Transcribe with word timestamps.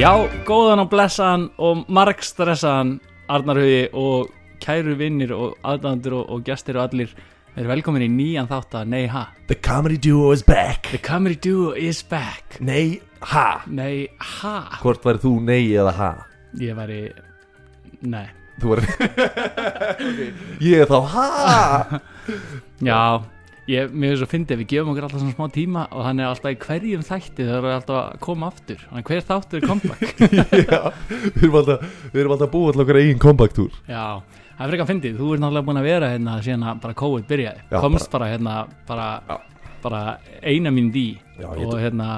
Já, 0.00 0.14
góðan 0.48 0.80
og 0.80 0.86
blessaðan 0.88 1.42
og 1.60 1.82
margstressaðan 1.92 2.94
Arnar 3.28 3.58
Hugi 3.60 3.80
og 4.00 4.30
kæru 4.64 4.94
vinnir 4.96 5.34
og 5.36 5.58
aðdæðandur 5.60 6.14
og, 6.16 6.30
og 6.32 6.44
gestir 6.46 6.78
og 6.78 6.86
allir. 6.86 7.10
Við 7.52 7.60
erum 7.60 7.72
velkomin 7.74 8.04
í 8.06 8.08
nýjan 8.08 8.48
þátt 8.48 8.78
að 8.80 8.86
Nei 8.94 9.02
Ha? 9.12 9.26
The 9.50 9.58
comedy 9.60 9.98
duo 10.00 10.30
is 10.32 10.40
back. 10.46 10.88
The 10.88 11.02
comedy 11.04 11.36
duo 11.36 11.74
is 11.76 12.00
back. 12.00 12.56
Nei, 12.64 13.02
ha? 13.28 13.60
Nei 13.68 14.08
Ha? 14.38 14.54
Hvort 14.80 15.04
væri 15.04 15.20
þú 15.20 15.34
nei 15.44 15.66
eða 15.68 15.92
ha? 15.98 16.10
Ég 16.56 16.80
væri 16.80 17.02
Nei. 18.00 18.24
Þú 18.62 18.72
væri 18.72 18.96
Ég 20.70 20.86
er 20.86 20.88
þá 20.88 21.00
ha. 21.12 22.00
Já 22.88 23.02
Ég, 23.70 23.92
mér 23.94 24.10
finnst 24.14 24.22
svo 24.24 24.28
fyndið, 24.32 24.58
við 24.64 24.68
gefum 24.72 24.88
okkur 24.90 25.04
alltaf 25.06 25.20
svona 25.22 25.34
smá 25.36 25.46
tíma 25.54 25.82
og 25.94 26.02
hann 26.02 26.18
er 26.22 26.26
alltaf 26.26 26.50
í 26.50 26.58
hverjum 26.58 27.02
þætti 27.06 27.44
það 27.46 27.58
er 27.68 27.74
alltaf 27.76 27.98
að 28.00 28.16
koma 28.24 28.48
aftur. 28.50 28.80
Þannig 28.88 29.10
hver 29.10 29.26
þáttur 29.28 29.60
er 29.60 29.66
comeback? 29.68 30.22
Já, 30.72 30.80
við 31.36 31.44
erum 31.44 31.58
alltaf 31.60 31.84
Við 32.10 32.22
erum 32.24 32.34
alltaf 32.34 32.48
að 32.48 32.54
búa 32.56 32.72
til 32.74 32.82
okkar 32.84 32.98
eigin 33.02 33.20
comeback-túr 33.22 33.76
Já, 33.86 34.02
það 34.56 34.64
er 34.66 34.72
frekar 34.74 34.90
fyndið, 34.90 35.14
þú 35.20 35.28
ert 35.36 35.44
náttúrulega 35.44 35.68
búin 35.70 35.80
að 35.82 35.88
vera 35.90 36.10
hérna 36.16 36.36
síðan 36.48 36.66
að 36.66 36.82
bara 36.82 36.98
COVID 37.04 37.28
byrjaði. 37.30 37.64
Já, 37.70 37.78
komst 37.84 38.10
bara, 38.16 38.30
hérna 38.32 38.56
bara, 38.90 39.08
Já. 39.30 39.36
bara 39.86 40.02
eina 40.42 40.72
mín 40.74 40.90
dí 40.94 41.06
Já, 41.38 41.48
ég 41.54 41.66
og 41.70 41.78
hérna 41.78 42.08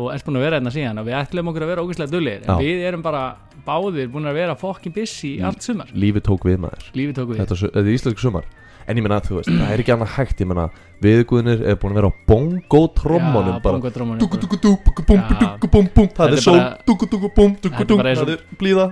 og 0.00 0.08
ert 0.14 0.24
búin 0.26 0.38
að 0.40 0.46
vera 0.48 0.58
hérna 0.58 0.72
síðan 0.74 1.02
og 1.02 1.06
við 1.06 1.18
ætlum 1.20 1.50
okkur 1.52 1.66
að 1.66 1.70
vera 1.74 1.84
ógeðslega 1.86 2.14
dullir 2.16 2.40
en 2.46 2.50
Já. 2.50 2.58
við 2.64 2.86
erum 2.88 3.04
bara 3.04 3.22
báðir 3.66 4.08
búin 4.10 4.26
að 4.30 4.38
vera 4.40 4.56
fucking 4.58 4.94
busy 4.96 5.36
allt 5.44 5.62
sumar. 5.62 5.90
Lífið 5.92 6.24
tók 6.30 6.46
við 6.48 6.58
maður. 6.62 6.86
Lífið 6.96 7.18
tók 7.20 7.34
við. 7.34 7.42
Þetta 7.44 7.70
er 7.82 7.90
íslensku 7.92 8.24
sumar 8.24 8.48
En 8.88 8.98
ég 8.98 9.04
menna 9.04 9.18
að 9.20 9.26
þú 9.28 9.38
veist, 9.38 9.50
það 9.50 9.72
er 9.74 9.82
ekki 9.82 9.94
annað 9.94 10.14
hægt 10.16 10.40
Ég 10.40 10.48
menna, 10.50 10.66
viðguðinir 11.04 11.64
er 11.68 11.76
búin 11.80 11.92
að 11.92 11.98
vera 12.00 12.10
á 12.10 12.14
bongo-trommunum 12.30 13.56
Já, 13.56 13.62
búm 15.96 16.08
Það 16.16 16.24
er 16.26 16.36
er 16.36 16.44
sól, 16.44 16.56
er 16.60 18.22
Það 18.22 18.32
er 18.36 18.46
blíða, 18.60 18.86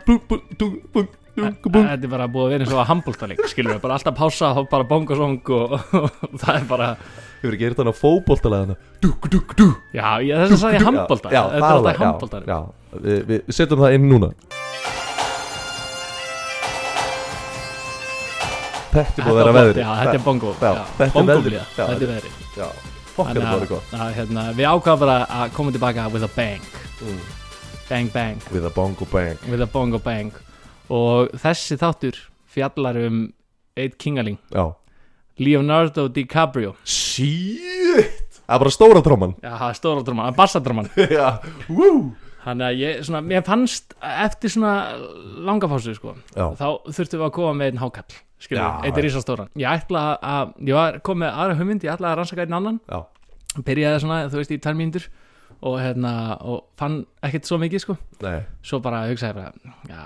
Þetta 1.39 1.95
er 1.95 2.11
bara 2.11 2.27
búið 2.31 2.45
að 2.45 2.53
vera 2.53 2.65
eins 2.65 2.75
og 2.75 2.83
að 2.83 2.89
handbóltaleg 2.91 3.43
skilur 3.51 3.77
við, 3.77 3.81
bara 3.85 3.99
alltaf 3.99 4.17
pása 4.19 4.51
og 4.59 4.69
bara 4.73 4.87
bongosong 4.89 5.53
og, 5.55 5.77
það 6.43 6.53
er 6.57 6.69
bara 6.71 6.89
Hefur 7.39 7.55
ekki 7.55 7.63
gert 7.63 7.79
hann 7.79 7.93
á 7.93 7.95
dúku 9.31 9.69
já, 9.95 10.09
ég, 10.27 10.35
þess 10.35 10.57
að 10.57 10.63
sagði 10.65 10.85
handbólta 10.89 11.31
Já, 11.31 11.43
þetta 11.53 11.59
er 11.59 11.63
það 11.63 11.77
alltaf 11.77 11.95
já, 11.95 12.03
handbóltar 12.03 12.49
Já, 12.51 12.59
við 13.31 13.53
setjum 13.55 13.85
það 13.85 13.99
inn 13.99 14.09
núna 14.11 14.33
Þetta 18.93 19.23
er 19.23 19.27
búið 19.27 19.33
að 19.33 19.39
vera 19.41 19.55
veðri 19.57 19.83
já, 19.83 19.89
þetta 20.01 20.15
er 20.19 20.25
bongo 20.25 20.53
er 20.59 21.13
bongoblíða, 21.15 21.65
þetta 21.77 21.97
er 21.97 22.13
veðri 22.13 22.33
Já, 22.57 22.69
fokkar 23.15 23.41
þetta 23.41 23.53
var 23.53 23.67
gott. 23.73 23.97
hérna, 24.17 24.45
við 24.57 24.71
ákvaðum 24.73 25.03
bara 25.05 25.17
að 25.39 25.55
koma 25.57 25.75
tilbaka 25.75 26.07
with 26.15 26.25
a 26.25 26.31
bang. 26.37 26.69
Mm. 27.03 27.21
bang 27.89 28.13
bang, 28.13 28.43
With 28.53 28.65
a 28.65 28.71
bongo 28.71 29.09
bang. 29.13 29.39
With 29.49 29.63
a 29.63 29.67
bongo 29.67 29.99
bang. 29.99 30.33
Og 30.89 31.33
þessi 31.37 31.77
þáttur 31.81 32.17
fjallar 32.49 32.97
um 33.07 33.27
eitt 33.77 33.99
kingaling. 34.01 34.39
Já. 34.53 34.73
Leonardo 35.39 36.09
DiCaprio. 36.09 36.75
Shit! 36.85 38.29
Það 38.49 38.57
er 38.57 38.63
bara 38.63 38.73
stóra 38.73 39.01
tróman 39.05 39.35
já, 39.45 39.51
það 39.53 39.69
er 39.69 39.77
stóra 39.77 40.05
dröman, 40.07 40.37
bassadröman 40.37 40.87
Já, 41.19 41.27
woo! 41.69 42.15
Þannig 42.47 42.65
að 42.65 42.79
ég, 42.81 43.03
svona, 43.05 43.21
mér 43.21 43.43
fannst 43.45 43.93
eftir 44.01 44.55
svona 44.55 44.73
langa 45.45 45.69
pásu 45.69 45.93
sko, 45.93 46.15
þá 46.33 46.65
þurftum 46.89 47.21
við 47.21 47.27
að 47.27 47.35
koma 47.37 47.51
með 47.59 47.75
einn 47.75 47.83
hákall 47.83 48.17
skilur, 48.43 48.83
eitt 48.87 48.99
er 49.01 49.09
ísastóran 49.09 49.49
ég 49.59 49.69
ætla 49.71 50.03
að, 50.23 50.53
ég 50.69 50.79
var 50.79 50.99
komið 51.07 51.25
með 51.25 51.41
aðra 51.45 51.57
hugmynd 51.61 51.87
ég 51.87 51.95
ætla 51.95 52.13
að 52.13 52.21
rannsaka 52.21 52.45
einn 52.45 52.59
annan. 52.59 52.81
Já, 52.89 53.01
byrjaði 53.67 54.03
svona, 54.05 54.19
þú 54.31 54.41
veist, 54.43 54.53
í 54.55 54.61
tvær 54.63 54.79
mínútur 54.79 55.09
og 55.59 55.79
hérna, 55.83 56.13
og 56.47 56.69
fann 56.79 57.01
ekkert 57.27 57.49
svo 57.49 57.59
mikið 57.59 57.83
sko. 57.83 57.97
Nei. 58.23 58.37
Svo 58.63 58.79
bara 58.85 59.01
hugsaði 59.09 59.33
ég 59.33 59.39
bara, 59.41 59.73
já, 59.91 60.03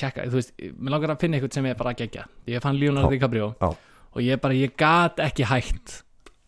tjekka 0.00 0.24
þú 0.30 0.38
veist, 0.40 0.54
mér 0.78 0.94
langar 0.94 1.12
að 1.12 1.20
finna 1.26 1.36
eitthvað 1.36 1.58
sem 1.58 1.68
er 1.68 1.76
bara 1.82 1.92
gegja. 1.98 2.24
Ég 2.48 2.64
fann 2.64 2.78
Leonardo 2.80 3.10
DiCaprio 3.12 3.50
og 3.60 4.22
ég 4.24 4.40
bara, 4.40 4.56
ég 4.56 4.72
gat 4.80 5.20
ekki 5.20 5.44
hægt 5.50 5.98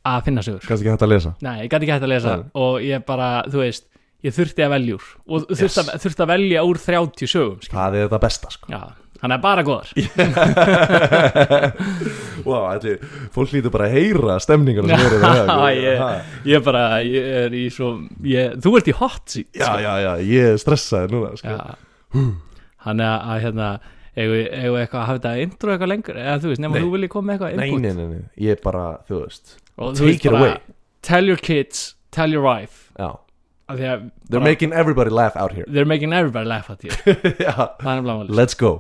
að 0.07 0.25
finna 0.31 0.45
sögur. 0.47 0.65
Kannski 0.65 0.87
ekki 0.87 0.95
hægt 0.95 1.05
að 1.05 1.13
lesa? 1.13 1.35
Nei, 1.45 1.57
ég 1.67 1.71
gat 1.73 1.83
ekki 1.83 1.93
hægt 1.93 2.07
að 2.07 2.13
lesa 2.15 2.37
Nei. 2.39 2.49
og 2.63 2.79
ég 2.87 3.05
bara, 3.09 3.31
þú 3.51 3.61
veist 3.65 3.89
ég 4.25 4.35
þurfti 4.35 4.65
að 4.65 4.73
velja 4.77 4.97
úr 4.97 5.09
og 5.27 5.49
þurfti, 5.51 5.83
að, 5.83 5.91
þurfti 6.05 6.25
að 6.25 6.31
velja 6.33 6.63
úr 6.67 6.81
30 6.83 7.31
sögum 7.31 7.59
skilur. 7.61 7.77
Það 7.77 7.99
er 7.99 8.07
þetta 8.07 8.21
besta 8.23 8.53
sko. 8.55 8.71
Já, 8.73 8.81
hann 9.23 9.33
er 9.33 9.41
bara 9.43 9.63
Vá, 12.47 12.59
þetta 12.77 12.91
er 12.93 12.99
Fólk 13.35 13.53
lítur 13.55 13.73
bara 13.75 13.89
að 13.89 13.95
heyra 13.97 14.37
stemningarna 14.43 14.99
sem 15.01 15.17
Já, 15.25 15.43
það. 15.49 15.67
Ég- 15.83 16.53
ég 16.53 16.65
bara, 16.67 16.83
ég 17.07 17.29
er 17.43 17.57
í 17.57 17.65
svo 17.75 17.89
ég, 18.27 18.57
þú 18.63 18.75
ert 18.81 18.91
í 18.93 18.97
hot 19.01 19.25
seat 19.35 19.51
Já, 19.57 19.67
sko. 19.67 19.83
já, 19.83 19.93
já, 20.05 20.13
ég 20.31 20.51
er 20.53 20.61
stressaði 20.63 21.13
núna 21.15 21.33
sko. 21.41 21.57
Hann 22.87 23.03
er 23.03 23.15
að 23.35 23.41
hérna 23.47 23.69
við 24.17 24.47
eitthvað 24.49 25.01
að 25.03 25.07
hafa 25.11 25.19
þetta 25.19 25.33
intro 25.45 25.73
eitthvað 25.75 25.91
lengur? 25.93 26.17
Eða 26.23 26.37
þú 26.41 26.49
veist, 26.53 26.63
nema 26.65 26.81
þú 26.81 26.89
viljið 26.95 27.11
koma 27.13 27.27
með 27.29 27.35
eitthvað 27.37 27.53
input? 27.53 27.83
nei, 27.85 27.93
nei, 27.93 28.07
nei, 28.15 28.23
ég 28.47 28.51
er 28.57 28.61
bara, 28.65 28.85
þú 29.09 29.15
veist 29.25 29.47
og 29.77 29.91
Take 29.93 29.99
þú 29.99 30.07
veist 30.09 30.25
it 30.25 30.31
bara, 30.33 30.41
away. 30.47 30.77
tell 31.05 31.27
your 31.29 31.37
kids 31.51 31.83
tell 32.17 32.31
your 32.33 32.45
wife. 32.47 32.87
Já. 32.97 33.11
They're 33.69 33.99
bara- 34.31 34.45
making 34.47 34.73
everybody 34.73 35.11
laugh 35.11 35.37
out 35.37 35.53
here. 35.53 35.67
They're 35.69 35.85
making 35.85 36.13
everybody 36.15 36.47
laugh 36.49 36.71
nefnilega 37.99 38.15
máli 38.23 38.31
let's 38.41 38.55
go 38.55 38.71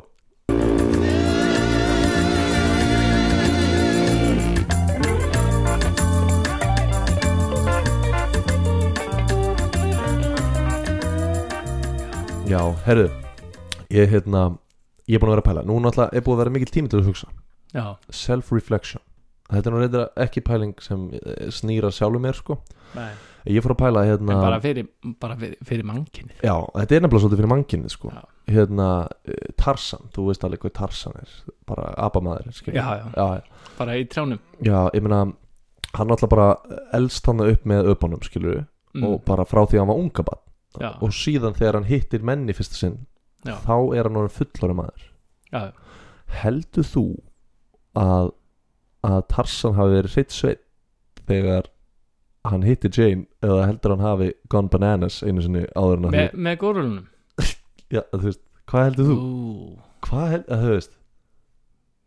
Já, 12.46 12.60
herru 12.86 13.08
Ég, 13.90 14.06
hérna 14.10 14.56
Ég 15.06 15.16
er 15.16 15.22
búin 15.22 15.32
að 15.32 15.36
vera 15.36 15.42
að 15.42 15.46
pæla. 15.48 15.62
Nú 15.66 15.78
náttúrulega 15.82 16.14
er 16.14 16.22
búin 16.26 16.36
að 16.36 16.40
vera 16.40 16.52
mikil 16.54 16.70
tími 16.74 16.90
til 16.90 16.98
að 17.00 17.08
hugsa. 17.10 17.28
Já, 17.74 17.84
Self-reflection. 18.10 19.02
Þetta 19.50 19.70
er 19.70 19.74
nú 19.74 19.80
reyndar 19.82 20.06
ekki 20.24 20.42
pæling 20.46 20.74
sem 20.82 21.08
eh, 21.14 21.48
snýra 21.54 21.90
sjálfum 21.94 22.22
mér 22.26 22.38
sko. 22.38 22.56
Nei, 22.94 23.10
Ég 23.50 23.62
fór 23.62 23.74
að 23.76 23.80
pæla 23.82 24.04
hérna 24.06 24.34
en 24.34 24.42
bara 24.42 24.60
fyrir 24.62 24.86
bara 25.22 25.36
fyrir, 25.38 25.58
fyrir 25.66 25.86
mankinni 25.86 26.34
Já, 26.40 26.54
þetta 26.74 26.96
er 26.96 27.04
nefnilega 27.04 27.22
svolítið 27.22 27.42
fyrir 27.42 27.52
mannkynni 27.52 27.92
sko. 27.92 28.14
Já. 28.14 28.22
Hérna, 28.56 28.88
eh, 29.26 29.52
Tarsan, 29.62 30.08
þú 30.14 30.28
veist 30.30 30.46
alveg 30.46 30.62
hvað 30.64 30.76
Tarsan 30.80 31.18
er. 31.22 31.36
Bara 31.66 31.90
abamaður. 32.06 32.62
Já, 32.70 32.86
já. 32.86 33.04
já, 33.10 33.26
já. 33.40 33.68
bara 33.78 33.98
í 33.98 34.06
trjánum. 34.10 34.42
Já, 34.62 34.78
ég 34.94 35.02
meina 35.06 35.24
Hann 35.96 36.10
alltaf 36.12 36.28
bara 36.28 36.50
elst 36.94 37.26
hann 37.26 37.40
upp 37.40 37.62
með 37.64 37.94
öpunum 37.94 38.20
skilur 38.26 38.66
mm, 38.94 39.04
Og 39.06 39.22
bara 39.24 39.46
frá 39.48 39.62
því 39.64 39.78
að 39.78 39.82
hann 39.84 39.90
var 39.94 40.02
unga 40.02 40.24
barn 40.26 40.42
já, 40.82 40.90
Og 41.02 41.14
síðan 41.16 41.54
þegar 41.58 41.78
hann 41.80 41.88
hittir 41.90 42.24
menni 42.26 42.54
fyrsta 42.56 42.78
sinn 42.80 42.98
já, 43.46 43.54
Þá 43.64 43.74
er 43.98 44.08
hann 44.08 44.18
orðin 44.22 44.36
fullorinn 44.36 44.78
maður. 44.80 45.06
Já, 45.52 45.62
Heldur 46.42 46.86
þú 46.90 47.04
að 48.00 48.32
Að 49.06 49.20
Tarsan 49.30 49.76
hafi 49.78 49.94
verið 50.00 50.16
hreitt 50.16 50.34
sveit 50.34 50.62
Þegar 51.28 51.68
hann 52.46 52.64
hitti 52.66 52.90
Jane 52.94 53.26
Eða 53.44 53.66
heldur 53.70 53.94
hann 53.96 54.06
hafi 54.06 54.30
gone 54.52 54.70
bananas 54.72 55.20
Einu 55.26 55.44
sinni 55.44 55.64
áður 55.78 56.00
en 56.00 56.08
að 56.10 56.16
með, 56.16 56.36
með 56.48 56.58
górulunum? 56.64 57.06
Hvað 58.66 58.88
heldur 58.88 59.06
þú? 59.10 59.16
Ú, 59.16 59.76
Hvað 60.06 60.26
heldur, 60.32 60.60
þú 60.64 60.72
veist? 60.74 60.94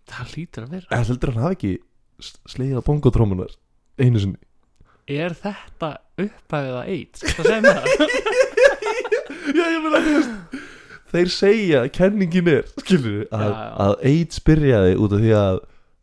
Það 0.09 0.31
lítur 0.35 0.65
að 0.65 0.71
vera. 0.75 0.87
Eða 0.89 1.07
heldur 1.11 1.31
hann 1.33 1.43
hafi 1.45 1.55
ekki 1.59 1.71
slegið 2.49 2.79
á 2.81 2.87
bongotrómunar 2.89 3.51
einu 4.01 4.19
sinni? 4.23 4.39
Er 5.09 5.33
þetta 5.37 5.89
upphæfið 6.19 6.75
að 6.79 6.89
AIDS 6.93 7.23
það 7.23 7.47
segir 7.47 7.63
það 7.69 7.85
Já, 9.57 9.63
ég 9.65 9.79
meina 9.83 10.01
þú 10.05 10.13
veist 10.17 10.65
Þeir 11.09 11.31
segja, 11.33 11.79
kenningin 11.89 12.49
er 12.51 12.67
skilur 12.83 13.23
að, 13.33 13.47
Já, 13.49 13.49
já. 13.49 13.69
að 13.85 13.93
AIDS 14.11 14.41
byrjaði 14.45 14.91
út 15.01 15.15
af 15.17 15.23
því 15.23 15.31
að 15.39 15.59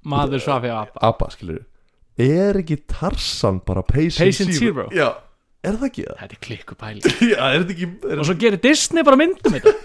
maður 0.06 0.42
svafi 0.42 0.72
á 0.72 0.76
apa 0.82 1.02
ABBA, 1.10 1.28
skilur 1.36 1.60
er 2.26 2.58
ekki 2.62 2.78
Tarsan 2.90 3.60
bara 3.66 3.84
Patient, 3.86 4.24
Patient 4.24 4.56
Zero. 4.56 4.86
Já, 4.96 5.10
er 5.62 5.76
það 5.76 5.88
ekki? 5.90 6.06
Það? 6.08 6.18
þetta 6.22 6.36
er 6.38 6.42
klikku 6.48 6.78
pæli 6.80 7.12
Já, 7.32 7.38
er 7.44 7.62
þetta 7.62 7.76
ekki 7.76 7.88
er, 8.10 8.22
og 8.22 8.28
svo 8.30 8.36
gerir 8.40 8.62
Disney 8.64 9.06
bara 9.06 9.20
myndum 9.20 9.58
þetta. 9.58 9.76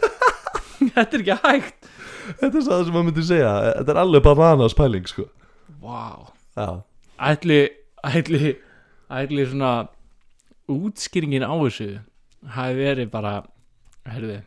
Þetta 0.81 1.13
er 1.13 1.21
ekki 1.21 1.35
hægt. 1.43 1.89
Þetta 2.39 2.57
er 2.57 2.63
það 2.65 2.79
sem 2.87 2.95
maður 2.95 3.03
myndi 3.11 3.23
segja 3.27 3.49
Þetta 3.75 3.91
er 3.93 3.99
alveg 4.01 4.23
bananas 4.25 4.73
pæling, 4.73 5.05
sko. 5.11 5.27
Wow. 5.83 6.31
Já, 6.57 6.69
ætli 7.29 7.59
ætli, 8.01 8.55
ætli 9.13 9.45
svona 9.51 9.73
útskýringin 10.71 11.45
á 11.45 11.53
þessu 11.53 11.89
hafi 12.49 12.73
verið 12.79 13.09
bara 13.13 13.33
herðu 14.09 14.37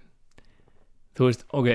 þú 1.14 1.28
veist, 1.28 1.44
ok, 1.54 1.68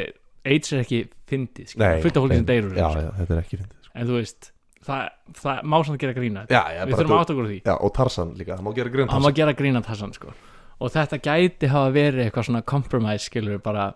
AIDS 0.49 0.73
er 0.73 0.81
ekki 0.83 1.01
fyndið, 1.29 1.75
fullt 2.03 2.17
af 2.17 2.23
fólki 2.25 2.35
sem 2.41 2.45
deyru 2.49 2.71
Já, 2.75 2.87
já, 2.99 3.11
þetta 3.19 3.33
er 3.37 3.41
ekki 3.43 3.59
fyndið 3.61 3.77
sko. 3.85 3.93
en 3.95 4.07
þú 4.09 4.17
veist, 4.19 4.51
það, 4.85 5.09
það 5.39 5.61
má 5.63 5.77
samt 5.87 6.01
gera 6.03 6.13
grína 6.17 6.43
Já, 6.49 6.61
já, 6.75 6.81
við 6.89 6.95
þurfum 6.99 7.13
þú- 7.13 7.19
átt 7.21 7.33
okkur 7.33 7.45
á 7.47 7.49
því. 7.51 7.59
Já, 7.65 7.73
og 7.79 7.93
Tarsan 7.95 8.33
líka, 8.39 8.57
það 8.59 8.65
má 8.67 8.73
gera 8.75 8.89
grunn 8.95 9.09
hann 9.13 9.23
má 9.23 9.31
gera 9.35 9.53
grína 9.53 9.81
tassan 9.85 10.13
sko. 10.13 10.33
Og 10.79 10.91
þetta 10.93 11.17
gæti 11.19 11.67
hafa 11.71 11.91
verið 11.91 12.25
eitthvað 12.29 12.45
svona 12.49 12.61
compromise 12.63 13.27
skilur 13.29 13.59
bara 13.63 13.93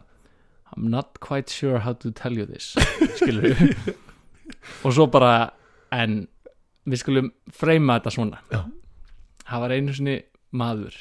I'm 0.76 0.90
not 0.90 1.20
quite 1.22 1.50
sure 1.50 1.80
how 1.80 1.94
to 1.94 2.12
tell 2.12 2.34
you 2.34 2.46
this 2.46 2.74
skilur 3.20 3.54
og 4.84 4.92
svo 4.96 5.06
bara 5.12 5.52
en 5.94 6.28
við 6.90 7.00
skulum 7.04 7.30
freyma 7.52 8.00
þetta 8.00 8.12
svona. 8.16 8.40
Já. 8.52 8.64
það 9.48 9.60
var 9.64 9.72
einu 9.76 9.94
sinni 9.96 10.16
maður. 10.54 10.94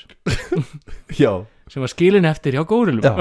Já, 1.20 1.32
sem 1.70 1.84
var 1.84 1.92
skilin 1.92 2.24
eftir 2.28 2.56
hjá 2.56 2.64
górilum 2.68 3.04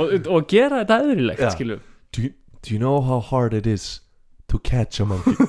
og, 0.00 0.06
og 0.26 0.48
gera 0.50 0.80
þetta 0.82 0.98
eðrilegt 1.04 1.44
Já. 1.44 1.50
skilur 1.54 1.80
do 2.16 2.24
you, 2.26 2.32
do 2.64 2.72
you 2.74 2.80
know 2.80 3.00
how 3.04 3.20
hard 3.20 3.54
it 3.56 3.66
is 3.68 4.00
to 4.48 4.58
catch 4.58 5.00
a 5.00 5.04
monkey? 5.08 5.36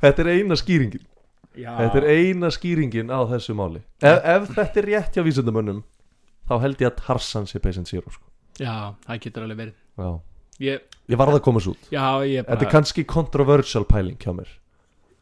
Þetta 0.00 0.22
er 0.24 0.28
eina 0.32 0.56
skýringin. 0.56 1.02
Já, 1.60 1.74
Þetta 1.76 1.98
er 2.00 2.06
eina 2.14 2.48
skýringin 2.54 3.10
á 3.12 3.20
þessu 3.28 3.52
máli. 3.58 3.82
Ef, 4.00 4.16
ef 4.32 4.46
þetta 4.56 4.80
er 4.80 4.86
rétt 4.88 5.16
hjá 5.18 5.24
vísindamönnum 5.26 5.82
þá 6.48 6.54
held 6.62 6.80
ég 6.82 6.88
að 6.88 7.02
Tarzan 7.04 7.48
sé 7.50 7.60
patient 7.62 7.90
zero 7.90 8.08
sko. 8.10 8.24
já, 8.60 8.94
það 9.06 9.20
getur 9.26 9.44
alveg 9.46 9.58
verið. 9.60 9.76
Já. 10.00 10.08
ég, 10.64 10.86
Ég 11.10 11.20
varð 11.20 11.36
að 11.36 11.44
koma 11.44 11.60
svo 11.62 11.74
út. 11.76 11.90
Já, 11.92 12.06
ég 12.24 12.46
Þetta 12.46 12.56
er 12.56 12.62
bara 12.64 12.72
kannski 12.78 13.04
controversial 13.08 13.84
pæling 13.88 14.16
hjá 14.22 14.32
mér 14.36 14.48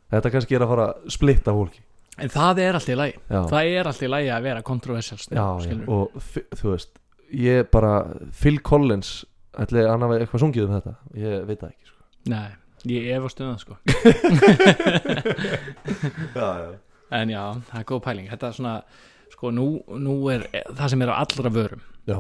Þetta 0.09 0.33
kannski 0.35 0.57
er 0.57 0.65
að 0.65 0.71
fara 0.73 0.87
að 0.93 1.11
splitta 1.19 1.53
fólki. 1.57 1.83
En 2.19 2.31
það 2.35 2.61
er 2.65 2.79
alltaf 2.79 2.91
í 2.95 2.97
lagi. 2.99 3.17
Já, 3.29 3.41
Það 3.53 3.73
er 3.73 3.91
alltaf 3.91 4.03
í 4.07 4.11
lagi 4.11 4.31
að 4.35 4.47
vera 4.49 4.63
kontroversial 4.67 5.19
já, 5.21 5.35
já. 5.39 5.45
skilur 5.67 5.93
og 5.95 6.17
þú 6.59 6.73
veist 6.73 6.97
ég 7.39 7.69
bara, 7.71 7.93
Phil 8.41 8.59
Collins 8.65 9.11
ætli 9.59 9.85
hann 9.87 10.03
hafi 10.07 10.19
eitthvað 10.23 10.43
sungið 10.43 10.65
um 10.67 10.75
þetta? 10.79 10.95
Ég 11.19 11.45
veit 11.47 11.61
það 11.61 11.71
ekki 11.75 11.91
sko. 11.93 12.01
Nei, 12.33 12.49
ég 12.91 13.07
efast 13.19 13.43
um 13.45 13.53
það 13.53 13.61
sko. 13.63 13.75
Já, 16.35 16.49
já. 16.59 16.73
En 17.11 17.31
já, 17.33 17.43
það 17.71 17.79
er 17.81 17.87
góð 17.89 18.03
pæling. 18.05 18.27
Þetta 18.29 18.49
er 18.51 18.57
svona, 18.59 18.75
sko, 19.33 19.51
nú, 19.55 19.67
nú 19.97 20.17
er 20.33 20.45
það 20.77 20.91
sem 20.93 21.05
er 21.07 21.13
á 21.13 21.17
allra 21.23 21.53
vörum 21.55 21.85
já, 22.09 22.19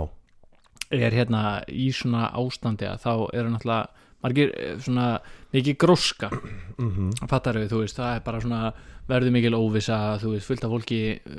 er 0.96 1.12
hérna 1.16 1.42
í 1.68 1.90
svona 1.92 2.30
ástandi 2.38 2.86
að 2.88 3.02
þá 3.04 3.10
eru 3.36 3.50
náttúrulega 3.52 4.07
margir 4.24 4.50
eh, 4.58 4.76
svona 4.82 5.20
mikið 5.54 5.76
gróska 5.78 6.28
mm 6.78 7.10
fattar 7.30 7.58
við, 7.60 7.68
þú 7.72 7.80
veist, 7.84 7.96
það 7.98 8.16
er 8.16 8.22
bara 8.26 8.40
svona 8.42 8.60
verður 9.08 9.32
mikil 9.32 9.54
óvissa, 9.56 9.96
þú 10.20 10.34
veist, 10.34 10.44
fullt 10.50 10.64
af 10.66 10.72
fólki 10.74 10.98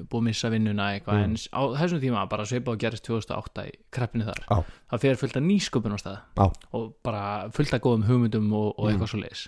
búið 0.10 0.20
að 0.20 0.26
missa 0.30 0.50
vinnuna 0.50 0.88
eitthvað 0.96 1.20
Mm. 1.20 1.24
en 1.24 1.36
á 1.54 1.62
þessum 1.78 2.00
tíma 2.02 2.24
bara 2.32 2.46
sveipa 2.50 2.72
og 2.74 2.80
gerist 2.82 3.06
2008 3.06 3.66
í 3.70 3.74
kreppinu 3.94 4.26
þar, 4.26 4.42
Já. 4.50 4.58
það 4.92 5.04
fer 5.06 5.20
fullt 5.22 5.38
af 5.38 5.44
nýsköpun 5.46 5.94
á 5.94 6.00
stað 6.02 6.18
Já. 6.40 6.48
og 6.74 6.88
bara 7.06 7.24
fullt 7.54 7.74
af 7.78 7.82
góðum 7.86 8.08
hugmyndum 8.10 8.50
og, 8.58 8.74
og 8.80 8.90
eitthvað 8.90 9.12
svo 9.14 9.20
leis 9.22 9.44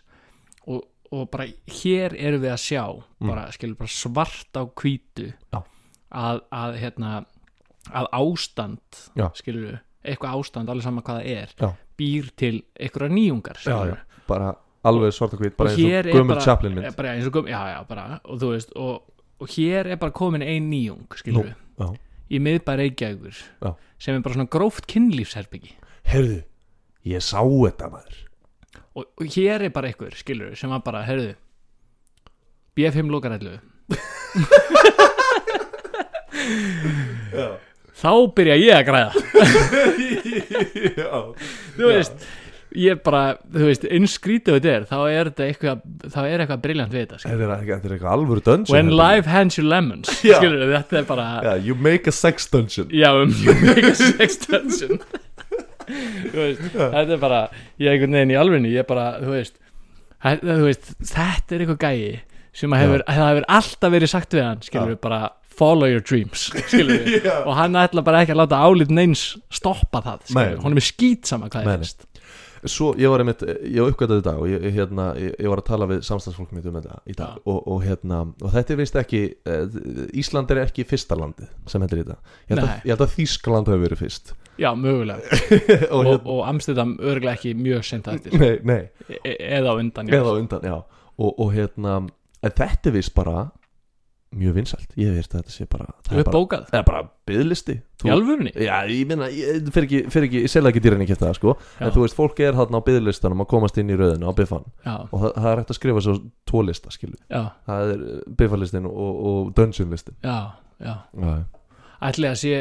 og, 0.67 0.83
og 1.11 1.29
bara 1.33 1.47
hér 1.81 2.13
erum 2.19 2.43
við 2.45 2.53
að 2.53 2.61
sjá 2.67 2.83
bara, 3.25 3.47
skilur 3.51 3.75
bara 3.81 3.89
svart 3.89 4.53
á 4.53 4.63
Mm. 4.69 5.33
Já. 5.53 5.63
að, 6.11 6.41
að 6.51 6.77
hérna 6.83 7.25
að 7.89 8.07
ástand 8.13 9.01
Já. 9.17 9.31
skilur 9.33 9.65
við, 9.65 9.79
eitthvað 10.05 10.37
ástand 10.37 10.69
alveg 10.69 10.83
sama 10.85 11.01
hvað 11.01 11.21
það 11.21 11.31
er 11.41 11.55
Já. 11.57 11.69
Býr 12.01 12.31
til 12.41 12.61
einhverja 12.81 13.13
nýjungar 13.13 13.61
já, 13.61 13.77
já, 13.91 13.97
bara 14.27 14.51
alveg 14.89 15.13
svart 15.13 15.35
og 15.37 15.43
hvít 15.43 15.57
bara 15.57 15.69
Og 15.69 15.77
eins 15.77 16.17
og 16.17 16.41
Chaplin 16.41 16.77
er 16.77 16.81
mynd. 16.87 16.97
bara 16.97 17.13
eins 17.15 17.27
og 17.29 17.35
göm, 17.37 17.49
já, 17.51 17.61
já, 17.75 17.81
bara, 17.87 18.05
og 18.25 18.41
þú 18.41 18.53
veist 18.55 18.73
og, 18.75 19.03
og 19.39 19.53
hér 19.53 19.93
er 19.93 20.01
bara 20.01 20.11
komin 20.17 20.41
ein 20.41 20.71
nýjung 20.71 21.05
skilur 21.19 21.51
við, 21.51 21.55
já. 21.79 21.93
í 22.31 22.39
miðbæri 22.41 22.89
Reykjavíkur 22.89 23.37
sem 24.01 24.15
er 24.17 24.25
bara 24.25 24.33
svona 24.39 24.49
gróft 24.49 24.89
kynlífsherbyggi 24.89 25.77
heyrðu, 26.11 26.41
ég 27.07 27.23
sá 27.23 27.39
þetta 27.41 27.89
maður. 27.91 28.17
Og, 28.97 29.05
og 29.05 29.25
hér 29.35 29.67
er 29.67 29.73
bara 29.73 29.91
einhver, 29.91 30.15
skilur 30.17 30.51
við, 30.51 30.57
sem 30.59 30.71
var 30.73 30.81
bara, 30.85 31.05
heyrðu 31.07 31.35
BF5 32.75 33.11
lokarætlu. 33.11 33.59
Já, 37.31 37.47
þá 38.01 38.11
byrja 38.37 38.59
ég 38.61 38.77
að 38.77 38.85
græða. 38.89 39.11
Já. 41.01 41.17
þú 41.77 41.89
veist, 41.89 42.25
ég 42.77 43.01
bara 43.03 43.21
þú 43.51 43.67
veist, 43.67 43.85
eins 43.91 44.15
skrítið 44.17 44.57
þetta 44.57 44.73
er 44.73 44.85
þá 44.89 44.97
er 45.11 45.29
þetta 45.31 45.47
eitthvað, 45.47 45.81
þá 46.13 46.19
er 46.23 46.43
eitthvað 46.43 46.61
briljant 46.65 46.95
við 46.95 47.03
þetta. 47.05 47.19
Þetta 47.25 47.47
er, 47.47 47.95
eitthvað 47.95 48.11
alvöru 48.13 48.45
dungeon 48.45 48.75
when 48.75 48.93
life 48.95 49.29
hands 49.29 49.59
you 49.59 49.65
lemons 49.67 50.11
Já. 50.27 50.37
skilur 50.39 50.63
við, 50.63 50.77
þetta 50.77 51.01
er 51.01 51.09
bara 51.09 51.27
Já, 51.45 51.51
you 51.67 51.75
make 51.75 52.09
a 52.09 52.15
sex 52.15 52.47
dungeon. 52.51 52.89
Já, 52.95 53.11
um 53.17 53.33
you 53.45 53.57
make 53.67 53.91
a 53.91 53.95
sex 53.99 54.39
dungeon. 54.47 55.01
Þú 55.91 56.37
veist, 56.37 56.65
þetta 56.71 57.05
er 57.17 57.21
bara 57.21 57.43
ég 57.81 57.89
er 57.89 57.97
einhvern 57.97 58.15
veginn 58.19 58.33
í 58.33 58.39
alvegni, 58.39 58.73
ég 58.73 58.85
er 58.85 58.89
bara 58.89 59.07
þú 59.19 59.35
veist, 59.35 59.57
þetta, 60.23 60.57
þú 60.61 60.67
veist 60.69 60.91
þetta 61.11 61.57
er 61.57 61.65
eitthvað 61.65 61.81
gæi 61.89 62.19
sem 62.55 62.73
að 62.75 62.81
hefur, 62.83 63.03
það 63.07 63.29
hefur 63.29 63.45
alltaf 63.57 63.93
verið 63.93 64.11
sagt 64.11 64.33
við 64.35 64.43
hann 64.43 64.63
skilur 64.65 64.93
við 64.93 64.99
bara 65.03 65.21
follow 65.61 65.89
your 65.89 66.01
dreams 66.01 66.49
Já. 67.27 67.43
og 67.45 67.53
hann 67.59 67.77
ætla 67.79 68.03
bara 68.05 68.23
ekki 68.25 68.33
að 68.35 68.43
láta 68.43 68.61
álit 68.65 68.93
neins 68.93 69.35
stoppa 69.53 70.01
það, 70.05 70.31
hún 70.63 70.73
er 70.73 70.79
með 70.79 70.87
skýt 70.89 71.29
sama 71.29 71.51
hvað 71.51 71.69
það 71.69 71.85
finnst 71.85 72.07
Svo 72.69 72.91
ég 72.99 73.09
var 73.09 73.23
einmitt, 73.23 73.41
ég 73.41 73.87
uppgötaði 73.89 74.21
í 74.21 74.25
dag 74.25 74.41
og 74.41 74.49
ég, 74.49 74.65
hérna, 74.75 75.07
ég, 75.17 75.33
ég 75.41 75.49
var 75.49 75.63
að 75.63 75.69
tala 75.71 75.87
við 75.89 76.03
samstagsfólk 76.05 76.51
mitt 76.53 76.67
um 76.69 76.75
þetta 76.77 76.99
í 77.09 77.15
dag. 77.17 77.39
Já. 77.39 77.41
og, 77.49 77.57
og, 77.65 77.79
hérna, 77.81 78.19
og 78.37 78.53
þetta 78.53 78.75
er 78.75 78.77
vist 78.77 78.99
ekki 79.01 79.21
eh, 79.49 79.79
Ísland 80.21 80.53
er 80.53 80.61
ekki 80.61 80.85
fyrsta 80.85 81.17
landið 81.17 81.49
sem 81.71 81.81
hendur 81.81 82.01
í 82.01 82.03
þetta. 82.03 82.35
Ég 82.43 82.53
held, 82.53 82.67
að, 82.67 82.93
að 82.93 83.15
Þískaland 83.15 83.71
hefur 83.71 83.83
verið 83.87 84.03
fyrst. 84.03 84.33
Já, 84.61 84.69
mögulega, 84.77 85.39
og, 85.95 85.95
og, 85.95 86.05
hérna, 86.05 86.35
og 86.35 86.43
Amsterdam 86.51 86.93
örglega 86.99 87.33
ekki 87.39 87.55
mjög 87.57 87.87
sent 87.87 88.11
eftir. 88.13 88.37
Nei, 88.37 88.51
nei, 88.67 89.17
e 89.23 89.35
eða 89.57 89.73
á 89.73 89.75
undan 89.81 90.11
já. 90.11 90.19
eða 90.19 90.35
á 90.35 90.35
undan, 90.37 90.69
já. 90.69 90.77
Og, 91.17 91.31
og 91.33 91.51
hérna, 91.55 91.97
þetta 92.45 92.91
er 92.91 92.97
vist 92.99 93.15
bara 93.17 93.47
mjög 94.31 94.53
vinsælt, 94.55 94.93
ég 94.95 95.11
veist 95.11 95.33
að 95.33 95.41
þetta 95.41 95.53
sé 95.53 95.65
bara 95.67 95.85
það 96.07 96.13
er 96.13 96.21
er 96.21 96.27
bara, 96.31 96.59
það 96.69 96.77
er 96.79 96.85
bara 96.87 97.01
byðlisti 97.27 97.73
í 97.75 98.11
alvörunni? 98.13 98.51
Já, 98.55 98.75
ég 98.87 99.09
meina, 99.09 99.27
ég 99.35 99.67
fer 99.75 99.87
ekki, 99.87 99.99
fer 100.13 100.27
ekki, 100.27 100.43
ég 100.45 100.51
selja 100.53 100.71
ekki 100.71 100.83
dýrinni 100.85 101.03
ekki 101.07 101.17
það, 101.19 101.33
sko. 101.37 101.55
Já. 101.75 101.81
En 101.85 101.91
þú 101.95 102.05
veist, 102.05 102.15
fólk 102.17 102.39
er 102.45 102.55
þarna 102.55 102.79
á 102.79 102.87
byðlistanum 102.87 103.43
að 103.43 103.49
komast 103.51 103.79
inn 103.81 103.91
í 103.91 103.97
röðinu 103.99 104.31
á 104.31 104.33
biffan. 104.37 104.63
Og 104.87 105.17
það, 105.17 105.33
það 105.35 105.49
er 105.51 105.61
hægt 105.61 105.73
að 105.75 105.79
skrifa 105.81 106.03
svo 106.05 106.15
tvo 106.47 106.63
lista, 106.67 106.93
skilu 106.95 107.19
já, 107.27 107.41
Það 107.67 107.91
er 107.97 108.05
biffalistin 108.39 108.87
og, 108.87 109.11
og 109.31 109.51
dungeon 109.59 109.91
listin 109.91 110.15
já, 110.23 110.37
já. 110.79 110.95
Já, 111.11 111.35
ætli 112.09 112.31
að 112.31 112.39
sé 112.41 112.55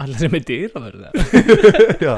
ætli 0.00 0.14
að 0.14 0.22
sé 0.22 0.30
með 0.32 0.48
dýra 0.52 0.84
verður 0.86 1.20
já. 2.06 2.14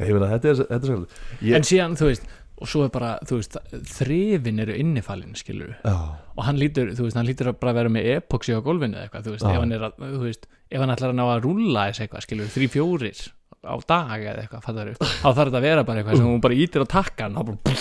Ég 0.00 0.14
meina, 0.16 0.30
þetta 0.32 0.52
er, 0.54 0.62
þetta 0.62 0.78
er 0.78 0.88
svolítið 0.88 1.48
ég, 1.50 1.56
en 1.58 1.66
síðan, 1.68 1.98
þú 2.00 2.08
veist, 2.08 2.30
og 2.62 2.70
svo 2.70 2.84
er 2.86 2.92
bara 2.94 3.12
þú 3.28 3.38
veist, 3.40 3.58
þrifin 3.92 4.62
eru 4.64 4.78
innifalin 4.78 5.36
skilur 5.38 5.74
Já, 5.82 5.94
og 6.36 6.42
hann 6.46 6.60
lítur, 6.60 6.92
þú 6.96 7.06
veist, 7.08 7.18
hann 7.18 7.28
lítur 7.28 7.52
að 7.52 7.60
bara 7.62 7.76
vera 7.76 7.92
með 7.92 8.10
epoxy 8.16 8.54
á 8.54 8.60
gólfinu 8.64 8.96
eða 8.98 9.08
eitthvað, 9.08 9.28
þú 9.28 9.36
veist, 9.36 9.46
Já. 9.46 9.52
ef 9.52 9.62
hann 9.64 9.76
er 9.76 9.86
að 9.88 10.02
þú 10.02 10.24
veist, 10.26 10.50
ef 10.70 10.84
hann 10.84 10.94
ætlar 10.96 11.14
að 11.14 11.18
ná 11.20 11.24
að 11.28 11.46
rúlla 11.46 11.86
þess 11.90 12.04
eitthvað 12.06 12.26
skilur, 12.26 12.52
þrý 12.56 12.68
fjórir 12.76 13.24
á 13.62 13.74
dag 13.86 14.14
eða 14.18 14.42
eitthvað, 14.42 14.62
fattar 14.66 14.92
þá 14.98 15.26
þarf 15.28 15.42
þetta 15.42 15.58
að 15.60 15.66
vera 15.68 15.84
bara 15.86 16.02
eitthvað 16.02 16.18
sem 16.18 16.30
hún 16.30 16.42
bara 16.42 16.56
ítir 16.58 16.82
á 16.82 16.86
takkan 16.90 17.36
og 17.38 17.50
bara, 17.52 17.76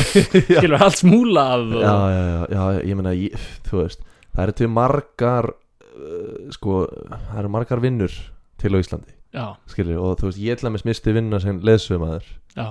skilur, 0.60 0.76
allt 0.78 1.00
smúlað 1.00 1.64
og, 1.74 1.82
já, 1.82 1.94
já, 2.14 2.22
já, 2.28 2.44
já, 2.54 2.82
ég 2.90 2.98
meina, 3.00 3.14
ég, 3.18 3.48
þú 3.70 3.80
veist 3.82 4.10
Það 4.34 4.42
eru 4.48 4.54
til 4.58 4.66
margar, 4.74 5.46
uh, 5.94 6.38
sko, 6.54 6.78
það 7.06 7.36
eru 7.38 7.50
margar 7.54 7.82
vinnur 7.84 8.14
til 8.58 8.72
á 8.74 8.78
Íslandi 8.82 9.14
Skilur, 9.70 9.98
og 10.02 10.16
þú 10.18 10.30
veist, 10.30 10.40
ég 10.42 10.56
ætla 10.58 10.72
með 10.74 10.86
misti 10.88 11.14
vinna 11.14 11.38
sem 11.42 11.60
leðsumæður 11.62 12.26
já, 12.54 12.66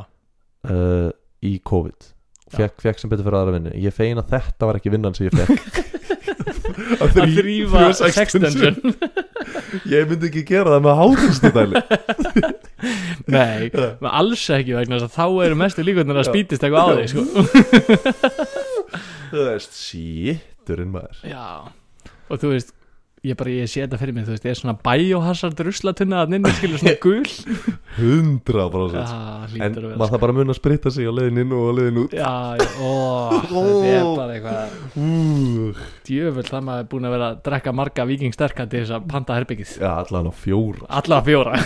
uh, 0.67 1.09
í 1.43 1.57
COVID. 1.67 2.11
Fekk, 2.53 2.81
fekk 2.85 3.01
sem 3.01 3.09
betur 3.09 3.25
fyrir 3.25 3.39
aðra 3.39 3.55
vinnu. 3.57 3.73
Ég 3.81 3.95
fein 3.95 4.19
að 4.21 4.35
þetta 4.35 4.69
var 4.69 4.77
ekki 4.77 4.93
vinnan 4.93 5.15
sem 5.17 5.25
ég 5.29 5.33
fekk 5.33 6.01
að 7.03 7.17
þrýfa 7.37 8.11
sextension 8.13 8.77
ég 9.89 10.07
myndi 10.09 10.29
ekki 10.29 10.43
gera 10.47 10.75
það 10.75 10.85
með 10.85 10.99
háðustu 10.99 11.51
dæli 11.53 11.81
nei, 13.35 13.69
með 13.73 14.09
alls 14.09 14.43
ekki 14.53 14.75
vegna 14.77 14.99
þess 14.99 15.07
að 15.09 15.17
þá 15.17 15.45
eru 15.47 15.59
mestu 15.59 15.85
líkvöndin 15.85 16.19
að 16.19 16.27
Já. 16.27 16.29
spýtist 16.31 16.65
eitthvað 16.65 16.83
á 16.83 16.93
því, 16.93 17.05
sko. 17.11 17.23
Þú 19.33 19.45
veist, 19.47 19.73
síturinn 19.73 20.91
maður. 20.93 21.21
Já, 21.25 21.45
og 22.29 22.41
þú 22.41 22.51
veist 22.53 22.73
ég 23.23 23.37
bara, 23.39 23.51
ég 23.55 23.69
sé 23.71 23.83
þetta 23.85 23.97
fyrir 24.01 24.15
mig, 24.17 24.25
þú 24.27 24.33
veist, 24.33 24.45
ég 24.47 24.51
er 24.51 24.57
svona 24.59 24.73
biohazard 24.83 25.61
ruslatunna 25.63 26.23
að 26.25 26.33
nynni 26.33 26.51
skilur 26.57 26.81
svona 26.81 26.95
gul. 27.03 27.29
Hundra 28.01 28.65
Já, 28.65 28.71
prósent 28.73 28.97
en 28.99 29.53
hlýtur 29.53 29.85
að 29.85 29.87
vera 29.87 29.99
maður 30.01 30.11
það 30.13 30.23
bara 30.25 30.35
mun 30.39 30.53
að 30.53 30.57
spritta 30.57 30.91
sig 30.91 31.07
á 31.07 31.13
leiðin 31.13 31.39
inn 31.43 31.53
og 31.55 31.63
á 31.63 31.71
leiðin 31.77 31.99
út. 32.03 32.15
Já, 32.17 32.33
ó, 32.83 32.91
þetta 33.47 33.93
er 33.93 34.09
bara 34.17 34.35
eitthvað 34.35 35.79
djöfull 36.09 36.47
það 36.49 36.67
maður 36.67 36.83
er 36.83 36.89
búin 36.91 37.07
að 37.07 37.15
vera 37.15 37.29
að 37.29 37.39
drekka 37.47 37.75
marga 37.79 38.07
vikingsterka 38.11 38.67
til 38.67 38.83
þess 38.83 38.97
að 38.97 39.07
panta 39.13 39.39
herbyggið 39.39 39.77
já, 39.77 39.89
allan 39.93 40.27
á 40.27 40.33
fjóra. 40.43 40.89
Alla 40.99 41.21
fjóra. 41.29 41.55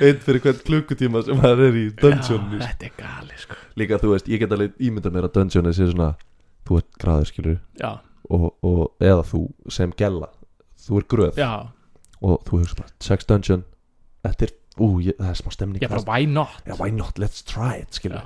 Einn 0.00 0.18
fyrir 0.24 0.40
hvern 0.44 0.64
klukkutíma 0.64 1.22
sem 1.24 1.38
maður 1.40 1.68
er 1.68 1.76
í 1.76 1.84
dungeon 2.00 2.56
Já, 2.56 2.64
þetta 2.70 2.88
er 2.88 2.96
gali, 3.00 3.38
sko. 3.40 3.56
Líka 3.80 4.00
þú 4.00 4.14
veist, 4.14 4.28
ég 4.32 4.40
get 4.40 4.52
alveg 4.56 4.76
ímyndað 4.80 5.16
mér 5.16 5.28
að 5.28 5.36
dungeon 5.38 5.72
sé 5.76 5.88
svona, 5.90 6.10
þú 6.68 6.80
ert 6.80 6.90
graður 7.00 7.30
skilur 7.30 7.56
Já, 7.80 7.90
og, 8.30 8.46
og 8.66 9.02
eða 9.02 9.24
þú 9.26 9.42
sem 9.72 9.92
gella 9.98 10.30
þú 10.86 11.00
er 11.00 11.08
gröð 11.12 11.40
já, 11.40 11.50
og 12.22 12.40
þú 12.46 12.62
hugsa 12.62 12.80
bara, 12.80 12.94
sex 13.02 13.28
dungeon 13.28 13.66
þetta 14.26 14.48
er, 14.48 14.56
ú, 14.78 14.88
ég, 15.04 15.18
það 15.20 15.30
er 15.32 15.40
smá 15.42 15.54
stemning 15.54 15.84
ég 15.84 15.92
bara, 15.92 16.06
why 16.08 16.26
not? 16.30 16.62
Já, 16.66 16.76
why 16.80 16.90
not, 16.94 17.20
let's 17.22 17.44
try 17.46 17.78
it 17.82 18.00
Já, 18.02 18.24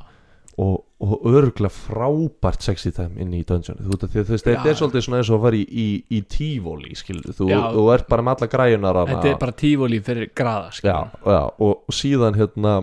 og, 0.60 0.84
og 1.00 1.26
örgulega 1.30 1.72
frábært 1.72 2.64
sexy 2.64 2.90
time 2.92 3.20
inn 3.22 3.32
í 3.36 3.42
dungeon. 3.48 3.78
Þú 3.80 3.96
veist, 3.96 4.44
þetta 4.44 4.56
Já. 4.58 4.70
er 4.72 4.78
svolítið 4.78 5.04
svona 5.06 5.20
eins 5.20 5.30
og 5.30 5.38
að 5.38 5.44
fara 5.46 5.58
í, 5.60 5.64
í, 5.64 5.88
í 6.12 6.20
tífóli, 6.28 6.94
skilur, 6.98 7.34
þú, 7.36 7.48
Já. 7.48 7.60
þú 7.76 7.84
ert 7.94 8.08
bara 8.10 8.24
með 8.26 8.36
alla 8.36 8.50
græjunar 8.54 9.00
hana. 9.00 9.10
þetta 9.14 9.30
er 9.30 9.38
bara 9.40 9.56
tífóli 9.62 10.00
fyrir 10.04 10.32
graða, 10.36 10.72
já, 10.84 10.96
já, 11.24 11.40
og, 11.56 11.84
og 11.86 11.96
síðan 11.96 12.36
hérna 12.36 12.74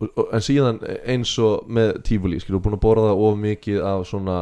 en 0.00 0.44
síðan 0.44 0.78
eins 1.12 1.32
og 1.42 1.66
með 1.68 1.96
tífóli, 2.06 2.40
skilur, 2.40 2.60
þú 2.60 2.62
er 2.62 2.66
búin 2.68 2.78
að 2.78 2.84
borða 2.86 3.16
of 3.16 3.40
mikið 3.40 3.82
af 3.90 4.06
svona 4.08 4.38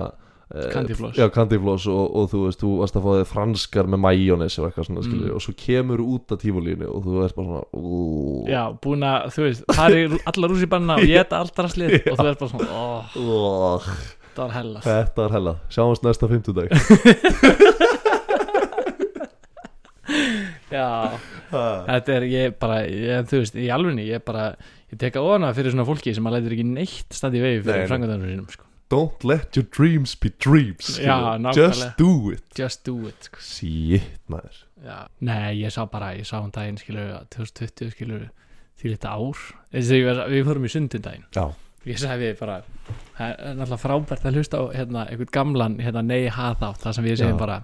Candyfloss. 0.72 1.16
já, 1.20 1.26
candyfloss 1.28 1.84
og, 1.92 2.04
og 2.16 2.28
þú 2.32 2.38
veist, 2.46 2.60
þú 2.62 2.70
varst 2.80 2.96
að 2.96 3.02
fá 3.04 3.10
þig 3.18 3.26
franskar 3.28 3.88
með 3.92 4.00
majónes 4.00 4.54
og 4.58 4.68
eitthvað 4.70 4.86
svona, 4.88 5.02
skilur 5.04 5.26
Mm. 5.28 5.34
og 5.36 5.42
svo 5.44 5.52
kemur 5.60 6.00
út 6.00 6.32
af 6.32 6.38
tífólínu 6.40 6.86
og 6.88 7.02
þú 7.04 7.18
ert 7.26 7.34
bara 7.36 7.48
svona 7.48 7.64
ú, 7.76 8.46
já, 8.48 8.62
búin 8.80 9.04
að, 9.04 9.26
þú 9.34 9.44
veist, 9.44 9.64
fari 9.76 10.00
allar 10.32 10.54
úr 10.54 10.62
sér 10.62 10.70
banna 10.72 10.96
og 10.96 11.04
ég 11.04 11.20
þetta 11.20 11.42
allt 11.42 11.60
rastlið 11.66 11.98
og 12.12 12.16
þú 12.22 12.28
ert 12.32 12.40
bara 12.40 12.52
svona, 12.54 12.70
ó, 12.72 12.88
Ugh, 13.20 13.90
það 14.32 14.42
var 14.46 14.54
hellast 14.56 14.86
þetta 14.88 15.26
er 15.28 15.36
hella. 15.36 15.54
Sjáumst 15.68 16.02
næsta 16.08 16.28
fimmtudag. 16.32 16.68
Já, 20.72 20.84
þetta 21.50 22.12
er, 22.16 22.24
ég 22.28 22.54
bara 22.60 22.78
ég, 22.88 23.24
þú 23.28 23.40
veist, 23.42 23.56
í 23.56 23.68
alvegni, 23.72 24.04
ég 24.08 24.22
bara 24.24 24.50
ég 24.92 25.00
teka 25.00 25.20
ofana 25.24 25.50
fyrir 25.56 25.72
svona 25.74 25.84
fólki 25.88 26.12
sem 26.16 26.28
að 26.28 26.38
lætur 26.38 26.54
ekki 26.56 26.64
neitt 26.68 27.16
standi 27.16 27.40
í 27.40 27.44
vegi 27.44 27.62
fyrir 27.64 27.82
nei. 27.84 27.88
frangaðanum 27.90 28.30
sínum, 28.32 28.48
sko 28.52 28.67
don't 28.88 29.24
let 29.24 29.56
your 29.56 29.66
dreams 29.68 30.14
be 30.16 30.30
dreams 30.38 30.98
Já, 30.98 31.36
just 31.54 31.96
do 31.98 32.30
it. 32.32 32.42
Just 32.56 32.84
do 32.84 32.96
it, 33.08 33.28
sko. 33.28 33.42
Shit 33.44 34.18
maður. 34.28 34.64
Já. 34.84 35.06
Nei, 35.20 35.58
ég 35.62 35.72
sá 35.74 35.84
bara, 35.90 36.12
ég 36.16 36.26
sá 36.28 36.38
um 36.40 36.50
daginn 36.54 36.78
skilur, 36.80 37.24
2020 37.34 37.94
skilur 37.96 38.28
því 38.78 38.92
þetta 38.94 39.14
ár, 39.14 39.40
þess 39.74 39.94
að 39.94 40.28
við, 40.32 40.44
fórum 40.46 40.66
í 40.68 40.70
sundundaginn 40.70 41.24
já, 41.34 41.46
ég 41.88 41.98
sagði 41.98 42.28
bara 42.38 42.60
það 43.16 43.32
er 43.32 43.56
náttúrulega 43.58 43.80
frábært 43.82 44.28
að 44.28 44.38
hlusta 44.38 44.60
á 44.62 44.64
hérna, 44.76 45.06
einhvern 45.10 45.32
gamlan, 45.34 45.74
hérna, 45.82 46.04
nei 46.06 46.28
haðátt 46.30 46.84
það 46.84 46.94
sem 46.94 47.08
við 47.08 47.18
segjum 47.22 47.40
bara, 47.40 47.56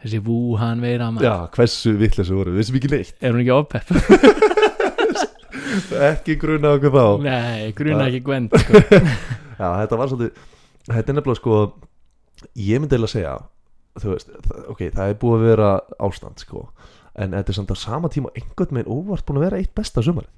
þessi 0.00 0.22
Wuhan 0.24 0.80
veira 0.84 1.10
maður, 1.12 1.28
já 1.28 1.52
hversu 1.58 1.92
vitleysu 2.00 2.38
voru, 2.38 2.56
sem 2.64 2.80
ekki 2.80 2.92
neitt. 2.94 3.12
Er 3.20 3.36
hún 3.36 3.44
ekki 3.44 3.54
ofpepp? 3.58 3.92
Ekki 5.92 6.34
gruna 6.40 6.74
okkur 6.76 6.92
þá. 6.92 7.04
Nei, 7.24 7.70
gruna 7.76 8.04
ekki 8.08 8.20
gwend 8.24 8.52
sko. 8.60 8.80
Já, 9.60 9.66
þetta 9.78 9.98
var 10.00 10.10
svolítið 10.10 10.40
Þetta 10.88 11.12
er 11.12 11.18
nefnilega 11.18 11.40
sko 11.40 11.56
Ég 12.58 12.80
myndi 12.82 12.96
eiginlega 12.96 13.14
segja 13.14 13.34
Þú 14.02 14.14
veist, 14.14 14.30
það, 14.48 14.60
ok, 14.72 14.84
það 14.96 15.10
er 15.10 15.18
búið 15.20 15.34
að 15.36 15.48
vera 15.50 15.72
ástand 16.02 16.42
sko 16.42 16.62
En 17.12 17.34
þetta 17.36 17.52
er 17.52 17.58
samt 17.58 17.74
að 17.74 17.82
sama 17.82 18.08
tíma 18.12 18.32
einhvern 18.38 18.78
veginn 18.78 18.94
óvart 18.94 19.26
búin 19.28 19.42
að 19.42 19.46
vera 19.50 19.58
eitt 19.60 19.74
besta 19.76 20.02
sumar 20.02 20.30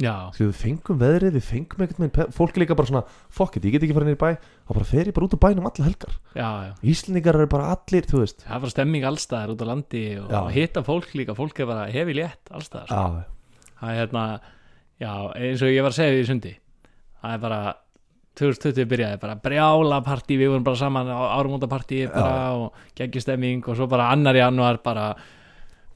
já, 0.00 0.30
Því 0.36 0.46
við 0.46 0.54
fengum 0.60 1.00
veðrið, 1.00 1.34
við 1.36 1.44
fengum 1.48 1.82
einhvern 1.84 2.06
veginn 2.06 2.36
Fólk 2.36 2.54
er 2.54 2.62
líka 2.62 2.76
bara 2.78 2.90
svona, 2.92 3.02
fuck 3.34 3.58
it, 3.58 3.66
ég 3.66 3.74
get 3.74 3.84
ekki 3.84 3.96
fara 3.96 4.06
niður 4.06 4.16
í 4.16 4.22
bæ 4.22 4.30
Þá 4.38 4.72
bara 4.76 4.88
fer 4.92 5.10
ég 5.10 5.16
bara 5.18 5.26
út 5.26 5.34
á 5.36 5.40
bænum 5.42 5.66
alla 5.66 5.88
helgar. 5.88 6.14
Já, 6.38 6.48
já. 6.68 6.72
Íslendingar 6.94 7.40
eru 7.40 7.50
bara 7.50 7.72
allir, 7.74 8.06
þú 8.06 8.22
veist. 8.22 8.44
Það 8.46 8.54
er 8.54 8.62
bara 8.62 8.74
stemming 8.76 9.06
allstaðar 9.10 9.52
út 9.56 9.64
á 9.66 9.66
landi 9.66 10.04
og 10.22 10.30
Já. 10.30 10.40
hitta 10.54 10.84
fólk 10.86 11.10
líka, 11.18 11.34
fólk 11.36 11.58
er 11.60 11.68
bara 11.68 11.88
hefi 11.90 12.14
létt 12.16 12.54
allstaðar, 12.54 12.86
sko. 12.94 13.26
Það 13.80 13.90
er 13.90 13.98
hérna 13.98 14.24
já, 15.00 15.12
eins 15.34 15.64
og 15.66 15.72
ég 15.74 15.82
var 15.82 15.90
að 15.90 15.98
segja 15.98 16.14
því 16.14 16.24
sundi 16.28 16.54
það 17.20 17.34
er 17.34 17.42
bara 17.42 17.60
2020 18.40 18.88
byrjaði 18.90 19.20
bara 19.22 19.36
brjála 19.44 20.00
partí 20.06 20.38
við 20.40 20.54
vorum 20.54 20.64
bara 20.66 20.80
saman 20.80 21.12
á 21.12 21.20
árumótapartí 21.36 22.06
bara 22.12 22.56
og 22.56 22.80
geggjustemming 22.98 23.68
og 23.68 23.78
svo 23.78 23.88
bara 23.90 24.10
annar 24.14 24.38
januar 24.40 24.80
bara 24.84 25.12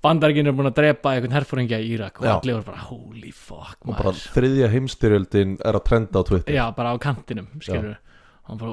bandaríkinn 0.04 0.50
er 0.50 0.56
búin 0.56 0.68
að 0.68 0.78
drepa 0.80 1.14
einhvern 1.14 1.34
herfóringja 1.38 1.80
í 1.80 1.92
Írak 1.96 2.20
og 2.20 2.28
Já. 2.28 2.32
allir 2.36 2.58
voru 2.58 2.66
bara 2.68 2.86
holy 2.90 3.30
fuck 3.32 3.88
og 3.88 3.96
bara 3.96 4.12
þriðja 4.36 4.72
heimstyrjöldin 4.74 5.58
er 5.64 5.78
að 5.78 5.86
trenda 5.88 6.20
á 6.20 6.22
Twitter. 6.28 6.56
Já 6.56 6.64
bara 6.76 6.92
á 6.92 6.96
kantinum 7.00 7.48
skilur 7.60 7.94
og 8.44 8.50
hann 8.50 8.58
bara 8.60 8.72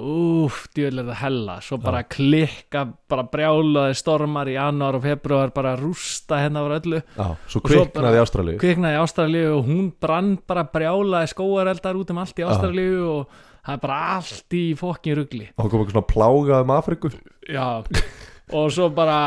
er 0.83 0.95
það 0.97 1.13
hella. 1.21 1.53
Svo 1.63 1.77
bara 1.79 2.01
klikka, 2.03 2.81
bara 3.07 3.23
brjálaði 3.31 3.95
stormar 3.95 4.49
í 4.51 4.57
januar 4.57 4.97
og 4.97 5.05
februar 5.05 5.53
bara 5.55 5.77
rústa 5.79 6.41
hennar 6.43 6.67
var 6.67 6.81
öllu. 6.81 6.99
Já, 7.15 7.29
svo 7.47 7.61
kviknaði 7.63 8.19
í 8.19 8.23
Ástralíu. 8.25 8.57
kviknaði 8.59 8.97
í 8.97 9.03
Ástralíu 9.05 9.53
og 9.55 9.69
hún 9.69 9.87
brann 9.95 10.33
bara 10.47 10.65
brjálaði 10.67 11.31
skóareldar 11.31 11.95
út 12.01 12.11
um 12.11 12.19
allt 12.19 12.43
í 12.43 12.43
Ástralíu 12.43 12.99
og 13.13 13.39
það 13.65 13.73
er 13.77 13.81
bara 13.83 13.97
allt 14.17 14.55
í 14.57 14.63
fokkin 14.79 15.17
rugli 15.19 15.49
og 15.57 15.69
kom 15.69 15.81
eitthvað 15.83 15.95
svona 15.97 16.09
plága 16.13 16.61
um 16.65 16.73
Afriku 16.77 17.11
já, 17.49 17.67
og 18.51 18.71
svo 18.73 18.89
bara 18.95 19.19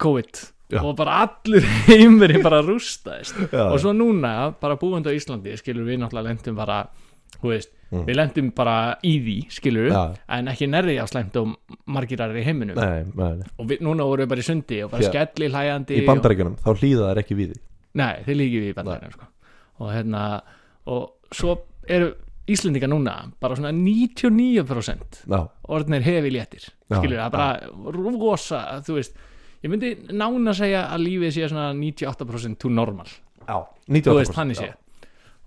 COVID 0.00 0.46
Já. 0.70 0.84
og 0.86 0.94
bara 1.00 1.16
allur 1.26 1.64
heimurinn 1.88 2.44
bara 2.46 2.60
rústaðist 2.62 3.34
Já. 3.50 3.64
og 3.72 3.78
svo 3.82 3.90
núna, 3.96 4.52
bara 4.60 4.76
búandi 4.78 5.10
á 5.10 5.14
Íslandi 5.18 5.56
skilur 5.58 5.82
við 5.88 5.98
náttúrulega 6.04 6.28
lendum 6.30 6.56
bara 6.58 6.84
veist, 7.42 7.72
Mm. 7.90 8.04
við 8.06 8.14
lendum 8.14 8.48
bara 8.54 8.74
í 9.02 9.16
því 9.18 9.32
skilur 9.50 9.88
en 10.30 10.46
ekki 10.52 10.68
nærri 10.70 10.92
á 11.02 11.10
slæmt 11.10 11.34
og 11.40 11.56
margir 11.90 12.20
aðrir 12.22 12.38
í 12.38 12.44
heiminum 12.46 12.76
Nei, 12.78 13.00
nei, 13.18 13.32
nei. 13.40 13.48
og 13.58 13.66
við, 13.66 13.80
núna 13.82 14.04
vorum 14.06 14.22
við 14.22 14.28
bara 14.30 14.44
í 14.44 14.46
sundi 14.46 14.76
og 14.84 14.92
bara 14.92 15.08
skelli 15.08 15.48
hlæjandi 15.50 15.96
Í 15.98 16.04
bandaríkjunum, 16.06 16.54
þá 16.62 16.68
hlýða 16.78 17.08
þær 17.10 17.20
ekki 17.24 17.34
við 17.40 17.48
því 17.50 17.58
Nei, 17.98 18.12
þeir 18.28 18.38
líkið 18.38 18.62
við 18.62 18.70
í 18.70 18.76
bandaríkjunum 18.78 19.16
sko. 19.16 19.26
og 19.82 19.90
hérna 19.90 20.22
og 20.86 21.34
svo 21.34 21.56
eru 21.90 22.12
Íslendinga 22.50 22.88
núna 22.90 23.14
bara 23.42 23.56
svona 23.58 23.72
99% 23.76 25.24
Já, 25.30 25.40
orðnir 25.70 26.04
hefi 26.06 26.32
léttir 26.34 26.66
skilur 26.90 27.20
það 27.20 27.34
bara 27.34 27.48
rosa 27.94 28.62
þú 28.86 28.96
veist, 28.98 29.18
ég 29.62 29.72
myndi 29.72 29.92
nána 30.16 30.54
segja 30.56 30.86
að 30.90 31.04
lífið 31.06 31.36
sé 31.36 31.50
svona 31.52 31.70
98% 31.76 32.60
to 32.60 32.72
normal. 32.72 33.10
Já 33.46 33.56
þú 33.60 33.96
98% 33.98 34.18
veist, 34.20 34.36
þannig 34.36 34.60
sé. 34.60 34.70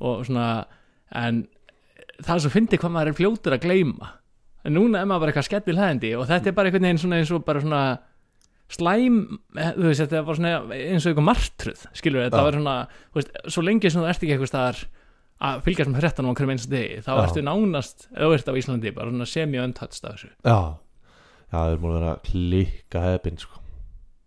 og 0.04 0.26
svona, 0.28 0.48
en 1.24 1.44
það 2.20 2.34
er 2.36 2.44
svo 2.46 2.54
fyndi 2.54 2.80
hvað 2.82 2.96
maður 2.96 3.14
er 3.14 3.20
fljótur 3.20 3.58
að 3.58 3.68
gleyma. 3.68 4.16
En 4.64 4.78
núna 4.78 5.02
er 5.02 5.08
maður 5.10 5.26
bara 5.26 5.34
eitthvað 5.34 5.50
skellil 5.50 5.80
hæðandi 5.80 6.16
og 6.16 6.28
þetta 6.30 6.52
er 6.52 6.58
bara 6.58 6.70
einhvern 6.70 6.88
veginn 6.88 7.02
svona 7.04 7.20
eins 7.20 7.32
og 7.36 7.46
bara 7.48 7.64
svona 7.64 7.84
slæm, 8.74 9.18
eh, 9.60 9.72
þú 9.76 9.88
veist, 9.90 10.02
þetta 10.02 10.18
er 10.18 10.28
bara 10.28 10.40
svona 10.40 10.54
eins 10.78 11.06
og 11.06 11.12
eitthvað 11.12 11.28
martruð, 11.28 11.82
skilur 12.00 12.24
þetta 12.26 12.40
Já. 12.40 12.46
var 12.48 12.58
svona, 12.58 12.76
þú 13.12 13.20
veist, 13.20 13.34
svo 13.54 13.64
lengi 13.66 13.92
sem 13.92 14.02
þú 14.02 14.08
ert 14.10 14.24
ekki 14.24 14.36
eitthvað 14.38 14.52
staðar 14.54 14.80
að 15.44 15.62
fylgjast 15.66 15.92
með 15.92 16.00
hrettanum 16.04 16.32
á 16.32 16.36
hverjum 16.38 16.54
eins 16.56 16.68
degi, 16.72 17.02
þá 17.04 17.12
Já. 17.12 17.22
ertu 17.28 17.44
nánast 17.44 18.08
ef 18.14 18.22
þú 18.24 18.32
ert 18.38 18.50
á 18.52 18.54
Íslandi, 18.62 18.94
bara 18.96 19.28
semi-untouched 19.34 20.08
af 20.08 20.16
þessu, 20.16 20.32
Já, 20.46 20.58
já, 21.52 21.58
það 21.58 21.74
er 21.76 21.82
múin 21.84 21.94
að 21.94 22.00
vera 22.00 22.14
að 22.14 22.24
klikka 22.30 23.04
hefðin 23.08 23.42
sko. 23.44 23.62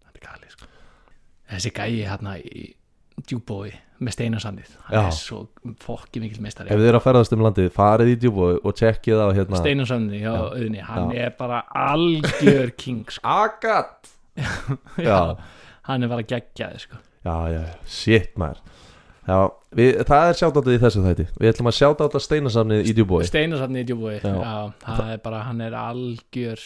þetta 0.04 0.20
er 0.20 0.26
gali 0.28 0.52
sko. 0.52 0.70
þessi 1.54 1.73
gæi 1.80 1.96
hérna 2.04 2.37
í 2.42 2.66
djúbói 3.26 3.73
með 3.96 4.12
steinasandið 4.12 4.73
hann 4.90 4.92
Já. 4.99 5.02
er 5.08 5.14
svo 5.16 5.38
fokki 5.80 6.20
mikil 6.20 6.42
meistari 6.44 6.68
Ef 6.68 6.76
þið 6.76 6.88
eru 6.90 6.99
að 7.00 7.04
ferðast 7.06 7.32
um 7.32 7.44
landið, 7.46 7.70
farið 7.73 8.11
í 8.12 8.16
djúb 8.20 8.40
og, 8.44 8.66
tjekkið 8.76 9.23
á 9.25 9.28
hérna 9.32 9.61
Steinarsamni 9.62 10.18
hjá 10.20 10.28
Já. 10.35 10.42
auðni 10.52 10.82
hann 10.85 11.12
Já. 11.14 11.23
er 11.25 11.32
bara 11.38 11.62
algjör 11.73 12.75
king 12.82 13.06
sko. 13.08 13.25
Agat 13.25 14.11
já. 15.00 15.08
Já. 15.08 15.20
hann 15.88 16.04
er 16.04 16.12
bara 16.12 16.26
geggjaði 16.28 16.82
sko. 16.85 17.00
Já, 17.25 17.37
já, 17.56 17.62
shit 17.88 18.37
maður 18.37 18.61
Já, 19.26 19.38
við, 19.75 19.97
það 20.06 20.28
er 20.30 20.37
sjátátið 20.38 20.75
í 20.76 20.80
þessu 20.85 21.00
þætti 21.02 21.25
Við 21.42 21.49
ætlum 21.50 21.68
að 21.71 21.76
sjátáta 21.80 22.21
steinasafnið 22.23 22.87
í 22.87 22.92
djúbói 22.95 23.23
Steinarsamni 23.26 23.83
í 23.83 23.87
djúbúi 23.88 24.18
Já. 24.23 24.52
það 24.85 25.09
er 25.16 25.23
bara, 25.25 25.40
hann 25.49 25.62
er 25.66 25.75
algjör 25.80 26.62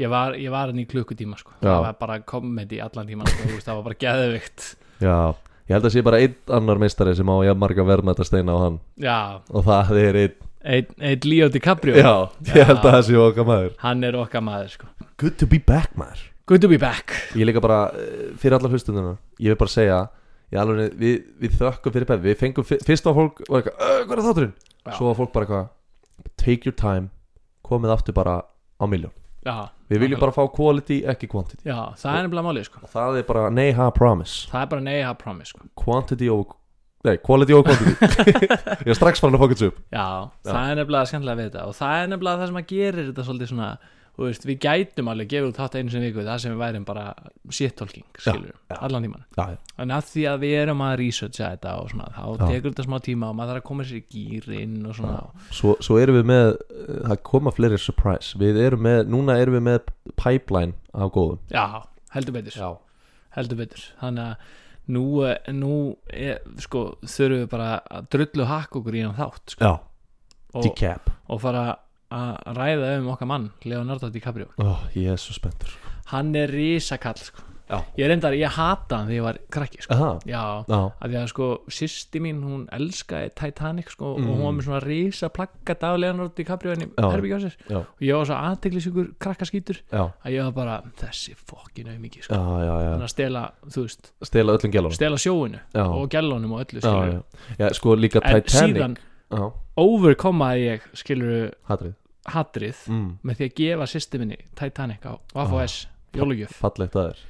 ég 0.00 0.10
var, 0.12 0.34
ég 0.36 0.52
var 0.52 0.68
hann 0.72 0.82
í 0.82 0.86
klukkutíma 0.90 1.38
sko. 1.38 1.54
Já. 1.62 1.70
það 1.70 1.82
var 1.86 1.96
bara 2.02 2.18
komedi 2.26 2.80
allan 2.82 3.08
tíman 3.08 3.30
sko. 3.30 3.46
þú 3.46 3.56
veist, 3.56 3.68
það 3.68 3.78
var 3.78 3.86
bara 3.88 4.00
geðvikt 4.04 4.66
Já, 5.04 5.16
ég 5.70 5.76
held 5.76 5.88
að 5.88 5.94
sé 5.94 6.02
bara 6.06 6.20
einn 6.24 6.34
annar 6.58 6.82
meistari 6.82 7.14
sem 7.16 7.30
á 7.32 7.36
jafn 7.48 7.62
marga 7.62 7.86
verðmæta 7.88 8.26
steina 8.28 8.52
á 8.52 8.58
hann 8.66 8.76
já, 9.00 9.18
Og 9.48 9.64
það 9.68 9.94
er 10.02 10.20
einn 10.24 10.36
einn 10.64 11.08
ein 11.12 11.24
Leo 11.28 11.48
DiCaprio 11.52 11.96
Já, 11.96 12.12
ég 12.50 12.68
held 12.68 12.82
að 12.82 12.90
það 12.90 13.00
sé 13.08 13.16
okkar 13.22 13.48
maður 13.48 13.72
hann 13.84 14.04
er 14.04 14.18
okkar 14.20 14.44
maður 14.44 14.74
sko. 14.76 14.90
Good 15.20 15.38
to 15.40 15.48
be 15.48 15.62
back 15.62 15.96
maður 15.96 16.26
good 16.50 16.60
to 16.64 16.68
be 16.68 16.76
back 16.80 17.16
Ég 17.32 17.48
líka 17.48 17.62
bara, 17.64 17.86
eh, 17.96 18.34
fyrir 18.40 18.58
allar 18.58 18.72
hlustunduna 18.76 19.16
Ég 19.38 19.54
vil 19.54 19.60
bara 19.60 19.72
segja 19.72 20.02
ég 20.52 20.60
alveg, 20.60 20.92
við, 21.00 21.16
við 21.40 21.56
þökkum 21.60 21.92
fyrir 21.96 22.06
peppi 22.10 22.28
Við 22.28 22.38
fengum 22.42 22.64
fyr- 22.68 22.82
fyrst 22.86 23.06
á 23.08 23.12
fólk 23.16 23.40
var 23.48 23.62
eitthvað, 23.62 23.76
"Ö, 23.80 24.04
Hvað 24.04 24.18
er 24.18 24.24
þátturinn? 24.28 24.54
Já. 24.84 24.92
Svo 24.98 25.06
var 25.08 25.14
fólk 25.20 25.32
bara 25.32 25.46
eitthvað 25.46 25.68
Take 26.36 26.66
your 26.66 26.76
time, 26.76 27.10
komið 27.64 27.92
aftur 27.96 28.14
bara 28.14 28.42
á 28.80 28.84
miljón 28.86 29.12
já, 29.44 29.68
Við 29.90 29.98
viljum 30.00 30.20
bara 30.20 30.32
fá 30.32 30.46
quality, 30.52 31.02
ekki 31.04 31.28
quantity. 31.28 31.62
Já, 31.68 31.92
það 31.96 32.16
er 32.18 32.22
nefnilega 32.28 32.46
málið 32.48 32.64
sko. 32.64 32.78
Og 32.82 32.88
það 32.90 33.18
er 33.18 33.22
bara 33.28 33.50
nei 33.50 33.72
ha 33.72 33.90
promise. 33.90 34.48
Það 34.48 34.62
er 34.62 34.66
bara 34.66 34.80
nei, 34.80 35.00
I 35.04 35.14
promise 35.14 35.48
sko. 35.52 35.60
Quantity 35.76 36.28
over 36.32 36.54
Nei, 37.04 37.18
quality 37.18 37.52
over 37.52 37.68
quantity. 37.68 38.06
Ég 38.86 38.88
er 38.88 38.96
strax 38.96 39.20
farin 39.20 39.36
að 39.36 39.42
fókast 39.44 39.66
upp 39.66 39.76
Já, 39.92 40.30
það 40.48 40.70
er 40.70 40.78
nefnilega 40.80 41.10
skemmtilega 41.10 41.36
við 41.36 41.50
þetta. 41.50 41.66
Og 41.68 41.74
það 41.76 41.98
er 42.02 42.08
nefnilega 42.14 42.38
það 42.40 42.46
sem 42.48 42.56
að 42.62 42.66
gerir 42.72 43.10
þetta 43.10 43.24
svolítið 43.28 43.50
svona 43.52 43.68
veist, 44.16 44.44
við 44.46 44.58
gætum 44.62 45.08
alveg 45.10 45.30
gefið 45.32 45.48
út 45.50 45.58
þátt 45.58 45.76
einu 45.78 45.92
sem 45.92 46.04
viku 46.04 46.22
það 46.22 46.40
sem 46.44 46.54
við 46.54 46.60
værum 46.62 46.86
bara 46.86 47.04
shit-talking 47.50 48.06
allan 48.78 49.06
tíman 49.06 49.24
Já, 49.34 49.44
já, 49.54 49.58
en 49.82 49.94
að 49.96 50.10
því 50.12 50.26
að 50.30 50.44
við 50.44 50.54
erum 50.60 50.84
að 50.86 50.94
researcha 51.00 51.50
þetta 51.56 51.74
og 51.80 51.90
svona, 51.90 52.10
þá 52.14 52.24
tekur 52.44 52.68
þetta 52.70 52.86
smá 52.86 52.96
tíma 53.08 53.30
og 53.30 53.38
maður 53.38 53.52
þarf 53.54 53.62
að 53.64 53.68
koma 53.70 53.86
sér 53.88 53.98
í 53.98 54.04
gýrin 54.14 54.76
og 54.86 54.98
svona. 54.98 55.22
Svo, 55.50 55.74
svo 55.82 55.98
erum 55.98 56.20
við 56.20 56.28
með 56.30 56.46
eh, 56.54 57.00
Það 57.04 57.22
koma 57.30 57.52
fleiri 57.54 57.80
surprise. 57.82 58.38
Við 58.38 58.60
erum 58.62 58.84
með, 58.86 59.00
núna 59.10 59.38
erum 59.42 59.58
við 59.58 59.64
með 59.66 59.92
pipeline 60.20 60.78
af 60.94 61.10
góðum. 61.14 61.40
Já, 61.50 61.82
heldur 62.14 62.36
betur. 62.38 62.58
Já, 62.60 62.70
heldur 63.34 63.60
betur, 63.64 63.88
þannig 63.98 64.28
að 64.28 64.52
nú, 64.94 65.04
eh, 65.26 65.52
nú 65.52 65.74
er, 66.12 66.42
sko, 66.62 66.86
þurfum 67.02 67.42
við 67.42 67.50
bara 67.52 67.70
að 67.88 68.08
drullu 68.14 68.48
hakk 68.48 68.78
okkur 68.80 68.98
í 68.98 69.04
hann 69.04 69.16
þátt 69.18 69.56
sko, 69.56 69.70
já, 69.70 69.74
og, 70.60 70.84
og 71.32 71.40
fara 71.42 71.64
að 71.64 71.83
ræða 72.58 72.98
um 73.00 73.08
okkar 73.14 73.26
mann 73.30 73.50
Leonardo 73.64 74.10
DiCaprio. 74.10 74.46
Oh, 74.58 74.84
Ég 74.94 75.10
er 75.14 75.16
svo 75.20 75.34
spenntur. 75.36 75.74
Hann 76.12 76.34
er 76.36 76.48
risakall 76.52 77.16
sko. 77.18 77.42
Ég 77.98 78.06
reyndar, 78.06 78.34
ég 78.36 78.52
hata 78.54 78.98
hann 79.00 79.08
þegar 79.08 79.16
ég 79.16 79.22
var 79.24 79.38
krakki 79.50 79.80
sko. 79.82 79.94
Já, 80.28 80.42
já, 80.68 80.80
af 81.00 81.08
því 81.10 81.16
að 81.18 81.28
sko 81.32 81.46
sýsti 81.72 82.20
mín, 82.22 82.42
hún 82.44 82.66
elskaði 82.76 83.30
Titanic 83.34 83.88
sko, 83.90 84.12
Mm. 84.18 84.28
og 84.28 84.36
hún 84.36 84.44
var 84.44 84.52
með 84.52 84.66
svona 84.66 84.80
risa 84.84 85.28
plagga 85.32 85.74
af 85.80 85.98
Leonardo 85.98 86.28
DiCaprio 86.36 86.70
henni 86.74 86.86
Já. 86.92 87.08
herbyggja 87.10 87.36
á 87.36 87.40
sér. 87.42 87.56
Já, 87.70 87.76
og 87.78 88.02
ég 88.04 88.14
var 88.14 88.26
svo 88.28 88.36
aðteglisíkur 88.36 89.08
krakkaskítur 89.18 89.80
já, 89.90 90.04
að 90.24 90.30
ég 90.36 90.44
var 90.44 90.52
bara, 90.52 90.76
þessi 91.00 91.34
fokkin 91.34 91.88
auðmikið 91.88 92.22
sko. 92.28 92.34
já, 92.34 92.44
já, 92.68 92.74
já. 92.84 92.90
þannig 92.92 93.08
að 93.08 93.14
stela, 93.16 93.42
þú 93.66 93.82
veist, 93.88 94.12
Stela 94.22 94.52
öllum 94.52 94.70
gælunum 94.76 94.92
stela 94.94 95.16
sjóinu 95.16 95.58
og 95.74 96.08
gælunum 96.10 96.52
og 96.52 96.60
öllu 96.66 96.78
já, 96.78 96.84
skilur 96.84 97.12
já. 97.12 97.22
já, 97.58 97.72
sko 97.74 97.96
líka 97.96 98.20
en 98.22 98.42
Titanic. 98.42 98.76
síðan 98.76 98.96
Já, 99.32 99.52
overkomaði 99.76 100.60
ég 100.68 100.80
skilur 100.94 101.50
hatrið 101.68 101.94
hatrið 102.32 102.84
mm. 102.88 103.08
með 103.22 103.36
því 103.40 103.48
að 103.48 103.56
gefa 103.60 103.86
sýsti 103.92 104.20
minni 104.22 104.38
Titanic 104.58 105.04
á 105.04 105.12
Waffle 105.34 105.64
Ah. 105.64 105.90
Jólugjöf 106.14 106.52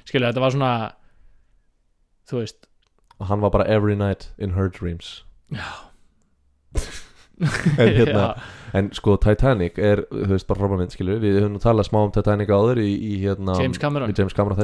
skilur 0.05 0.27
þetta 0.29 0.43
var 0.43 0.53
svona 0.53 0.71
þú 2.29 2.41
veist 2.43 2.67
Og 3.19 3.27
hann 3.29 3.39
var 3.41 3.49
bara 3.49 3.65
every 3.71 3.95
night 3.95 4.29
in 4.37 4.51
her 4.53 4.67
dreams 4.69 5.23
já, 5.51 5.63
En 7.81 7.89
hérna, 7.91 8.25
en 8.75 8.89
sko 8.95 9.15
Titanic 9.19 9.75
er, 9.81 10.01
þú 10.07 10.27
veist, 10.29 10.45
bara 10.47 10.61
frábæmynd, 10.61 10.93
skilur 10.95 11.17
Við 11.19 11.37
höfum 11.41 11.55
nú 11.55 11.59
talað 11.63 11.87
smá 11.89 11.97
um 12.05 12.11
Titanic 12.15 12.51
áður 12.51 12.79
í, 12.83 12.87
í 12.95 13.17
hérna 13.25 13.55
James 13.59 13.79
Cameron. 13.81 14.11
í 14.11 14.15
James 14.15 14.35
Cameron 14.37 14.61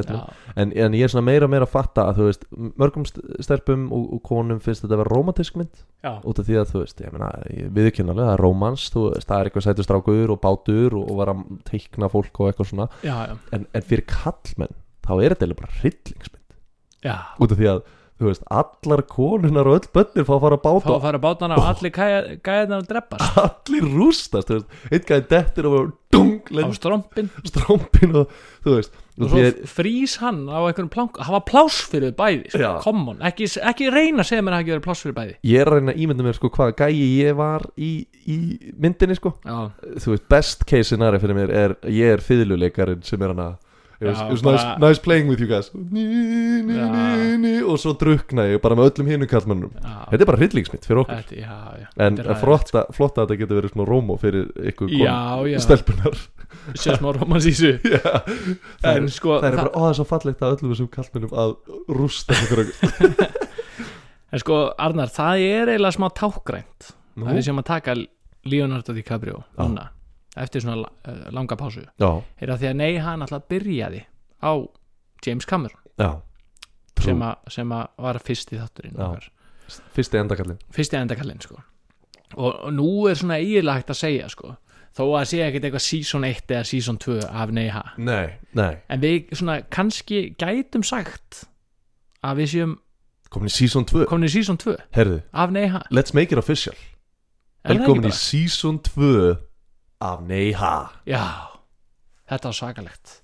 en, 0.56 0.72
en 0.72 0.96
ég 0.96 1.04
er 1.04 1.12
svona 1.12 1.26
meira 1.26 1.44
og 1.48 1.52
meira 1.52 1.66
að 1.68 1.72
fatta 1.74 2.06
að 2.08 2.20
þú 2.20 2.28
veist, 2.30 2.46
mörgum 2.80 3.06
st- 3.08 3.24
stelpum 3.44 3.84
og, 3.92 4.06
og 4.16 4.22
konum 4.28 4.60
finnst 4.64 4.84
þetta 4.86 4.96
að 4.96 5.02
vera 5.04 5.14
romantisk 5.16 5.56
mynd. 5.60 5.82
Já, 6.04 6.12
út 6.28 6.40
af 6.42 6.48
því 6.48 6.58
að 6.62 6.72
þú 6.72 6.82
veist, 6.82 7.02
ég 7.04 7.12
meina 7.16 7.30
viðkynnalega, 7.76 8.28
það 8.30 8.34
er 8.38 8.44
romans, 8.46 8.86
þú 8.94 9.04
veist, 9.10 9.28
það 9.28 9.38
er 9.44 9.50
eitthvað 9.50 9.66
sætustrákur 9.68 10.32
og 10.34 10.40
bátur 10.44 10.96
og, 10.98 11.08
og 11.12 11.20
vera 11.22 11.36
að 11.36 11.42
teikna 11.68 12.08
fólk 12.12 12.40
og 12.42 12.50
eitthvað 12.52 12.70
svona, 12.72 12.88
já, 13.04 13.14
já, 13.30 13.36
en, 13.58 13.66
en 13.76 13.86
fyrir 13.92 14.06
kallmenn 14.10 14.76
þá 15.04 15.12
er 15.20 15.36
þetta 15.36 15.58
bara 15.60 15.74
hryllingsmynd. 15.80 16.56
Já. 17.02 17.16
út 17.42 17.52
af 17.52 17.58
því 17.58 17.68
að, 17.72 17.80
þú 18.22 18.30
veist, 18.30 18.44
allar 18.62 19.04
konunar 19.10 19.70
og 19.70 19.80
öll 19.80 19.90
bönnir 19.98 20.28
fá 20.28 20.34
að 20.36 20.44
fara 20.46 20.58
að 20.58 20.62
fá 20.62 20.70
báta 20.72 20.94
að 20.96 21.06
fara 21.06 21.22
bátana 21.22 21.58
og 21.58 21.68
allir 21.72 21.94
gæðnar 21.96 22.78
að 22.80 22.88
dreppast 22.92 23.40
allir 23.42 23.88
rústast, 23.96 24.50
þú 24.50 24.60
veist, 24.60 24.76
einn 24.90 25.06
gæði 25.10 25.28
dettir 25.32 25.68
og 25.70 25.92
dung, 26.12 26.34
á 26.46 26.52
lend 26.54 26.76
strompin 26.76 27.30
strómpin 27.48 28.20
og 28.22 28.36
þú 28.62 28.76
veist, 28.76 29.00
og 29.18 29.24
og 29.26 29.32
svo 29.32 29.42
að, 29.42 29.58
frýs 29.68 30.16
hann 30.22 30.44
á 30.48 30.58
einhverjum 30.60 30.90
plank 30.92 31.18
hafa 31.20 31.42
pláss 31.48 31.82
fyrir 31.92 32.14
bæði 32.16 32.52
sko. 32.52 32.62
Já. 32.62 32.70
come 32.84 33.12
on, 33.12 33.18
ekki, 33.28 33.48
ekki 33.60 33.90
reyna 33.92 34.24
að 34.24 34.30
segja 34.30 34.44
mér 34.46 34.56
að 34.56 34.64
ekki 34.64 34.74
verið 34.74 34.86
pláss 34.86 35.04
fyrir 35.04 35.16
bæði. 35.18 35.34
Ég 35.50 35.64
er 35.64 35.70
að 35.70 35.78
reyna 35.78 35.94
að 35.94 36.04
ímynda 36.04 36.26
mér 36.28 36.38
sko 36.38 36.52
hvaða 36.54 36.76
gæi 36.78 37.02
ég 37.02 37.36
var 37.40 37.66
í, 37.76 37.90
í 38.24 38.38
myndinni 38.80 39.18
sko. 39.18 39.34
Já, 39.44 39.58
þú 40.04 40.14
veist, 40.14 40.28
best 40.32 40.64
case 40.68 40.92
scenario 40.92 41.20
fyrir 41.22 41.38
mér 41.38 41.54
er 41.64 41.76
ég 41.92 42.16
er 42.16 42.24
fiðluleikarinn 42.24 43.04
sem 43.06 43.20
er 43.20 43.34
hann 43.34 43.44
að 43.50 43.58
it 44.02 44.08
was, 44.10 44.18
Já, 44.18 44.26
it 44.26 44.34
was 44.34 44.42
bara- 44.42 44.58
nice, 44.58 44.82
nice 44.82 45.00
playing 45.04 45.28
with 45.30 45.40
you 45.40 45.46
guys. 45.46 45.70
Ní, 45.72 46.02
ní, 46.66 46.76
ní, 47.38 47.52
og 47.62 47.78
svo 47.78 47.94
drukna 47.98 48.48
ég 48.50 48.60
bara 48.64 48.74
með 48.78 48.90
öllum 48.90 49.10
hinu 49.12 49.28
kallmennum 49.30 49.70
þetta 49.78 50.18
er 50.20 50.28
bara 50.32 50.40
hryllingsmitt 50.42 50.86
fyrir 50.88 51.04
okkur. 51.04 51.22
Þetta, 51.22 51.38
já, 51.38 51.56
já. 51.84 51.88
En 52.08 52.18
flotta, 52.42 52.84
flotta 52.96 53.22
að 53.22 53.30
þetta 53.30 53.40
getur 53.44 53.60
verið 53.62 53.74
svona 53.76 53.86
rómó 53.88 54.18
fyrir 54.20 54.50
ykkur 54.72 54.90
kon, 54.98 55.52
stelpunar 55.62 56.18
sér 56.76 56.98
smá 56.98 57.12
romans 57.16 57.46
í 57.48 57.52
þessu 57.54 57.70
Já. 57.94 58.02
það, 58.82 58.96
en 58.98 59.06
sko 59.12 59.38
það 59.40 59.46
er 59.48 59.56
bara, 59.62 59.70
ó 59.72 59.78
það 59.86 59.88
er 59.92 59.96
svo 60.00 60.06
fallegt 60.10 60.42
að 60.44 60.56
öllum 60.56 60.74
þessum 60.74 60.90
kallmennum 60.92 61.32
að 61.32 61.54
rústa 61.96 62.36
En 64.32 64.40
sko, 64.40 64.58
Arnar, 64.80 65.10
það 65.12 65.42
er 65.44 65.70
eiginlega 65.74 65.96
smá 65.98 66.06
tákgrænt 66.16 66.92
að 67.20 67.34
við 67.36 67.42
séum 67.48 67.60
að 67.60 67.66
taka 67.68 67.94
Leonardo 68.48 68.94
DiCaprio 68.96 69.42
núna, 69.60 69.90
eftir 70.36 70.64
svona 70.64 70.88
uh, 70.88 71.24
langa 71.34 71.56
pásu 71.60 71.84
er 71.84 72.52
að 72.52 72.62
því 72.62 72.70
að 72.70 72.78
nei, 72.78 72.92
hann 73.04 73.24
alltaf 73.24 73.44
byrjaði 73.52 74.04
á 74.40 74.52
James 75.26 75.46
Cameron 75.48 75.80
já. 76.00 76.22
Sem, 77.02 77.22
a, 77.22 77.34
sem 77.50 77.72
að 77.74 77.86
var 78.04 78.18
fyrst 78.22 78.52
í 78.54 78.58
þátturinn 78.60 78.98
okkar. 79.00 79.28
fyrsti 79.96 80.20
endakallin 80.20 80.60
fyrst 80.72 80.94
í 80.94 81.00
endakallinn 81.00 81.42
sko. 81.42 81.58
og, 82.36 82.50
og 82.52 82.72
nú 82.72 82.90
er 83.10 83.18
svona 83.18 83.40
hægt 83.42 83.90
að 83.90 84.00
segja 84.00 84.28
sko. 84.32 84.54
þó 84.96 85.04
að 85.18 85.28
sé 85.32 85.42
ekkert 85.46 85.66
eitthvað 85.68 85.86
season 85.88 86.24
1 86.24 86.48
eða 86.48 86.64
season 86.68 86.98
2 87.02 87.18
af 87.28 87.52
Neiha 87.52 87.84
nei, 87.98 88.38
nei, 88.54 88.76
en 88.88 89.02
við 89.02 89.34
svona 89.36 89.60
kannski 89.68 90.34
gætum 90.38 90.82
sagt 90.86 91.44
að 92.22 92.42
við 92.42 92.52
séum 92.54 92.76
komin 93.32 93.50
í 93.50 93.56
season 93.56 93.84
2 93.88 94.06
komin 94.08 94.28
í 94.28 94.32
season 94.32 94.60
2 94.60 94.76
herðu, 94.96 95.22
af 95.32 95.52
Neiha 95.52 95.84
let's 95.90 96.14
make 96.14 96.32
it 96.32 96.38
official. 96.40 96.76
Er 97.62 97.76
það 97.76 97.76
ekki 97.76 97.82
velkomin 97.82 98.06
í 98.06 98.10
bara? 98.10 98.18
season 98.18 98.78
2 98.88 99.51
af 100.02 100.22
Neiha. 100.26 100.74
Já, 101.08 101.24
þetta 102.30 102.50
var 102.50 102.56
svakalegt. 102.58 103.18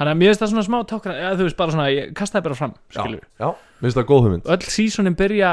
Þannig 0.00 0.14
að 0.14 0.20
mér 0.20 0.30
finnst 0.30 0.40
það 0.42 0.50
svona 0.54 0.64
smá 0.64 0.78
tákra 0.88 1.14
eða 1.20 1.36
þú 1.36 1.44
veist 1.46 1.58
bara 1.58 1.74
svona, 1.74 1.88
ég 1.92 2.12
kastaði 2.16 2.46
bara 2.46 2.56
fram 2.56 2.70
skilur. 2.94 3.24
já, 3.42 3.48
minnst 3.84 3.98
það 3.98 4.06
góð 4.08 4.22
hugmynd. 4.24 4.46
Öll 4.54 4.70
sísonin 4.72 5.16
byrja 5.18 5.50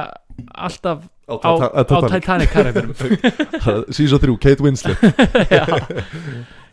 alltaf 0.56 1.04
á, 1.28 1.34
á, 1.36 1.52
á 1.67 1.82
Titanic. 2.08 2.54
Karakterum. 2.54 2.93
Season 3.98 4.22
3, 4.24 4.38
Kate 4.39 4.63
Winslet. 4.63 5.04
Já. 5.52 5.65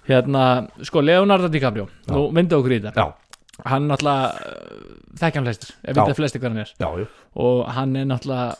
Hérna, 0.07 0.44
sko, 0.85 1.01
Leonardo 1.01 1.49
DiCaprio 1.49 1.88
Já. 2.05 2.12
Nú 2.12 2.29
myndi 2.37 2.55
okkur 2.55 2.77
í 2.77 2.81
þetta. 2.85 3.09
Hann 3.64 3.87
náttúrulega 3.88 4.55
þekkja 5.18 5.38
hann 5.40 5.47
flestir 5.49 5.75
Ef 5.87 5.99
við 5.99 6.16
flestir 6.18 6.42
hvað 6.42 6.53
hann 6.55 6.62
er. 6.64 6.73
Já, 6.79 6.88
Og 7.35 7.61
hann 7.75 7.97
er 7.99 8.07
náttúrulega 8.11 8.55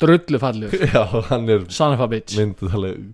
drullu 0.00 0.38
fallegur. 0.42 0.86
Já 0.94 1.04
hann 1.30 1.48
er 1.48 1.64
Son 1.72 1.94
of 1.96 2.00
a 2.00 2.08
bitch. 2.12 2.36
myndið 2.38 2.74
alveg 2.76 3.04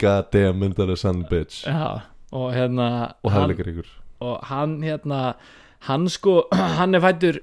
goddamn 0.00 0.60
myndið 0.62 0.94
son 0.96 1.24
bitch. 1.30 1.64
Já, 1.66 2.02
og 2.32 2.52
hérna 2.54 2.86
og 3.22 3.32
hann- 3.32 3.48
hæfileikar 3.50 3.72
ykkur. 3.74 3.90
og 4.20 4.38
hann 4.48 4.78
hérna 4.84 5.34
hann 5.88 6.08
sko, 6.08 6.44
hann 6.78 6.94
er 6.94 7.00
fættur 7.00 7.40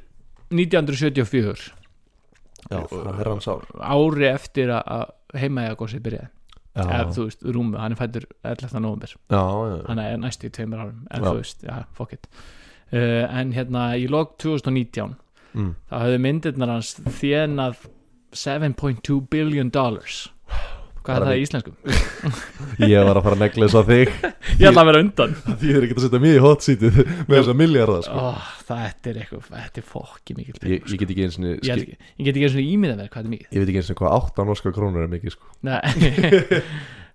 1974 0.51 1.71
já, 2.71 2.81
það 2.89 3.19
er 3.21 3.29
hans 3.31 3.47
ár. 3.47 3.63
Ári 3.79 4.27
eftir 4.31 4.69
að- 4.73 4.87
að 4.97 5.39
heimaðagósi 5.41 5.99
byrjaði. 6.03 6.29
Já, 6.77 6.83
eða 6.85 7.13
þú 7.15 7.23
veist, 7.25 7.41
rúmu, 7.55 7.77
hann 7.81 7.91
er 7.91 7.97
fættur 7.97 8.25
11. 8.45 8.79
november, 8.79 9.09
já, 9.33 9.39
já, 9.41 9.77
hann 9.87 9.99
er 9.99 10.17
næstu 10.21 10.45
í 10.47 10.51
tveimur 10.53 10.79
árum 10.83 10.99
en 11.09 11.23
Já. 11.23 11.25
þú 11.31 11.35
veist, 11.39 11.63
já, 11.65 11.77
fuck 11.97 12.13
it. 12.13 12.27
Uh, 12.93 13.25
en 13.33 13.51
hérna 13.51 13.97
í 13.97 14.05
log 14.07 14.35
2019 14.37 15.15
mm. 15.57 15.71
þá 15.89 15.95
höfðu 16.03 16.19
myndirnar 16.23 16.69
hans 16.75 16.91
þjenað 17.17 17.81
7.2 18.37 19.21
billion 19.31 19.71
dollars 19.73 20.27
hvað 21.07 21.17
er 21.21 21.25
það 21.27 21.37
í 21.37 21.43
íslenskum? 21.45 21.75
ég 22.91 23.05
var 23.07 23.19
að 23.19 23.25
fara 23.25 23.37
að 23.37 23.43
negla 23.43 23.67
þess 23.67 23.79
að 23.79 23.91
þig 23.91 24.11
ég 24.59 24.69
ætla 24.69 24.83
að 24.83 24.89
vera 24.89 25.01
undan 25.05 25.35
því 25.45 25.55
þið 25.61 25.77
er 25.77 25.85
ekki 25.87 25.97
að 25.97 26.03
setja 26.05 26.21
mig 26.23 26.35
í 26.35 26.41
hot 26.43 26.65
seatið 26.65 26.99
með 27.27 27.35
þessa 27.37 27.55
miljardar 27.61 28.05
sko. 28.07 28.23
oh, 28.23 28.49
þetta 28.67 29.11
er 29.11 29.19
eitthvað, 29.21 29.49
þetta 29.53 29.81
er 29.81 29.87
fokki 29.93 30.37
mikil 30.37 30.53
ég, 30.53 30.61
peningur, 30.61 30.93
ég 30.93 31.01
get 31.03 31.13
ekki 31.15 31.27
eins 31.27 31.39
og 31.39 31.47
sko. 31.47 31.71
ég, 31.71 32.09
ég 32.19 32.27
get 32.27 32.33
ekki 32.33 32.47
eins 32.49 32.57
og 32.57 32.71
ímyndað 32.73 33.01
mér 33.01 33.11
hvað 33.13 33.19
þetta 33.19 33.31
er 33.31 33.35
mikið 33.35 33.57
ég 33.57 33.63
veit 33.63 33.71
ekki 33.71 33.83
eins 33.83 33.91
og 33.93 34.01
hvað 34.01 34.17
8 34.19 34.47
norska 34.51 34.73
krónur 34.75 35.05
er 35.05 35.13
mikið 35.15 35.37
sko. 35.37 35.53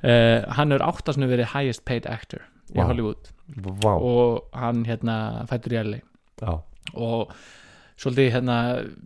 Uh, 0.03 0.41
Hann 0.59 0.75
er 0.75 0.83
áttasnu 0.83 1.29
verið 1.31 1.53
highest 1.53 1.85
paid 1.87 2.09
actor 2.11 2.41
í 2.73 2.81
Vá. 2.81 2.89
Hollywood 2.89 3.29
vá, 3.85 3.93
og 3.93 4.49
hann 4.57 4.81
hérna 4.89 5.45
fættur 5.47 5.77
í 5.77 6.01
já, 6.01 6.57
og 6.99 7.31
svolítið 8.01 8.33
hérna 8.35 8.57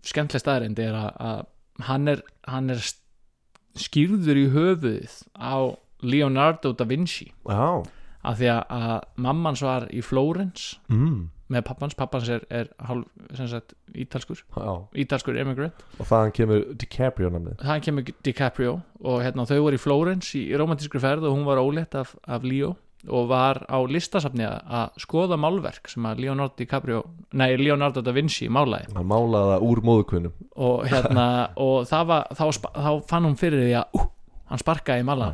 skemmtileg 0.06 0.40
staðarind 0.40 0.80
er 0.80 0.96
að, 0.96 1.10
að 1.20 1.42
hann 1.84 2.08
er, 2.08 2.22
hann 2.48 2.70
er 2.72 2.80
skýrður 3.76 4.40
í 4.40 4.48
höfuðið 4.54 5.20
á 5.36 5.76
Leonardo 6.06 6.72
da 6.76 6.84
Vinci. 6.88 7.32
Já 7.48 7.84
af 8.26 8.40
því 8.40 8.52
að, 8.52 8.62
að 8.76 9.24
mammans 9.26 9.64
var 9.64 9.88
í 9.94 10.04
Flórens. 10.04 10.76
Mm. 10.92 11.26
með 11.46 11.62
pappans, 11.68 11.94
pappans 11.94 12.28
er, 12.34 12.42
er 12.50 12.70
hálf, 12.88 13.04
sagt, 13.38 13.76
ítalskur. 13.94 14.40
Já, 14.56 14.72
ítalskur 14.98 15.36
immigrant, 15.38 15.84
og 15.94 16.08
þaðan 16.08 16.32
kemur 16.34 16.64
DiCaprio 16.74 17.30
namnið 17.30 17.60
það 17.62 17.84
kemur 17.86 18.08
DiCaprio 18.26 18.72
og 18.98 19.22
hérna 19.22 19.44
þau 19.46 19.60
voru 19.60 19.78
í 19.78 19.82
Flórens 19.84 20.32
í 20.34 20.42
romantískri 20.58 20.98
ferð 21.04 21.28
og 21.28 21.36
hún 21.36 21.46
var 21.46 21.62
ólétt 21.62 21.94
af, 22.00 22.16
af 22.26 22.42
Leo 22.42 22.72
og 23.08 23.28
var 23.30 23.60
á 23.70 23.78
listasafni 23.86 24.44
að- 24.46 24.96
skoða 25.02 25.36
málverk 25.38 25.88
sem 25.88 26.02
að 26.08 26.20
Leonardo 26.24 26.54
DiCaprio 26.58 27.02
nei, 27.32 27.56
Leonardo 27.56 28.02
da 28.02 28.12
Vinci 28.12 28.48
málaði. 28.48 28.90
Hann 28.96 29.06
málaði 29.06 29.52
það 29.54 29.66
úr 29.70 29.82
móðukvinnum 29.86 30.32
og 30.56 30.84
hérna 30.90 31.26
og 31.56 31.86
það 31.86 32.06
var, 32.06 32.26
þá, 32.34 32.44
þá 32.74 32.90
fann 33.08 33.24
hún 33.28 33.36
fyrir 33.38 33.62
því 33.66 33.74
að 33.82 34.00
uh, 34.00 34.08
hann 34.50 34.58
sparkaði 34.62 35.04
í 35.04 35.06
mala 35.06 35.30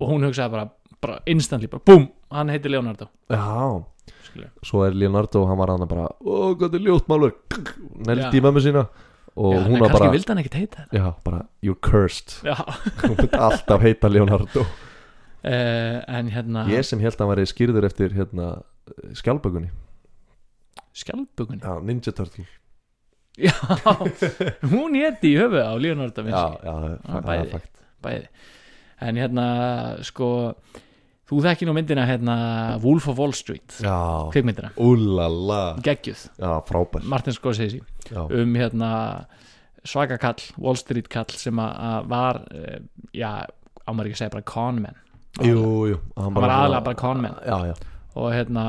og 0.00 0.08
hún 0.10 0.26
hugsaði 0.26 0.50
bara, 0.56 0.68
bara 1.00 1.18
instantly, 1.26 1.68
bara 1.70 1.82
búm, 1.86 2.08
hann 2.34 2.48
heitir 2.52 2.70
Leonardo. 2.74 3.08
Já, 3.30 3.84
skilur. 4.28 4.50
svo 4.66 4.84
er 4.86 4.94
Leonardo 4.98 5.46
hann 5.46 5.58
var 5.58 5.72
hann 5.74 5.88
bara, 5.88 6.08
ó, 6.20 6.52
hvað 6.58 6.74
er 6.80 6.86
ljótt 6.88 7.08
málverk. 7.08 7.60
Neldi 8.06 8.40
í 8.40 8.44
mömmu 8.44 8.60
sína. 8.64 8.88
Og 9.34 9.50
Já, 9.50 9.64
hún 9.66 9.80
var 9.80 9.88
kannski 9.90 9.98
bara, 9.98 10.10
vildi 10.14 10.30
hann 10.30 10.38
ekkert 10.44 10.54
heita 10.60 10.82
þetta. 10.84 10.98
Já, 11.00 11.06
bara 11.26 11.40
you're 11.64 11.78
cursed. 11.82 12.36
Já, 12.46 12.54
hún 13.02 13.16
myndi 13.18 13.30
alltaf 13.34 13.82
heita 13.82 14.10
Leonardo 14.12 14.62
en 15.44 16.30
hérna 16.32 16.64
ég 16.72 16.84
sem 16.88 17.00
held 17.02 17.14
að 17.16 17.20
hann 17.24 17.32
væri 17.34 17.46
skýrður 17.50 17.86
eftir 17.90 18.14
hérna, 18.16 18.46
skjálpökunni 19.18 19.70
skjálpugunni 20.94 21.60
já, 21.64 21.74
Ninja 21.82 22.12
Turtle. 22.14 22.44
Já, 23.34 23.50
hún 24.70 24.94
héti 24.94 25.32
í 25.34 25.38
höfuð 25.40 25.64
á 25.66 25.74
Leonardo 25.74 26.14
da 26.14 26.22
Vinci. 26.22 26.38
Já, 26.38 26.70
já, 26.70 26.98
er 27.18 27.24
bæði. 27.26 27.48
fakt. 27.50 27.80
bæði. 28.04 28.28
En 29.02 29.18
hérna 29.18 29.46
sko 30.06 30.28
þú 31.26 31.40
þekki 31.42 31.66
nú 31.66 31.74
myndina 31.74 32.04
hérna 32.06 32.36
Wolf 32.84 33.08
of 33.10 33.18
Wall 33.18 33.34
Street 33.34 33.74
Já, 33.82 33.96
kvikmyndina, 34.30 34.70
úlala. 34.78 35.74
Geggjuð. 35.82 36.28
Já, 36.38 36.52
frábær. 36.68 37.02
Martin 37.10 37.34
Scorsese. 37.34 37.82
Já, 38.06 38.22
um 38.22 38.54
hérna 38.54 38.92
svaka 39.84 40.16
kall, 40.22 40.38
Wall 40.56 40.78
Street 40.78 41.10
kall 41.10 41.34
sem 41.34 41.58
að- 41.58 41.74
að 41.90 42.06
var 42.14 42.38
eh, 42.54 42.78
já, 43.18 43.32
ámar 43.88 44.06
ekki 44.06 44.14
að 44.14 44.22
segja 44.22 44.30
bara 44.38 44.46
conman 44.54 44.94
jú, 45.42 45.60
jú 45.90 45.98
hann 46.16 46.34
var 46.36 46.50
aðalega 46.50 46.84
bara 46.86 46.98
conman 47.00 47.34
Já, 47.46 47.56
já, 47.72 47.74
og 48.14 48.32
hérna, 48.34 48.64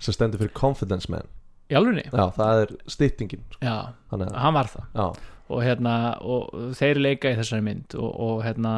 sem 0.00 0.14
stendur 0.16 0.40
fyrir 0.42 0.54
confidence 0.58 1.10
man. 1.12 1.26
Í 1.70 1.76
alvegni 1.78 2.06
Já, 2.08 2.24
það 2.34 2.62
er 2.64 2.72
styttingin 2.90 3.42
sko. 3.52 3.60
já, 3.62 3.76
Þannig 4.10 4.30
að, 4.32 4.38
hann 4.42 4.54
var 4.56 4.70
það. 4.72 4.86
Já, 4.94 5.08
og 5.48 5.62
hérna, 5.64 5.94
og 6.20 6.50
þeir 6.76 6.98
leika 7.00 7.30
í 7.32 7.38
þessari 7.38 7.64
mynd 7.64 7.94
og, 7.96 8.10
og 8.26 8.42
hérna 8.44 8.72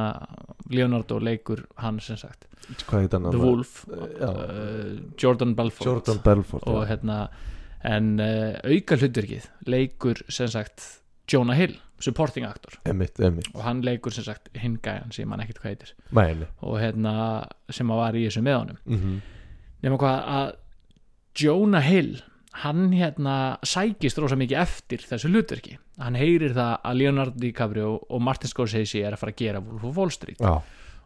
Leonardo 0.71 1.19
leikur 1.19 1.65
hann 1.83 1.99
sem 2.05 2.19
sagt. 2.21 2.47
Hvað 2.87 3.01
heit 3.07 3.17
hann? 3.17 3.31
The 3.33 3.41
Wolf, 3.43 3.85
Já. 3.91 4.29
uh, 4.29 5.01
Jordan 5.19 5.57
Belfort. 5.59 5.87
Jordan 5.87 6.21
Belfort 6.23 6.67
og 6.71 6.85
já. 6.85 6.93
hérna 6.93 7.17
en 7.83 8.21
uh, 8.21 8.59
auka 8.69 8.99
hlutverkið 9.01 9.49
leikur 9.67 10.21
sem 10.29 10.51
sagt 10.53 11.00
Jonah 11.31 11.57
Hill 11.57 11.77
supporting 12.01 12.47
actor. 12.49 12.79
Emmitt, 12.89 13.21
emmitt 13.21 13.51
og 13.53 13.63
hann 13.65 13.83
leikur 13.85 14.15
sem 14.15 14.25
sagt 14.27 14.49
hinn 14.59 14.79
gæjan 14.83 15.13
sem 15.15 15.31
hann 15.31 15.43
ekkert 15.45 15.61
hvað 15.61 15.75
heitir. 15.75 15.93
Mæli. 16.17 16.49
Og 16.65 16.81
hérna 16.81 17.13
sem 17.73 17.93
að 17.93 18.01
var 18.01 18.19
í 18.19 18.25
þessu 18.27 18.43
með 18.47 18.59
honum. 18.63 18.81
Mm 18.87 18.99
-hmm. 18.99 19.21
nema 19.83 20.01
hvað 20.01 20.19
að 20.39 20.53
Jonah 21.41 21.85
Hill 21.85 22.23
hann 22.65 22.93
hérna 22.93 23.59
sækist 23.63 24.19
rosa 24.19 24.37
mikið 24.37 24.59
eftir 24.59 24.99
þessu 24.99 25.29
hlutverki. 25.29 25.79
Hann 25.99 26.15
heyrir 26.15 26.55
það 26.55 26.77
að 26.85 26.97
Leonardo 26.97 27.39
DiCaprio 27.39 28.01
og 28.09 28.23
Martin 28.23 28.49
Scorsese 28.49 28.99
er 28.99 29.13
að 29.13 29.19
fara 29.19 29.33
að 29.33 29.37
gera 29.37 29.61
Wolf 29.61 29.85
of 29.85 29.97
Wall 29.97 30.11
Street. 30.11 30.41
Já. 30.41 30.63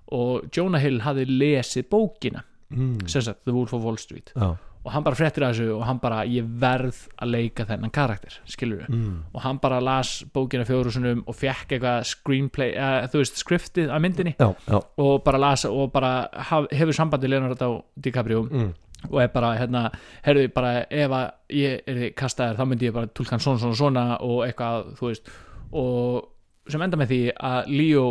Og 0.06 0.48
Jonah 0.56 0.80
Hill 0.80 1.00
hafði 1.00 1.24
lesið 1.26 1.88
bókina 1.90 2.44
mm. 2.68 3.08
sem 3.08 3.22
sagt 3.22 3.44
The 3.44 3.52
Wolf 3.52 3.72
of 3.74 3.82
Wall 3.82 3.98
Street. 3.98 4.32
Já 4.36 4.56
og 4.84 4.92
hann 4.92 5.04
bara 5.06 5.16
fréttir 5.16 5.44
að 5.44 5.54
þessu 5.54 5.74
og 5.78 5.82
hann 5.88 6.00
bara 6.02 6.20
ég 6.28 6.48
verð 6.60 6.98
að 7.16 7.30
leika 7.32 7.64
þennan 7.68 7.92
karakter 7.94 8.36
skilur 8.50 8.82
við 8.82 8.90
mm. 8.92 9.14
og 9.32 9.44
hann 9.44 9.60
bara 9.62 9.80
las 9.84 10.18
bókina 10.34 10.66
fjórusunum 10.68 11.22
og 11.24 11.38
fekk 11.38 11.76
eitthvað 11.76 12.08
screenplay, 12.10 12.74
uh, 12.76 13.06
þú 13.08 13.22
veist 13.22 13.40
skriftið 13.40 13.92
af 13.94 14.02
myndinni. 14.04 14.34
Já, 14.38 14.50
já. 14.68 14.78
Og 15.00 15.14
bara 15.24 15.40
las 15.40 15.64
og 15.68 15.92
bara 15.94 16.28
haf, 16.50 16.68
hefur 16.72 16.96
sambandi 16.96 17.30
Leonardo 17.30 17.70
DiCaprio. 17.96 18.44
Mm. 18.50 18.72
og 19.10 19.18
er 19.20 19.26
bara 19.28 19.50
hérna, 19.58 19.88
herðu 20.24 20.46
bara 20.54 20.84
ef 20.88 21.12
að 21.12 21.24
ég 21.52 21.88
er 21.90 22.04
kastaður 22.16 22.60
þá 22.60 22.68
myndi 22.70 22.86
ég 22.88 22.94
bara 22.94 23.10
tólka 23.12 23.36
hann 23.36 23.42
svona 23.44 23.60
svona 23.60 23.76
svona 23.76 24.04
og 24.24 24.46
eitthvað 24.46 24.94
þú 25.00 25.10
veist. 25.10 25.32
Og 25.76 26.70
sem 26.72 26.84
enda 26.86 26.96
með 27.00 27.12
því 27.12 27.20
að 27.36 27.72
Leo 27.74 28.06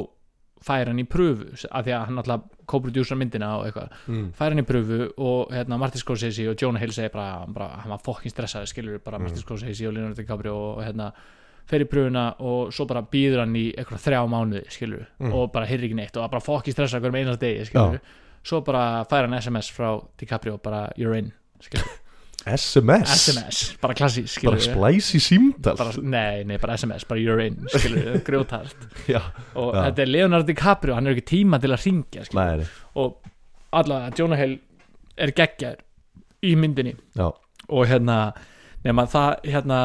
fær 0.63 0.88
hann 0.88 0.99
í 0.99 1.06
pröfu 1.10 1.47
af 1.71 1.86
því 1.86 1.91
að 1.97 2.06
hann 2.08 2.17
alltaf 2.21 2.41
co-producer 2.71 3.15
myndina 3.19 3.49
og 3.60 3.65
eitthvað 3.67 3.89
Mm. 4.08 4.32
fær 4.38 4.49
hann 4.54 4.60
í 4.63 4.65
pröfu 4.67 4.99
og 5.17 5.52
hérna 5.52 5.78
Martin 5.80 5.99
Scorsese 6.02 6.47
og 6.49 6.56
Jonah 6.62 6.80
Hill 6.82 6.91
segir 6.95 7.12
bara, 7.12 7.45
bara 7.47 7.67
hann 7.84 7.89
var 7.91 7.99
fokkin 8.06 8.32
stressaði 8.32 8.67
skilur 8.71 8.99
bara 9.04 9.19
Martin 9.19 9.38
Scorsese 9.43 9.88
og 9.88 9.93
Leonardo 9.93 10.21
DiCaprio 10.21 10.56
og 10.56 10.84
hérna 10.86 11.12
fer 11.65 11.80
í 11.80 11.88
pröfuna 11.88 12.36
og 12.39 12.73
svo 12.73 12.86
bara 12.88 13.02
býður 13.04 13.39
hann 13.43 13.56
í 13.56 13.73
eitthvað 13.78 14.02
þrjá 14.08 14.21
mánuði 14.28 14.63
skilur 14.69 15.06
Mm. 15.19 15.34
og 15.34 15.52
bara 15.54 15.65
heyrir 15.65 15.86
ekki 15.89 15.95
neitt 15.95 16.17
og 16.17 16.30
bara 16.32 16.41
fokkin 16.41 16.73
stressaði 16.73 17.02
hverjum 17.02 17.19
einast 17.21 17.39
degi 17.39 17.65
skilur 17.69 17.99
svo 18.43 18.62
bara 18.63 19.06
fær 19.06 19.28
hann 19.28 19.34
SMS 19.39 19.69
frá 19.71 20.02
DiCaprio 20.17 20.58
bara 20.63 20.89
you're 20.97 21.17
in 21.17 21.32
skilur 21.62 21.88
SMS 22.45 23.13
SMS, 23.15 23.60
bara 23.82 23.95
klassís 23.97 24.34
skilur 24.36 24.58
Bara 24.58 24.65
splæs 24.65 25.12
í 25.15 25.21
símdal 25.23 25.77
nei, 26.03 26.43
nei, 26.47 26.58
bara 26.62 26.75
SMS, 26.79 27.06
bara 27.08 27.21
you're 27.23 27.43
in 27.45 27.62
skilur 27.71 28.17
grjótart 28.27 28.88
Já 29.08 29.21
og 29.56 29.69
Já. 29.75 29.79
þetta 29.88 30.03
er 30.06 30.12
Leonardo 30.12 30.47
DiCaprio, 30.49 30.97
hann 30.97 31.08
er 31.08 31.15
ekki 31.15 31.27
tíma 31.38 31.60
til 31.63 31.71
að 31.71 31.86
ringja 31.88 32.25
skilur 32.27 32.63
Nei, 32.65 32.67
og 32.99 33.29
allavega 33.73 34.19
Jonah 34.19 34.41
Hill 34.43 34.58
er 35.23 35.32
geggjar 35.34 35.79
í 36.43 36.56
myndinni. 36.60 36.95
Já. 37.15 37.29
Og 37.71 37.88
hérna 37.88 38.17
nema 38.84 39.06
það 39.08 39.45
hérna 39.47 39.77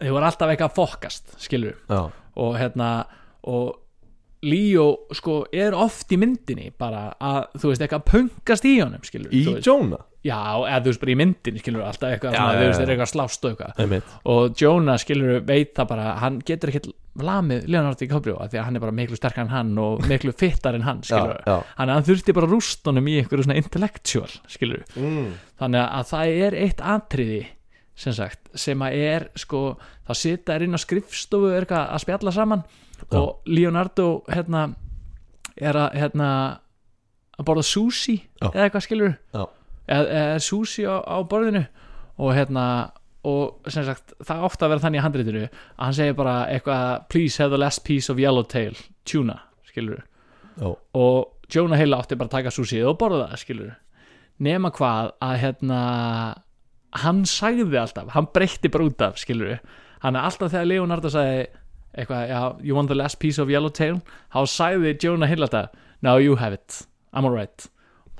þau 0.00 0.10
voru 0.14 0.26
alltaf 0.28 0.50
eitthvað 0.52 0.68
að 0.68 0.76
fokast 0.76 1.32
skilur 1.40 1.78
Já. 1.88 2.02
Og 2.40 2.58
hérna 2.60 2.90
og 3.48 3.78
Leo 4.44 4.86
sko 5.16 5.42
er 5.52 5.74
oft 5.76 6.12
í 6.12 6.18
myndinni 6.20 6.70
bara 6.76 7.10
að 7.20 7.58
þú 7.60 7.72
veist 7.72 7.82
eitthvað 7.84 8.06
pöngast 8.08 8.68
í 8.68 8.76
honum 8.80 9.02
skilur 9.04 9.34
Í 9.36 9.42
Jonah 9.64 10.06
já 10.26 10.36
eða 10.36 10.80
þú 10.84 10.90
veist 10.90 11.02
bara 11.02 11.12
í 11.12 11.18
myndinni 11.20 11.62
skilur 11.62 11.84
alltaf 11.86 12.10
eitthvað 12.10 12.34
Já, 12.34 12.40
svona, 12.40 12.52
já, 12.52 12.60
þú 12.60 12.66
veist 12.66 12.80
já. 12.80 12.84
er 12.84 12.92
eitthvað 12.94 13.10
slást 13.10 13.44
og 13.44 13.52
eitthvað. 13.54 13.84
Emmitt 13.84 14.16
og 14.34 14.60
Jonah 14.60 14.98
skilur 15.00 15.38
veit 15.48 15.70
það 15.76 15.88
bara 15.94 16.08
hann 16.20 16.40
getur 16.50 16.72
ekkert 16.72 16.90
lamið 17.20 17.64
Leonardo 17.66 17.98
DiCaprio 18.00 18.34
af 18.40 18.50
því 18.52 18.60
að 18.60 18.66
hann 18.68 18.76
er 18.78 18.84
bara 18.84 18.96
miklu 18.96 19.16
sterkar 19.18 19.46
en 19.46 19.54
hann 19.54 19.70
og 19.80 20.04
miklu 20.10 20.34
fittar 20.36 20.76
en 20.76 20.84
hann 20.86 21.00
skilur 21.06 21.40
Já, 21.46 21.56
hann, 21.78 21.94
hann 21.94 22.06
þurfti 22.06 22.34
bara 22.36 22.48
að 22.50 22.54
rústa 22.56 22.92
honum 22.92 23.08
í 23.10 23.16
einhverju 23.20 23.46
svona 23.48 23.58
intellectual 23.60 24.28
skilur 24.50 24.84
mm. 24.94 25.32
þannig 25.62 25.86
að 25.86 26.12
það 26.12 26.42
er 26.46 26.58
eitt 26.66 26.84
atriði 26.84 27.40
sem 28.00 28.14
sagt, 28.16 28.48
sem 28.56 28.80
að 28.80 28.96
er 28.96 29.26
sko, 29.36 29.74
þá 30.08 30.12
sita 30.16 30.54
er 30.54 30.64
inn 30.64 30.76
á 30.76 30.80
skrifstofu 30.80 31.50
eitthvað 31.52 31.90
að 31.96 32.04
spjalla 32.04 32.32
saman 32.32 32.62
og 33.16 33.48
Leonardo 33.48 34.06
hérna 34.30 34.70
er 35.60 35.76
að 35.76 35.96
hérna 36.00 36.28
að 37.40 37.48
borða 37.48 37.64
sushi 37.66 38.16
eða 38.40 38.66
eitthvað 38.66 38.86
skilur 38.86 39.16
Já. 39.34 39.44
Eða, 39.90 40.22
eða 40.22 40.40
sushi 40.46 40.86
á, 40.86 40.96
á 41.02 41.18
borðinu. 41.26 41.66
Og 42.20 42.34
hérna 42.36 42.64
og 43.28 43.68
sem 43.68 43.84
sagt, 43.84 44.14
það 44.24 44.46
átti 44.46 44.64
að 44.64 44.72
vera 44.72 44.82
þannig 44.84 45.00
í 45.00 45.04
handritinu 45.04 45.42
að 45.44 45.82
hann 45.82 45.96
segir 45.96 46.16
bara 46.16 46.36
eitthvað 46.48 47.02
please 47.12 47.42
have 47.42 47.52
the 47.52 47.60
last 47.60 47.82
piece 47.84 48.08
of 48.12 48.20
yellowtail 48.20 48.76
tuna, 49.08 49.36
skilur 49.68 50.00
Já 50.60 50.70
og 50.96 51.36
Jonah 51.50 51.78
Hill 51.80 51.96
átti 51.96 52.16
bara 52.16 52.30
að 52.30 52.36
taka 52.38 52.52
sushi 52.54 52.80
og 52.86 52.96
borða 53.00 53.26
það, 53.30 53.42
skilur 53.42 53.70
nema 54.40 54.70
hvað 54.72 55.10
að 55.24 55.36
hérna 55.42 55.80
hann 57.04 57.24
sagði 57.28 57.78
alltaf, 57.80 58.12
hann 58.14 58.28
breytti 58.32 58.70
bara 58.72 58.86
út 58.88 59.04
af 59.04 59.20
skilur 59.20 59.58
hann 60.04 60.16
er 60.16 60.28
alltaf 60.28 60.54
þegar 60.54 60.70
Leonardo 60.70 61.12
sagði 61.12 61.42
eitthvað, 61.90 62.24
já, 62.30 62.40
you 62.62 62.76
want 62.76 62.88
the 62.88 62.96
last 62.96 63.18
piece 63.20 63.42
of 63.42 63.50
yellowtail 63.52 63.98
þá 64.32 64.40
sagði 64.48 64.94
Jonah 65.02 65.28
Hill 65.28 65.44
alltaf 65.44 65.74
now 66.00 66.16
you 66.16 66.36
have 66.40 66.56
it, 66.56 66.86
I'm 67.12 67.28
alright 67.28 67.68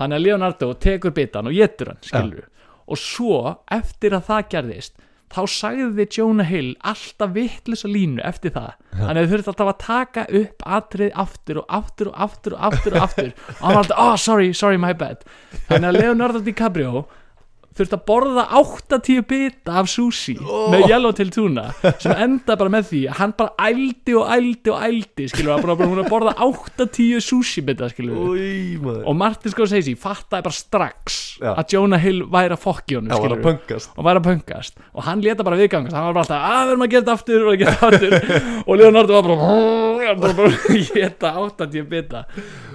þannig 0.00 0.16
að 0.16 0.24
Leonardo 0.24 0.72
tekur 0.80 1.14
bitan 1.14 1.50
og 1.50 1.54
getur 1.60 1.92
hann, 1.92 2.02
skilur 2.02 2.48
og 2.90 2.98
svo, 2.98 3.36
eftir 3.70 4.16
að 4.16 4.26
það 4.26 4.50
gerðist 4.56 4.98
þá 5.30 5.40
sagði 5.46 6.06
Jonah 6.10 6.48
Hill 6.48 6.72
alltaf 6.82 7.34
vitlis 7.36 7.84
og 7.86 7.92
línu 7.94 8.22
eftir 8.26 8.54
það. 8.56 8.72
Þannig 8.96 9.20
að 9.20 9.20
þau 9.20 9.32
þurfti 9.32 9.52
alltaf 9.52 9.70
að 9.70 9.78
taka 9.84 10.24
upp 10.40 10.64
atrið 10.78 11.12
aftur 11.24 11.60
og 11.60 11.76
aftur 11.78 12.10
og 12.10 12.16
aftur 12.26 12.56
og 12.56 12.64
aftur 12.70 12.96
og 12.96 13.04
aftur. 13.04 13.30
Og 13.30 13.60
hann 13.60 13.76
var 13.76 13.82
alltaf, 13.84 14.02
oh 14.02 14.16
sorry, 14.18 14.50
sorry, 14.56 14.80
my 14.82 14.90
bad. 14.90 15.22
Þannig 15.68 15.92
að 15.92 16.00
Leonardo 16.00 16.42
DiCaprio 16.42 17.04
þurfti 17.80 17.96
að 17.98 18.04
borða 18.10 18.44
80 18.60 19.24
bita 19.30 19.78
af 19.80 19.88
sushi 19.90 20.36
með 20.72 20.86
yellowtail 20.90 21.30
tuna 21.34 21.66
sem 22.02 22.14
enda 22.14 22.56
bara 22.60 22.74
með 22.76 22.88
því 22.92 23.02
hann 23.18 23.34
bara 23.40 23.68
ældi 23.70 24.16
og 24.20 24.30
ældi 24.36 24.74
og 24.74 24.84
ældi 24.86 25.28
skilur 25.32 25.56
að 25.56 25.64
bara, 25.66 25.78
bara 25.80 25.90
hún 25.94 26.02
að 26.04 26.10
borða 26.12 26.34
80 26.46 27.20
sushi 27.24 27.64
bita 27.66 27.88
skilur 27.92 28.20
Új, 28.30 28.78
og 29.04 29.16
Martin 29.16 29.52
Scorsese 29.54 29.96
fattaði 30.00 30.46
bara 30.46 30.56
strax 30.60 31.18
Já. 31.40 31.54
að 31.56 31.74
Jonah 31.76 32.00
Hill 32.02 32.22
væri 32.30 32.54
að 32.56 32.62
fokki 32.64 32.98
honum 32.98 33.10
Já, 33.10 33.16
að 33.16 33.24
skilurðu. 33.24 33.44
pöngast 33.48 33.94
og 33.96 34.06
væri 34.06 34.20
að 34.22 34.26
pöngast 34.30 34.82
og 34.90 35.06
hann 35.06 35.22
leta 35.24 35.46
bara 35.46 35.56
viðgangast. 35.60 35.94
Hann 35.96 36.06
var 36.10 36.16
bara 36.16 36.24
alltaf 36.26 36.44
að 36.50 36.60
við 36.66 36.72
erum 36.74 36.84
að 36.84 36.90
gera 36.92 37.02
þetta 37.04 37.14
aftur 37.16 37.44
og 37.46 37.52
að 37.52 37.60
gera 37.60 37.74
þetta 37.78 37.88
aftur. 37.88 38.64
Og 38.66 38.80
Leonardo 38.80 39.16
var 39.16 39.28
bara 39.28 39.36
hann 40.10 40.20
bara 40.20 40.36
bara 40.40 40.50
að 40.50 40.92
geta 40.96 41.32
80 41.46 41.88
bita. 41.90 42.22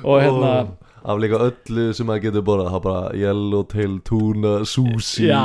Og 0.03 0.21
hérna 0.23 0.51
Ó, 0.55 0.84
Af 1.05 1.19
líka 1.21 1.37
öllu 1.37 1.83
sem 1.93 2.07
maður 2.09 2.23
getur 2.23 2.43
borðað. 2.47 2.71
Það 2.73 2.83
bara 2.87 3.01
yellowtail, 3.21 3.95
tuna, 4.09 4.53
sushi 4.65 5.27
já, 5.29 5.41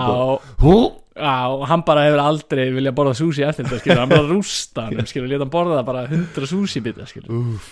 og 1.53 1.67
hann 1.69 1.83
bara 1.85 2.07
hefur 2.07 2.23
aldrei 2.25 2.71
viljað 2.73 2.95
borða 2.97 3.13
sushi 3.19 3.45
eftir 3.45 3.67
þetta 3.69 3.81
skilur, 3.83 3.99
hann 4.01 4.09
bara 4.15 4.29
rústa 4.31 4.87
hann 4.89 5.07
skilur, 5.11 5.29
leta 5.29 5.45
hann 5.45 5.53
borða 5.53 5.83
bara 5.85 6.07
100 6.09 6.47
sushi 6.49 6.81
bita 6.81 7.05
skilur 7.11 7.29
Úff. 7.29 7.67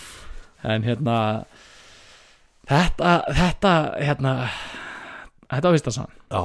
en 0.68 0.85
hérna 0.85 1.14
þetta, 2.68 3.12
þetta 3.38 3.72
hérna 4.05 4.33
þetta 5.48 5.64
var 5.70 5.77
fyrsta 5.79 5.94
sann 5.96 6.12
Já, 6.29 6.42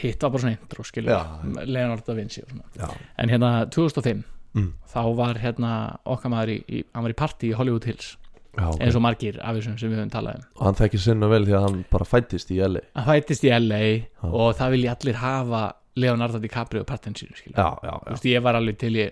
hitt 0.00 0.22
var 0.24 0.32
bara 0.32 0.44
svona 0.46 0.56
intro 0.56 0.86
skilur, 0.88 1.12
Já. 1.12 1.66
Leonardo 1.68 2.06
da 2.06 2.16
Vinci 2.16 2.40
og 2.46 2.48
svona. 2.54 2.64
Já. 2.80 2.88
En 3.18 3.28
hérna 3.34 3.52
2005 3.70 4.22
Mm. 4.52 4.74
þá 4.84 5.14
var 5.16 5.38
hérna 5.40 5.68
okkar 6.04 6.28
maður 6.28 6.50
í, 6.52 6.56
í 6.68 6.82
hann 6.92 7.04
var 7.06 7.12
í 7.14 7.16
partí 7.16 7.48
í 7.48 7.54
Hollywood 7.56 7.86
Hills 7.88 8.18
Já, 8.52 8.66
ok. 8.68 8.80
eins 8.84 8.96
og 8.98 9.02
margir 9.04 9.38
af 9.40 9.56
þessum 9.56 9.78
sem 9.80 9.88
við 9.92 10.00
höfum 10.02 10.10
talað 10.12 10.40
um. 10.40 10.42
Og 10.58 10.64
hann 10.66 10.76
þekkir 10.76 11.00
sinna 11.06 11.28
vel 11.32 11.44
því 11.46 11.54
að 11.56 11.62
hann 11.66 11.78
bara 11.92 12.04
fættist 12.08 12.50
í 12.52 12.58
LA 12.60 12.82
hann 12.98 13.06
fættist 13.08 13.46
í 13.48 13.52
LA 13.56 13.78
Já. 13.80 14.26
og 14.28 14.50
það 14.58 14.74
vilja 14.76 14.96
allir 14.96 15.20
hafa 15.22 15.62
Leonardo 16.02 16.40
DiCaprio 16.42 16.84
partin 16.88 17.16
sínu 17.16 17.36
skilur 17.38 17.56
Já, 17.56 17.68
já, 17.84 17.94
Þú 18.04 18.12
veist, 18.16 18.26
ég 18.28 18.44
var 18.44 18.58
alveg 18.60 18.76
til 18.82 18.92
í, 19.00 19.06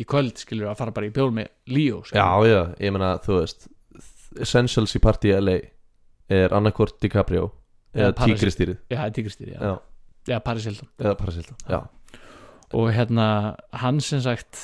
í 0.00 0.04
kvöld 0.08 0.36
skilur 0.42 0.68
að 0.72 0.76
fara 0.82 0.92
bara 0.96 1.08
í 1.08 1.12
bjól 1.16 1.30
með 1.36 1.48
Leo 1.72 2.02
skilur. 2.04 2.20
Já, 2.20 2.52
já, 2.52 2.60
ég 2.84 2.92
meina, 2.96 3.14
þú 3.24 3.38
veist 3.40 3.68
Essentials 4.44 4.92
í 4.96 5.00
partí 5.04 5.32
í 5.32 5.38
LA 5.40 5.56
Er 6.36 6.52
annarkvort 6.56 6.98
DiCaprio 7.00 7.46
Eða 7.96 8.10
Eða 8.10 8.16
tígristýrið 8.26 8.76
já, 8.92 8.98
það 8.98 9.12
tígristýri, 9.16 9.54
já, 9.56 9.76
já. 10.28 10.38
Paris 10.44 10.66
Hilton. 10.68 10.88
Eða 11.00 11.14
Parasilta 11.16 11.56
Já, 11.70 11.78
og 12.76 12.90
hérna, 12.92 13.28
hann 13.72 14.00
sem 14.04 14.20
sagt 14.20 14.58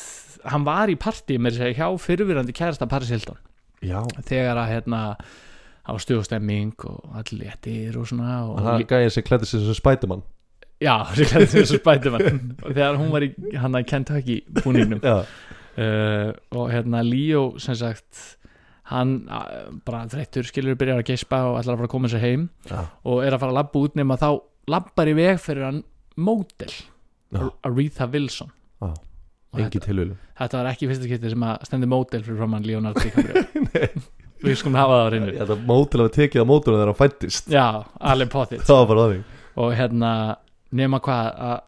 hann 0.53 0.64
var 0.66 0.90
í 0.90 0.96
partí 1.01 1.38
með 1.38 1.55
þess 1.55 1.62
að 1.62 1.68
segja 1.70 1.79
hjá 1.81 2.03
fyrirvirandi 2.03 2.53
kærasta 2.57 2.88
Paris 2.90 3.12
Hilton 3.14 3.38
já, 3.83 3.99
þegar 4.29 4.61
að 4.62 4.71
hérna 4.73 5.01
var 5.83 6.03
stjóðstemming 6.05 6.87
og 6.88 7.16
allir 7.18 7.47
léttir 7.47 7.97
og 7.99 8.07
svona 8.11 8.37
og, 8.47 8.61
það 8.62 8.85
gæði 8.92 9.14
sig 9.16 9.27
klætti 9.27 9.49
sig 9.51 9.64
sem 9.66 9.79
spætumann 9.79 10.23
já, 10.83 10.95
þessi 11.11 11.27
klæði 11.31 11.49
þessu 11.57 11.81
spætumann 11.81 12.45
og 12.62 12.68
þegar 12.68 13.01
hún 13.01 13.11
var 13.14 13.27
í 13.27 13.33
hann 13.59 13.79
að 13.79 13.88
Kentucky 13.90 14.38
búningnum. 14.62 15.03
Uh, 15.73 16.35
og 16.53 16.68
hérna 16.68 17.01
Líó 17.07 17.55
sem 17.62 17.77
sagt 17.81 18.38
hann 18.92 19.23
bara 19.87 20.05
þreyttur 20.12 20.45
skilur 20.45 20.77
byrjar 20.77 21.01
að 21.01 21.09
geispa 21.09 21.38
og 21.49 21.61
ætlar 21.61 21.79
að 21.79 21.83
fara 21.83 21.88
að 21.88 21.95
koma 21.95 22.11
sér 22.12 22.25
heim 22.27 22.49
já, 22.68 22.83
og 23.09 23.23
er 23.25 23.33
að 23.33 23.40
fara 23.40 23.55
að 23.55 23.59
labba 23.61 23.85
út 23.87 23.97
nema 23.97 24.18
þá 24.21 24.29
labbar 24.68 25.11
í 25.11 25.14
veg 25.16 25.40
fyrir 25.40 25.68
hann 25.71 25.81
módel 26.21 26.75
já, 27.33 27.47
Aretha 27.64 28.09
Wilson. 28.12 28.53
Já. 28.83 28.92
Engi 29.53 29.69
þetta, 29.69 29.87
tilvílu 29.87 30.17
þetta 30.38 30.59
var 30.59 30.71
ekki 30.73 30.88
fyrsta 30.91 31.11
getið 31.11 31.35
sem 31.35 31.47
að 31.49 31.67
stendi 31.69 31.88
módel 31.93 32.23
fyrir 32.25 32.38
framann 32.41 32.65
Leonardo 32.67 33.03
DiCaprio. 33.05 33.43
Við 34.43 34.57
skulum 34.59 34.79
hafa 34.81 34.95
það 34.97 35.05
á 35.05 35.11
reynu 35.12 35.35
Þetta 35.37 35.57
mótil 35.69 36.01
að 36.01 36.07
við 36.09 36.15
tekið 36.17 36.43
á 36.43 36.47
mótunum 36.51 36.79
þegar 36.81 36.88
hann 36.91 36.99
fættist. 36.99 37.53
Já, 37.53 37.67
alveg 38.11 38.33
potið 38.33 38.65
Það 38.67 38.81
var 38.81 38.88
bara 38.91 39.05
þannig. 39.05 39.37
Og 39.62 39.75
hérna 39.79 40.11
nema 40.81 40.99
hvað 41.05 41.29
að 41.47 41.61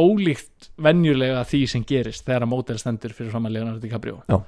ólíkt 0.00 0.70
venjulega 0.80 1.42
því 1.50 1.60
sem 1.74 1.84
gerist 1.84 2.24
þegar 2.24 2.46
að 2.46 2.52
módel 2.54 2.78
stendur 2.80 3.12
fyrir 3.16 3.34
framann 3.34 3.52
Leonardo 3.52 3.82
DiCaprio. 3.82 4.22
Já. 4.30 4.38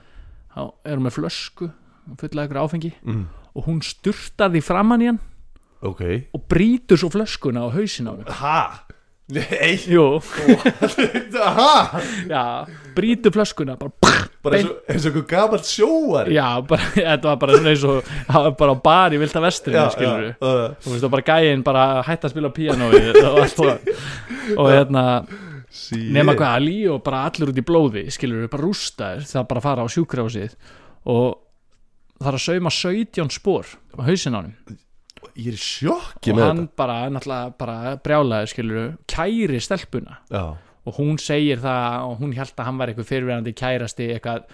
þá 0.54 0.62
erum 0.92 1.08
við 1.08 1.16
flösku 1.18 1.68
fulla 2.20 2.46
ykkur 2.46 2.60
áfengi 2.62 2.92
mm. 3.02 3.22
og 3.56 3.68
hún 3.68 3.82
sturtar 3.84 4.52
því 4.52 4.62
framann 4.64 5.04
í 5.04 5.10
hann 5.10 5.20
Ok. 5.82 6.02
og 6.30 6.44
brýtur 6.50 7.00
svo 7.00 7.10
flöskuna 7.10 7.66
á 7.66 7.68
hausin 7.74 8.10
á 8.10 8.12
hann 8.14 8.36
Ha? 8.38 8.58
Nei. 9.32 9.76
Jú, 9.88 10.04
já, 12.34 12.44
brýtur 12.96 13.32
flöskuna 13.32 13.76
bara, 13.80 13.92
Bara 14.42 14.58
eins 14.58 14.68
og, 14.68 14.80
eins 14.90 15.04
og 15.06 15.12
einhver 15.12 15.26
gamalt 15.30 15.68
sjóari. 15.70 16.34
Já, 16.34 16.48
bara, 16.66 16.88
þetta 16.96 17.28
var 17.30 17.38
bara 17.44 17.58
svona 17.58 17.72
eins 17.72 17.84
og 17.86 18.10
það 18.26 18.46
var 18.48 18.56
bara 18.58 18.74
á 18.74 18.78
bar 18.88 19.14
í 19.14 19.20
vilda 19.22 19.42
vestrinu 19.44 19.84
skilur 19.94 20.24
við, 20.26 20.32
uh, 20.42 20.64
þú 20.82 20.92
veist, 20.94 21.06
og 21.06 21.14
bara 21.14 21.26
gæinn 21.30 21.64
bara 21.66 21.84
hætti 22.08 22.28
að 22.28 22.34
spila 22.34 22.50
á 22.50 22.56
píanói 22.58 23.00
og 23.22 23.40
allt 23.44 23.56
það. 23.62 23.92
Og 24.56 24.70
hérna, 24.72 25.04
sí, 25.70 26.00
nema 26.18 26.34
hvað 26.38 26.56
að 26.58 26.66
lí 26.66 26.76
og 26.92 27.00
bara 27.06 27.24
allir 27.30 27.54
út 27.54 27.62
í 27.62 27.66
blóði, 27.70 28.04
skilur 28.12 28.50
bara 28.52 28.66
rústaðir 28.66 29.28
það 29.30 29.48
bara 29.54 29.64
fara 29.68 29.86
á 29.86 29.88
sjúkrásið 29.94 30.58
og 31.12 31.38
það 32.18 32.32
er 32.32 32.38
að 32.38 32.44
sauma 32.48 32.74
17 32.74 33.32
spór 33.38 33.72
á 33.94 34.00
hausin 34.10 34.36
á 34.36 34.40
hann 34.42 34.52
Ég 35.38 35.54
er 35.54 35.62
sjokki 35.62 36.34
og 36.34 36.38
með 36.38 36.48
hann 36.50 36.66
bara, 36.76 36.98
náttúrulega, 37.12 37.54
bara 37.60 37.96
brjálaði, 38.04 38.50
skilur 38.52 38.78
við, 38.78 38.92
kæri 39.12 39.62
stelpuna. 39.64 40.18
Þetta 40.28 40.42
Já, 40.42 40.72
og 40.82 40.98
hún 40.98 41.18
segir 41.22 41.60
það 41.62 42.06
og 42.08 42.16
hún 42.22 42.32
held 42.34 42.54
að 42.56 42.66
hann 42.66 42.78
var 42.80 42.90
eitthvað 42.90 43.10
fyrirverandi 43.12 43.52
kærasti 43.58 44.08
eitthvað 44.16 44.48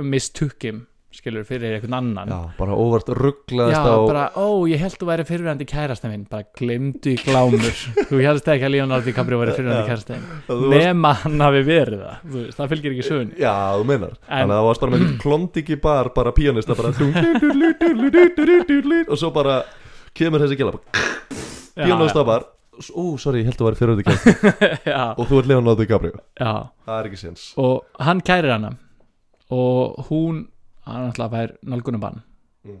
mistukkim 0.00 0.86
skilur 1.18 1.44
fyrir 1.48 1.76
eitthvað 1.76 1.94
annan 1.98 2.30
já, 2.30 2.38
bara 2.58 2.76
óvart 2.76 3.08
rugglaðist 3.16 3.76
Já, 3.76 3.88
á 3.88 3.96
bara, 4.08 4.24
ó, 4.36 4.46
ég 4.70 4.80
held 4.82 4.96
þú 5.00 5.08
væri 5.10 5.24
fyrirverandi 5.28 5.66
kærasta 5.70 6.10
minn 6.12 6.26
bara 6.30 6.44
glemdu 6.58 7.12
í 7.12 7.16
glámur 7.22 7.78
þú 8.10 8.20
helst 8.24 8.50
ekki 8.52 8.66
að 8.68 8.74
Leonardo 8.76 9.08
DiCaprio 9.10 9.40
væri 9.42 9.54
fyrirverandi 9.56 9.84
Já. 9.84 9.90
kærasta 9.92 10.16
minn 10.16 10.42
Þú 10.48 10.58
varst- 10.66 10.86
nema 10.86 11.12
hann 11.22 11.44
hafi 11.46 11.62
verið 11.70 12.02
það 12.04 12.16
þú 12.26 12.36
veist, 12.42 12.58
það 12.60 12.72
fylgir 12.74 12.96
ekki 12.96 13.06
sögun 13.10 13.32
Já, 13.40 13.54
þú 13.78 13.86
meinar 13.92 14.12
En- 14.16 14.26
Þannig 14.36 14.52
að 14.52 14.60
það 14.60 14.68
varst 14.70 14.84
bara 14.86 14.96
með 14.96 15.06
klondiki 15.24 15.78
bar 15.88 16.12
bara 16.20 16.34
píanista 16.36 16.76
bara 16.76 16.92
og 19.06 19.16
svo 19.20 19.30
bara 19.34 19.56
kemur 20.16 20.42
þessi 20.44 20.58
gæla 20.60 20.76
píanista 21.76 22.24
bar 22.26 22.46
Ó, 22.92 23.16
sorry, 23.16 23.40
ég 23.40 23.46
held 23.48 23.56
að 23.56 23.60
það 23.62 23.66
var 23.70 23.76
fyrir 23.78 23.92
auðvitað 23.94 24.82
já, 24.84 25.04
og 25.16 25.22
þú 25.30 25.38
ert 25.40 25.46
Leonardo 25.48 25.80
DiCaprio 25.80 26.18
Það 26.36 26.90
er 26.98 27.06
ekki 27.08 27.20
séns 27.22 27.44
og 27.56 27.86
hann 28.04 28.20
kærir 28.20 28.52
hana 28.52 28.74
og 29.54 30.02
hún 30.10 30.42
hann 30.86 31.10
að 31.26 31.36
fær 31.36 31.54
nálgunum 31.66 32.00
Mm. 32.66 32.80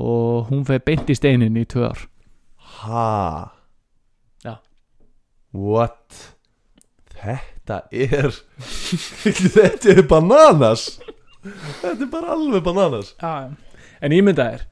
og 0.00 0.48
hún 0.48 0.64
fer 0.68 0.78
beint 0.84 1.08
í 1.10 1.14
steinin 1.16 1.56
í 1.56 1.64
tvö 1.68 1.88
ár 1.90 2.06
Ha? 2.78 3.50
Já. 4.44 4.54
What? 5.52 6.34
Þetta 7.18 7.80
er 7.92 8.30
Þetta 9.56 9.94
er 9.96 10.02
bananas 10.08 10.86
Þetta 11.82 12.04
er 12.04 12.10
bara 12.12 12.32
alveg 12.36 12.62
bananas 12.66 13.14
já. 13.20 13.50
en 14.00 14.12
ímynda 14.14 14.46
er 14.56 14.64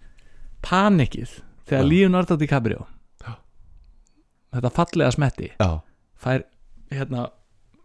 panikið 0.62 1.40
þegar 1.66 1.82
Já. 1.84 1.88
Leonardo 1.90 2.36
DiCaprio 2.40 2.86
þetta 4.56 4.70
fallega 4.72 5.10
smetti 5.12 5.50
fær 6.16 6.44
hérna 6.94 7.26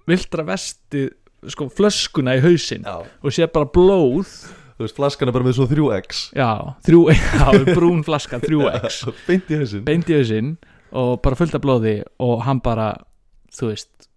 vildra 0.07 0.45
vesti 0.47 1.07
sko 1.51 1.67
flöskuna 1.73 2.37
í 2.37 2.43
hausinn 2.45 2.85
já 2.87 3.01
og 3.01 3.33
sé 3.33 3.47
bara 3.51 3.67
blóð 3.67 4.29
Þú 4.81 4.87
veist, 4.87 4.97
flaskan 4.97 5.29
er 5.29 5.35
bara 5.37 5.45
með 5.45 5.57
svo 5.61 5.67
3x 5.69 6.21
já, 6.33 6.49
þrjú, 6.89 7.01
já, 7.13 7.47
brún 7.77 8.01
flaska 8.07 8.39
3x 8.41 9.03
Beint 9.27 9.51
í 9.53 9.59
hausinn. 9.61 9.83
Beint 9.85 10.09
í 10.09 10.17
hausinn 10.17 10.55
og 10.97 11.19
bara 11.21 11.37
fullt 11.37 11.53
af 11.55 11.61
blóði 11.63 11.99
og 12.19 12.41
hann 12.47 12.59
bara, 12.65 12.89
þú 13.53 13.69
veist 13.69 14.09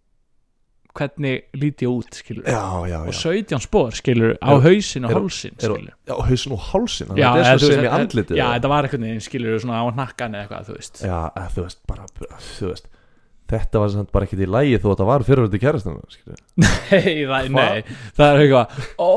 hvernig 0.94 1.40
líti 1.58 1.84
ég 1.88 1.90
út 1.90 2.14
skilur 2.14 2.44
Já, 2.46 2.60
já, 2.86 2.98
og 3.02 3.10
já. 3.10 3.18
17 3.34 3.62
spór 3.64 3.94
skilur 3.98 4.36
á 4.38 4.50
hausinn 4.62 5.04
og 5.08 5.14
hálsinn 5.16 5.56
er- 5.58 5.64
skilur 5.66 5.88
Já, 6.06 6.14
hausinn 6.28 6.54
og 6.54 6.60
hálsinn. 6.70 7.08
Já, 7.18 7.30
Þetta 7.34 7.40
eða 7.42 7.50
er 7.50 7.58
þú 7.58 7.64
svo 7.64 7.68
veist, 7.68 7.74
sem 7.74 7.84
í 7.84 7.88
eða- 7.88 7.98
andlitið 7.98 8.36
Já, 8.38 8.44
eða? 8.46 8.54
þetta 8.54 8.70
var 8.74 8.88
veginn 8.94 9.24
skilur 9.26 9.58
svona 9.64 9.80
á 9.82 9.84
hnakkan 9.90 10.34
eða 10.38 10.42
eitthvað, 10.46 10.68
þú 10.70 10.76
veist. 10.78 11.02
Já, 11.02 11.18
eða 11.34 11.48
þú 11.56 11.64
veist, 11.66 11.80
bara 11.90 12.06
Þú 12.54 12.68
veist 12.70 12.86
Þetta 13.52 13.80
var 13.82 13.90
samt 13.92 14.08
bara 14.14 14.24
ekkert 14.24 14.40
í 14.40 14.46
lægi 14.48 14.78
þó 14.80 14.86
að 14.88 14.92
þetta 14.94 15.06
var 15.10 15.24
fyrirvændi 15.28 15.58
kærastan 15.60 15.98
Nei, 16.64 17.24
það, 17.28 17.48
nei, 17.52 17.82
það 18.16 18.28
er 18.30 18.38
eitthvað 18.40 18.78
Ó, 19.04 19.10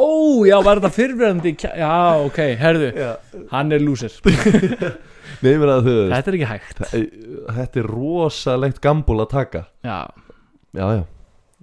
já, 0.49 0.57
var 0.67 0.81
þetta 0.81 0.91
fyrrverandi 0.97 1.53
kæ- 1.61 1.75
Já, 1.79 1.91
ok, 2.25 2.39
herðu, 2.59 2.89
hann 3.53 3.71
er 3.77 3.83
lúsir. 3.85 4.17
Nei, 5.43 5.51
mér 5.59 5.69
að 5.77 5.85
veist. 5.87 6.11
Þetta 6.15 6.31
er 6.31 6.37
ekki 6.37 6.49
hægt. 6.49 6.79
Þetta 7.57 7.79
er 7.83 7.87
rosalegt 7.91 8.81
gambúl 8.83 9.19
að 9.23 9.29
taka. 9.35 9.61
Já, 9.85 9.99
Já, 10.77 10.85
já. 10.97 11.03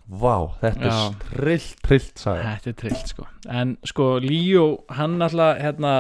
Vá, 0.05 0.35
þetta 0.61 0.89
Já. 0.89 0.97
er 1.09 1.15
trillt, 1.33 1.77
trillt 1.87 2.21
saga. 2.21 2.55
Þetta 2.59 2.71
er 2.73 2.79
trillt 2.83 3.13
sko. 3.13 3.27
En 3.61 3.75
sko, 3.89 4.09
Líó, 4.25 4.65
hann 4.93 5.17
náttúrulega 5.21 5.63
hérna, 5.65 5.93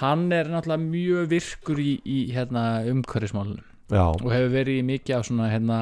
hann 0.00 0.26
er 0.32 0.48
náttúrulega 0.52 0.84
mjög 0.86 1.28
virkur 1.34 1.80
í, 1.82 1.94
í 2.04 2.18
hérna, 2.36 2.66
umhverfismálunum 2.92 3.64
Já, 3.90 4.04
og 4.10 4.30
hefur 4.32 4.52
verið 4.54 4.82
mikið 4.88 5.16
af 5.18 5.26
svona 5.28 5.50
hérna, 5.52 5.80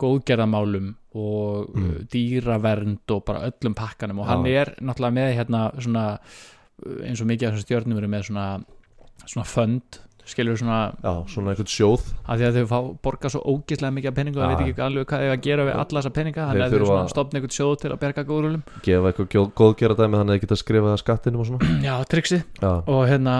góðgerðamálum 0.00 0.94
og 1.14 1.68
Mm. 1.74 1.82
mm. 1.84 2.06
dýravernd 2.10 3.10
og 3.14 3.24
bara 3.24 3.50
öllum 3.50 3.74
pakkanum 3.74 4.18
og 4.18 4.26
Já. 4.26 4.30
hann 4.32 4.46
er 4.46 4.74
náttúrulega 4.82 5.14
með 5.14 5.36
hérna 5.38 5.60
svona 5.80 6.18
eins 7.06 7.20
og 7.20 7.26
mikið 7.30 7.48
af 7.48 7.54
þessum 7.54 7.66
stjörnum 7.68 7.98
eru 7.98 8.08
með 8.08 8.26
svona 8.28 8.46
svona 9.26 9.46
fönd 9.46 10.00
skilur 10.26 10.56
svona 10.56 10.94
já, 11.04 11.12
svona 11.28 11.52
einhvern 11.52 11.68
sjóð 11.68 12.02
að 12.26 12.40
því 12.40 12.46
að 12.48 12.56
þau 12.58 12.66
fá 12.66 12.78
borga 13.04 13.30
svo 13.30 13.40
ógeðslega 13.44 13.92
mikið 13.92 14.10
Já. 14.10 14.24
það 14.34 14.50
veit 14.50 14.62
ekki 14.64 14.82
alveg 14.82 15.06
hvað 15.06 15.20
þau 15.24 15.32
að 15.34 15.42
gera 15.44 15.64
við 15.68 15.74
alla 15.74 16.00
þessa 16.00 16.12
peninga 16.16 16.46
Þeir 16.48 16.62
þannig 16.62 16.74
að 16.74 16.86
þau 16.88 17.08
stopna 17.12 17.38
einhvern 17.38 17.56
sjóð 17.58 17.74
til 17.82 17.90
að 17.92 18.00
berga 18.00 18.24
góðrúlum 18.24 18.62
Gefa 18.82 19.12
eitthvað 19.12 19.52
góðgera 19.60 19.98
dæmi 19.98 20.16
Þannig 20.18 20.32
að 20.32 20.34
þið 20.34 20.44
geta 20.46 20.58
skrifað 20.62 20.96
skattinum 21.04 21.44
og 21.44 21.46
svona 21.50 21.78
já, 21.84 21.94
triksi 22.08 22.40
og 22.64 23.02
hérna 23.10 23.34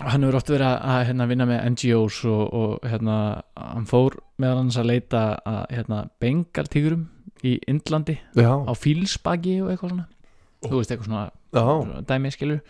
hann 0.00 0.22
hefur 0.24 0.36
oft 0.40 0.48
verið 0.50 0.66
að- 0.66 0.84
að 0.94 1.00
hérna, 1.10 1.26
vinna 1.28 1.46
með 1.46 1.64
NGOs 1.70 2.24
og, 2.24 2.54
og 2.54 2.80
hérna 2.88 3.16
hann 3.56 3.86
fór 3.86 4.16
meðal 4.40 4.56
hans 4.62 4.76
að 4.80 4.86
leita 4.92 5.22
að 5.46 5.66
hérna, 5.76 5.98
bengaltígurum 6.20 7.08
í 7.44 7.58
Indlandi 7.68 8.18
já, 8.36 8.50
á 8.52 8.72
fílsbaki 8.76 9.58
og 9.64 9.70
eitthvað 9.74 9.90
svona. 9.94 10.06
Þú 10.64 10.76
veist 10.76 10.90
eitthvað 10.92 11.08
svona, 11.10 11.30
svona 11.52 12.02
dæmi 12.08 12.30
skilur. 12.32 12.60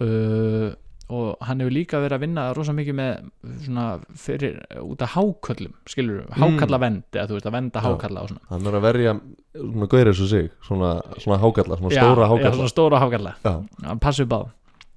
Uh, 0.00 0.72
og 1.14 1.36
hann 1.44 1.60
hefur 1.60 1.70
líka 1.76 1.98
verið 2.00 2.16
að 2.16 2.22
vinna 2.24 2.44
rosa 2.56 2.72
mikið 2.72 2.94
með 2.96 3.26
svona 3.66 3.84
fyrir 4.18 4.56
út 4.80 5.02
af 5.04 5.12
háköllum 5.14 5.74
skilur, 5.86 6.24
hákallavend 6.32 7.04
eða 7.12 7.28
þú 7.28 7.36
veist 7.36 7.46
að 7.50 7.56
venda 7.58 7.80
Mm. 7.80 7.86
Hákalla 7.90 8.22
og 8.24 8.28
svona. 8.32 8.40
Hann 8.48 8.66
er 8.66 8.72
að 8.80 8.86
verja 8.88 9.12
Svona 9.54 9.86
gauðir 9.86 10.08
þessu 10.10 10.26
sig 10.28 10.50
Svona, 10.66 10.88
svona 11.20 11.38
hákalla 11.38 11.76
Svona 11.78 11.92
Já, 11.94 12.00
stóra 12.02 12.24
já, 12.24 12.28
hákalla. 12.32 12.54
svona 12.56 12.72
stóra 12.72 12.98
hákalla. 13.04 13.34
Hann 13.44 13.68
á 13.84 13.94
það. 14.00 14.48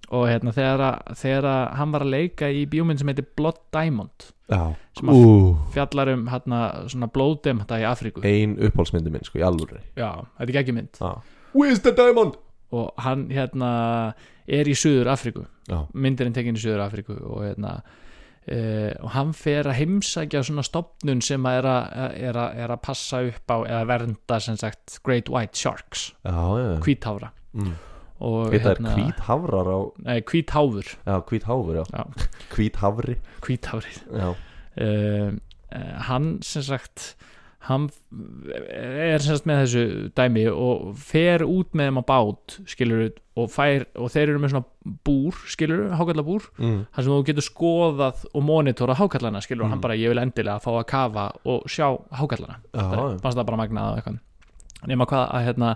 Og 0.09 0.25
hérna 0.29 0.53
þegar, 0.55 0.83
að, 0.87 1.13
þegar 1.19 1.47
að 1.51 1.61
hann 1.81 1.91
var 1.91 2.05
að 2.05 2.11
leika 2.13 2.49
í 2.53 2.65
bjóminn 2.71 2.97
sem 2.99 3.07
heitir 3.11 3.27
Blood 3.35 3.57
Diamond 3.75 4.27
já. 4.49 4.61
Sem 4.97 5.09
að- 5.11 5.21
Ú, 5.27 5.57
fjallar 5.75 6.13
um 6.13 6.25
hérna 6.31 6.61
svona 6.87 7.09
blóðdem 7.11 7.59
þetta 7.63 7.79
í 7.81 7.87
Afríku. 7.89 8.23
Ein 8.25 8.55
uppálsmyndi 8.69 9.11
minn 9.11 9.23
sko 9.27 9.39
í 9.39 9.45
alvöru. 9.47 9.81
Já, 9.99 10.11
þetta 10.39 10.49
er 10.53 10.61
ekki 10.63 10.73
mynd 10.77 11.01
Já 11.01 11.13
Where's 11.53 11.79
the 11.83 11.91
diamond? 11.91 12.35
og 12.71 12.89
hann 12.99 13.29
hérna 13.31 14.13
er 14.47 14.67
í 14.67 14.73
Suður 14.75 15.07
Afríku 15.13 15.45
Já, 15.69 15.85
myndirinn 15.95 16.33
tekin 16.35 16.55
í 16.55 16.59
Suður 16.59 16.83
Afríku 16.89 17.15
og 17.23 17.43
hérna 17.47 17.81
Uh, 18.47 18.93
og 19.03 19.09
hann 19.11 19.33
fer 19.35 19.67
að 19.67 19.75
heimsækja 19.75 20.39
svona 20.47 20.63
stopnun 20.63 21.19
sem 21.19 21.43
að 21.43 21.57
er, 21.57 21.65
að, 21.67 22.13
er, 22.29 22.37
að, 22.39 22.53
er 22.63 22.71
að 22.71 22.79
passa 22.85 23.19
upp 23.27 23.51
á 23.51 23.57
eða 23.67 23.81
vernda 23.89 24.37
sem 24.39 24.55
sagt 24.55 25.01
Great 25.03 25.27
White 25.27 25.59
Sharks. 25.59 26.13
Já, 26.23 26.31
já. 26.55 26.69
Hvítháfra. 26.85 27.33
Mm. 27.59 27.73
Og 28.19 28.51
Þetta 28.53 28.73
er 28.75 28.81
hvít 28.97 29.23
hafrar 29.27 29.67
á 29.69 29.79
nei, 30.07 30.19
hvítháfur 30.21 30.87
Já, 31.05 31.15
hvít 31.29 31.45
háfur, 31.49 31.79
já, 31.81 31.85
Já. 31.93 32.03
Hvítháfri 32.55 33.17
Já, 34.09 34.29
uh, 34.81 35.31
uh, 35.73 35.95
hann 36.09 36.37
sem 36.41 36.63
sagt 36.65 37.15
hann 37.67 37.89
er 38.71 39.19
semst 39.19 39.43
með 39.49 39.57
þessu 39.65 39.81
dæmi 40.15 40.45
og 40.47 40.93
fer 41.03 41.43
út 41.43 41.73
með 41.75 41.89
þeim 41.89 41.99
á 41.99 42.03
bát 42.07 42.55
skilur 42.69 43.09
og 43.37 43.49
fær 43.51 43.83
og 43.99 44.07
þeir 44.13 44.31
eru 44.31 44.39
með 44.39 44.53
svona 44.53 44.95
búr 45.05 45.35
skilur, 45.51 45.81
hákallabúr 45.99 46.45
mm. 46.61 46.77
þar 46.95 47.03
sem 47.03 47.11
þú 47.11 47.17
getur 47.27 47.45
skoðað 47.49 48.23
og 48.31 48.45
monitora 48.47 48.95
hákallana 48.97 49.41
skilur 49.43 49.65
og 49.65 49.67
Mm. 49.67 49.75
hann 49.75 49.83
bara 49.83 49.99
ég 49.99 50.13
vil 50.13 50.21
endilega 50.23 50.63
fá 50.63 50.71
að 50.77 50.87
kafa 50.93 51.25
og 51.43 51.67
sjá 51.67 51.89
hákallana 52.21 52.61
fannst 53.19 53.35
það 53.37 53.45
bara 53.51 53.59
magnað 53.65 53.91
og 53.91 53.99
eitthvað 53.99 54.87
nema 54.87 55.05
hvað 55.09 55.25
að 55.33 55.45
hérna 55.49 55.75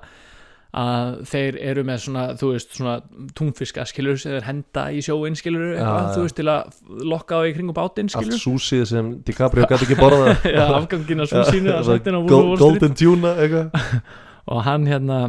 að 0.72 1.18
þeir 1.28 1.58
eru 1.68 1.82
með 1.84 1.98
svona, 2.06 2.22
þú 2.40 2.50
veist, 2.54 2.70
svona 2.78 2.94
túnfiska 3.36 3.84
skilur 3.90 4.20
sem 4.22 4.32
þeir 4.38 4.46
henda 4.48 4.86
í 4.96 5.02
sjóin 5.04 5.36
skilur 5.36 5.74
eitthvað, 5.76 6.10
þú 6.16 6.22
veist, 6.24 6.38
til 6.38 6.48
að 6.48 7.06
lokka 7.12 7.40
á 7.40 7.42
í 7.44 7.52
kringum 7.58 7.76
bátinn 7.76 8.08
allt 8.08 8.30
skilur 8.30 8.40
súsið 8.46 8.86
sem 8.94 9.10
DiCaprio 9.28 9.68
gæti 9.68 9.88
ekki 9.90 9.98
borða 10.00 10.36
Já, 10.56 10.64
afgangina 10.78 11.28
svo 11.28 11.44
sínu 11.50 11.74
að 11.76 11.90
sættina 11.90 12.20
á 12.20 12.22
Gol- 12.24 12.48
Wolf 12.54 12.62
Street. 12.62 12.80
Golden 12.80 12.96
Tuna 13.02 13.34
eitthvað. 13.44 13.90
Og 14.56 14.64
hann 14.66 14.88
hérna 14.88 15.20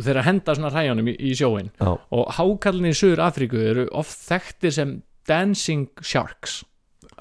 þeir 0.00 0.22
að 0.22 0.26
henda 0.30 0.54
svona 0.56 0.72
hræjónum 0.72 1.12
í, 1.12 1.16
í 1.20 1.34
sjóin 1.36 1.68
Já, 1.76 1.92
og 1.98 2.32
hákallinni 2.38 2.94
í 2.94 2.96
Suður 2.96 3.22
Afríku 3.26 3.60
eru 3.60 3.84
oft 4.00 4.16
þekktir 4.30 4.72
sem 4.76 4.96
dancing 5.28 5.88
sharks 6.00 6.62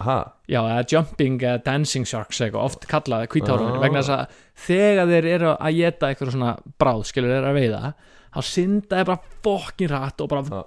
ha, 0.05 0.17
já, 0.47 0.59
eða 0.63 0.85
jumping 0.93 1.39
eða 1.41 1.63
dancing 1.65 2.05
sharks 2.07 2.39
eitthvað, 2.41 2.63
oft 2.69 2.87
kallað 2.87 3.27
hvítárunni 3.33 3.75
Ah. 3.77 3.81
vegna 3.83 3.99
þess 4.03 4.15
að 4.15 4.39
þegar 4.67 5.07
þeir 5.13 5.25
eru 5.35 5.51
að 5.57 5.75
geta 5.79 6.07
eitthvað 6.13 6.31
svona 6.35 6.53
bráð, 6.79 7.03
skilur 7.09 7.33
þeir 7.35 7.47
að 7.49 7.59
veiða 7.59 7.93
þá 8.29 8.41
synda 8.45 8.95
þeir 8.99 9.05
bara 9.05 9.21
fokkin 9.43 9.89
rætt 9.89 10.21
og 10.21 10.29
bara 10.29 10.43
Ah. 10.59 10.63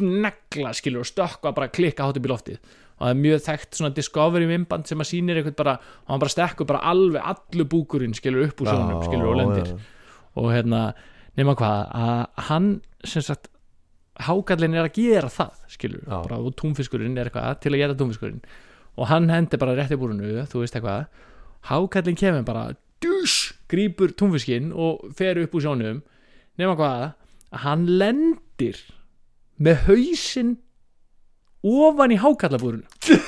negla, 0.00 0.72
skilur 0.74 1.00
og 1.04 1.10
stökkva 1.10 1.54
bara 1.54 1.68
klikka 1.68 2.04
hátt 2.08 2.16
upp 2.18 2.26
í 2.26 2.32
loftið 2.32 2.58
og 2.94 3.06
það 3.08 3.10
er 3.10 3.22
mjög 3.24 3.40
þekkt 3.48 3.74
svona 3.78 3.94
discovery 3.94 4.46
mymband 4.46 4.86
sem 4.86 4.98
að 5.02 5.08
sýnir 5.10 5.40
eitthvað 5.40 5.56
bara, 5.56 5.72
og 6.06 6.12
hann 6.14 6.20
bara 6.20 6.30
stekkur 6.30 6.66
bara 6.66 6.80
alveg 6.92 7.22
allur 7.24 7.66
búkurinn, 7.66 8.14
skilur 8.14 8.46
upp 8.46 8.60
úr 8.62 8.70
sjónum 8.70 9.02
skilur 9.08 9.32
og 9.32 9.36
lendir 9.40 9.66
já. 9.66 9.78
og 10.36 10.52
hérna, 10.52 10.94
nema 11.36 11.54
hvað 11.58 11.90
að 11.94 12.26
hann 12.50 12.68
sem 13.04 13.22
sagt 13.22 13.48
hákallin 14.22 14.76
er 14.78 14.86
að 14.86 14.94
gera 14.94 15.28
það 15.28 15.50
skilur, 15.74 16.04
Já. 16.06 16.22
bara 16.22 16.38
og 16.38 16.54
túnfiskurinn 16.54 17.18
er 17.18 17.26
eitthvað 17.30 17.58
til 17.64 17.72
að 17.74 17.80
gera 17.82 17.94
túnfiskurinn 17.98 18.40
og 18.94 19.08
hann 19.10 19.30
hendir 19.32 19.60
bara 19.60 19.74
rétt 19.76 19.94
í 19.94 19.98
búrinu, 19.98 20.44
þú 20.50 20.62
veist 20.62 20.76
eitthvað. 20.78 21.06
Hákallin 21.70 22.18
kemur 22.18 22.44
bara 22.46 22.64
dusch, 23.02 23.54
grípur 23.70 24.12
túnfiskinn 24.14 24.72
og 24.72 25.08
fer 25.16 25.40
upp 25.42 25.56
úr 25.56 25.64
sjónum. 25.64 26.02
Nema 26.60 26.76
hvað, 26.78 27.14
að 27.54 27.64
hann 27.64 27.88
lendir 27.98 28.78
með 29.58 29.88
hausinn 29.88 30.56
ofan 31.64 32.12
í 32.12 32.18
hákallabúrinu 32.20 32.84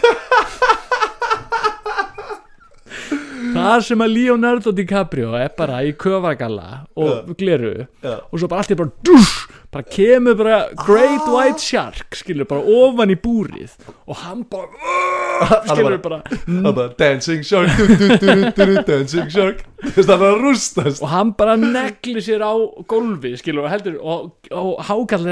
það 3.56 3.84
sem 3.86 4.02
að 4.04 4.12
Leonardo 4.12 4.72
DiCaprio 4.76 5.30
er 5.38 5.52
bara 5.56 5.78
í 5.86 5.94
köfargalla 5.98 6.82
og 6.98 7.30
gleru 7.38 7.86
og 8.04 8.34
svo 8.36 8.48
bara 8.50 8.60
allt 8.62 8.74
er 8.74 8.80
bara 8.80 8.92
dusch, 9.06 9.46
bara 9.76 9.82
kemur 9.82 10.34
bara 10.34 10.58
Great 10.86 11.26
White 11.28 11.60
Shark 11.60 12.16
skilur 12.16 12.48
bara 12.48 12.62
ofan 12.64 13.12
í 13.12 13.16
búrið. 13.20 13.74
Og 14.08 14.16
hann 14.22 14.44
bara 14.48 15.62
skilur 15.68 15.98
bara 16.04 16.20
er 16.24 16.76
bara 16.76 16.88
Dancing 16.98 17.44
Shark 17.44 17.76
Dancing 18.88 19.28
Shark. 19.32 19.64
Þú 19.82 19.92
veist 19.98 20.08
það 20.08 20.14
er 20.16 20.30
að 20.30 20.44
rústast. 20.44 21.02
Og 21.04 21.12
hann 21.12 21.34
bara 21.36 21.58
negli 21.60 22.22
sér 22.24 22.44
á 22.46 22.54
gólfi 22.88 23.34
skilur 23.40 23.66
og 23.66 23.74
heldur 23.74 23.98
og, 24.00 24.30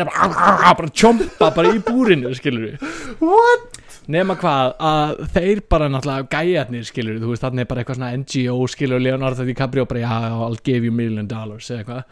er 0.02 0.10
bara 0.10 0.74
bara 0.76 0.92
tjompa 0.92 1.50
bara 1.56 1.72
í 1.72 1.80
búrinu 1.84 2.34
skilur 2.36 2.76
What? 3.24 3.80
Nema 4.12 4.34
hvað 4.36 4.72
að 4.84 5.20
þeir 5.34 5.60
bara 5.72 5.88
náttúrulega 5.92 6.28
gæjarnir 6.34 6.84
skilur 6.88 7.18
þú 7.22 7.30
veist 7.32 7.44
þannig 7.46 7.68
bara 7.70 7.82
eitthvað 7.82 7.98
svona 7.98 8.10
NGO 8.20 8.66
skilur 8.74 9.00
Leonardo 9.02 9.46
DiCaprio 9.48 9.86
bara 9.88 10.02
já 10.04 10.14
I'll 10.44 10.58
give 10.64 10.84
you 10.84 10.92
a 10.92 10.96
million 10.96 11.26
dollars 11.30 11.70
eða 11.70 11.80
eitthvað. 11.84 12.02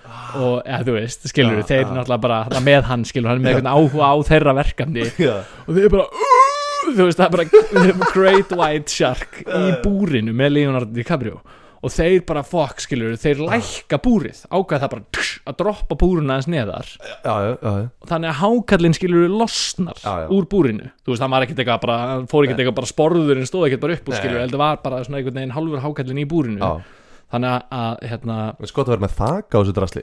Og 0.41 0.55
eða 0.65 0.83
þú 0.89 0.97
veist 0.99 1.29
skilur 1.33 1.61
Já, 1.61 1.67
þeir 1.73 1.85
já. 1.85 1.93
náttúrulega 1.99 2.25
bara 2.27 2.63
með 2.65 2.83
hann 2.91 3.05
skilur 3.09 3.29
hann 3.33 3.41
er 3.41 3.45
með 3.45 3.59
eitthvað 3.59 3.77
áhuga 3.77 4.09
á 4.09 4.15
þeirra 4.31 4.55
verkefni. 4.63 5.09
Já, 5.21 5.35
og 5.67 5.75
þeir 5.77 5.91
bara 5.97 6.07
"Uh", 6.09 6.93
þú 6.97 7.09
veist 7.09 7.19
það 7.21 7.27
er 7.27 7.35
bara 7.37 8.11
Great 8.13 8.53
White 8.59 8.91
Shark 8.91 9.43
í 9.47 9.65
búrinu 9.85 10.33
með 10.35 10.57
Leonardo 10.57 10.93
DiCaprio 10.97 11.43
og 11.83 11.91
þeir 11.91 12.21
bara 12.29 12.45
fokk 12.47 12.79
skilur 12.85 13.17
þeir 13.19 13.41
lækka 13.43 13.99
búrið 14.05 14.45
ákveð 14.55 14.85
það 14.85 14.93
bara 14.93 15.05
tss, 15.17 15.33
að 15.51 15.57
droppa 15.59 15.97
búruna 15.99 16.37
aðeins 16.37 16.51
neðar. 16.53 16.93
Og 17.27 18.07
þannig 18.11 18.31
að 18.31 18.41
hákallinn 18.43 18.95
skilur 18.97 19.27
losnar 19.33 19.99
Já, 19.99 20.13
já. 20.23 20.27
úr 20.31 20.47
búrinu. 20.53 20.93
Þú 21.03 21.15
veist 21.17 21.25
það 21.25 21.35
var 21.35 21.47
ekkert 21.49 21.63
eitthvað 21.65 21.85
bara 21.89 21.99
fór 22.31 22.47
ekkert 22.47 22.63
eitthvað 22.63 22.79
bara 22.79 22.93
sporðurinn 22.93 23.49
stóð 23.51 23.67
ekkert 23.69 23.83
bara 23.87 23.99
upp 23.99 24.11
úr 24.13 24.19
skilur 24.21 24.43
heldur 24.45 24.63
var 24.63 24.83
bara 24.85 25.03
svona 25.03 25.19
einhvern 25.21 25.41
veginn 25.41 25.57
hálfur 25.59 25.83
hákallinn 25.89 26.23
í 26.23 26.29
búrinu. 26.31 26.63
Já. 26.63 26.99
þannig 27.33 27.63
að, 27.73 27.93
hérna 28.11 28.35
skott 28.69 28.89
að 28.91 28.93
vera 28.93 29.03
með 29.07 29.13
þak 29.17 29.55
á 29.57 29.59
þessu 29.59 29.73
drasli. 29.79 30.03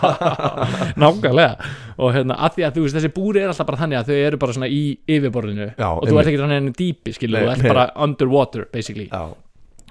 Nákvæmlega. 1.00 1.68
Og 2.00 2.14
hérna 2.14 2.36
að 2.44 2.56
því 2.58 2.66
að 2.66 2.74
þú 2.76 2.82
veist 2.84 2.96
þessi 2.98 3.10
búri 3.16 3.40
er 3.42 3.48
alltaf 3.52 3.68
bara 3.70 3.80
þannig 3.80 4.00
að 4.00 4.10
þau 4.10 4.18
eru 4.26 4.40
bara 4.42 4.56
svona 4.56 4.68
í 4.68 4.82
yfirborðinu. 5.16 5.68
Já, 5.80 5.86
og 5.94 6.04
þú 6.08 6.18
ert 6.20 6.30
ekki 6.30 6.42
þannig 6.42 6.60
enn 6.60 6.74
dýpi 6.76 7.14
skilur 7.16 7.46
þú 7.46 7.52
ert 7.54 7.64
bara 7.70 7.86
underwater 8.06 8.66
basically. 8.72 9.08
Já, 9.08 9.32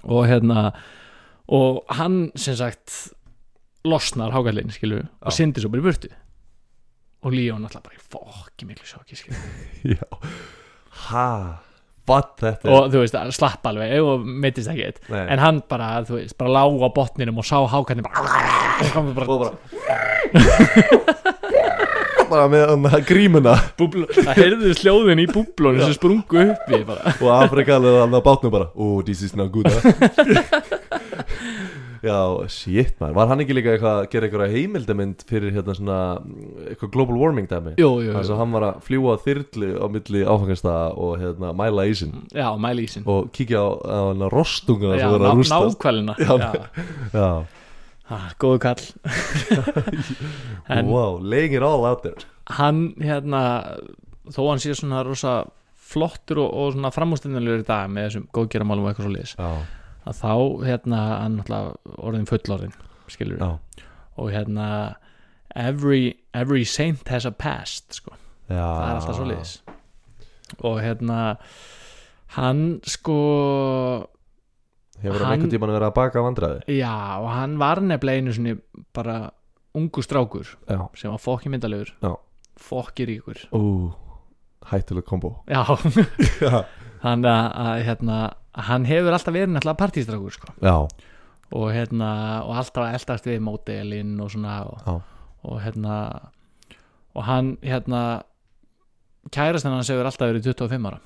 og 0.04 0.28
hérna 0.30 0.70
og 1.50 1.82
hann 1.98 2.30
sem 2.38 2.56
sagt 2.60 3.14
losnar 3.88 4.34
hákallinn 4.36 4.72
skilur 4.74 5.08
og 5.22 5.34
syndir 5.34 5.64
svo 5.64 5.72
bara 5.74 5.82
í 5.82 5.88
burtu. 5.88 6.12
Og 7.26 7.34
Leon 7.36 7.66
alltaf 7.68 7.84
bara 7.84 8.00
fokki 8.14 8.68
miklu 8.70 8.86
sjokki 8.88 9.18
skilur 9.18 9.42
já. 9.98 10.06
Ha, 11.10 11.28
er 12.10 12.58
og 12.70 12.90
þú 12.92 13.04
veist, 13.04 13.16
að 13.16 13.34
slapp 13.38 13.66
alveg 13.70 13.96
og 14.04 14.26
meittist 14.26 14.72
ekkert. 14.72 15.02
Nei. 15.12 15.26
en 15.34 15.42
hann 15.44 15.62
bara, 15.70 15.92
þú 16.08 16.20
veist, 16.20 16.38
bara 16.40 16.54
lá 16.60 16.64
á 16.66 16.90
botninum 16.96 17.42
og 17.42 17.48
sá 17.48 17.58
hákallinn 17.70 18.06
bara, 18.06 18.24
og 18.90 19.16
bara, 19.16 19.54
bara 22.32 22.48
með 22.52 22.66
hann 22.94 23.06
grímuna 23.10 23.56
búbl, 23.80 24.06
það 24.16 24.32
heyrðu 24.40 24.74
sljóðin 24.80 25.24
í 25.24 25.28
búblónu 25.32 25.84
sem 25.86 25.96
sprungu 25.98 26.46
uppi 26.54 26.82
bara. 26.88 27.16
Og 27.20 27.30
Afrikalir 27.40 28.00
hann 28.04 28.16
á 28.16 28.22
bátnum 28.26 28.54
bara 28.54 28.70
Oh, 28.76 29.02
this 29.06 29.22
is 29.26 29.36
not 29.36 29.52
good 29.52 29.68
huh? 29.68 29.82
Já, 32.00 32.16
shit 32.48 32.94
maður 33.02 33.16
Var 33.18 33.28
hann 33.34 33.42
ekki 33.44 33.56
líka 33.58 33.74
eitthvað 33.74 33.98
að 34.00 34.06
gera 34.14 34.28
eitthvað 34.30 34.54
heimildamind 34.54 35.24
fyrir 35.28 35.52
hérna 35.52 35.74
svona 35.76 35.98
mm, 36.22 36.70
eitthvað 36.72 36.92
global 36.94 37.18
warming 37.20 37.50
dæmi 37.52 37.74
jú, 37.76 37.90
jú, 38.06 38.14
Þannig 38.14 38.30
jú. 38.30 38.36
að 38.36 38.40
hann 38.40 38.54
var 38.56 38.66
að 38.70 38.78
fljúa 38.88 39.16
þyrlu 39.26 39.72
á 39.76 39.86
milli 39.92 40.22
áfangastæða 40.24 40.86
og 40.96 41.12
hérna 41.20 41.52
mæla 41.60 41.86
ísinn 41.92 42.14
já, 42.32 42.48
mæli 42.56 42.86
ísinn 42.88 43.04
og 43.10 43.28
kíkja 43.36 43.60
á, 43.60 43.68
á 43.84 44.00
hana 44.14 44.32
rostunguna 44.32 44.96
já, 44.96 45.04
sem 45.04 45.12
verður 45.18 45.26
ná, 45.26 45.32
að 45.34 45.42
rústast 45.42 45.76
nákvæmina 45.76 46.16
Já. 46.24 46.34
já. 46.40 46.52
Já, 47.20 47.30
Ah, 48.10 48.32
góðu 48.42 48.60
kall. 48.64 48.82
En 50.70 50.88
wow, 50.90 51.18
laying 51.22 51.54
it 51.54 51.62
all 51.66 51.86
out 51.86 52.02
there. 52.04 52.18
hann 52.58 52.94
hérna 52.98 53.42
þó 54.34 54.40
hann 54.50 54.62
sé 54.62 54.74
svona 54.78 55.04
rosa 55.06 55.44
flottur 55.90 56.40
og, 56.44 56.50
og 56.54 56.72
svona 56.76 56.90
framústendinlegur 56.94 57.62
í 57.64 57.68
dag 57.68 57.90
með 57.94 58.08
þessum 58.08 58.26
góðgeramálum 58.34 58.86
og 58.86 58.92
eitthvað 58.92 59.08
svo 59.08 59.14
liðis 59.14 59.34
Já, 59.38 59.50
að 60.10 60.20
þá 60.24 60.34
hérna 60.68 61.00
hann 61.24 61.38
náttúrulega 61.40 61.98
orðin 62.10 62.28
fullorðin 62.30 62.74
skilur 63.10 63.42
já, 63.42 63.50
og 64.22 64.32
hérna 64.34 64.68
every, 65.58 66.16
every 66.34 66.66
saint 66.66 67.08
has 67.10 67.26
a 67.26 67.32
past 67.34 67.98
sko. 68.02 68.14
já. 68.50 68.58
Það 68.62 68.86
er 68.90 68.96
alltaf 69.00 69.18
svo 69.18 69.30
liðis 69.30 69.56
og 70.66 70.80
hérna 70.82 71.20
hann 72.38 72.64
sko 72.90 73.20
Hefur 75.04 75.24
hann 75.24 75.34
einhvern 75.38 75.52
tímann 75.54 75.72
verið 75.74 75.88
að 75.90 75.96
baka 76.00 76.24
vandræði? 76.26 76.78
Já 76.80 76.94
og 77.22 77.30
hann 77.32 77.58
var 77.62 77.80
nefnilega 77.82 78.20
einu 78.24 78.34
sinni 78.36 78.56
bara 78.96 79.18
ungu 79.78 80.02
strákur 80.04 80.48
Já, 80.68 80.82
sem 80.98 81.12
var 81.14 81.22
fokki 81.24 81.50
myndalegur. 81.54 81.94
Já. 82.04 82.16
fokki 82.60 83.06
ríkur. 83.08 83.40
Ú, 83.56 83.94
hættuleg 84.68 85.06
kombo. 85.08 85.38
Já. 85.48 85.64
Hann 87.06 87.24
að, 87.24 87.46
að 87.56 87.84
hérna 87.88 88.18
hann 88.60 88.84
hefur 88.90 89.16
alltaf 89.16 89.32
verið 89.34 89.54
náttúrulega 89.54 89.80
partístrákur 89.80 90.34
sko. 90.36 90.52
já, 90.60 90.76
og 91.56 91.68
hérna 91.72 92.10
og 92.44 92.58
alltaf 92.60 92.90
eldast 92.92 93.26
við 93.30 93.40
mótelinn 93.46 94.18
og 94.20 94.34
svona 94.34 94.58
og, 94.68 94.82
Já. 94.84 94.98
og 95.48 95.62
hérna 95.64 95.96
og 97.16 97.24
hann 97.24 97.54
hérna 97.64 98.02
kærastan 99.32 99.72
hans 99.78 99.88
hefur 99.90 100.10
alltaf 100.10 100.28
verið 100.34 100.50
25 100.52 100.90
ára 100.92 101.00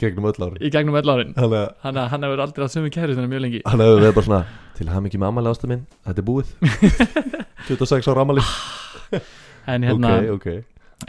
gegnum 0.00 0.28
öll 0.30 0.44
ári 0.46 0.60
í 0.60 0.70
gegnum 0.74 0.96
öll 0.98 1.10
árin. 1.10 1.32
Þannig 1.36 1.58
að 1.84 2.12
hann, 2.12 2.26
hefur 2.26 2.42
aldrei 2.44 2.66
átt 2.66 2.74
sömu 2.74 2.92
kærastan 2.94 3.28
mjög 3.30 3.44
lengi. 3.44 3.62
Hann 3.68 3.82
hefur 3.84 4.00
verið 4.00 4.14
bara 4.18 4.28
svona 4.28 4.44
Til 4.74 4.88
hann 4.90 5.06
ekki 5.06 5.20
með 5.22 5.30
ammali 5.30 5.50
ástu 5.52 5.70
minn, 5.70 5.84
þetta 6.02 6.22
er 6.22 6.26
búið. 6.26 6.54
26 7.68 8.08
ára 8.10 8.24
ammali 8.24 8.42
en, 9.70 9.86
hérna, 9.86 10.16
Ok, 10.32 10.32
ok. 10.38 10.48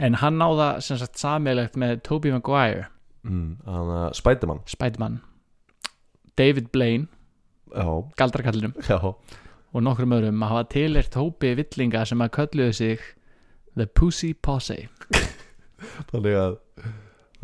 En 0.06 0.18
hann 0.20 0.38
náða 0.38 0.68
sem 0.84 0.98
sagt 1.00 1.18
sammeilegt 1.18 1.78
með 1.80 1.98
Tobey 2.06 2.34
Maguire. 2.34 2.86
Mm, 3.26 3.56
að 3.66 3.90
Spiderman. 4.14 4.62
Spiderman. 4.70 5.18
David 6.38 6.68
Blaine, 6.70 7.08
galdrakallinum 8.20 8.76
og 9.76 9.82
nokkrum 9.84 10.14
öðrum 10.16 10.44
að 10.44 10.52
hafa 10.52 10.68
tilert 10.72 11.16
hópi 11.18 11.54
villinga 11.58 12.04
sem 12.08 12.22
að 12.22 12.32
kölluðu 12.36 12.76
sig 12.76 13.02
The 13.76 13.86
Pussy 13.88 14.32
Posse. 14.32 14.86
Þannig 16.12 16.38
að 16.40 16.58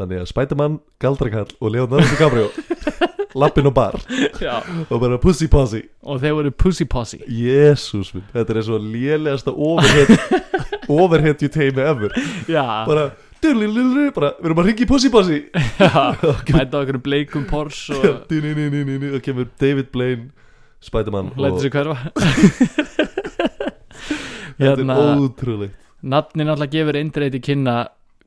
Þannig 0.00 0.22
að 0.22 0.28
Spiderman, 0.30 0.78
Galdrakall 1.02 1.50
og 1.60 1.74
Leonardo 1.74 2.06
DiCaprio 2.08 2.48
lappin 3.40 3.66
og 3.66 3.74
bar. 3.74 3.98
Já, 4.40 4.60
og 4.88 5.00
bara 5.00 5.18
pussy 5.20 5.48
possy 5.52 5.82
og 6.02 6.20
þeir 6.22 6.36
voru 6.36 6.52
Pussy 6.52 6.86
Posse. 6.88 7.20
Jésús 7.28 8.12
minn, 8.14 8.24
þetta 8.32 8.56
er 8.56 8.66
svo 8.66 8.78
lélegasta 8.80 9.52
overhead 9.52 10.16
overhead 10.92 11.44
you 11.44 11.50
teimi 11.52 11.84
ever. 11.84 12.12
Já, 12.48 12.84
bara, 12.88 13.10
dulililili, 13.42 14.10
bara, 14.14 14.32
við 14.40 14.50
erum 14.50 14.62
að 14.62 14.70
ringa 14.70 14.84
í 14.84 14.88
pussy 14.90 15.12
possy 15.12 15.38
já. 15.52 16.04
Mæta 16.56 16.82
okkur 16.82 17.00
bleikum 17.04 17.46
pors 17.48 17.84
og 17.92 18.24
og 18.32 19.22
kemur 19.24 19.48
David 19.60 19.92
Blaine 19.92 20.30
Spiderman 20.82 21.32
lætur 21.36 21.56
og 21.56 21.62
sig 21.62 21.72
hverfa. 21.72 21.96
Þetta 24.58 24.76
hérna, 24.76 24.96
er 24.98 25.22
ótrúlegt. 25.22 25.78
nafnin 26.02 26.50
alltaf 26.52 26.70
gefur 26.70 26.98
eindreiti 26.98 27.40
kynna 27.42 27.76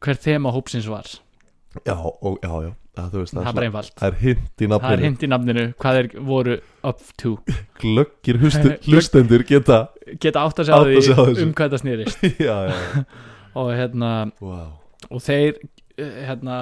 hver 0.04 0.18
þema 0.20 0.52
hópsins 0.56 0.88
var 0.90 1.08
já, 1.86 1.96
og, 1.96 2.38
já, 2.44 2.52
já, 2.66 2.72
það, 2.96 3.16
veist 3.20 3.36
það 3.36 3.48
er 3.50 3.56
bara 3.60 3.68
einfalt. 3.70 3.94
það 4.00 4.08
er 4.12 4.18
hint 4.22 4.64
í 4.66 4.68
það 4.68 4.76
er 4.76 4.82
nafninu 4.86 5.06
hint 5.10 5.24
í 5.26 5.30
nafninu. 5.32 5.66
Hvað 5.84 6.00
þeir 6.00 6.16
voru 6.30 6.58
up 6.92 7.02
to? 7.22 7.32
Glöggir 7.82 8.40
hlustendur 8.88 9.44
geta 9.50 9.80
geta 10.22 10.44
átt 10.46 10.62
að 10.64 10.70
segja 10.70 10.82
Átta 10.82 11.02
sig 11.08 11.18
á 11.18 11.24
því 11.26 11.46
um 11.48 11.54
hvað 11.58 11.76
það 11.76 11.84
snýrist 11.84 12.28
já, 12.48 12.56
já, 12.70 12.76
já. 12.76 13.06
og 13.56 13.72
hérna 13.76 14.12
Wow. 14.40 14.70
og 15.10 15.22
þeir 15.26 15.60
eh, 15.98 16.22
hérna 16.30 16.60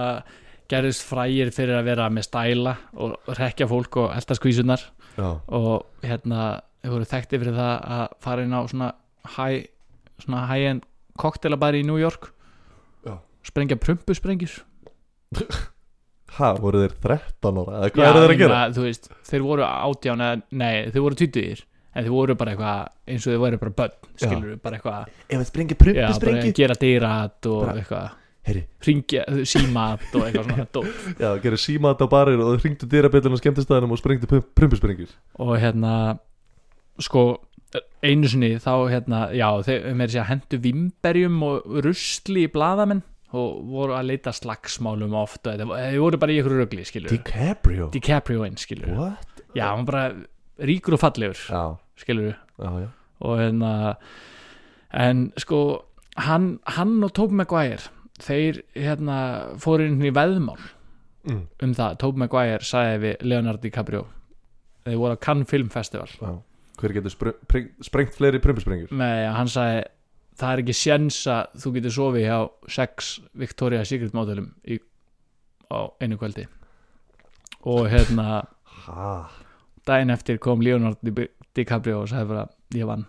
gerðist 0.72 1.04
frægir 1.06 1.52
fyrir 1.54 1.78
að 1.78 1.88
vera 1.92 2.10
með 2.10 2.28
stæla 2.30 2.76
og 2.98 3.34
rekja 3.38 3.68
fólk 3.70 3.98
og 4.02 4.14
elda 4.16 4.38
skvísunar 4.40 4.86
og 5.22 5.84
hérna 6.02 6.46
þeir 6.82 6.94
voru 6.96 7.08
þekkti 7.12 7.40
fyrir 7.44 7.58
það 7.60 7.74
að 7.98 8.16
fara 8.24 8.46
inn 8.48 8.56
á 8.56 8.62
svona 8.72 8.88
high, 9.36 9.68
svona 10.24 10.46
high-end 10.50 10.88
koktelabæri 11.20 11.84
í 11.84 11.86
New 11.86 12.00
York. 12.02 12.32
Sprengja 13.44 13.76
prumpusprengjur 13.78 14.54
ha, 16.38 16.50
voru 16.62 16.82
þeir 16.84 16.96
13 17.04 17.60
ára 17.62 17.78
eða 17.84 17.92
hvað 17.94 18.08
eru 18.10 18.24
þeir 18.24 18.34
að 18.36 18.42
gera? 18.42 18.62
þú 18.74 18.88
veist, 18.88 19.10
þeir 19.30 19.46
voru 19.46 19.68
átján 19.68 20.24
eða, 20.26 20.42
nei, 20.64 20.74
þeir 20.94 21.06
voru 21.06 21.20
tutugir 21.20 21.62
en 21.94 22.08
þeir 22.08 22.16
voru 22.16 22.36
bara 22.40 22.56
eitthvað 22.56 23.14
eins 23.14 23.28
og 23.28 23.34
þeir 23.36 23.42
voru 23.44 23.62
bara 23.62 23.76
börn 23.78 24.12
skilur 24.18 24.58
bara 24.64 24.80
eitthvað, 24.80 25.14
ef 25.30 25.40
við 25.44 25.48
sprengja 25.52 25.76
já, 25.76 25.80
prumpi 25.84 26.02
bara 26.02 26.18
sprengi 26.18 26.54
gera 26.58 26.78
dyrat 26.82 27.50
og 27.54 27.64
Bara- 27.68 27.80
eitthvað. 27.84 28.12
Heyri, 28.44 28.62
ringja, 28.84 29.22
símat 29.48 30.02
og 30.20 30.24
eitthvað 30.26 30.48
svona 30.50 30.66
dót. 30.76 31.06
já, 31.16 31.30
gerir 31.46 31.62
símat 31.64 32.02
á 32.04 32.08
barir 32.12 32.42
og 32.44 32.58
hringdu 32.60 32.90
dyrabillin 32.92 33.38
á 33.38 33.40
skemmtistæðinum 33.40 33.94
og 33.96 34.02
sprengdu 34.02 34.28
prumpi 34.52 34.76
sprengjur 34.82 35.14
og 35.40 35.54
hérna 35.62 35.94
sko 37.00 37.24
einu 38.04 38.28
sinni 38.28 38.50
þá 38.60 38.74
hérna 38.92 39.22
já 39.32 39.48
þeir 39.64 39.88
með 39.96 40.12
þess 40.12 40.20
að 40.26 40.28
hendu 40.34 40.60
vimberjum 40.66 41.38
og 41.48 41.80
rusli 41.88 42.44
í 42.50 42.52
blaðamenn 42.52 43.00
og 43.34 43.64
voru 43.66 43.96
að 43.98 44.10
leita 44.12 44.34
slagsmálum 44.36 45.14
oft 45.18 45.48
og 45.48 45.56
þetta- 45.58 45.80
þeir 45.90 46.00
voru 46.04 46.20
bara 46.22 46.32
í 46.36 46.40
ykkur 46.42 46.58
rugli 46.62 46.86
skilur 46.86 47.10
DiCaprio 47.16 47.90
DiCaprio 47.94 48.44
einn 48.46 48.58
skilur 48.62 48.94
what? 48.98 49.42
já 49.58 49.66
hann 49.72 49.86
bara 49.90 50.04
ríkur 50.62 50.94
og 50.98 51.02
fallegur 51.02 51.40
já, 51.50 51.64
skilur 51.98 52.36
já, 52.60 52.70
já 52.86 52.90
og 53.24 53.40
hérna 53.40 53.74
en 54.94 55.32
sko 55.38 55.60
hann, 56.18 56.60
hann 56.68 57.04
og 57.04 57.14
Tobey 57.14 57.36
Maguire 57.36 57.90
þeir 58.22 58.62
hérna 58.76 59.58
fóru 59.58 59.88
inn 59.88 60.02
í 60.06 60.12
veðmál 60.14 60.60
mm. 61.26 61.44
um 61.64 61.74
það, 61.74 61.98
Tobey 62.04 62.20
Maguire 62.20 62.62
sagði 62.68 63.00
við 63.08 63.24
Leonardo 63.32 63.64
DiCaprio 63.66 64.06
þeir 64.86 65.00
voru 65.00 65.18
á 65.18 65.24
Cannes 65.24 65.50
Film 65.50 65.70
Festival 65.74 66.10
já. 66.20 66.34
hver 66.78 66.94
getur 67.00 67.10
spre 67.16 67.34
pre- 67.48 67.70
sprengt 67.82 68.14
fleiri 68.18 68.42
prumpi 68.44 68.62
sprengjur? 68.62 68.94
með 68.94 69.26
að 69.30 69.36
hann 69.40 69.48
sagði 69.56 69.84
það 70.40 70.52
er 70.56 70.62
ekki 70.64 70.76
sjens 70.78 71.20
að 71.30 71.60
þú 71.64 71.72
getur 71.78 71.94
sofið 71.98 72.26
hjá 72.28 72.38
sex 72.76 73.12
Victoria's 73.38 73.92
Secret 73.94 74.16
módelum 74.18 74.52
í, 74.66 74.80
á 75.70 75.80
einu 76.02 76.18
kvöldi. 76.22 76.48
Og 77.70 77.88
hérna 77.92 78.42
daginn 79.88 80.12
eftir 80.14 80.40
kom 80.44 80.62
Leonardo 80.64 81.00
Di- 81.14 81.30
DiCaprio 81.56 82.02
og 82.04 82.10
sagði 82.12 82.32
bara 82.34 82.48
ég 82.76 82.88
vann. 82.90 83.06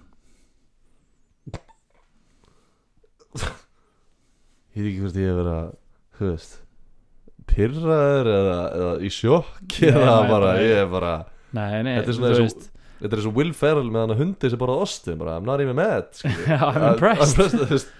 Ég 4.74 4.82
veit 4.82 4.90
ekki 4.90 5.00
hvort 5.04 5.18
ég 5.18 5.28
hef 5.30 5.38
verið 5.38 5.54
að 5.54 5.72
veist 6.24 6.54
pyrraður 7.50 8.28
eða, 8.32 8.58
eða 8.78 8.92
í 9.04 9.10
sjokk 9.12 9.74
eða 9.90 10.14
bara, 10.30 10.52
ég 10.62 10.78
er 10.80 10.88
bara 10.90 11.12
nei, 11.54 11.82
nei, 11.84 11.92
Þetta 11.98 12.10
er 12.10 12.16
svona 12.18 12.30
veist 12.38 12.64
Þetta 13.04 13.18
er 13.18 13.24
svo 13.26 13.34
Will 13.36 13.52
Ferrell 13.56 13.90
með 13.92 14.00
hann 14.06 14.14
að 14.14 14.22
hundi 14.22 14.50
sem 14.52 14.60
borðað 14.60 14.84
ostu 14.86 15.14
bara, 15.20 15.36
I'm 15.36 15.44
not 15.48 15.60
even 15.60 15.76
mad 15.76 16.08
I'm 16.24 16.86
impressed. 16.94 17.90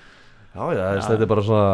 Já, 0.54 0.64
já, 0.72 0.84
þetta 1.04 1.20
er 1.20 1.30
bara 1.30 1.44
svona 1.44 1.68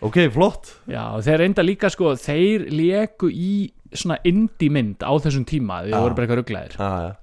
Ok, 0.00 0.16
flott. 0.32 0.70
Já, 0.88 1.02
og 1.12 1.20
þeir 1.26 1.42
reynda 1.42 1.62
líka 1.64 1.90
sko 1.92 2.14
þeir 2.16 2.62
leku 2.72 3.28
í 3.28 3.68
svona 3.92 4.16
indie 4.24 4.72
mynd 4.72 5.04
á 5.04 5.12
þessum 5.20 5.44
tíma, 5.48 5.82
þeir 5.84 5.92
Já. 5.92 6.00
voru 6.00 6.16
bara 6.16 6.38
eitthvað 6.40 6.76
já, 6.78 7.16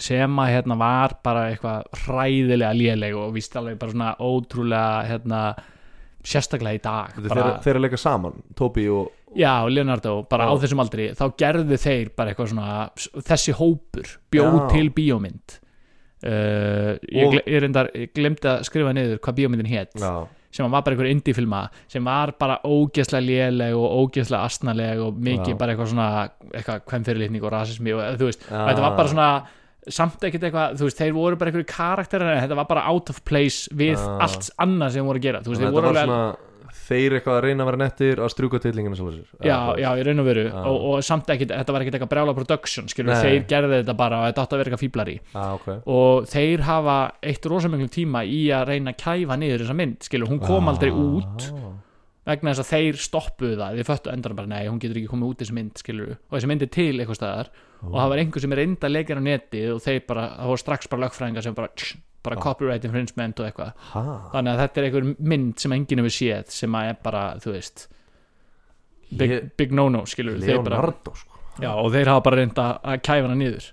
sem 0.00 0.38
að 0.42 0.52
hérna 0.54 0.76
var 0.80 1.14
bara 1.24 1.46
eitthvað 1.52 2.02
hræðilega 2.04 2.72
léleg 2.76 3.16
og 3.18 3.34
víst 3.36 3.56
alveg 3.56 3.78
bara 3.80 3.94
svona 3.94 4.10
ótrúlega 4.20 5.06
hérna 5.08 5.40
sérstaklega 6.20 6.76
í 6.76 6.82
dag 6.84 7.16
er 7.16 7.28
bara, 7.30 7.46
þeir, 7.46 7.60
þeir 7.64 7.72
eru 7.72 7.80
að 7.80 7.86
leika 7.86 8.00
saman 8.00 8.42
Tobi 8.58 8.86
og 8.92 9.08
Já, 9.36 9.52
Leonardo, 9.70 10.24
bara 10.30 10.48
Já. 10.48 10.50
á 10.50 10.54
þessum 10.64 10.82
aldri 10.82 11.10
þá 11.14 11.24
gerðu 11.38 11.76
þeir 11.78 12.08
bara 12.18 12.32
eitthvað 12.32 12.50
svona 12.50 13.22
þessi 13.30 13.54
hópur, 13.54 14.16
bjóð 14.32 14.56
Já. 14.58 14.64
til 14.74 14.90
bíómynd 14.96 15.56
uh, 16.26 16.98
ég, 16.98 17.38
ég, 17.44 17.60
reyndar, 17.62 17.92
ég 17.94 18.12
glemdi 18.16 18.50
að 18.50 18.66
skrifa 18.68 18.94
niður 18.96 19.22
hvað 19.22 19.38
bíómyndin 19.38 19.70
hétt 19.70 19.94
sem 20.50 20.66
var 20.66 20.82
bara 20.82 20.96
einhver 20.96 21.12
indie 21.12 21.36
filma 21.36 21.62
sem 21.86 22.02
var 22.02 22.32
bara 22.40 22.58
ógeðslega 22.66 23.22
léleg 23.22 23.78
og 23.78 24.02
ógeðslega 24.02 24.50
astnaleg 24.50 25.04
og 25.04 25.22
mikið 25.22 25.54
Já. 25.54 25.58
bara 25.62 25.76
eitthvað 25.76 25.92
svona 25.92 26.10
eitthvað 26.50 26.84
kvennfyrirlitning 26.90 27.46
og 27.46 27.54
rasismi 27.54 27.94
og 27.94 28.18
þú 28.18 28.32
veist, 28.32 28.46
þetta 28.50 28.82
var 28.82 28.98
bara 28.98 29.14
svona 29.14 29.30
samt 29.90 30.26
ekkert 30.26 30.42
eitthvað, 30.48 30.74
þú 30.76 30.88
veist, 30.88 30.98
þeir 31.00 31.14
voru 31.16 31.38
bara 31.40 31.52
einhverju 31.52 31.70
karakterar 31.70 32.34
en 32.34 32.42
þetta 32.42 32.58
var 32.58 32.66
bara 32.68 32.86
out 32.90 33.14
of 33.14 33.22
place 33.24 33.70
við 33.72 34.02
allt 34.20 34.50
annað 34.60 34.98
sem 34.98 35.06
voru 35.06 35.22
að 35.22 35.28
gera 35.30 35.44
þú 35.46 35.54
veist, 35.54 35.62
þeir 35.62 35.76
voru 35.78 35.92
alveg 35.92 36.10
svona 36.10 36.49
Þeir 36.90 37.14
eitthvað 37.20 37.36
að 37.38 37.44
reyna 37.46 37.62
að 37.64 37.68
vera 37.70 37.80
nettir 37.84 38.20
að 38.24 38.30
strjúka 38.34 38.60
tillingina 38.64 38.96
sér 38.98 39.18
Já, 39.46 39.58
já, 39.78 39.88
í 39.94 40.04
raun 40.08 40.22
og 40.24 40.26
veru. 40.26 40.44
Og, 40.50 40.78
og 40.90 41.04
samt 41.06 41.30
ekkert, 41.30 41.52
þetta 41.54 41.74
var 41.76 41.84
ekkert 41.84 41.98
eitthvað 42.00 42.12
brjála 42.16 42.34
production 42.34 42.88
skilur, 42.90 43.12
Nei. 43.14 43.20
þeir 43.22 43.44
gerðu 43.52 43.76
þetta 43.78 43.94
bara 44.00 44.18
og 44.24 44.26
þetta 44.30 44.44
átti 44.46 44.56
að 44.56 44.62
vera 44.64 44.70
eitthvað 44.72 44.82
fíblari 44.84 45.14
Já, 45.20 45.44
ok. 45.54 45.68
Og 45.94 46.26
þeir 46.32 46.64
hafa 46.66 46.96
eitt 47.30 47.46
rosamöngum 47.52 47.92
tíma 47.94 48.24
í 48.26 48.40
að 48.56 48.66
reyna 48.74 48.90
að 48.96 48.98
kæfa 49.04 49.38
niður 49.38 49.62
þessa 49.64 49.78
mynd 49.78 50.08
skilur, 50.10 50.32
hún 50.34 50.42
kom 50.42 50.68
aldrei 50.74 50.90
út 50.90 51.46
Ah. 51.50 52.34
vegna 52.34 52.52
þess 52.52 52.62
að 52.62 52.70
þeir 52.74 52.98
stoppuðu 53.00 53.54
það. 53.58 53.78
Þið 53.80 53.86
föttu 53.88 54.10
endur 54.12 54.34
bara, 54.38 54.46
nei, 54.50 54.66
hún 54.68 54.78
getur 54.82 54.98
ekki 55.00 55.08
komið 55.10 55.30
út 55.32 55.40
þessi 55.40 55.54
mynd 55.56 55.80
skilur, 55.80 56.10
og 56.28 56.34
þessi 56.36 56.50
mynd 56.50 56.62
er 56.66 56.70
til 56.76 56.92
eitthvað 57.00 57.16
staðar. 57.18 57.48
Og 57.80 57.94
það 57.96 58.10
var 58.12 58.20
einhver 58.20 58.44
sem 58.44 58.52
er 58.54 58.60
reynda 58.60 58.86
að 58.86 58.92
leika 58.94 59.16
á 59.16 59.22
netið 59.24 59.70
og 59.74 59.80
þeir 59.86 60.02
bara, 60.06 60.26
það 60.36 60.50
voru 60.52 60.62
strax 60.62 60.90
bara 60.92 61.02
lögfræðingar 61.06 61.46
sem 61.46 61.56
bara, 61.56 61.70
tss, 61.74 61.96
bara 62.22 62.36
Já. 62.36 62.42
copyright 62.44 62.84
infringement 62.84 63.40
og 63.40 63.46
eitthvað. 63.48 63.72
Ha, 63.94 64.02
þannig 64.34 64.52
að 64.52 64.60
þetta 64.64 64.80
er 64.80 64.88
einhver 64.88 65.06
mynd 65.32 65.54
sem 65.62 65.72
enginn 65.76 66.02
hefur 66.02 66.14
séð 66.16 66.50
sem 66.56 66.76
að 66.80 66.90
er 66.90 66.98
bara, 67.04 67.22
þú 67.40 67.54
veist 67.54 67.86
big, 69.10 69.30
Le- 69.30 69.40
big 69.58 69.72
no-no, 69.76 70.04
skilur 70.08 70.36
þeir 70.42 70.60
bara, 70.64 70.76
Leonardo 70.80 71.14
sko. 71.16 71.40
Já, 71.60 71.70
og 71.74 71.88
þeir 71.94 72.10
hafa 72.12 72.24
bara 72.28 72.40
reynda 72.40 72.66
að 72.80 73.00
kæfa 73.04 73.24
hana 73.26 73.38
niður. 73.40 73.70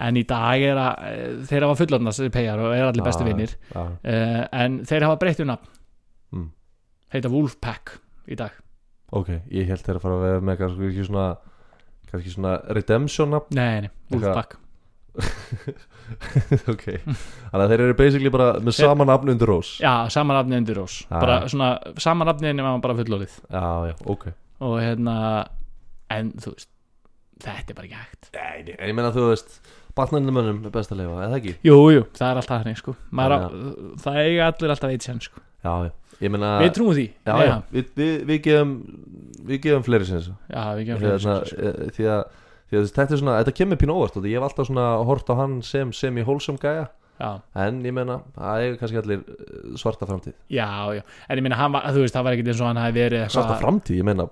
En 0.00 0.16
í 0.16 0.22
dag 0.24 0.62
er 0.64 0.78
að 0.80 1.04
eh, 1.10 1.34
þeir 1.50 1.66
hafa 1.66 1.76
fullorðnast 1.82 2.22
þessi 2.22 2.32
peyjar 2.32 2.62
og 2.64 2.72
er 2.72 2.86
allir 2.88 3.04
bestu 3.04 3.24
vinnir 3.26 3.52
Já, 3.68 3.82
uh, 3.84 4.40
en 4.64 4.78
þeir 4.88 5.04
hafa 5.04 5.18
breytt 5.20 5.42
um 5.44 5.50
nafn. 5.52 5.70
Mm. 6.32 6.48
heita 7.12 7.28
Wolfpack 7.32 7.94
í 8.30 8.38
dag. 8.40 8.56
Ok, 9.12 9.28
ég 9.52 9.68
held 9.68 9.82
þeir 9.84 9.98
að 9.98 10.04
fara 10.06 10.16
að 10.16 10.24
vera 10.24 10.42
með 10.46 10.60
kannski 10.62 11.04
svona 11.04 11.28
kannski 12.10 12.32
svona 12.32 12.56
redemption 12.74 13.30
nafn? 13.34 13.54
Nei, 13.58 13.86
nei, 13.86 13.90
Wolfpack 14.14 14.56
ok, 16.72 16.84
þannig 17.06 17.64
að 17.64 17.72
þeir 17.72 17.82
eru 17.86 17.96
basically 17.98 18.32
bara 18.34 18.48
með 18.62 18.76
sama 18.78 19.06
nafn 19.08 19.32
undir 19.34 19.50
rós. 19.50 19.72
Já, 19.82 19.92
sama 20.12 20.36
nafni 20.38 20.58
undir 20.60 20.78
rós. 20.80 21.00
Já. 21.06 21.16
bara 21.18 21.38
svona, 21.50 21.70
sama 22.02 22.26
nafni 22.28 22.52
nema 22.56 22.76
bara 22.82 22.96
fullorðið. 22.98 23.36
Já, 23.50 23.64
já, 23.90 23.94
ok. 24.14 24.28
Og 24.66 24.76
hérna, 24.82 25.16
en 26.12 26.32
þú 26.40 26.54
veist 26.54 26.70
þetta 27.40 27.72
er 27.72 27.78
bara 27.78 27.88
ekki 27.88 28.00
hægt. 28.00 28.32
Nei, 28.36 28.74
en 28.76 28.90
ég 28.90 28.96
meina 28.98 29.12
þú 29.14 29.28
veist 29.30 29.60
Batnarnir 29.96 30.32
mönnum 30.34 30.60
er 30.68 30.72
best 30.74 30.92
að 30.94 31.00
lifa, 31.02 31.16
eða 31.26 31.38
ekki? 31.40 31.52
jú, 31.66 31.76
jú, 31.90 32.02
það 32.14 32.28
er 32.28 32.38
alltaf 32.40 32.60
þannig 32.62 32.78
sko. 32.78 32.92
Maður 33.16 33.32
á, 33.34 33.38
það 34.04 34.18
eiga 34.22 34.50
allir 34.52 34.74
alltaf 34.76 34.92
eitt 34.94 35.06
sen 35.06 35.18
sko. 35.24 35.42
Já, 35.64 35.72
já, 35.88 35.90
ég 36.22 36.32
meina 36.32 36.50
við 36.62 36.70
trúum 36.76 36.94
því. 36.94 37.06
Já, 37.26 37.32
já, 37.42 37.54
við, 37.74 37.88
við, 37.98 38.12
við 38.28 38.38
gefum 38.44 38.74
við 39.50 39.62
gefum 39.66 39.84
fleiri 39.88 40.06
sinns 40.08 40.28
já, 40.30 40.62
við 40.78 40.84
gefum 40.90 41.02
fleiri 41.02 41.24
séns. 41.24 41.54
eh, 41.58 41.90
því 41.96 42.06
að 42.14 42.22
að 42.78 42.90
þetta 42.94 43.16
er 43.16 43.22
svona, 43.22 43.36
þetta 43.42 43.56
kemur 43.58 43.80
pínu 43.80 43.96
óvart 43.98 44.18
ég 44.22 44.38
hef 44.38 44.46
alltaf 44.46 44.70
svona 44.70 44.88
hort 45.08 45.30
á 45.30 45.34
hann 45.40 45.60
sem 45.66 45.92
sem 45.96 46.18
í 46.20 46.26
hólsum 46.26 46.58
gæja 46.60 46.86
já, 47.20 47.30
en 47.66 47.80
ég 47.84 47.94
meina, 47.94 48.20
það 48.36 48.66
er 48.66 48.76
kannski 48.80 49.00
allir 49.00 49.24
eh, 49.24 49.72
svarta 49.80 50.08
framtíð. 50.08 50.36
Já, 50.52 50.68
já, 50.96 51.02
en 51.28 51.40
ég 51.40 51.46
meina 51.46 51.58
hann 51.60 51.74
var, 51.74 51.88
þú 51.92 52.04
veist, 52.04 52.16
það 52.16 52.28
var 52.28 52.36
ekkert 52.36 52.52
eins 52.52 52.62
og 52.62 52.70
hann 52.70 52.84
hafi 52.84 52.96
verið 52.96 53.26
svarta 53.34 53.58
framtíð, 53.60 53.98
ég 54.00 54.08
meina 54.08 54.30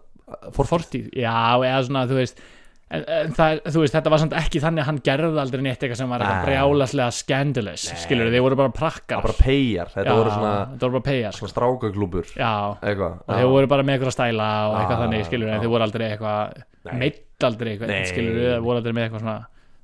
for 0.57 0.69
fortíð, 0.69 1.11
já, 1.17 1.35
eða 1.65 1.83
svona, 1.89 2.07
þú 2.09 2.19
veist 2.19 2.41
en, 2.89 3.05
en 3.05 3.37
það, 3.37 3.61
þú 3.69 3.83
veist, 3.83 3.95
þetta 3.97 4.13
var 4.13 4.23
samt 4.23 4.35
ekki 4.39 4.63
þannig 4.65 4.85
að 4.85 4.89
hann 4.91 5.01
gerði 5.05 5.43
aldrei 5.43 5.63
neitt 5.65 5.83
eitthvað 5.85 6.01
sem 6.01 6.13
var 6.13 6.25
eitthvað 6.25 6.49
brjálaslega 6.49 7.17
scandalous, 7.19 7.87
Nei. 7.93 8.03
skilur 8.05 8.33
þeir 8.33 8.45
voru 8.47 8.59
bara 8.63 8.75
prakkar. 8.77 9.25
Bara 9.25 9.39
peyjar, 9.41 9.93
þetta 9.93 10.19
voru 10.19 10.35
svona, 10.35 10.53
þetta 10.73 10.89
voru 10.89 10.99
bara 10.99 11.09
peyjar 11.11 11.39
svona 11.39 11.53
strákaklúbur 11.55 12.35
já, 12.35 12.53
eitthvað 12.81 13.21
og 13.21 13.33
þeir 13.35 13.55
voru 13.57 13.73
bara 13.75 13.89
með 13.89 13.99
eitthvað 13.99 14.17
stæla 14.17 14.51
og 14.69 14.77
eitthvað 14.81 15.03
þannig, 15.05 15.27
skilur, 15.29 15.53
en 15.53 15.65
þeir 15.65 15.75
voru 15.77 15.89
aldrei 15.89 16.07
eitthvað 16.09 16.63
Nei. 16.89 17.11
Aldrei 17.47 17.77
eitthvað 17.77 18.07
skilur 18.11 18.35
við, 18.39 18.53
voru 18.65 18.81
aldrei 18.81 18.95
með 18.97 19.05
eitthvað 19.07 19.23
svona 19.23 19.37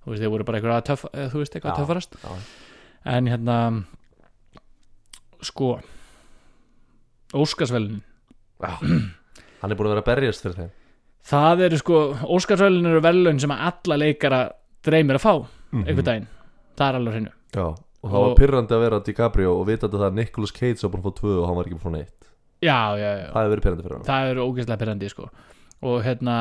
þú 0.05 0.11
veist, 0.11 0.23
þeir 0.25 0.33
voru 0.35 0.45
bara 0.49 0.59
eitthvað 0.59 0.87
töff, 0.89 1.05
þú 1.15 1.39
veist, 1.43 1.55
eitthvað 1.55 1.77
töffarast. 1.79 2.17
en 3.05 3.27
hérna 3.31 3.59
sko 5.45 5.69
Óskarsvelin 7.35 8.01
Já. 8.63 8.71
hann 8.79 9.71
er 9.73 9.77
búin 9.79 9.89
að 9.91 9.95
vera 9.95 10.03
að 10.05 10.09
berjast 10.11 10.43
fyrir 10.45 10.57
þeim. 10.59 10.71
Það 11.25 11.63
eru 11.67 11.79
sko, 11.81 12.01
Óskarsvelin 12.37 12.87
eru 12.91 13.01
velun 13.03 13.41
sem 13.43 13.51
að 13.55 13.63
alla 13.71 13.97
leikara 14.03 14.41
dreymir 14.85 15.19
að 15.19 15.25
fá 15.25 15.33
Mhm. 15.75 15.85
einhvern 15.89 16.05
daginn, 16.07 16.27
það 16.79 16.89
er 16.89 16.95
alveg 16.99 17.11
á 17.11 17.15
hreinu. 17.17 17.33
Já, 17.55 17.65
og 17.67 18.11
það 18.11 18.21
var 18.21 18.31
Og- 18.31 18.37
pyrrandi 18.39 18.75
að 18.77 18.81
vera 18.85 19.01
DiCaprio 19.01 19.55
og 19.61 19.67
vita 19.67 19.89
að 19.89 19.93
það 19.99 20.07
er 20.07 20.13
Nicolas 20.13 20.53
Cage 20.53 20.83
var 20.83 20.91
búin 20.91 21.03
að 21.03 21.07
fá 21.11 21.15
tvö 21.21 21.33
og 21.43 21.47
hann 21.49 21.57
var 21.57 21.65
ekki 21.65 21.75
búin 21.75 21.83
að 21.83 21.87
fá 21.87 21.93
neitt. 21.99 22.21
Já, 22.63 22.79
já, 22.97 23.11
já, 23.19 23.33
það 23.33 23.43
hefur 23.43 23.55
verið 23.55 23.63
pyrrandi 23.65 23.83
fyrir 23.83 23.97
hann 23.99 24.07
það 24.07 24.31
eru 24.31 24.41
ógeðslega 24.49 24.79
pyrrandi 24.79 25.11
sko 25.11 25.31
og 25.85 26.01
hérna 26.07 26.37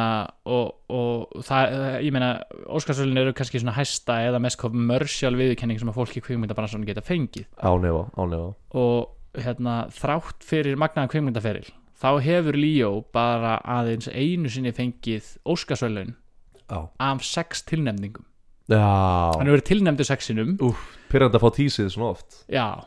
og, 0.47 0.71
og 0.93 1.43
það, 1.43 1.75
ég 2.05 2.15
meina 2.15 2.29
Óskarsvelin 2.71 3.19
eru 3.19 3.33
kannski 3.35 3.59
svona 3.59 3.75
hæsta 3.75 4.21
eða 4.29 4.39
mest 4.43 4.59
commercial 4.61 5.35
viðurkenning 5.39 5.81
sem 5.81 5.91
að 5.91 5.99
fólki 5.99 6.23
kvikmyndabransan 6.23 6.85
geta 6.87 7.03
fengið. 7.03 7.49
Ánefa, 7.59 8.05
ánefa 8.15 8.53
og 8.79 9.41
hérna 9.43 9.77
þrátt 9.93 10.45
fyrir 10.47 10.77
magnaðan 10.79 11.11
kvikmyndaferil 11.11 11.71
þá 12.03 12.09
hefur 12.23 12.57
Líó 12.59 12.91
bara 13.15 13.57
aðeins 13.63 14.09
einu 14.11 14.51
sinni 14.51 14.73
fengið 14.75 15.35
Óskarsvelun 15.47 16.15
Já, 16.69 16.87
af 16.99 17.23
sex 17.27 17.63
tilnefningum. 17.67 18.25
Já. 18.71 18.79
hann 18.79 19.47
hefur 19.47 19.57
verið 19.57 19.69
tilnefndur 19.69 20.07
sexinum. 20.07 20.53
Pyrrandi 21.11 21.37
að 21.37 21.43
fá 21.43 21.49
tísið 21.57 21.89
svona 21.93 22.13
oft. 22.15 22.43
Já. 22.51 22.85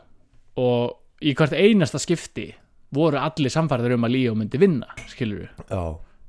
Og 0.57 0.97
í 1.21 1.33
hvert 1.37 1.53
einasta 1.53 2.01
skipti 2.01 2.49
voru 2.93 3.19
allir 3.21 3.53
samfærður 3.53 3.97
um 3.97 4.07
að 4.07 4.15
Líó 4.15 4.35
myndi 4.37 4.59
vinna 4.61 4.89
skilur 5.11 5.43
við, 5.43 5.49
Já, 5.69 5.83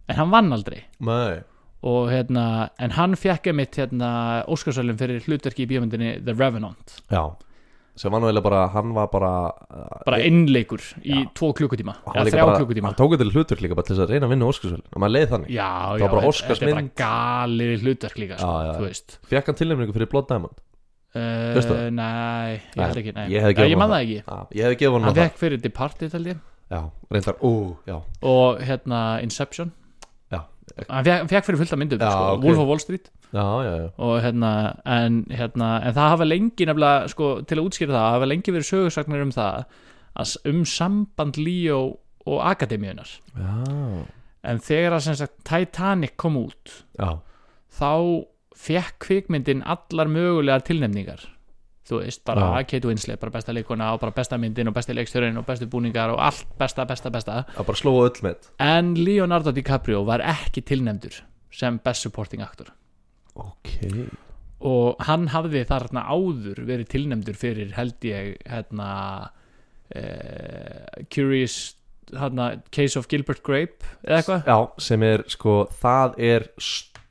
en 0.09 0.17
hann 0.17 0.31
vann 0.33 0.53
aldrei. 0.57 0.83
Nei. 1.05 1.41
Og 1.89 2.09
hérna, 2.11 2.71
en 2.83 2.91
hann 2.97 3.15
fekk 3.15 3.53
emitt 3.53 3.77
hérna 3.79 4.09
Óskarsvelun 4.51 4.97
fyrir 4.99 5.21
hlutverki 5.29 5.63
í 5.63 5.69
bíómyndinni 5.71 6.17
The 6.27 6.35
Revenant, 6.35 6.97
Já, 7.13 7.23
sem 7.99 8.11
var 8.15 8.21
nú 8.23 8.27
eiginlega 8.29 8.43
bara, 8.49 8.63
hann 8.75 8.91
var 8.97 9.07
bara 9.13 9.31
bara 10.07 10.19
innleikur 10.27 10.83
í 11.05 11.21
Já. 11.21 11.29
tvo 11.39 11.53
klukkutíma, 11.55 11.95
eða 12.15 12.25
þrjá 12.33 12.45
bara, 12.49 12.59
klukkutíma. 12.59 12.91
hann 12.91 12.99
tók 12.99 13.15
þetta 13.15 13.29
hlutverk 13.31 13.63
líka 13.63 13.79
bara 13.79 13.87
til 13.87 13.95
þess 13.97 14.05
að 14.09 14.13
reyna 14.15 14.27
að 14.27 14.35
vinna 14.35 14.49
Óskarsvöld 14.51 14.91
og 14.91 15.03
maður 15.05 15.15
leið 15.17 15.29
þannig, 15.35 15.53
já, 15.55 15.69
Það 15.69 15.99
já, 15.99 16.03
var 16.03 16.11
bara 16.11 16.21
þetta- 16.23 16.33
Óskarsmynd. 16.35 16.69
er 16.69 16.75
bara 16.75 17.05
galið 17.05 17.87
hlutverk 17.87 18.19
líka 18.25 18.39
sko, 18.39 19.17
fekk 19.31 19.47
hann 19.47 19.59
tilnefningu 19.63 19.95
fyrir 19.95 20.11
Blood 20.11 20.29
Diamond? 20.29 20.61
Uh, 21.15 21.89
nei, 21.91 22.61
ég 22.77 22.83
held 22.85 22.99
ekki 23.01 23.15
nei. 23.17 23.29
Ég 23.33 23.43
ég 23.57 23.79
man 23.79 23.89
honum 23.89 23.95
það 23.95 24.03
ekki. 24.03 24.19
Já, 24.53 24.69
ég 24.83 25.03
hann 25.03 25.15
fekk 25.15 25.39
fyrir 25.41 25.61
Departed 25.63 26.13
held 26.13 26.27
ég. 26.27 26.41
Já, 26.69 26.83
reyndar, 27.11 27.39
ú, 27.41 27.77
já. 27.89 28.03
Og 28.23 28.59
hérna 28.61 29.23
Inception 29.25 29.73
hann 30.89 31.29
fekk, 31.31 31.47
fyrir 31.47 31.61
fullt 31.61 31.73
af 31.75 31.81
myndum 31.81 32.03
Já, 32.03 32.11
sko, 32.11 32.25
ok. 32.37 32.45
Wolf 32.45 32.63
of 32.63 32.69
Wall 32.71 32.83
Street 32.83 33.11
já, 33.33 33.45
og 33.97 34.15
hérna 34.25 34.53
en, 34.87 35.25
hérna, 35.31 35.71
en 35.85 35.97
það 35.97 36.13
hafa 36.15 36.29
lengi 36.29 36.69
nefnilega 36.69 37.09
sko, 37.13 37.31
til 37.49 37.59
að 37.59 37.69
útskýra 37.69 37.95
það, 37.97 38.09
hafa 38.17 38.31
lengi 38.31 38.55
verið 38.55 38.71
sögursagnir 38.71 39.25
um 39.27 39.33
það 39.35 39.65
að, 40.19 40.37
um 40.53 40.65
samband 40.65 41.41
Líó 41.41 41.81
og 42.29 42.39
Akademíunar 42.51 43.15
já. 43.37 43.55
en 44.45 44.63
þegar 44.65 44.99
að 44.99 45.21
sagt 45.23 45.39
Titanic 45.49 46.17
kom 46.21 46.39
út 46.41 46.83
já. 46.99 47.19
þá 47.79 48.25
fekk 48.59 48.99
kvikmyndin 49.07 49.63
allar 49.63 50.11
mögulegar 50.11 50.65
tilnefningar 50.67 51.29
þú 51.89 52.03
veist, 52.03 52.23
bara 52.29 52.51
Já. 52.59 52.67
Kate 52.73 52.91
Winslet 52.91 53.21
bara 53.21 53.35
besta 53.35 53.55
leikona 53.57 53.91
og 53.95 54.03
bara 54.03 54.15
besta 54.17 54.39
myndin 54.41 54.71
og 54.71 54.77
besti 54.77 54.97
leikstjórin 54.97 55.41
og 55.41 55.47
bestu 55.49 55.69
búningar 55.71 56.13
og 56.15 56.21
allt 56.29 56.47
besta, 56.61 56.85
besta, 56.89 57.13
besta. 57.15 57.43
Það 57.57 57.69
bara 57.71 57.83
slóa 57.83 58.07
öll 58.09 58.23
með 58.27 58.51
en 58.69 58.95
Leonardo 58.99 59.55
DiCaprio 59.57 60.05
var 60.09 60.25
ekki 60.25 60.65
tilnefndur 60.69 61.23
sem 61.55 61.81
best 61.85 62.05
supporting 62.05 62.45
actor. 62.45 62.73
Ok. 63.39 63.73
Og 64.69 64.99
hann 65.07 65.29
hafði 65.33 65.65
þarna 65.69 66.05
áður 66.11 66.65
verið 66.67 66.93
tilnefndur 66.95 67.39
fyrir 67.39 67.75
held 67.77 68.05
ég 68.07 68.37
hérna 68.49 68.91
uh, 69.95 71.05
Curious 71.15 71.77
hérna, 72.13 72.63
Case 72.75 72.99
of 72.99 73.09
Gilbert 73.09 73.43
Grape 73.47 73.85
eða 74.03 74.21
eitthvað? 74.21 74.69
Sem 74.83 75.05
er 75.07 75.25
sko, 75.31 75.61
það 75.81 76.19
er 76.29 76.49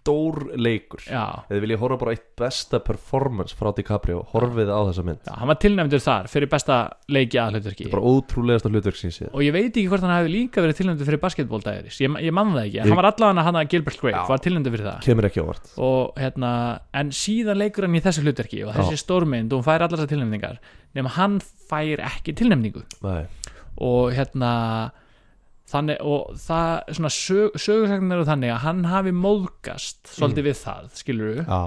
stór 0.08 0.38
leikur. 0.55 1.01
Já, 1.03 1.43
Eða 1.51 1.60
vil 1.64 1.74
ég 1.76 1.82
horfa 1.82 1.97
bara 1.99 2.14
eitt 2.16 2.24
besta 2.39 2.80
performance 2.80 3.55
frá 3.58 3.74
DiCaprio 3.76 4.22
Horfið 4.32 4.72
á 4.72 4.80
þessa 4.88 5.03
mynd. 5.03 5.20
Já, 5.28 5.34
hann 5.41 5.51
var 5.51 5.60
tilnefndur 5.60 6.01
þar 6.03 6.30
fyrir 6.32 6.49
besta 6.51 6.78
leiki 7.12 7.39
aðhlutverki. 7.43 7.89
Bara 7.91 8.08
ótrúlegasta 8.08 8.72
hlutverk 8.72 8.97
sín 8.99 9.12
síðan 9.12 9.34
og 9.36 9.43
ég 9.43 9.51
veit 9.55 9.70
ekki 9.76 9.88
hvort 9.91 10.05
hann 10.05 10.16
hefði 10.16 10.32
líka 10.34 10.64
verið 10.64 10.80
tilnefndur 10.82 11.10
fyrir 11.12 11.22
basketball-dæris, 11.26 11.99
ég, 12.03 12.18
ég 12.24 12.34
man 12.34 12.53
það 12.55 12.64
ekki. 12.66 12.78
Ég- 12.80 12.88
hann 12.88 12.99
var 13.01 13.10
allavega 13.12 13.43
hann 13.47 13.60
að 13.62 13.70
Gilbert 13.74 13.99
Grape, 14.01 14.16
Já. 14.18 14.28
var 14.32 14.43
tilnefndur 14.47 14.76
fyrir 14.78 14.88
það. 14.88 15.01
Kemur 15.08 15.28
ekki 15.30 15.43
á 15.43 15.45
vart 15.51 15.74
og 15.78 16.14
hérna, 16.22 16.51
en 16.93 17.10
síðan 17.12 17.58
leikur 17.62 17.84
hann 17.88 17.95
í 17.99 18.03
þessu 18.08 18.24
hlutverki 18.24 18.64
og 18.68 18.74
þessi 18.78 18.97
stórmynd 19.03 19.51
og 19.51 19.60
hún 19.62 19.68
fær 19.68 19.82
allar 19.84 19.97
þessar 19.99 20.14
tilnefningar 20.16 20.58
nema 20.95 21.10
hann 21.18 21.39
fær 21.41 21.99
ekki 22.08 22.34
tilnefningu. 22.38 22.84
Nei. 23.03 23.26
Og 23.84 24.14
hérna 24.16 24.91
þannig 25.68 26.01
og 26.07 26.34
það 26.39 26.93
svona 26.97 27.11
sög, 27.13 27.57
sögursagnir 27.59 28.18
eru 28.18 28.28
þannig 28.30 28.53
að 28.55 28.63
hann 28.63 28.84
hafi 28.88 29.13
móðgast 29.15 30.11
svolítið 30.15 30.47
við 30.49 30.59
það, 30.63 30.89
skilur 31.01 31.32
við 31.34 31.41
Já. 31.43 31.61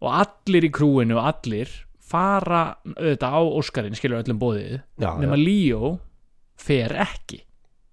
Og 0.00 0.12
allir 0.16 0.64
í 0.64 0.70
krúinu 0.72 1.18
og 1.20 1.26
allir 1.32 1.72
fara 2.10 2.62
auðvitað 2.96 3.34
á 3.36 3.40
Óskarinn, 3.60 3.98
skilur 3.98 4.22
öllum 4.22 4.38
bóðið 4.40 4.78
Já, 5.02 5.10
nema 5.20 5.36
já. 5.36 5.42
Líó 5.44 5.90
fer 6.60 6.94
ekki. 7.04 7.42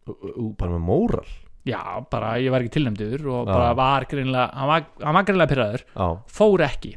Ú, 0.08 0.54
Bara 0.58 0.72
með 0.78 0.86
móral? 0.88 1.28
Já, 1.68 1.82
bara 2.08 2.38
ég 2.40 2.54
var 2.54 2.64
ekki 2.64 2.78
tilnæmdur 2.78 3.26
og 3.28 3.42
Já. 3.50 3.52
bara 3.52 3.74
var 3.76 4.06
greinlega, 4.08 4.48
hann 4.56 4.70
var, 4.72 4.86
hann 5.04 5.18
var 5.20 5.26
greinlega 5.28 5.52
pyrraður 5.52 5.84
Já. 5.92 6.08
fór 6.38 6.64
ekki. 6.64 6.94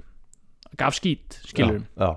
Gaf 0.79 0.95
skít, 1.01 1.41
skilur 1.51 1.81
Já, 1.99 2.13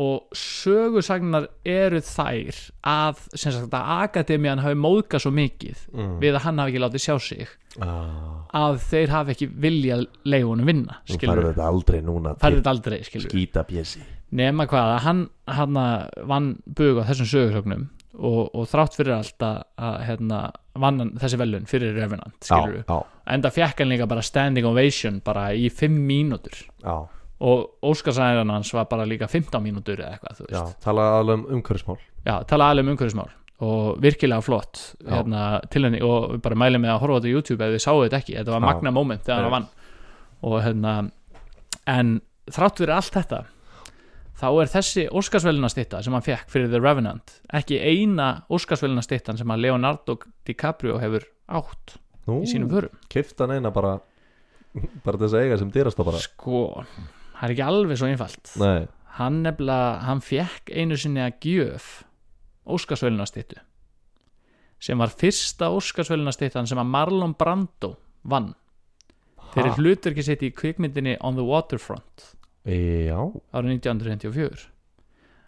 og 0.00 0.36
sögursagnar 0.36 1.50
eru 1.68 2.00
þær 2.04 2.60
að, 2.88 3.24
sagt, 3.34 3.66
að 3.68 3.90
Akademian 4.00 4.62
hafi 4.64 4.78
móðgað 4.80 5.26
svo 5.26 5.34
mikið 5.36 5.82
mm. 5.92 6.14
við 6.22 6.38
að 6.38 6.44
hann 6.46 6.62
hafi 6.62 6.72
ekki 6.72 6.84
látið 6.86 7.04
sjá 7.06 7.16
sig 7.30 7.56
Já 7.80 7.90
að 8.50 8.80
þeir 8.82 9.12
hafi 9.14 9.34
ekki 9.36 9.46
viljað 9.62 10.06
leifunum 10.26 10.66
vinna, 10.66 10.96
Þú 11.06 11.20
færðu 11.22 11.52
þetta 11.52 11.68
aldrei 11.70 12.00
núna 12.02 12.32
aldrei, 12.72 12.96
Skýta 13.06 13.62
bjössi 13.68 14.02
nema 14.36 14.66
hvað, 14.70 14.96
að 14.96 15.00
hann, 15.06 15.22
hann 15.50 15.78
vann 16.30 16.50
bug 16.78 17.00
á 17.02 17.08
þessum 17.08 17.30
sögursögnum 17.30 17.86
og, 18.18 18.42
og 18.54 18.66
þrátt 18.70 18.98
fyrir 18.98 19.16
allt 19.16 19.46
að, 19.46 19.62
hérna, 20.06 20.40
vann 20.82 21.14
þessi 21.20 21.40
velun 21.40 21.66
fyrir 21.70 21.98
Já, 22.46 22.98
enda 23.34 23.52
fekk 23.54 23.82
hann 23.82 23.90
líka 23.90 24.08
bara 24.10 24.24
standing 24.26 24.68
ovation 24.68 25.20
bara 25.24 25.50
í 25.54 25.70
5 25.72 25.98
mínútur. 26.10 26.62
Já, 26.82 26.94
og 27.40 27.84
Óskarsæðan 27.90 28.52
hans 28.52 28.72
var 28.76 28.88
bara 28.90 29.06
líka 29.08 29.28
15 29.28 29.62
mínútur 29.64 30.00
eða 30.00 30.16
eitthvað, 30.16 30.40
þú 30.40 30.48
já 30.50 30.58
veist. 30.62 30.80
Tala 30.84 31.06
alveg 31.18 31.38
um 31.38 31.46
umhverfismál. 31.58 32.00
Já, 32.26 32.34
tala 32.48 32.70
alveg 32.70 32.86
um 32.86 32.92
umhverfismál. 32.94 33.30
Og 33.60 34.00
virkilega 34.00 34.40
flott 34.44 34.80
hérna, 35.04 35.60
tilhenni, 35.72 36.00
og 36.04 36.38
bara 36.44 36.56
mæli 36.56 36.80
með 36.80 36.94
að 36.94 37.00
horfa 37.02 37.20
þetta 37.20 37.28
á 37.28 37.34
YouTube 37.34 37.64
ef 37.66 37.74
þið 37.74 37.82
sáu 37.84 38.02
þetta 38.04 38.20
ekki, 38.22 38.36
þetta 38.38 38.54
var 38.54 38.62
Já. 38.62 38.66
magna 38.70 38.92
moment 38.96 39.24
þegar 39.26 39.46
hann 39.46 39.56
vann. 39.56 39.66
Og 40.48 40.60
hérna 40.64 40.94
en 41.88 42.20
þrátt 42.50 42.80
fyrir 42.80 42.94
allt 42.96 43.16
þetta 43.16 43.40
þá 44.40 44.46
er 44.62 44.70
þessi 44.72 45.06
Óskarsvelina 45.12 45.68
stitta 45.72 46.00
sem 46.04 46.14
hann 46.16 46.24
fekk 46.24 46.48
fyrir 46.52 46.70
The 46.72 46.80
Revenant 46.80 47.34
ekki 47.56 47.76
eina 47.80 48.30
Óskarsvelina 48.52 49.04
stittan 49.04 49.36
sem 49.40 49.52
að 49.52 49.66
Leonardo 49.66 50.16
DiCaprio 50.48 50.96
hefur 51.02 51.26
átt 51.50 51.98
Nú, 52.28 52.40
í 52.44 52.48
sínum 52.48 52.70
förum 52.72 52.96
Kifta 53.12 53.44
hann 53.44 53.58
eina 53.58 53.72
bara 53.74 53.98
Bara 55.04 55.18
þess 55.18 55.34
að 55.34 55.44
eiga 55.44 55.56
sem 55.58 55.70
dyrast 55.74 55.98
bara. 55.98 56.20
Sko, 56.22 56.60
það 57.40 57.48
er 57.48 57.54
ekki 57.54 57.64
alveg 57.66 57.96
svo 57.98 58.06
einfalt. 58.10 58.52
Nei, 58.60 58.86
hann 59.18 59.42
nefnilega, 59.42 60.00
hann 60.06 60.20
fekk 60.20 60.70
einu 60.76 60.96
sinni 61.00 61.20
að 61.24 61.40
gjöf 61.48 61.88
Óskarsvelunastittu 62.70 63.58
sem 64.80 64.96
var 65.00 65.10
fyrsta 65.12 65.68
Óskarsvelunastittan 65.76 66.68
sem 66.68 66.78
að 66.80 66.88
Marlon 66.88 67.34
Brando 67.36 67.94
vann 68.24 68.52
fyrir 69.52 69.72
Ha? 69.74 69.76
hlutverki 69.80 70.22
sitt 70.24 70.40
í 70.46 70.52
kvikmyndinni 70.54 71.16
On 71.20 71.34
the 71.36 71.42
Waterfront. 71.44 72.30
Já. 72.64 73.18
Árið 73.52 73.80
1994 73.80 74.68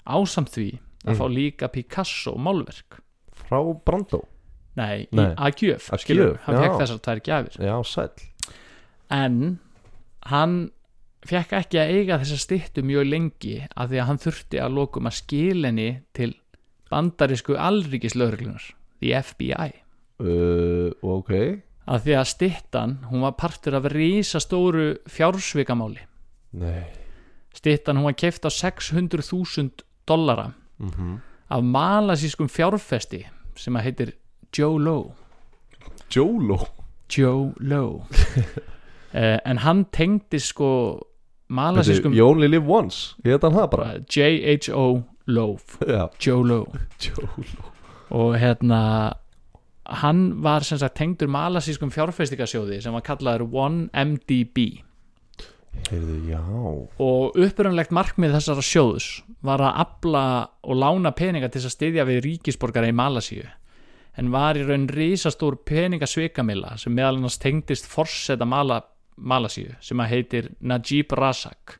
ásamt 0.04 0.50
því 0.50 0.66
að 1.04 1.12
Mm. 1.12 1.18
fá 1.18 1.24
líka 1.30 1.68
Picasso 1.72 2.34
málverk. 2.36 3.00
Frá 3.32 3.62
Brando? 3.84 4.24
Nei, 4.76 5.06
Nei. 5.12 5.34
að 5.34 5.54
gjöf, 5.60 5.90
Að 5.92 5.98
skilur, 6.00 6.32
gjöf, 6.34 6.40
hann 6.46 6.56
fekk 6.56 6.80
þessar 6.80 7.00
tvær 7.00 7.20
gjafir. 7.22 7.58
Já, 7.60 7.82
sæll. 7.84 8.56
En 9.10 9.58
hann 10.26 10.70
fekk 11.28 11.56
ekki 11.60 11.80
að 11.80 11.92
eiga 11.96 12.18
þessa 12.22 12.38
styttu 12.42 12.84
mjög 12.86 13.08
lengi 13.08 13.56
af 13.74 13.90
því 13.90 14.00
að 14.00 14.08
hann 14.10 14.22
þurfti 14.22 14.62
að 14.62 14.78
lokum 14.78 15.10
að 15.10 15.18
skila 15.20 15.70
henni 15.70 15.90
til 16.16 16.30
bandarísku 16.92 17.56
alríkislauruglunar 17.56 18.70
the 19.02 19.14
FBI 19.22 19.70
uh, 20.22 20.90
Ok. 21.02 21.32
Af 21.82 22.04
því 22.04 22.14
að 22.14 22.28
styttan, 22.30 22.92
hún 23.10 23.24
var 23.26 23.34
partur 23.34 23.74
af 23.74 23.88
risastóru 23.90 25.00
fjársvikamáli. 25.10 26.04
Nei. 26.62 26.84
Styttan 27.58 27.98
hún 27.98 28.06
var 28.06 28.14
keift 28.14 28.46
á 28.46 28.50
600.000 28.54 29.82
dollara 30.06 30.52
mm 30.78 31.20
af 31.52 31.60
malasískum 31.60 32.48
fjárfesti 32.48 33.26
sem 33.60 33.76
að 33.76 33.86
heitir 33.86 34.12
Joe 34.56 34.80
Lowe. 34.80 35.12
Jolo 36.12 36.58
Joe 37.12 37.52
Lowe. 37.60 38.06
Uh, 39.12 39.38
en 39.50 39.60
hann 39.64 39.84
tengdi 39.92 40.40
sko 40.40 40.68
malasískum 41.52 42.14
You 42.16 42.28
only 42.28 42.48
live 42.50 42.68
once, 42.68 43.16
ég 43.24 43.36
heit 43.36 43.46
hann 43.46 43.56
það 43.56 43.68
bara. 43.74 43.90
J.H.O. 44.08 44.86
Loaf. 45.30 45.76
Já, 45.86 46.08
Joe 46.18 46.42
Lowe 46.42 46.86
Jolo 46.98 47.44
og 48.12 48.34
hérna 48.36 48.78
hann 50.02 50.42
var 50.44 50.66
sem 50.66 50.78
sagt 50.78 50.98
tengdur 50.98 51.30
malasískum 51.32 51.92
fjárfestingasjóði 51.94 52.82
sem 52.84 52.92
var 52.92 53.04
kallaður 53.06 53.46
1MDB 53.48 54.82
Heyrðu, 55.88 56.18
já. 56.28 56.40
Og 57.00 57.38
upprunlegt 57.40 57.94
markmið 57.96 58.36
þessara 58.36 58.64
sjóðs 58.66 59.06
var 59.42 59.62
að 59.64 59.78
afla 59.86 60.24
og 60.68 60.78
lána 60.78 61.14
peninga 61.16 61.48
til 61.48 61.62
að 61.64 61.74
styðja 61.74 62.04
við 62.08 62.20
ríkisborgara 62.26 62.90
í 62.90 62.96
Malasíu. 62.96 63.46
En 64.20 64.28
var 64.34 64.58
í 64.60 64.66
raun 64.68 64.84
risastór 64.92 65.56
peningasvikamilla 65.64 66.76
sem 66.80 66.92
meðal 66.92 67.16
annars 67.16 67.40
tengdist 67.40 67.88
forseta 67.88 68.44
Mala, 68.44 68.82
Malasíu 69.16 69.76
sem 69.80 70.00
að 70.02 70.12
heitir 70.14 70.50
Najib 70.60 71.12
Razak 71.18 71.78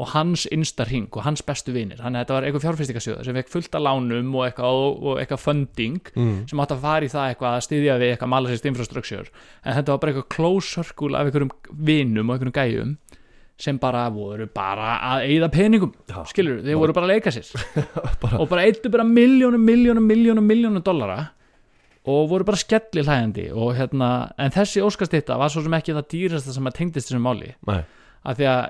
og 0.00 0.08
hans 0.14 0.46
innsta 0.48 0.86
hring 0.88 1.08
og 1.12 1.24
hans 1.26 1.42
bestu 1.44 1.74
vinir 1.74 2.00
þannig 2.00 2.20
að 2.20 2.24
þetta 2.24 2.36
var 2.36 2.46
eitthvað 2.46 2.64
fjárfestingasjóð 2.64 3.22
sem 3.26 3.36
fekk 3.36 3.52
fullt 3.52 3.76
af 3.76 3.84
lánum 3.84 4.30
og 4.38 4.46
eitthvað, 4.46 4.80
og 4.96 5.20
eitthvað 5.20 5.42
funding 5.42 6.12
mm. 6.14 6.36
sem 6.50 6.62
átt 6.62 6.74
að 6.74 6.84
fara 6.86 7.06
í 7.06 7.12
það 7.12 7.32
eitthvað 7.32 7.56
að 7.56 7.64
styðja 7.66 7.96
við 8.00 8.12
eitthvað 8.14 8.32
malasist 8.32 8.68
infrastructure 8.70 9.26
en 9.60 9.76
þetta 9.76 9.92
var 9.92 10.02
bara 10.02 10.14
eitthvað 10.14 10.30
close 10.36 10.72
circle 10.72 11.18
af 11.18 11.28
einhverjum 11.28 11.52
vinum 11.90 12.30
og 12.30 12.36
einhverjum 12.38 12.56
gæjum 12.56 12.94
sem 13.60 13.76
bara 13.80 14.06
voru 14.14 14.46
bara 14.54 14.94
að 15.10 15.26
eyða 15.28 15.50
peningum 15.52 15.92
Já. 16.08 16.22
skilur, 16.30 16.62
þeir 16.64 16.80
voru 16.80 16.96
bara 16.96 17.10
að 17.10 17.14
leika 17.18 17.34
sér 17.34 17.50
Bara- 18.22 18.40
og 18.40 18.48
bara 18.48 18.64
eittu 18.64 18.92
bara 18.92 19.04
miljónum, 19.04 19.60
miljónum, 19.60 20.06
miljónum, 20.08 20.48
miljónum 20.48 20.84
dollara 20.86 21.26
og 22.08 22.30
voru 22.30 22.46
bara 22.48 22.56
skelli 22.56 23.02
hlægandi 23.04 23.50
og 23.52 23.74
hérna, 23.76 24.30
en 24.40 24.52
þessi 24.54 24.80
óskastitta 24.84 25.36
var 25.36 25.52
svo 25.52 25.62
sem 25.66 25.74
ekki 25.76 25.92
það 25.96 26.06
dýrasta 26.14 26.54
sem 26.56 26.68
að 26.70 26.76
tengdist 26.78 27.10
þessum 27.10 27.26
máli. 27.28 27.54
Nei, 27.68 27.82
af 28.24 28.38
því 28.38 28.48
að 28.48 28.60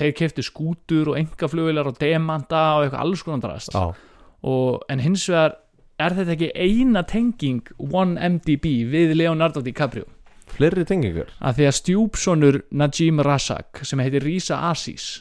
þeir 0.00 0.14
keftu 0.18 0.44
skútur 0.46 1.12
og 1.12 1.18
engaflugilar 1.18 1.90
og 1.90 1.98
demanta 2.02 2.62
og 2.76 2.86
eitthvað 2.86 3.04
alls 3.04 3.22
konar 3.26 3.42
drast. 3.44 3.74
En 4.90 5.02
hins 5.02 5.26
vegar 5.30 5.58
er 6.00 6.16
þetta 6.16 6.36
ekki 6.36 6.50
eina 6.54 7.02
tenging 7.06 7.74
1MDB 7.78 8.74
við 8.90 9.16
Leonardo 9.18 9.62
DiCaprio? 9.62 10.06
Fleiri 10.50 10.82
tengingar. 10.88 11.28
Af 11.38 11.58
því 11.58 11.66
að 11.68 11.76
stjúpsonur 11.78 12.60
Najim 12.74 13.20
Razak 13.22 13.84
sem 13.86 14.00
heitir 14.02 14.24
Risa 14.26 14.64
Aziz 14.70 15.20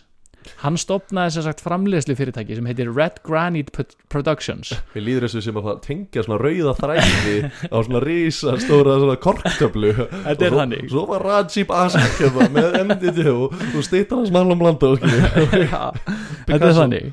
hann 0.63 0.77
stopnaði 0.79 1.35
sem 1.35 1.45
sagt 1.45 1.61
framleiðslu 1.63 2.15
fyrirtæki 2.19 2.57
sem 2.57 2.67
heitir 2.69 2.89
Red 2.95 3.21
Granite 3.27 3.73
Pro- 3.75 3.85
Productions. 4.11 4.71
Við 4.95 5.05
líður 5.05 5.27
þessu 5.27 5.43
sem 5.45 5.59
að 5.61 5.69
tengja 5.85 6.25
svona 6.25 6.39
rauða 6.41 6.73
þræði 6.79 7.35
á 7.69 7.77
svona 7.77 8.03
rísa 8.03 8.55
stóra 8.63 8.97
svona 9.01 9.17
korktöflu. 9.21 9.93
Þetta 10.25 10.49
er 10.49 10.57
þannig. 10.61 10.85
Svo 10.91 11.05
var 11.09 11.25
Rajib 11.27 11.73
Asak 11.75 12.19
hérna 12.19 12.49
með 12.55 12.79
MDT 12.85 13.25
og, 13.33 13.55
stýttar 13.85 14.21
hans 14.23 14.33
Marlon 14.33 14.59
Blando 14.59 14.95
þetta 14.99 16.59
er 16.59 16.75
þannig 16.75 17.11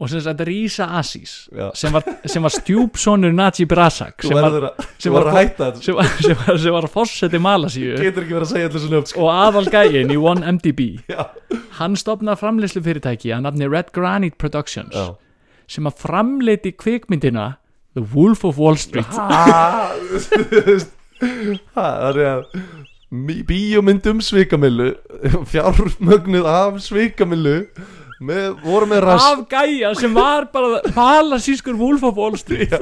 og 0.00 0.08
sem 0.10 0.20
sagt 0.20 0.40
Risa 0.46 0.84
já. 1.54 1.70
sem 1.74 1.92
var, 1.94 2.02
sem 2.26 2.42
var 2.42 2.50
stjúpsonur 2.50 3.32
Najib 3.32 3.72
Razak 3.72 4.22
sem 4.22 4.34
var, 4.36 4.72
sem 4.98 5.12
var- 5.14 5.30
sem 6.58 6.72
var, 6.72 6.88
fórseti 6.90 7.38
Malasíu. 7.38 7.94
Að 7.94 8.02
sko. 9.12 9.20
og 9.26 9.30
aðalgæin 9.30 10.10
í 10.10 10.16
1MDB 10.18 10.80
Já, 11.08 11.26
hann 11.78 11.94
stopnaði 11.96 12.40
framleiðslu 12.42 12.82
fyrirtæki 12.82 13.32
að 13.36 13.42
nafni 13.46 13.68
Red 13.70 13.92
Granite 13.94 14.36
Productions 14.38 14.94
já. 14.94 15.14
sem 15.68 15.84
að 15.86 15.98
framleiti 16.02 16.72
kvikmyndina 16.76 17.52
The 17.94 18.02
Wolf 18.14 18.44
of 18.44 18.56
Wall 18.58 18.76
Street. 18.80 19.06
Það 21.74 22.06
er 22.08 22.18
að 22.26 22.44
mí- 23.12 23.42
Bíómynd 23.46 24.06
um 24.10 24.20
svikamillu 24.24 24.94
Fjármögnuð 25.52 26.46
af 26.48 26.80
svikamillu 26.82 27.66
með, 28.22 28.56
voru 28.64 28.86
með 28.90 29.00
ras 29.04 29.24
af 29.26 29.42
gæja 29.50 29.90
sem 29.98 30.14
var 30.14 30.46
bara 30.52 30.80
palasískur 30.94 31.76
Wolf 31.80 32.04
of 32.06 32.18
Wall 32.20 32.36
Street. 32.40 32.72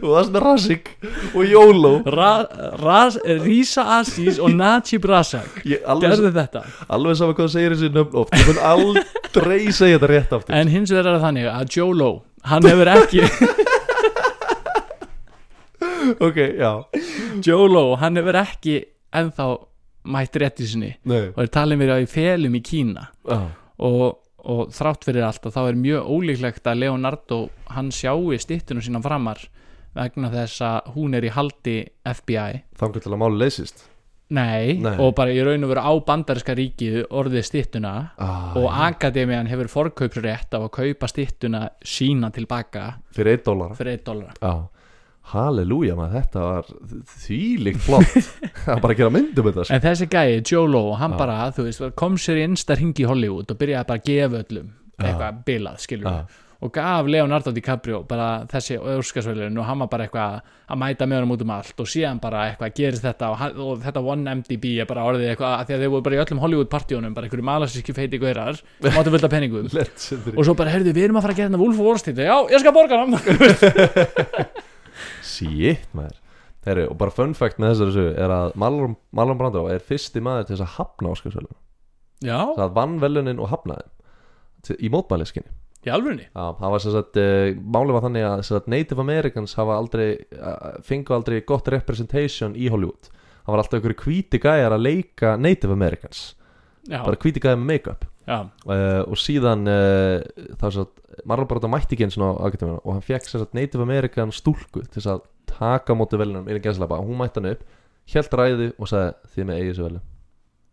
Og 0.00 0.06
það 0.06 0.24
sem 0.26 0.38
er 0.40 0.46
Rasik 0.46 0.90
og 1.34 2.08
ras, 2.84 3.18
Risa 3.44 3.84
Aziz 3.98 4.40
og 4.40 4.54
Najib 4.56 5.04
Razak. 5.10 5.62
Gerðu 5.64 6.32
þetta. 6.34 6.64
alveg 6.88 7.20
saman 7.20 7.36
hvað 7.38 7.48
þú 7.48 7.54
segir 7.54 7.76
þessi 7.76 7.92
nöfn 7.94 8.20
oft. 8.22 8.36
Ég 8.36 8.50
mun 8.50 8.62
aldrei 8.72 9.60
segja 9.80 9.98
þetta 9.98 10.12
rétt 10.14 10.36
aftur. 10.38 10.56
En 10.56 10.72
hins 10.72 10.92
vegar 10.92 11.06
er 11.10 11.18
það 11.18 11.26
þannig 11.28 11.46
að 11.54 11.78
Lowe 12.00 12.20
hann 12.50 12.64
hefur 12.64 12.88
ekki 12.88 13.20
Ok, 16.24 16.38
já. 16.58 16.72
Lowe 17.46 17.98
hann 18.00 18.16
hefur 18.16 18.38
ekki 18.40 18.78
ennþá 19.16 19.46
mætt 20.10 20.36
rétti 20.40 20.66
sinni. 20.68 20.94
Nei. 21.08 21.28
Og 21.34 21.42
er 21.44 21.50
talin 21.52 21.80
verið 21.80 22.00
á 22.00 22.04
í 22.04 22.08
felum 22.10 22.56
í 22.56 22.62
Kína. 22.64 23.08
Já, 23.28 23.40
og, 23.84 24.20
og 24.44 24.72
þrátt 24.74 25.06
fyrir 25.06 25.26
allt 25.26 25.46
og 25.46 25.54
þá 25.54 25.60
er 25.66 25.80
mjög 25.80 26.10
ólíklegt 26.16 26.68
að 26.70 26.82
Leonardo 26.84 27.40
hann 27.74 27.90
sjáu 27.94 28.32
stittunum 28.40 28.84
sína 28.84 29.02
framar 29.04 29.42
vegna 29.96 30.30
þess 30.32 30.62
að 30.62 30.92
hún 30.96 31.16
er 31.18 31.26
í 31.26 31.32
haldi 31.34 31.78
FBI 32.06 32.66
þangur 32.78 33.04
til 33.04 33.14
að 33.14 33.22
máli 33.24 33.40
leysist? 33.42 33.86
Nei, 34.30 34.76
Nei. 34.78 34.92
og 35.02 35.16
bara 35.18 35.32
í 35.34 35.40
raun 35.42 35.66
og 35.66 35.72
veru 35.72 35.82
á 35.82 35.92
bandarinska 36.06 36.54
ríkið 36.54 37.00
orðið 37.18 37.48
stittuna 37.48 37.94
ah, 38.14 38.52
og 38.54 38.68
akademian 38.70 39.50
hefur 39.50 39.70
forkaupsrétt 39.72 40.54
á 40.54 40.62
að 40.62 40.70
kaupa 40.76 41.08
stittuna 41.10 41.64
sína 41.82 42.30
tilbaka 42.34 42.92
Fyrir 43.74 43.98
1 43.98 44.06
dólar 44.06 44.38
halleluja 45.32 45.96
maður, 45.98 46.16
þetta 46.20 46.44
var 46.46 46.70
þvílíkt 47.24 47.82
flott. 47.86 48.18
Var 48.66 48.82
bara 48.84 48.92
að 48.94 49.00
gera 49.00 49.14
myndum 49.14 49.48
þetta 49.50 49.64
sko. 49.68 49.74
En 49.78 49.84
þessi 49.86 50.10
gæi, 50.12 50.36
Joe 50.50 50.66
Lowe, 50.68 50.98
hann 51.00 51.16
bara, 51.18 51.38
þú 51.56 51.68
veist, 51.70 51.86
kom 51.98 52.18
sér 52.20 52.42
í 52.42 52.46
einsta 52.48 52.76
hringi 52.78 53.06
í 53.06 53.08
Hollywood 53.08 53.50
og 53.54 53.58
byrjaði 53.62 53.88
bara 53.92 54.02
að 54.02 54.06
gefa 54.12 54.44
öllum 54.44 54.70
eitthvað 55.00 55.42
bilað, 55.48 55.78
skilur 55.80 56.10
Já. 56.12 56.24
og 56.60 56.72
gaf 56.76 57.06
Leonardo 57.08 57.54
DiCaprio 57.56 58.02
bara 58.04 58.26
þessi 58.50 58.76
örskarsvölun 58.76 59.56
og 59.56 59.64
hann 59.64 59.80
var 59.80 59.88
bara 59.94 60.04
eitthvað 60.04 60.34
að 60.74 60.80
mæta 60.82 61.06
með 61.08 61.22
honum 61.22 61.32
út 61.38 61.44
um 61.46 61.52
allt 61.54 61.80
og 61.80 61.88
síðan 61.88 62.20
bara 62.20 62.42
eitthvað 62.50 62.74
gerist 62.76 63.06
þetta 63.06 63.30
og, 63.32 63.38
hann- 63.40 63.56
og 63.64 63.80
þetta 63.80 64.02
1MDB 64.12 64.74
er 64.84 64.88
bara 64.90 65.06
orðið 65.08 65.30
eitthvað 65.32 65.54
að 65.56 65.64
því 65.70 65.76
að 65.78 65.84
þeir 65.86 65.92
voru 65.94 66.04
bara 66.10 66.18
í 66.18 66.20
öllum 66.26 66.42
Hollywood 66.44 66.70
partíunum 66.74 67.16
bara 67.16 67.30
einhverju 67.30 67.48
malasíski 67.48 67.96
feiti 67.96 68.20
gaurar 68.20 68.60
máttu 68.98 69.16
af 69.16 69.32
penningum 69.32 69.70
og 69.72 70.44
svo 70.44 70.52
bara, 70.60 70.74
heyrðu, 70.76 70.92
við 71.00 71.06
erum 71.08 71.16
að 71.22 71.24
fara 71.30 71.38
að 71.38 71.40
gera 71.40 71.54
þetta 71.54 71.62
Wolf 71.64 71.80
of 71.80 71.88
Wall 71.88 72.02
Street. 72.04 72.20
Já, 72.28 72.36
ég 72.52 72.60
skal 72.60 72.76
borga 72.76 73.00
hann 73.00 73.16
Shit 75.26 75.86
maður. 75.96 76.18
Heri, 76.66 76.84
og 76.90 76.98
bara 77.00 77.14
fun 77.14 77.32
fact 77.36 77.60
með 77.60 77.72
þessari 77.72 77.94
sögu 77.94 78.12
er 78.20 78.32
að 78.34 78.56
Marlon, 78.60 78.98
Marlon 79.16 79.38
Brando 79.40 79.64
er 79.72 79.80
fyrsti 79.80 80.20
maður 80.24 80.48
til 80.48 80.56
þess 80.56 80.66
að 80.66 80.74
hafna 80.76 81.12
Óskarsvölun 81.14 81.56
já, 82.20 82.36
það 82.52 82.74
vann 82.76 82.98
velunin 83.00 83.40
og 83.40 83.48
hafnaði 83.48 84.76
í 84.76 84.90
mótmæliskinni. 84.92 85.48
Í 85.80 85.88
alvörunni? 85.88 86.26
Já, 86.28 86.50
það 86.58 86.72
var 86.74 86.82
sem 86.84 86.92
sagt, 86.92 87.16
uh, 87.16 87.46
málið 87.72 87.96
var 87.96 88.04
þannig 88.04 88.26
að 88.28 88.42
sagt, 88.50 88.68
Native 88.68 89.00
Americans 89.00 89.56
hafa 89.56 89.78
aldrei 89.80 90.08
uh, 90.36 90.74
fengu 90.84 91.16
aldrei 91.16 91.38
gott 91.48 91.70
representation 91.72 92.52
í 92.52 92.68
Hollywood. 92.68 93.08
Það 93.46 93.54
var 93.54 93.62
alltaf 93.62 93.78
einhverju 93.78 94.02
hvíti 94.04 94.40
gæjar 94.42 94.76
að 94.76 94.84
leika 94.84 95.32
Native 95.40 95.72
Americans. 95.72 96.34
Já, 96.84 97.00
bara 97.00 97.16
hvíti 97.16 97.40
gæjar 97.40 97.56
með 97.56 97.70
make-up 97.72 98.04
uh, 98.30 99.02
og 99.04 99.18
síðan 99.18 99.66
uh, 99.68 100.20
það 100.54 100.64
var 100.64 100.76
svo 100.76 100.86
Brando 101.50 101.70
mætti 101.72 101.96
ekki 101.96 102.06
eins 102.06 102.18
og 102.20 102.38
akademíuna 102.46 102.80
og 102.84 102.94
hann 102.94 103.04
fekk 103.04 103.28
sagt 103.28 103.56
Native 103.56 103.84
American 103.84 104.32
stúlku 104.34 104.84
til 104.94 105.02
að 105.10 105.26
taka 105.50 105.96
móti 105.98 106.20
velunum 106.20 106.48
innan 106.48 106.62
gæslepa 106.64 107.00
hún 107.02 107.18
mætti 107.18 107.42
hann 107.42 107.52
upp, 107.54 107.66
held 108.14 108.38
ræði 108.40 108.70
og 108.76 108.90
sagði 108.90 109.34
þið 109.34 109.48
með 109.48 109.60
eigið 109.60 109.72
þessu 109.72 109.86
velun 109.88 110.06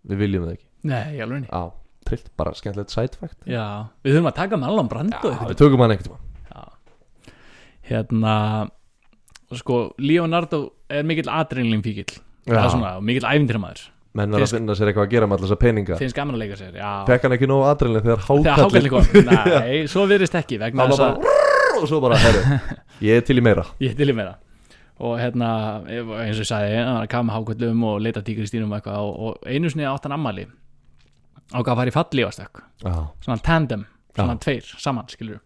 við 0.08 0.24
viljum 0.24 0.48
það 0.48 0.56
ekki. 0.56 0.68
Nei, 0.88 1.04
í 1.18 1.20
alvörunni. 1.26 1.50
Á, 1.52 1.62
trillt, 2.08 2.32
bara 2.40 2.54
skemmtilegt 2.56 2.94
side 2.94 3.20
fact. 3.20 3.38
Já, 3.50 3.90
við 4.06 4.16
þurfum 4.16 4.32
að 4.32 4.40
taka 4.40 4.62
Marlon 4.62 4.92
Brando 4.92 5.34
Já, 5.34 5.34
einhvern 5.34 5.52
við 5.52 5.60
tökum 5.60 5.84
hann 5.84 5.96
einhvern 5.96 6.08
tímann. 6.08 6.24
Já. 6.54 7.34
hérna 7.90 8.36
sko, 9.56 9.82
Leonardo 10.00 10.62
er 10.92 11.06
mikill 11.08 11.30
adrenalin 11.32 11.84
fíkil 11.84 12.10
og 12.48 13.04
mikill 13.04 13.28
ævindræmaður 13.28 13.88
menn 14.16 14.34
verða 14.34 14.48
að 14.48 14.56
finna 14.56 14.76
sér 14.78 14.92
eitthvað 14.92 15.08
að 15.08 15.14
gera 15.14 15.28
með 15.28 15.38
allar 15.38 15.48
þessa 15.48 15.60
peninga. 15.62 16.00
Finnst 16.00 16.18
gaman 16.18 16.38
að 16.38 16.44
leika 16.44 16.60
sér, 16.60 16.74
já. 16.80 16.92
Fekk 17.10 17.28
hann 17.28 17.36
ekki 17.38 17.50
nógu 17.52 17.68
aðrænlega 17.68 18.06
þegar 18.08 18.24
þegar 18.24 18.28
hákalli 18.28 18.64
hákalli 18.64 18.92
kom, 18.94 19.08
nei, 19.32 19.88
svo 19.92 20.06
virðist 20.10 20.38
ekki 20.40 20.60
vegna 20.62 20.88
þess 20.92 21.06
að 21.08 21.32
og 21.78 21.88
svo 21.92 22.00
bara, 22.02 22.18
herru, 22.18 22.60
ég 23.08 23.20
er 23.20 23.26
til 23.28 23.38
í 23.38 23.44
meira. 23.46 23.66
Ég 23.84 23.98
til 23.98 24.10
í 24.10 24.16
meira. 24.18 24.38
Og 24.98 25.20
hérna, 25.22 25.50
eins 25.86 26.40
og 26.40 26.42
ég 26.42 26.48
sagði 26.50 26.80
hann 26.80 26.96
var 26.96 27.04
að 27.06 27.12
kama 27.12 27.36
hákallum 27.36 27.84
og 27.86 28.00
leita 28.02 28.24
tíkristínum 28.26 28.72
og 28.72 28.80
eitthvað 28.80 29.12
og, 29.12 29.44
einu 29.46 29.70
sinni 29.70 29.86
átt 29.86 30.08
hann 30.08 30.16
ammali 30.16 30.48
ákvað 31.54 31.74
að 31.74 31.80
fara 31.80 31.92
í 31.92 31.96
falli 31.96 32.26
á 32.28 32.30
stökk 32.34 32.64
já, 32.84 32.96
svona 33.24 33.44
tandem, 33.46 33.86
svona 34.16 34.36
tveir 34.42 34.72
saman 34.82 35.08
skilur 35.12 35.40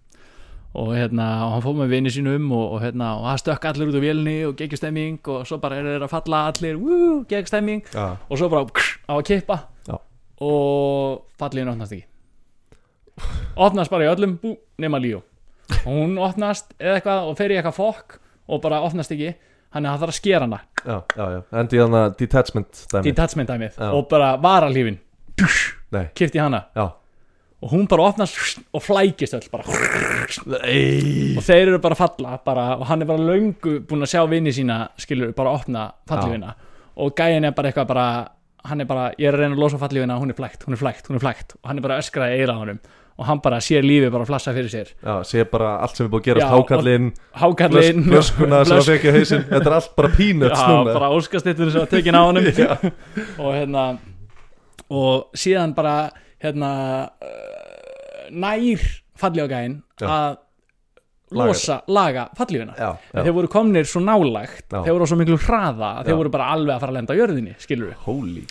og 0.73 0.93
hérna, 0.95 1.25
og 1.45 1.55
hann 1.55 1.63
fór 1.65 1.75
með 1.81 1.91
vini 1.91 2.11
sínum 2.13 2.45
og, 2.55 2.77
og 2.77 2.83
hérna, 2.85 3.09
og 3.19 3.25
það 3.27 3.41
stökk 3.41 3.65
allir 3.67 3.89
út 3.91 3.97
á 3.99 4.01
vélni 4.05 4.35
og 4.47 4.53
geggjustemming 4.59 5.17
og 5.33 5.43
svo 5.49 5.59
bara 5.63 5.81
er 5.81 5.89
þeir 5.89 6.05
að 6.05 6.13
falla 6.13 6.39
allir, 6.47 6.77
wú, 6.79 6.99
geggjustemming 7.27 7.83
já, 7.91 8.05
og 8.15 8.39
svo 8.39 8.47
bara 8.53 8.69
krr, 8.71 8.93
á 9.11 9.13
að 9.17 9.25
kippa. 9.27 9.57
Já. 9.89 9.97
og 10.47 11.27
fallin 11.41 11.73
opnast 11.73 11.97
ekki. 11.97 12.07
Opnast 13.59 13.91
bara 13.91 14.07
í 14.07 14.13
öllum 14.13 14.37
bú, 14.41 14.55
nema 14.81 15.01
Líó. 15.03 15.19
Hún 15.83 16.15
opnast 16.21 16.71
eða 16.79 16.99
eitthvað 16.99 17.27
og 17.27 17.37
fer 17.39 17.51
í 17.51 17.59
eitthvað 17.59 17.77
fokk 17.77 18.17
og 18.47 18.63
bara 18.63 18.81
opnast 18.87 19.11
ekki. 19.11 19.35
Hann 19.75 19.85
er 19.85 19.91
að 19.91 19.99
það 19.99 20.01
þarf 20.05 20.15
að 20.15 20.19
skera 20.19 20.47
hana. 20.47 20.61
Já, 20.81 20.97
já, 21.15 21.25
já. 21.35 21.41
endi 21.61 21.79
hann 21.79 21.99
að 21.99 22.15
detachment 22.19 22.81
dæmi 22.91 23.11
detachment 23.11 23.51
dæmið. 23.51 23.77
Og 23.91 24.07
bara 24.11 24.33
varalífin 24.41 24.97
kipti 26.15 26.39
hana. 26.39 26.65
Já 26.75 26.89
og 27.61 27.69
hún 27.75 27.87
bara 27.87 28.07
opnast 28.09 28.59
og 28.73 28.81
flækist 28.81 29.35
öll 29.37 29.49
bara. 29.53 29.63
Og 31.37 31.43
þeir 31.45 31.67
eru 31.69 31.79
bara 31.83 31.95
að 31.97 32.01
falla 32.01 32.37
bara, 32.45 32.67
og 32.79 32.85
hann 32.89 33.03
er 33.03 33.09
bara 33.09 33.21
löngu 33.31 33.79
búinn 33.87 34.05
að 34.05 34.13
sjá 34.15 34.23
vinni 34.31 34.53
sína 34.55 34.83
skilur 35.01 35.33
bara 35.37 35.51
að 35.53 35.59
opna 35.61 35.83
fallífina. 36.09 36.55
Og 37.01 37.13
gæin 37.17 37.45
er 37.47 37.53
bara 37.57 37.69
eitthvað 37.71 37.91
bara 37.91 38.07
hann 38.65 38.81
er 38.83 38.85
bara, 38.89 39.11
ég 39.17 39.29
er 39.29 39.33
að 39.37 39.43
reyna 39.45 39.55
að 39.57 39.61
losa 39.63 39.77
fallífina 39.81 40.17
hún 40.21 40.29
er 40.33 40.37
flækt, 40.37 40.65
hún 40.67 40.75
er 40.77 40.81
flækt, 40.81 41.07
hún 41.09 41.17
er 41.17 41.23
flækt. 41.23 41.55
Og 41.61 41.69
hann 41.71 41.77
er 41.81 41.85
bara 41.85 41.97
að 41.99 42.03
öskra 42.05 42.27
í 42.33 42.41
eira 42.41 42.53
á 42.57 42.61
honum. 42.61 42.81
Og 43.21 43.27
hann 43.27 43.41
bara 43.43 43.59
sér 43.61 43.83
lífið 43.85 44.09
bara 44.15 44.25
flassa 44.25 44.53
fyrir 44.55 44.71
sér. 44.71 44.91
Já, 45.03 45.15
sé 45.27 45.43
bara 45.45 45.75
allt 45.83 45.97
sem 45.99 46.07
er 46.07 46.11
búið 46.13 46.21
að 46.23 46.27
gerast 46.29 46.53
Hákallinn, 46.55 47.09
hákallinn 47.37 48.05
flöskuna 48.07 48.61
sem 48.65 48.77
að 48.77 48.81
flösk- 48.81 48.93
fekja 48.95 49.13
hausinn. 49.17 49.43
Þetta 49.51 49.69
er 49.69 49.75
allt 49.77 49.91
bara 49.99 50.09
peanuts 50.15 50.61
já, 50.61 50.67
núna. 50.71 50.93
bara 50.95 51.09
óskastittur 51.13 51.71
sem 51.73 51.83
að 51.83 51.91
tekin 51.91 52.17
á 52.17 52.23
Já. 52.61 52.71
og 53.37 53.51
hérna 53.53 53.83
og 54.89 55.37
síðan 55.37 55.75
bara 55.75 55.95
hérna 56.41 56.71
uh, 57.21 58.29
nær 58.31 58.87
fallífagæin 59.21 59.77
Já. 60.01 60.07
að 60.07 60.39
losa, 61.31 61.77
laga 61.87 62.25
fallífina 62.35 62.75
þeir 63.13 63.35
voru 63.35 63.51
komnir 63.51 63.87
svo 63.87 64.01
nálægt 64.03 64.67
Já. 64.67 64.81
þeir 64.81 64.95
voru 64.95 65.07
á 65.07 65.11
svo 65.11 65.19
miklu 65.19 65.37
hraða 65.39 65.91
að 65.99 66.09
þeir 66.09 66.19
voru 66.23 66.33
bara 66.33 66.49
alveg 66.55 66.75
að 66.75 66.83
fara 66.83 66.93
að 66.93 66.99
lenda 66.99 67.15
á 67.15 67.19
jörðinni 67.21 67.55
skilur 67.61 67.91
við 67.91 68.05
Holy. 68.07 68.45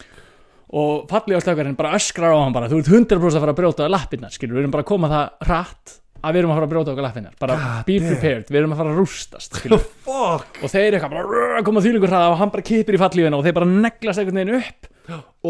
Og 0.80 1.08
fallífastökarinn 1.10 1.76
bara 1.78 1.96
öskrar 1.98 2.36
á 2.36 2.38
hann 2.38 2.54
bara 2.54 2.70
þú 2.70 2.78
ert 2.80 2.92
100% 2.94 3.36
að 3.36 3.42
fara 3.42 3.54
að 3.56 3.58
brjóta 3.58 3.88
á 3.90 3.90
lappirnar 3.90 4.34
skilur 4.34 4.56
við 4.56 4.64
erum 4.64 4.74
bara 4.76 4.86
að 4.86 4.92
koma 4.92 5.10
það 5.10 5.48
hratt 5.48 5.96
að 6.20 6.36
við 6.36 6.42
erum 6.42 6.52
að 6.52 6.58
fara 6.60 6.68
að 6.68 6.72
brjóta 6.74 6.92
okkur 6.92 7.06
lappirnar. 7.06 7.34
Bara 7.40 7.56
God 7.60 7.88
be 7.88 7.98
damn. 7.98 8.12
prepared, 8.12 8.46
við 8.50 8.60
erum 8.60 8.74
að 8.74 8.80
fara 8.82 8.92
að 8.92 9.00
rústast 9.00 9.58
og 10.64 10.70
þeir 10.72 10.96
eitthvað 10.96 11.16
bara 11.16 11.64
koma 11.66 11.82
þýlingur 11.84 12.12
hraða 12.12 12.30
og 12.34 12.40
hann 12.40 12.54
bara 12.54 12.66
kipir 12.70 12.96
í 12.96 13.00
fallífina 13.00 13.38
og 13.40 13.46
þeir 13.46 13.56
bara 13.60 13.70
neglast 13.70 14.22
einhvern 14.22 14.40
veginn 14.42 14.60
upp 14.60 14.90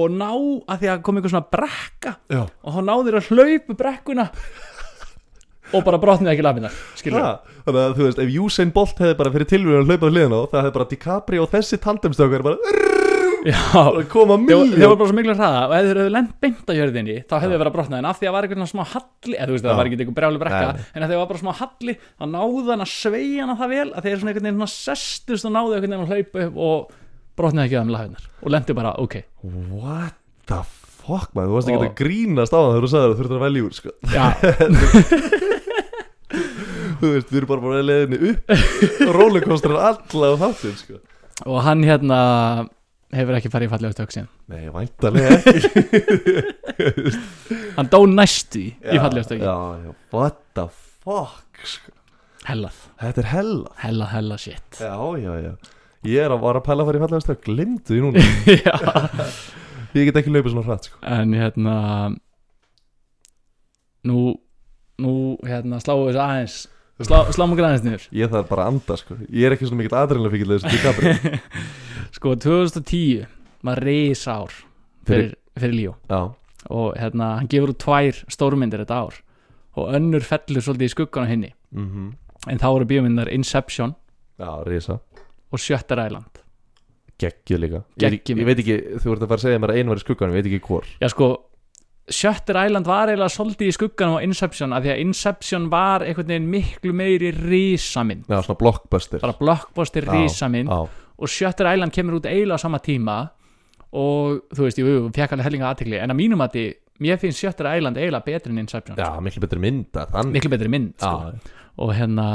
og 0.01 0.13
ná 0.15 0.31
að 0.31 0.83
því 0.83 0.91
að 0.93 1.03
kom 1.07 1.19
einhver 1.19 1.33
svona 1.35 1.51
brekka 1.53 2.15
Já. 2.33 2.43
og 2.47 2.77
þá 2.77 2.81
náður 2.87 3.09
þeir 3.11 3.19
að 3.21 3.31
hlaupa 3.31 3.79
brekkuna 3.83 4.27
og 5.71 5.85
bara 5.87 6.01
brotnið 6.03 6.33
ekki 6.33 6.47
Ha, 7.15 7.35
Þannig 7.67 7.83
að 7.83 7.99
þú 7.99 8.07
veist, 8.07 8.23
ef 8.25 8.39
Usain 8.45 8.73
Bolt 8.75 9.03
hefði 9.03 9.19
bara 9.21 9.35
fyrir 9.35 9.51
tilvíðan 9.53 9.91
hlaupað 9.91 10.15
hliðan 10.17 10.35
á 10.35 10.41
það 10.51 10.63
hefði 10.65 10.77
bara 10.79 10.89
DiCaprio 10.95 11.45
og 11.45 11.53
þessi 11.55 11.81
tandemstökar 11.85 12.47
bara 12.47 12.90
já, 13.47 13.61
að 13.81 14.01
koma 14.13 14.37
mjög 14.41 14.75
voru 14.77 14.97
bara 15.01 15.09
svo 15.11 15.17
miklu 15.17 15.35
hraða 15.39 15.61
og 15.67 15.75
ef 15.77 15.85
þeir 15.87 16.01
hefðu 16.01 16.13
lent 16.17 16.33
beint 16.45 16.67
á 16.69 16.73
jörðinni 16.77 17.17
þá 17.25 17.35
hefðu 17.39 17.53
þeir 17.55 17.61
verið 17.63 17.71
að 17.71 17.77
brotna. 17.77 18.01
En 18.01 18.09
af 18.11 18.19
því 18.21 18.27
að 18.29 18.35
var 18.37 18.47
eitthvað 18.49 18.71
smá 18.73 18.83
halli 18.93 19.37
eða 19.37 19.47
þú 19.49 19.55
veist 19.57 19.65
það 19.67 19.79
var 19.81 19.87
ekki 19.91 19.99
eitthvað 20.01 20.19
brjálu 20.21 20.43
brekka 20.43 20.61
Nei, 20.71 20.83
en 20.95 21.03
að 21.07 21.09
þeir 21.15 21.21
var 21.23 21.31
bara 21.31 21.43
smá 21.45 21.53
halli 21.61 21.95
þá 22.01 22.25
náðu 22.35 22.65
hann 22.71 22.85
að 22.85 22.93
sveigja 22.95 23.43
hana 23.47 23.57
það 23.61 23.73
vel 23.75 23.89
að 23.91 24.03
þeir 24.09 24.19
svona 24.21 24.31
einhvern 24.35 24.49
veginn 24.51 24.61
svona 24.61 24.75
sestust 24.75 25.49
og 25.49 25.55
náðu 25.57 25.73
einhvern 25.79 25.95
veginn 25.95 26.05
að 26.05 26.13
hlaupa 26.15 26.39
upp 26.47 26.57
og 26.69 26.77
brotnaði 27.41 27.65
ekki 27.71 27.77
á 27.77 27.83
þeim 27.85 27.95
lafinnar 27.97 28.25
og 28.45 28.49
lendi 28.57 28.73
bara 28.81 28.93
ok. 29.01 29.15
What 29.81 30.15
the 30.51 30.61
fuck 31.01 31.31
man, 31.35 31.49
þú 31.49 31.57
varst 31.57 31.71
ekki 31.73 31.81
Og- 31.81 31.87
að 31.89 31.97
grínast 32.03 32.53
á 32.53 32.59
það 32.61 32.77
þú 32.77 32.91
það, 32.93 33.05
að 33.41 33.61
úr 33.65 33.75
sko. 33.79 33.91
Þú 37.01 37.09
veist, 37.15 37.31
við 37.33 37.39
erum 37.41 37.49
bara 37.49 37.63
bara 37.65 37.79
leiðinni 37.81 38.19
upp. 38.29 38.51
Rollercoasterin 39.17 39.79
alla 39.81 40.29
á 40.31 40.35
þáttinn 40.45 40.77
sko. 40.77 40.99
og 41.49 41.63
hann 41.65 41.81
hérna 41.89 42.19
hefur 43.15 43.37
ekki 43.39 43.51
farið 43.53 43.69
í 43.69 43.73
fallega 43.73 43.95
stök 43.97 44.13
síðan. 44.15 44.29
Nei, 44.53 44.65
væntalega 44.75 45.29
ekki. 45.41 45.59
Hann 47.77 47.89
dó 47.91 48.01
næstu 48.07 48.63
í 48.63 48.69
Já, 48.85 48.93
já, 49.83 49.95
what 50.15 50.39
the 50.55 50.67
fuck 51.05 51.65
sko. 51.67 51.93
hellað, 52.47 52.79
Þetta 53.01 53.23
er 53.25 53.29
hella 53.35 53.73
hellað, 53.83 54.13
hellað 54.15 54.43
shit. 54.45 54.81
Já, 54.81 54.95
já, 55.21 55.33
já. 55.45 55.53
Ég 56.09 56.23
er 56.25 56.33
að 56.33 56.41
vara 56.47 56.61
að 56.63 56.67
pæla 56.71 56.85
að 56.85 56.89
fara 56.91 56.99
í 57.01 57.03
fallega 57.05 57.25
stöð 57.27 57.41
Glimtu 57.45 57.97
því 57.97 58.01
núna. 58.07 58.21
Ég 59.99 60.07
get 60.07 60.21
ekki 60.21 60.31
hlaupið 60.31 60.53
svona 60.55 60.67
hratt 60.69 60.87
sko. 60.87 61.01
en 61.03 61.33
hérna 61.35 61.75
nú 64.07 64.21
nú 65.01 65.15
hérna 65.45 65.81
sláum 65.83 66.07
við 66.07 66.15
þessu 66.15 66.23
aðeins. 66.25 66.57
Slá, 67.01 67.19
sláum 67.33 67.53
okkur 67.55 67.67
aðeins 67.67 67.85
niður. 67.87 68.03
Ég 68.13 68.31
þarf 68.33 68.49
bara 68.51 68.67
að 68.67 68.75
anda 68.75 68.97
sko. 69.01 69.17
Ég 69.33 69.49
er 69.49 69.55
ekki 69.57 69.67
svona 69.69 69.81
mikill 69.81 69.97
aðrinlega 69.99 70.35
fyrir 70.37 70.51
þessu 70.53 70.69
sko 72.15 72.35
2010 72.37 73.27
var 73.67 73.81
reisár 73.85 74.53
fyrir, 75.07 75.35
fyrir 75.59 75.75
Líó. 75.77 75.95
Já, 76.11 76.33
og 76.71 76.95
hérna 76.99 77.37
hann 77.39 77.51
gefur 77.51 77.75
út 77.75 77.81
tvær 77.83 78.23
stórmyndir 78.31 78.85
þetta 78.85 79.01
ár. 79.07 79.21
Og 79.79 79.93
önnur 79.95 80.25
fellur 80.27 80.65
svolítið 80.65 80.89
í 80.89 80.93
skuggan 80.97 81.27
á 81.27 81.31
henni 81.31 81.53
mhm. 81.71 82.09
En 82.51 82.59
þá 82.59 82.69
eru 82.73 82.87
bíómyndar 82.89 83.29
Inception 83.31 83.93
Já, 84.41 84.65
risa. 84.67 84.97
og 85.53 85.61
Shutter 85.61 86.01
Island. 86.07 86.41
Geggju 87.21 87.59
líka. 87.61 87.83
Ég, 88.01 88.17
Geggjuð 88.17 88.41
ég 88.41 88.49
veit 88.49 88.63
ekki, 88.63 88.77
þú 89.03 89.13
ert 89.13 89.23
að 89.23 89.29
fara 89.29 89.39
að 89.39 89.45
segja 89.45 89.61
mér 89.61 89.73
að 89.75 89.79
einu 89.79 89.93
var 89.93 90.01
í 90.01 90.05
skugganum 90.05 90.35
Ég 90.35 90.41
veit 90.43 90.49
ekki 90.51 90.67
hvor. 90.67 90.89
Já 91.03 91.09
sko 91.13 91.29
Shutter 92.11 92.59
Island 92.67 92.89
var 92.89 93.11
eiginlega 93.13 93.31
svolítið 93.31 93.71
í 93.71 93.75
skuggan 93.77 94.17
á 94.17 94.25
Inception 94.25 94.73
af 94.75 94.83
því 94.83 94.93
að 94.95 95.03
Inception 95.05 95.69
var 95.71 96.03
einhvern 96.03 96.33
veginn 96.33 96.49
miklu 96.51 96.95
meiri 96.97 97.31
rísamind 97.37 98.25
Já, 98.27 98.41
svona 98.43 98.59
blockbuster. 98.59 99.21
Bara 99.23 99.37
blockbuster 99.39 100.09
Já, 100.09 100.17
rísamind 100.17 100.73
Já, 100.73 100.89
og 101.21 101.29
Shutter 101.31 101.69
Island 101.71 101.95
kemur 101.95 102.19
út 102.19 102.29
eiginlega 102.29 102.59
á 102.59 102.65
sama 102.65 102.81
tíma 102.83 103.19
og 103.91 104.45
þú 104.55 104.67
veist, 104.67 104.79
jú, 104.81 104.87
jú, 104.87 105.07
fekk 105.15 105.35
alveg 105.35 105.49
hellinga 105.49 105.71
aðtikli 105.73 105.99
en 106.01 106.15
að 106.15 106.21
mínum 106.21 106.45
að 106.45 106.59
mér 107.03 107.21
finnst 107.21 107.43
Shutter 107.43 107.69
Island 107.73 107.99
eiginlega 107.99 108.27
betri 108.27 108.53
en 108.55 108.63
Inception 108.63 108.99
já, 109.01 109.09
miklu 109.25 109.43
betri 109.45 109.61
Þannig. 109.61 110.35
Miklu 110.37 110.53
betri 110.53 110.71
mynd 110.71 110.95
sko. 111.01 111.33
Og 111.81 111.95
hérna 111.97 112.27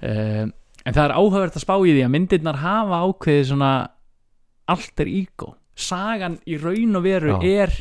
um, 0.00 0.52
en 0.88 0.96
það 0.96 1.04
er 1.04 1.16
áhugavert 1.16 1.58
að 1.58 1.64
spá 1.64 1.74
í 1.78 1.94
því 1.94 2.04
að 2.06 2.12
myndirnar 2.14 2.60
hafa 2.62 3.00
ákveðið 3.04 3.48
svona 3.50 3.72
alter 4.68 5.10
ego. 5.10 5.54
Sagan 5.78 6.38
í 6.48 6.58
raun 6.60 6.98
og 6.98 7.04
veru 7.04 7.36
Já. 7.36 7.64
er 7.64 7.74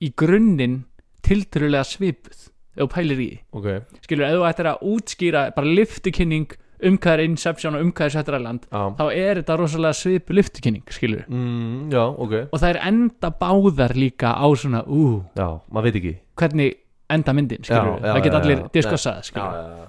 í 0.00 0.10
grunninn 0.16 0.82
tiltörulega 1.24 1.86
svipuð 1.86 2.48
ef 2.80 2.82
þú 2.84 2.88
pælir 2.94 3.14
í 3.14 3.28
því. 3.28 3.38
Ok. 3.58 3.68
Skilur, 4.06 4.26
ef 4.26 4.36
þú 4.36 4.44
ættir 4.48 4.70
að 4.70 4.84
útskýra 4.90 5.44
bara 5.56 5.74
liftukynning 5.78 6.52
um 6.88 6.96
hvað 6.98 7.12
er 7.18 7.22
Inception 7.24 7.74
og 7.76 7.82
um 7.84 7.92
hvað 7.92 8.06
er 8.06 8.14
Shutter 8.14 8.36
Island 8.38 8.66
Já, 8.70 8.82
þá 8.98 9.04
er 9.12 9.40
þetta 9.42 9.56
rosalega 9.60 9.92
svipu 9.98 10.32
liftukynning 10.38 10.84
skilur 10.94 11.24
mm, 11.28 11.90
já 11.92 12.04
ok 12.08 12.34
og 12.52 12.56
það 12.60 12.68
er 12.74 12.80
enda 12.90 13.30
báðar 13.40 13.94
líka 13.98 14.32
á 14.36 14.46
svona 14.56 14.82
ú, 14.86 15.22
Já, 15.36 15.48
maður 15.70 15.88
veit 15.90 15.96
ekki 16.00 16.14
hvernig 16.40 16.76
enda 17.10 17.32
myndin 17.36 17.64
skilur, 17.66 17.98
Já, 18.00 18.06
já, 18.06 18.12
það 18.14 18.22
geta 18.24 18.36
já, 18.36 18.42
allir 18.42 18.58
já. 18.62 18.68
diskussað 18.78 19.22
skilur 19.28 19.54
já, 19.54 19.62
já. 19.78 19.86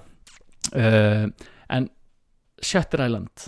uh, 0.76 1.48
en 1.76 1.88
Shutter 2.62 3.04
Island 3.06 3.46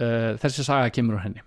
uh, 0.00 0.34
þessi 0.42 0.64
saga 0.66 0.90
kemur 0.94 1.18
úr 1.18 1.24
henni 1.28 1.42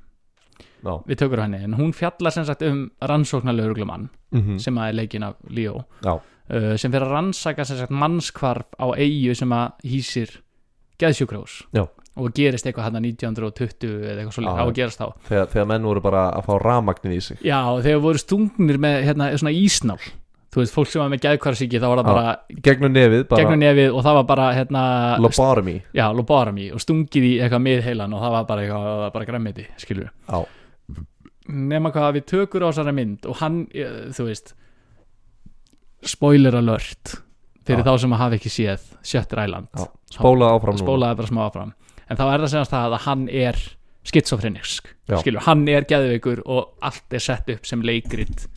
Já. 0.83 0.97
við 1.07 1.15
tökur 1.21 1.39
á 1.39 1.45
henni, 1.45 1.61
en 1.63 1.77
hún 1.79 1.93
fjallar 1.95 2.33
sem 2.35 2.43
sagt 2.43 2.61
um 2.67 2.89
rannsóknarlauruglumann 3.01 4.09
Mhm. 4.33 4.57
sem 4.59 4.75
að 4.81 4.87
er 4.89 4.93
leikinn 4.97 5.23
af 5.23 5.35
Leo 5.49 5.83
Já. 6.03 6.15
uh, 6.17 6.75
sem 6.75 6.91
fyrir 6.91 7.05
að 7.05 7.11
rannsaka 7.13 7.63
sem 7.65 7.77
sagt 7.77 7.91
mannskvarf 7.93 8.65
á 8.81 8.89
eigu 8.97 9.35
sem 9.37 9.49
að 9.53 9.71
hýsir 9.85 10.31
geðsjúkrós 11.01 11.59
Já. 11.73 11.83
og 12.15 12.33
gerist 12.37 12.67
eitthvað 12.67 12.89
hann 12.89 12.99
1920 13.01 13.93
eða 14.03 14.17
eitthvað 14.21 14.35
svolítið 14.37 14.57
Já. 14.57 14.61
á 14.61 14.65
að 14.65 14.75
gerast 14.77 14.99
þá. 15.01 15.07
Þegar, 15.29 15.47
þegar 15.53 15.69
menn 15.71 15.87
voru 15.89 16.03
bara 16.05 16.25
að 16.37 16.49
fá 16.49 16.53
ramagnir 16.61 17.15
í 17.15 17.21
sig. 17.21 17.39
Já, 17.45 17.59
þegar 17.85 18.03
voru 18.03 18.21
stungnir 18.21 18.81
með 18.81 18.99
hérna, 19.07 19.31
svona 19.41 19.55
ísnál. 19.57 19.99
Þú 20.53 20.61
veist, 20.61 20.73
fólk 20.75 20.89
sem 20.91 21.01
var 21.01 21.09
með 21.09 21.23
geðkvarsíki 21.23 21.79
þá 21.81 21.87
var 21.89 21.99
það 22.03 22.07
bara 22.11 22.33
Gegnum 22.67 22.91
nefið 22.93 23.23
bara 23.25 23.41
gegnum 23.41 23.57
nefið 23.63 23.95
og 23.97 24.03
það 24.05 24.17
var 24.19 24.25
bara 24.29 24.49
hérna, 24.53 24.81
Lobotomy. 25.23 25.73
Já, 25.97 26.03
lobotomy 26.13 26.67
og 26.77 26.83
stungið 26.83 27.25
í 27.25 27.31
eitthvað 27.41 27.63
miðheilan 27.65 28.13
og 28.13 28.21
það 28.21 28.35
var 28.35 28.45
bara 28.51 28.61
eitthvað, 28.67 28.85
það 28.85 28.99
var 29.01 29.15
bara 29.15 29.27
græmiti, 29.31 29.65
skilur 29.81 30.11
Já. 30.29 30.43
nema 31.49 31.89
hvað 31.95 32.19
við 32.19 32.27
tökur 32.29 32.65
á 32.65 32.69
þessari 32.69 32.93
mynd 32.99 33.25
og 33.25 33.39
hann, 33.41 33.57
eh, 33.73 33.95
þú 34.13 34.27
veist 34.29 34.53
spoiler 36.05 36.59
alert 36.61 37.15
fyrir 37.67 37.85
þá 37.85 37.93
sem 38.03 38.15
að 38.15 38.21
hafa 38.23 38.39
ekki 38.39 38.51
séð 38.51 38.89
Shutter 39.03 39.43
Island. 39.45 39.69
Já, 39.77 39.87
Spóla 40.13 40.51
áfram 40.55 40.79
spólaði 40.79 41.19
bara 41.21 41.31
smá 41.31 41.41
áfram. 41.47 41.71
En 42.09 42.19
þá 42.19 42.25
er 42.27 42.43
það 42.43 42.51
semast 42.53 42.73
það 42.73 42.97
að 42.97 43.05
hann 43.07 43.23
er 43.31 43.61
skitsofrenisk, 44.03 44.89
Já. 45.07 45.17
skilur, 45.21 45.43
hann 45.45 45.63
er 45.71 45.85
geðveikur 45.87 46.43
og 46.43 46.73
allt 46.83 47.15
er 47.15 47.23
sett 47.23 47.47
upp 47.53 47.67
sem 47.67 47.83
leikrit 47.85 48.47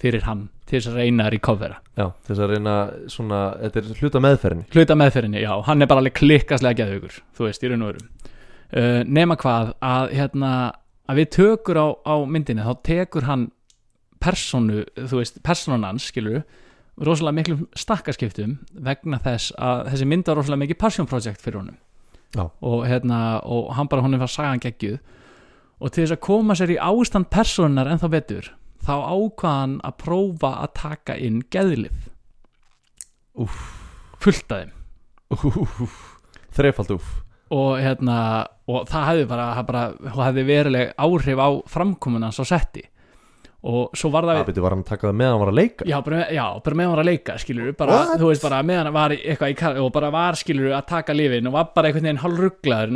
fyrir 0.00 0.24
hann, 0.26 0.46
til 0.68 0.78
þess 0.78 0.90
að 0.90 0.98
reyna 1.00 1.26
að 1.26 1.34
recovera. 1.36 1.78
Já, 1.96 2.06
þess 2.26 2.40
að 2.44 2.50
reyna 2.52 2.74
svona 3.12 3.40
Þetta 3.60 3.80
er 3.80 4.00
hluta 4.00 4.22
meðferðinni. 4.24 4.66
Hluta 4.74 4.96
meðferðinni, 5.00 5.42
já, 5.44 5.52
hann 5.68 5.84
er 5.84 5.90
bara 5.90 6.02
alveg 6.02 6.16
klikkaslega 6.18 6.80
geðveikur, 6.80 7.20
þú 7.36 7.46
veist, 7.48 7.64
í 7.64 7.70
raun 7.70 7.84
og 7.84 7.92
veru. 7.92 8.32
Uh, 8.74 9.00
nema 9.06 9.36
hvað 9.40 9.74
að 9.84 10.16
hérna, 10.18 10.50
að 11.08 11.20
við 11.20 11.30
tökur 11.36 11.80
á, 11.80 11.86
á 12.04 12.14
myndinni 12.24 12.64
þá 12.66 12.74
tekur 12.88 13.28
hann 13.28 13.46
personu, 14.24 14.84
þú 14.96 15.20
veist, 15.20 15.40
personan 15.44 15.86
hans 15.86 16.08
skilur, 16.10 16.42
rosalega 17.00 17.38
miklum 17.38 17.66
stakkaskiptum 17.78 18.58
vegna 18.86 19.18
þess 19.22 19.54
að 19.58 19.88
þessi 19.92 20.08
mynd 20.10 20.28
var 20.30 20.38
rosalega 20.38 20.62
mikið 20.64 20.80
passion 20.80 21.10
project 21.10 21.42
fyrir 21.42 21.60
honum. 21.62 21.78
Og 22.62 22.86
hérna, 22.86 23.40
og 23.42 23.72
hann 23.74 23.90
bara 23.90 24.02
honum 24.02 24.22
var 24.22 24.30
sagan 24.30 24.62
geggjuð. 24.62 24.98
Og 25.80 25.90
til 25.92 26.04
þess 26.04 26.16
að 26.16 26.24
koma 26.26 26.56
sér 26.58 26.74
í 26.74 26.80
ástand 26.82 27.30
personar 27.34 27.90
ennþá 27.90 28.10
betur 28.12 28.52
þá 28.84 28.94
ákvaðan 29.00 29.78
að 29.84 29.98
prófa 30.02 30.50
að 30.62 30.74
taka 30.76 31.16
inn 31.16 31.42
geðlif 31.50 32.10
fullt 34.22 34.52
Úff. 35.34 36.18
Þrefald 36.54 36.92
úff. 36.94 37.06
Og 37.50 37.78
hérna 37.82 38.16
og 38.70 38.86
það 38.88 39.06
hefði 39.08 39.24
bara, 39.28 39.46
bara 39.66 39.84
hefði 40.28 40.44
veruleg 40.48 40.92
áhrif 40.96 41.40
á 41.40 41.48
framkomuna 41.68 42.30
svo 42.32 42.46
setti 42.48 42.84
og 43.64 43.94
svo 43.96 44.10
var 44.12 44.26
það 44.28 44.38
Það 44.38 44.48
byrju, 44.50 44.62
var 44.64 44.74
hann 44.74 44.82
að 44.84 44.88
taka 44.90 45.06
það 45.08 45.14
með 45.20 45.30
hann 45.32 45.40
var 45.40 45.50
að 45.50 45.56
leika? 45.58 45.86
Já, 45.88 45.94
bara, 46.04 46.18
já, 46.36 46.44
bara 46.66 46.76
meðan 46.76 46.90
hann 46.90 46.96
var 46.98 47.02
að 47.04 47.08
leika, 47.08 47.36
skilur 47.40 47.70
bara, 47.78 48.00
þú 48.20 48.28
veist, 48.28 48.42
bara 48.44 48.58
meðan 48.68 48.88
hann 48.90 48.96
var 48.98 49.14
eitthvað 49.16 49.54
í 49.54 49.56
kar 49.60 49.78
og 49.80 49.88
bara 49.94 50.10
var, 50.12 50.36
skilur 50.36 50.74
að 50.76 50.84
taka 50.90 51.16
lifin 51.16 51.48
og 51.48 51.54
var 51.56 51.70
bara 51.78 51.88
einhvern 51.88 52.08
veginn 52.10 52.20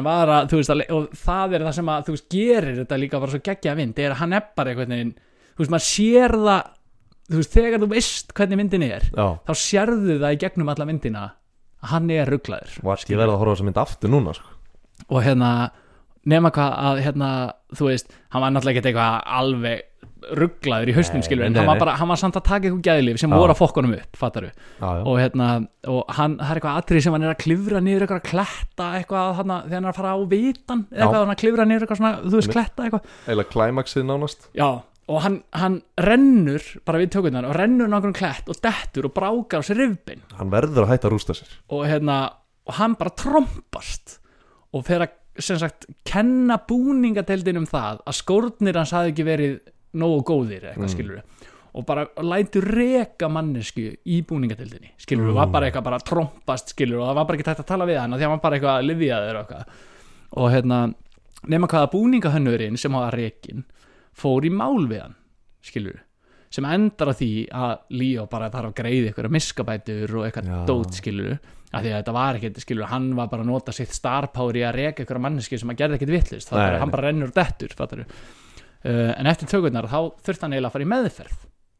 að, 0.04 0.34
að, 0.58 0.76
le- 0.82 0.88
og 0.92 1.06
það 1.16 1.56
er 1.56 1.64
það 1.68 1.76
sem 1.78 1.88
að, 1.94 2.04
þú 2.08 2.16
veist, 2.18 2.28
gerir 2.36 2.76
þetta 2.82 3.00
líka 3.00 3.22
bara 3.24 3.32
svo 3.32 3.40
geggja 3.48 3.74
vind, 3.80 3.98
er 4.04 4.12
að 4.12 4.20
hann 4.20 4.36
er 4.36 4.44
bara 4.60 4.74
einhvern 4.74 4.92
veginn, 4.96 5.14
þú 5.56 5.64
veist, 5.64 5.72
maður 5.72 5.86
sér 5.88 6.36
það, 6.36 6.70
þú 7.32 7.40
veist, 7.40 7.56
þegar 7.56 7.82
þú 7.86 7.90
veist 7.94 8.36
hvernig 8.36 8.60
myndin 8.62 8.86
er, 8.90 9.08
Já, 9.08 9.26
þá 9.48 9.52
sérðu 9.64 10.20
það 10.20 10.36
í 10.36 10.40
gegnum 10.44 10.72
alla 10.74 10.88
myndina 10.92 11.24
að 11.78 11.92
hann 11.94 12.10
er 12.12 12.28
rugglaður 12.28 12.78
What, 12.84 13.08
ég 13.08 13.20
verð 13.20 13.34
að 13.36 13.40
horfa 13.40 13.52
á 13.52 13.54
þessa 13.56 13.68
mynd 13.70 13.80
aftur 13.84 14.10
núna 14.12 14.32
sko. 14.36 14.56
og 15.08 15.20
hérna, 15.24 15.50
nema 16.28 16.50
hvað 16.52 16.72
að, 16.90 17.02
hérna, 17.06 17.28
þú 17.78 17.88
veist, 17.92 18.10
hann 18.34 18.42
var 18.44 18.52
náttúrulega 18.52 18.80
ekkert 18.82 18.90
eitthvað 18.90 19.20
alveg 19.38 19.84
rugglaður 20.38 20.90
í 20.90 20.94
haustum, 20.96 21.22
skilur, 21.24 21.46
en 21.46 21.54
nei, 21.54 21.60
hann 21.60 21.70
var 21.70 21.80
bara, 21.80 21.94
hann 22.00 22.10
var 22.10 22.20
samt 22.20 22.36
að 22.38 22.46
taka 22.48 22.68
eitthvað 22.68 22.88
gæðlif 22.88 23.20
sem 23.22 23.32
Já. 23.32 23.36
voru 23.38 23.54
að 23.54 23.60
fokkunum 23.60 23.94
upp, 23.96 24.18
fattaru 24.18 24.50
og 24.82 25.14
hérna 25.20 25.48
og 25.88 26.12
hann, 26.18 26.36
það 26.40 26.50
er 26.50 26.60
eitthvað 26.60 26.80
atrið 26.82 27.04
sem 27.06 27.16
hann 27.16 27.26
er 27.26 27.32
að 27.32 27.40
klifra 27.44 27.82
niður 27.84 28.04
eitthvað 28.06 28.20
að 28.20 28.28
kletta 28.32 28.88
eitthvað 28.98 29.32
hann, 29.38 29.54
þegar 29.64 29.76
hann 29.78 29.88
er 29.88 29.92
að 29.92 30.00
fara 30.00 30.14
á 30.14 30.18
vitan 30.32 30.84
eða 30.90 31.04
eitthvað 31.06 31.22
hann 31.22 31.34
að 31.34 31.40
klifra 31.44 31.68
niður 31.68 31.86
eitthvað 31.86 32.00
svona, 32.02 32.12
þú 32.24 32.40
veist, 32.40 32.52
kletta 32.54 32.86
eitthvað. 32.86 33.12
Eiginlega 33.28 33.52
klæmaksið 33.54 34.08
nánast. 34.08 34.48
Já, 34.58 34.68
og 35.08 35.22
hann, 35.24 35.38
hann 35.56 35.78
rennur 36.04 36.66
bara 36.88 37.00
við 37.00 37.14
tökurnar 37.14 37.48
og 37.48 37.56
rennur 37.56 37.88
nákvæm 37.88 38.16
klett 38.18 38.50
og 38.50 38.58
dettur 38.64 39.08
og 39.08 39.14
brákar 39.16 39.64
á 39.64 39.66
sér 39.66 39.80
rifbein 39.80 40.20
Hann 40.36 40.52
verður 40.52 40.84
að 40.84 40.92
hætta 40.92 41.08
að 41.08 41.14
rústa 41.14 41.38
sér. 41.38 41.54
Og 41.72 41.86
hérna, 41.88 42.18
og 42.68 42.76
hann 42.76 42.98
bara 43.00 43.14
trompast 43.16 44.18
og 44.76 44.84
fer 44.84 45.06
að 45.06 45.16
sem 45.38 45.58
sagt, 45.60 45.86
kenna 46.08 46.58
búningadeildin 46.68 47.60
um 47.60 47.66
það 47.68 48.00
að 48.02 48.16
skórnir 48.18 48.78
hans 48.78 48.92
hafi 48.94 49.12
ekki 49.12 49.26
verið 49.26 49.58
nógu 49.94 50.22
góðir 50.28 50.64
eitthvað 50.72 50.88
Mm. 50.88 50.94
skilur 50.94 51.22
og 51.78 51.84
bara 51.86 52.06
lætur 52.22 52.64
reka 52.64 53.28
mannesku 53.28 53.84
í 54.06 54.22
búningadeildinni 54.26 54.90
skilur, 54.98 55.32
var 55.36 55.46
bara 55.52 55.66
eitthvað 55.70 55.84
bara 55.84 55.98
trompast 55.98 56.68
skilur 56.74 57.00
og 57.02 57.08
það 57.10 57.14
var 57.14 57.24
bara 57.28 57.38
ekki 57.38 57.44
tægt 57.48 57.60
að 57.60 57.66
tala 57.66 57.86
við 57.86 57.98
hann 58.00 58.10
því 58.12 58.16
að 58.18 58.28
hann 58.28 58.30
var 58.38 58.42
bara 58.46 58.56
eitthvað 58.58 58.86
liðjaður 58.88 59.36
og 59.36 59.44
eitthvað 59.44 59.64
og 60.38 60.50
hérna, 60.52 60.94
nema 61.48 61.66
hvaða 61.68 61.90
búningahönnurinn 61.92 62.76
sem 62.78 62.92
hafa 62.92 63.10
rekin 63.16 63.64
fór 64.18 64.44
í 64.44 64.50
mál 64.50 64.88
við 64.90 65.02
hann 65.02 65.14
skilur 65.62 66.00
sem 66.50 66.64
endar 66.64 67.12
á 67.12 67.14
því 67.14 67.30
að 67.52 67.78
Líó 67.92 68.26
bara 68.30 68.48
þarf 68.50 68.70
að 68.72 68.74
greiði 68.80 69.10
eitthvað 69.12 69.30
miskabætur 69.36 70.16
og 70.16 70.24
eitthvað 70.26 70.48
Já. 70.48 70.64
dót 70.66 70.94
skilur 70.96 71.38
af 71.68 71.82
því 71.84 71.90
að 71.92 71.98
þetta 72.00 72.12
var 72.16 72.34
ekkert 72.40 72.60
skilur 72.64 72.88
hann 72.88 73.10
var 73.14 73.28
bara 73.28 73.42
að 73.44 73.50
nota 73.52 73.72
sitt 73.76 73.92
star 73.92 74.26
power 74.32 74.56
í 74.56 74.64
að 74.64 74.74
reka 74.80 75.02
eitthvað 75.04 75.20
manneski 75.20 75.58
sem 75.60 75.68
að 75.68 75.76
gerði 75.82 75.98
ekkert 75.98 76.14
vittlist 76.16 76.52
Nei, 76.52 76.70
nei. 76.70 76.78
hann 76.80 76.90
bara 76.90 77.10
rennur 77.10 77.28
og 77.28 77.34
dettur 77.36 77.68
fattaru. 77.76 78.06
uh, 78.08 78.14
en 78.86 79.26
eftir 79.26 79.48
tökurnar 79.50 79.88
þá 79.90 79.98
þurfti 80.22 80.44
hann 80.46 80.52
eiginlega 80.56 80.68
að 80.70 80.76
fara 80.76 80.84
í 80.86 80.90
meðferð. 80.94 81.38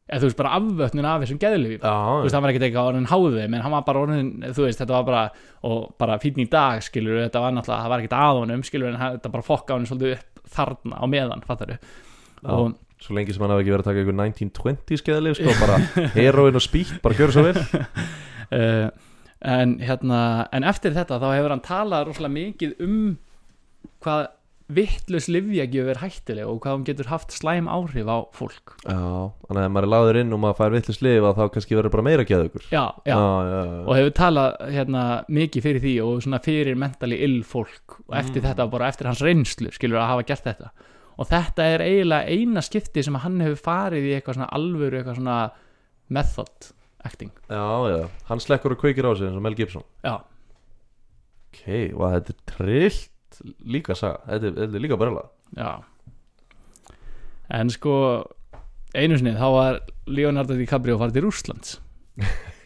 Eða 0.09 0.19
þú 0.23 0.25
veist 0.29 0.37
bara 0.39 0.51
afvötnun 0.57 1.05
af 1.05 1.21
þessum 1.21 1.37
geðlífi 1.39 1.77
þú 2.17 2.23
veist, 2.25 2.33
hann 2.33 2.41
var 2.43 2.49
ekkert 2.51 2.63
eitthvað 2.65 2.87
orðin 2.89 3.09
háði 3.11 3.41
en 3.45 3.57
hann 3.61 3.73
var 3.75 3.83
bara 3.85 3.99
orðin, 4.01 4.29
þú 4.57 4.63
veist, 4.65 4.79
þetta 4.81 4.95
var 4.95 5.03
bara 5.05 5.19
og 5.69 5.83
bara 6.01 6.15
fínn 6.23 6.41
í 6.41 6.47
dag, 6.49 6.81
skilur 6.81 7.19
þetta 7.27 7.43
var 7.43 7.53
náttúrulega, 7.53 7.83
það 7.85 7.93
var 7.93 8.01
ekkert 8.03 8.15
að 8.17 8.39
honum, 8.39 8.63
skilur 8.65 8.89
en 8.89 8.97
hann- 8.97 9.19
þetta 9.19 9.31
bara 9.35 9.45
fokka 9.45 9.75
honum 9.77 9.85
svolítið 9.91 10.15
upp 10.17 10.41
þarna 10.55 10.97
á 10.97 11.05
meðan, 11.13 11.43
fattaru 11.45 11.77
og 12.49 12.73
svo 12.99 13.13
lengi 13.19 13.33
sem 13.35 13.45
hann 13.45 13.53
hafi 13.53 13.61
ekki 13.67 13.75
verið 13.75 13.85
að 13.85 13.89
taka 13.91 14.01
einhver 14.01 14.17
1920 14.17 15.03
skeðalið 15.03 15.37
sko, 15.37 15.53
bara 15.61 15.77
heroin 16.17 16.57
og 16.57 16.65
spýtt, 16.65 16.95
bara 17.05 17.13
gjör 17.19 17.31
svo 17.35 17.45
vel. 17.45 17.61
Uh, 18.49 18.89
en 19.53 19.77
hérna 19.79 20.47
en 20.51 20.65
eftir 20.67 20.97
þetta 20.97 21.21
þá 21.21 21.29
hefur 21.37 21.53
hann 21.53 21.61
talað 21.63 22.09
rosalega 22.09 22.33
mikið 22.33 22.73
um 22.83 22.97
hvað 24.03 24.25
vittlus 24.69 25.25
livjagjöf 25.33 25.87
er 25.89 25.99
hættileg 26.03 26.45
og 26.45 26.59
hvað 26.61 26.75
hún 26.75 26.83
getur 26.85 27.07
haft 27.09 27.31
slæm 27.33 27.65
áhrif 27.71 28.05
á 28.05 28.17
fólk. 28.37 28.75
Já, 28.85 28.99
þannig 29.47 29.57
að 29.57 29.65
ef 29.65 29.71
maður 29.73 29.87
er 29.87 29.91
lagður 29.93 30.19
inn 30.21 30.33
og 30.35 30.41
maður 30.43 30.57
fær 30.59 30.75
lif 30.77 31.25
að 31.25 31.39
þá 31.39 31.43
kannski 31.55 31.77
verður 31.79 31.93
bara 31.95 32.05
meira 32.05 32.25
geðugur. 32.29 32.67
Já, 32.69 32.83
já, 33.09 33.15
já, 33.17 33.59
já. 33.65 33.81
og 33.87 33.93
hefur 33.97 34.13
talað 34.19 34.59
hérna 34.75 35.03
mikið 35.39 35.65
fyrir 35.65 35.83
því 35.87 35.93
og 36.05 36.21
svona 36.25 36.41
fyrir 36.45 36.77
mentali 36.77 37.17
ill 37.25 37.39
fólk 37.43 37.97
og 38.07 38.15
eftir 38.21 38.41
Mm. 38.43 38.47
þetta 38.51 38.69
bara 38.69 38.87
eftir 38.93 39.07
hans 39.09 39.21
reynslu 39.25 39.71
skilur 39.73 39.97
að 40.03 40.07
hafa 40.13 40.23
gert 40.29 40.43
þetta. 40.51 40.69
Og 41.19 41.27
þetta 41.27 41.65
er 41.73 41.81
eiginlega 41.83 42.29
eina 42.29 42.61
skipti 42.61 43.03
sem 43.03 43.15
hann 43.15 43.39
hefur 43.41 43.57
farið 43.65 44.05
í 44.05 44.13
eitthvað 44.19 44.37
svona 44.37 44.51
alvöru 44.55 44.99
eitthvað 45.01 45.17
svona 45.19 45.51
method 46.09 46.69
acting. 47.03 47.31
Já, 47.49 47.65
já, 47.89 48.09
hann 48.29 48.39
slekkur 48.39 48.71
og 48.77 48.79
kveikir 48.85 49.03
á 49.09 49.17
sig 49.17 49.27
eins 49.27 49.35
og 49.35 49.41
Mel 49.41 49.55
Gibson. 49.57 49.83
Já, 50.05 50.19
Ok, 51.49 51.65
og 51.97 52.11
þetta 52.13 52.29
er 52.29 52.41
trillt 52.45 53.09
líka 53.65 53.95
saga, 53.97 54.21
þetta 54.27 54.49
er, 54.51 54.57
þetta 54.63 54.79
er 54.79 54.85
líka 54.85 54.99
brella. 54.99 55.25
Já. 55.57 55.71
En 57.59 57.71
sko 57.73 57.93
einu 58.93 59.17
sinni 59.17 59.35
þá 59.37 59.47
var 59.53 59.79
Leonardo 60.09 60.57
DiCaprio 60.57 60.97
farið 61.01 61.19
til 61.19 61.27
Rússlands. 61.27 61.77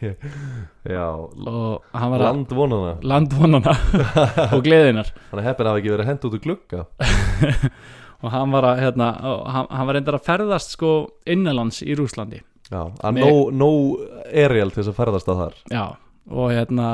Já, 0.84 1.06
og 1.16 1.84
hann 1.96 2.12
var 2.12 2.24
landvonana. 2.26 2.96
Landvonana 3.08 3.74
og 4.52 4.64
gleðinar 4.66 5.12
Hann 5.30 5.40
er 5.40 5.46
heppin 5.48 5.68
að 5.68 5.72
hafa 5.72 5.80
ekki 5.80 5.94
verið 5.94 6.10
hend 6.10 6.26
út 6.28 6.38
úr 6.38 6.44
glugga. 6.44 6.86
Og 8.24 8.32
hann 8.32 8.54
var 8.56 8.64
að 8.64 8.78
hérna, 8.80 9.08
hann, 9.52 9.66
hann 9.68 9.88
var 9.90 9.98
reyndar 9.98 10.16
að 10.16 10.28
ferðast 10.30 10.78
sko 10.78 10.92
innanlands 11.28 11.82
í 11.84 11.92
Rússlandi. 12.00 12.38
Já, 12.72 12.86
að 13.04 13.18
nóg 13.20 13.50
no 13.52 13.68
aerial 14.32 14.72
til 14.72 14.80
þess 14.80 14.92
að 14.94 15.00
ferðast 15.02 15.32
að 15.34 15.42
þar. 15.42 15.58
Já, 15.74 15.84
og 16.32 16.54
hérna 16.56 16.86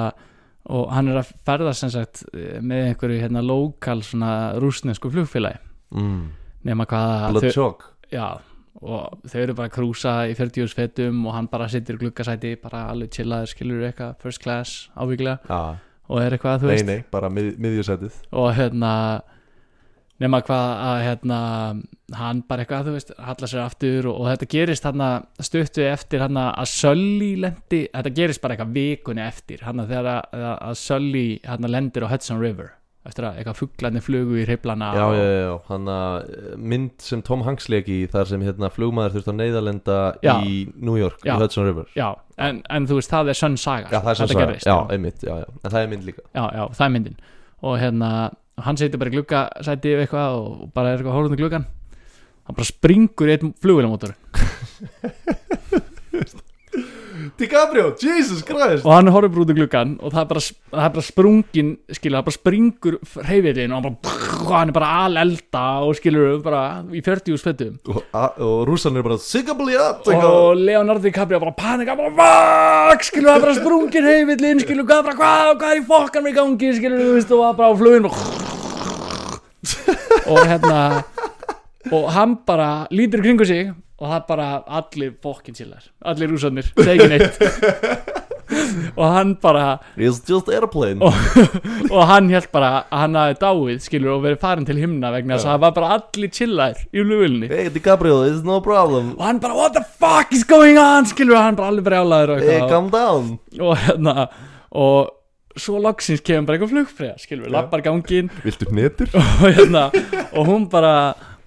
og 0.67 0.91
hann 0.93 1.07
er 1.07 1.21
að 1.21 1.31
ferðast 1.47 1.85
sem 1.85 1.93
sagt 1.93 2.23
með 2.61 2.91
einhverju 2.91 3.21
hérna 3.23 3.41
lokal 3.45 4.01
svona 4.05 4.33
rúsnesku 4.59 5.11
flugfélagi. 5.13 5.61
Mm. 5.89 6.27
nema 6.67 6.85
hvað 6.85 7.31
og 8.79 9.23
þau 9.27 9.39
eru 9.41 9.55
bara 9.57 9.67
að 9.67 9.73
krúsa 9.75 10.13
í 10.29 10.35
40 10.37 10.75
fetum 10.77 11.25
og 11.27 11.33
hann 11.35 11.49
bara 11.51 11.67
sittir 11.71 11.97
í 11.97 12.01
gluggasæti 12.03 12.53
bara 12.61 12.85
alveg 12.93 13.11
chillaður 13.17 13.51
skilur 13.51 13.87
eitthvað 13.89 14.19
first 14.23 14.43
class 14.43 14.89
ávíklega 14.95 15.39
Já, 15.49 15.79
og 16.07 16.21
er 16.21 16.35
eitthvað 16.37 16.61
þú 16.63 16.69
nei, 16.69 16.75
veist. 16.75 16.87
nei, 16.87 17.03
bara 17.11 17.31
mið, 17.33 17.49
miðjusætið. 17.59 18.21
Og 18.39 18.53
hérna 18.55 18.93
nema 20.19 20.41
hvað 20.43 20.71
að 20.89 21.01
hérna 21.05 21.37
hann 22.19 22.41
bara 22.49 22.63
eitthvað 22.65 22.87
þú 22.89 22.95
veist 22.97 23.11
hallar 23.21 23.51
sér 23.51 23.61
aftur 23.63 24.07
og, 24.09 24.17
og 24.23 24.31
þetta 24.31 24.47
gerist 24.51 24.87
hann 24.89 25.03
stuttu 25.45 25.85
eftir 25.85 26.23
hann 26.25 26.39
að 26.41 26.65
Sully 26.71 27.29
lendi, 27.45 27.85
þetta 27.93 28.15
gerist 28.17 28.41
bara 28.43 28.57
eitthvað 28.57 28.73
vikunni 28.79 29.23
eftir 29.23 29.63
hann 29.67 29.85
þegar 29.85 30.09
að, 30.17 30.43
að 30.71 30.75
Sully 30.81 31.27
hann 31.47 31.69
lendir 31.71 32.03
á 32.03 32.11
Hudson 32.11 32.41
River 32.41 32.73
eftir 33.07 33.25
að 33.29 33.37
eitthvað 33.39 33.57
fugglarnir 33.61 34.03
flugu 34.03 34.35
í 34.41 34.43
hreiflana 34.43 34.89
Já, 34.97 35.05
já, 35.15 35.27
já, 35.39 35.53
hann 35.69 35.87
að 35.93 36.57
mynd 36.73 37.05
sem 37.05 37.21
Tom 37.25 37.45
Hanks 37.47 37.69
leki 37.71 38.01
þar 38.11 38.27
sem 38.33 38.43
hérna 38.43 38.69
flugmaður 38.73 39.15
þurft 39.15 39.31
að 39.31 39.37
neyðalenda 39.39 39.95
Já. 40.25 40.33
í 40.43 40.57
New 40.75 40.97
York, 40.99 41.23
Já. 41.23 41.31
í 41.37 41.39
Hudson 41.45 41.69
River 41.69 41.87
já, 41.95 42.09
en, 42.43 42.59
en 42.69 42.89
þú 42.89 42.99
veist 42.99 43.13
það 43.15 43.31
er 43.31 43.39
sönn 43.39 43.55
saga 43.61 43.87
Já, 43.87 44.01
það 44.03 44.11
er 44.11 44.19
Þetta 44.19 44.33
sagði, 44.33 44.43
gerist, 44.43 44.67
já. 44.67 44.75
einmitt, 44.97 45.23
já, 45.23 45.33
já 45.45 45.47
En 45.63 45.71
það 45.71 45.79
er 45.85 45.89
mynd 45.95 46.09
líka 46.11 46.25
já, 46.27 46.43
já, 46.59 46.63
það 46.75 46.85
er 46.89 46.93
myndin 46.97 47.17
og 47.69 47.73
hérna, 47.79 48.09
hann 48.65 48.79
setur 48.79 49.01
bara 49.01 49.11
í 49.11 49.17
gluggasæti 49.17 49.93
yfir 49.93 50.05
eitthvað 50.05 50.39
og 50.39 50.71
bara 50.75 50.93
er 50.93 50.99
eitthvað 50.99 51.17
hórundu 51.17 51.39
gluggan 51.39 51.67
hann 52.47 52.57
bara 52.57 52.69
springur 52.69 53.29
í 53.29 53.35
einn 53.37 53.53
flugvélamótor 53.61 54.15
DiCaprio, 57.39 57.93
Jesus 58.03 58.41
Christ. 58.45 58.83
Og 58.85 58.91
hann 58.93 59.07
horfir 59.13 59.31
bara 59.33 59.43
út 59.45 59.53
í 59.53 59.55
gluggan 59.57 59.93
og 60.03 60.11
það 60.13 60.21
er 60.21 60.29
bara, 60.33 60.43
það 60.73 60.85
er 60.85 60.93
bara 60.97 61.05
sprungin 61.07 61.69
skilur, 61.95 62.17
það 62.19 62.25
bara 62.27 62.35
springur 62.37 62.97
hreyfillin 63.29 63.73
og 63.75 63.79
hann 63.87 63.97
bara, 64.03 64.17
hann 64.49 64.73
er 64.73 64.77
bara 64.79 64.89
alelda 65.05 65.63
og 65.87 65.95
skilur 65.99 66.37
bara 66.45 66.61
í 66.91 67.01
40 67.05 67.39
spettum 67.41 67.77
Og, 67.89 68.01
og 68.13 68.57
rússan 68.69 68.99
er 68.99 69.05
bara 69.07 69.19
Sigabli 69.23 69.77
up 69.79 70.07
og 70.09 70.59
Leonardo 70.59 71.03
DiCaprio 71.07 71.39
bara 71.41 71.55
panika 71.57 71.95
bara 71.99 72.11
fuck 72.19 73.07
skilur, 73.09 73.31
það 73.31 73.39
er 73.39 73.45
bara 73.47 73.57
sprungin 73.61 74.09
hreyfillin 74.09 74.63
skilur, 74.65 74.85
hvað, 74.89 75.03
bara, 75.09 75.17
hvað, 75.23 75.55
hvað 75.63 75.75
er 75.75 75.81
í 75.81 75.87
fokkan 75.89 76.25
með 76.27 76.37
gangi 76.41 76.73
skilur, 76.77 77.03
þú 77.07 77.17
veist, 77.17 77.35
og 77.35 77.45
það 77.47 77.59
bara 77.59 77.69
á 77.71 77.79
flugin 77.79 78.09
og 80.29 80.39
hérna 80.47 80.79
og 81.95 82.09
hann 82.13 82.35
bara 82.47 82.69
lítur 82.93 83.21
í 83.21 83.25
kringu 83.29 83.45
sig 83.47 83.71
og 83.99 84.07
það 84.13 84.25
bara 84.29 84.47
allir 84.79 85.13
fokkin 85.23 85.57
chillar. 85.57 85.83
Allir 86.07 86.31
rúsarnir, 86.31 86.71
segir 86.79 87.11
neitt. 87.11 87.39
Og 88.97 89.05
hann 89.13 89.35
bara 89.41 89.77
It's 89.95 90.19
just 90.25 90.49
airplane. 90.49 91.01
Og, 91.05 91.13
og 91.93 92.01
hann 92.09 92.29
held 92.33 92.47
bara 92.53 92.69
að 92.89 93.01
hann 93.03 93.17
hafi 93.19 93.35
dáið 93.43 93.83
skilur 93.85 94.15
og 94.15 94.23
verið 94.25 94.39
farin 94.41 94.65
til 94.67 94.79
himna 94.81 95.11
vegna 95.13 95.37
þess 95.37 95.45
að 95.45 95.51
það 95.53 95.61
var 95.65 95.75
bara 95.77 95.91
allir 95.97 96.31
chillar 96.33 96.81
í 96.89 97.03
flugvölni 97.05 97.49
Hey 97.51 97.69
DiCaprio, 97.75 98.23
it's 98.25 98.41
no 98.45 98.57
problem. 98.65 99.13
Og 99.19 99.23
hann 99.27 99.41
bara 99.43 99.57
what 99.57 99.77
the 99.77 99.85
fuck 100.01 100.33
is 100.35 100.43
going 100.49 100.81
on? 100.81 101.05
skilur 101.09 101.37
og 101.37 101.45
hann 101.45 101.59
bara 101.59 101.69
alveg 101.73 101.87
brjálaður 101.91 102.43
Hey, 102.43 102.65
calm 102.71 102.89
down. 102.93 103.35
Og 103.61 103.77
hérna 103.85 104.27
og 104.69 105.59
svo 105.59 105.79
loksins 105.83 106.21
kemur 106.25 106.49
bara 106.49 106.57
eitthvað 106.59 106.73
flugfræða 106.75 107.21
skilur, 107.21 107.49
lappar 107.53 107.85
gangin 107.85 108.29
Viltu 108.45 108.69
netur? 108.75 109.13
og 109.13 109.45
hérna 109.45 109.87
og 110.33 110.45
hún 110.49 110.67
bara 110.73 110.93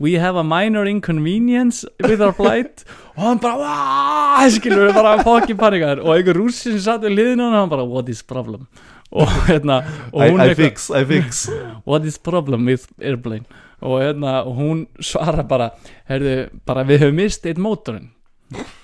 we 0.02 0.14
have 0.14 0.34
a 0.34 0.42
minor 0.42 0.84
inconvenience 0.84 1.84
with 2.02 2.20
our 2.20 2.32
flight. 2.32 2.84
Og 3.16 3.22
hann 3.22 3.38
bara 3.38 3.56
"Wah!" 3.56 4.48
skilur 4.50 4.92
bara 4.92 5.22
fokkin 5.22 5.56
panikar 5.56 6.00
og 6.02 6.16
einhver 6.16 6.34
rússi 6.34 6.72
sem 6.72 6.80
satt 6.80 7.04
við 7.06 7.14
liðinu 7.18 7.46
og 7.46 7.54
hann 7.54 7.70
bara 7.70 7.84
what 7.86 8.08
is 8.08 8.22
problem? 8.22 8.66
Og 9.12 9.28
hérna 9.46 9.84
og 10.12 10.24
I, 10.24 10.50
I 10.50 10.54
fix, 10.54 10.90
I 10.90 11.04
fix. 11.04 11.48
What 11.86 12.04
is 12.04 12.18
problem 12.18 12.66
with 12.66 12.88
airplane? 13.00 13.44
Og 13.80 14.00
hérna 14.02 14.42
hún 14.42 14.86
svara 15.00 15.46
bara 15.46 15.70
heyrðu, 16.10 16.48
bara 16.66 16.84
við 16.84 17.06
höfum 17.06 17.20
mist 17.22 17.46
eitt 17.46 17.58
mótorinn. 17.62 18.10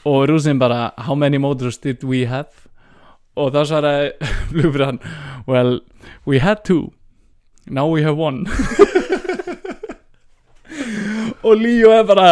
Og 0.07 0.29
rúsin 0.29 0.59
bara 0.59 0.93
how 0.99 1.15
many 1.15 1.39
motors 1.39 1.79
did 1.79 2.05
we 2.05 2.27
have? 2.27 2.69
Og 3.37 3.51
þá 3.55 3.65
svaraði 3.65 4.13
flugfyrir 4.53 5.01
well, 5.47 5.81
we 6.27 6.39
had 6.39 6.65
two. 6.65 6.93
Now 7.67 7.89
we 7.89 8.03
have 8.03 8.17
one 8.17 8.47
og 11.43 11.55
Líó 11.59 11.93
er 11.95 12.05
bara 12.09 12.29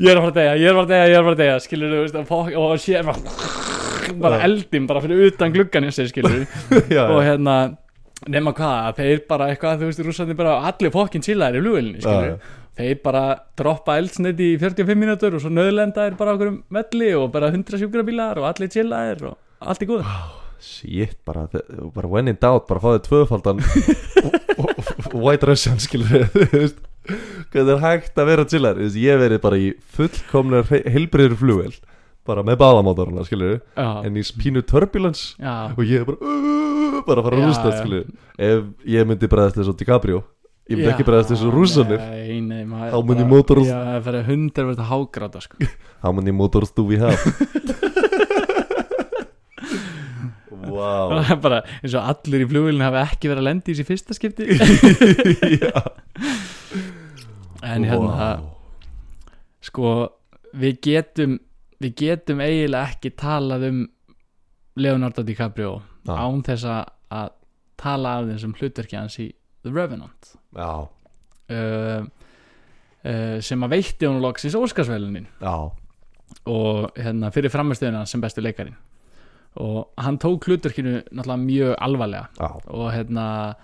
ég 0.00 0.10
er 0.10 0.18
að 0.18 0.24
fara 0.24 0.30
að 0.30 0.38
deyja, 0.38 0.54
ég 0.60 0.70
er 0.70 0.72
að 0.72 0.78
fara 0.78 0.86
að 0.86 0.92
deyja, 0.94 1.08
ég 1.10 1.14
er 1.14 1.20
að 1.20 1.26
fara 1.28 1.36
að 1.36 1.42
deyja 1.42 1.58
skilur 1.66 1.94
þú 1.94 2.00
veist, 2.04 2.32
og, 2.60 2.72
sér 2.80 3.06
bara 3.10 3.20
bara 4.20 4.40
Já. 4.40 4.44
eldin 4.48 4.88
bara 4.90 5.02
fyrir 5.04 5.28
utan 5.28 5.52
gluggan 5.54 5.86
ég 5.86 5.94
segi 5.94 6.12
skilur 6.14 6.40
Já, 6.96 7.04
og 7.06 7.20
hérna 7.24 7.56
nema 8.30 8.52
hvað, 8.56 8.96
þeir 8.98 9.22
bara 9.28 9.50
eitthvað 9.52 9.84
þú 9.84 9.90
veist, 9.90 10.02
rússandi 10.06 10.36
bara 10.38 10.58
allir 10.70 10.92
fokkin 10.94 11.24
chillaðir 11.24 11.60
í 11.60 11.64
flugilni 11.64 12.02
Já, 12.04 12.34
þeir 12.80 13.00
bara 13.04 13.24
droppa 13.58 13.96
eldsneiti 14.00 14.54
í 14.54 14.58
45 14.60 14.98
mínútur 14.98 15.36
og 15.36 15.44
svo 15.44 15.52
nöðlenda 15.52 16.08
er 16.08 16.18
bara 16.18 16.34
okkur 16.36 16.52
um 16.52 16.60
velli 16.74 17.14
og 17.18 17.30
bara 17.34 17.52
100 17.52 17.80
sjúkrabílar 17.82 18.40
og 18.42 18.50
allir 18.50 18.72
chillaðir 18.72 19.32
og 19.32 19.40
allt 19.60 19.86
í 19.86 19.90
góð 19.90 20.04
Shit, 20.60 21.16
bara, 21.24 21.46
bara 21.94 22.08
when 22.08 22.28
in 22.28 22.36
doubt 22.36 22.66
bara 22.68 22.82
fáið 22.82 23.06
tvöfaldan 23.06 23.62
White 25.24 25.48
Russian 25.48 25.80
skilur 25.80 26.26
þú 26.34 26.48
veist, 26.52 26.82
hvað 27.52 27.70
er 27.74 27.80
hægt 27.84 28.18
að 28.20 28.28
vera 28.30 28.44
chillar 28.52 28.80
ég 29.00 29.20
verið 29.20 29.40
bara 29.44 29.58
í 29.60 29.70
fullkomlega 29.96 30.82
heilbriður 30.94 31.36
flugvel 31.40 31.72
bara 32.30 32.44
með 32.46 32.58
báðamótoruna 32.60 33.24
já, 33.74 33.88
en 34.06 34.18
í 34.20 34.22
pínu 34.38 34.60
turbulence. 34.68 35.32
Já, 35.40 35.72
og 35.72 35.80
ég 35.88 36.02
er 36.02 36.10
bara 36.10 36.20
uh, 36.20 36.98
bara 37.06 37.22
að 37.22 37.26
fara 37.26 37.38
að 37.38 37.42
Já, 37.42 37.48
rústa 37.48 37.70
já. 37.72 37.78
ef 38.50 38.68
ég 38.94 39.08
myndi 39.08 39.30
bregðast 39.32 39.56
þessu 39.58 39.74
DiCaprio 39.80 40.20
ég 40.70 40.76
myndi 40.78 40.90
ekki 40.92 41.06
bregðast 41.08 41.32
þessu 41.32 41.50
many 43.08 43.24
bara- 43.24 43.32
motors- 43.32 43.70
já, 43.72 43.78
það 43.88 44.04
fyrir 44.10 44.28
hundar 44.28 44.68
verið 44.68 44.84
að 44.84 44.90
hágráta 44.92 45.42
sko. 45.46 45.70
many 46.20 46.30
motors 46.42 46.70
do 46.76 46.84
we 46.86 47.00
have? 47.00 47.18
Wow. 50.70 51.10
Það 51.10 51.30
er 51.32 51.38
bara 51.42 51.58
eins 51.80 51.94
og 51.98 52.04
allir 52.12 52.42
í 52.44 52.46
flugilni 52.50 52.84
hafi 52.84 53.00
ekki 53.00 53.30
verið 53.30 53.40
að 53.42 53.46
lendi 53.48 53.72
í 53.72 53.76
þessi 53.78 53.86
fyrsta 53.88 54.16
skipti. 54.16 54.46
Já. 55.64 55.72
En 57.62 57.84
hérna 57.84 58.30
Wow. 58.40 58.50
sko 59.60 60.08
við 60.56 60.80
getum 60.82 61.38
við 61.80 61.94
getum 61.96 62.40
eiginlega 62.40 62.88
ekki 62.94 63.10
talað 63.16 63.68
um 63.68 63.82
Leonardo 64.76 65.22
DiCaprio 65.22 65.82
Já. 66.06 66.14
án 66.16 66.42
þess 66.42 66.64
að- 66.64 67.30
tala 67.80 68.18
af 68.20 68.26
þessum 68.28 68.52
hlutverki 68.58 68.96
hans 68.96 69.14
í 69.18 69.32
The 69.64 69.70
Revenant. 69.72 70.34
Uh, 70.54 72.04
uh, 73.08 73.40
sem 73.40 73.62
að 73.64 73.70
veitti 73.72 74.04
hún 74.06 74.20
loksins 74.20 74.52
Óskarsvelunin 74.54 75.26
já, 75.40 75.54
og 76.46 76.92
hérna 77.00 77.30
fyrir 77.32 77.48
framistöðuna 77.50 78.04
sem 78.06 78.20
bestu 78.20 78.42
leikarin 78.44 78.76
og 79.56 79.88
hann 79.98 80.18
tók 80.18 80.44
hlutverkinu 80.44 81.00
náttúrulega 81.08 81.40
mjög 81.46 81.74
alvarlega. 81.80 82.28
Já, 82.38 82.50
og 82.68 82.92
hérna 82.92 83.54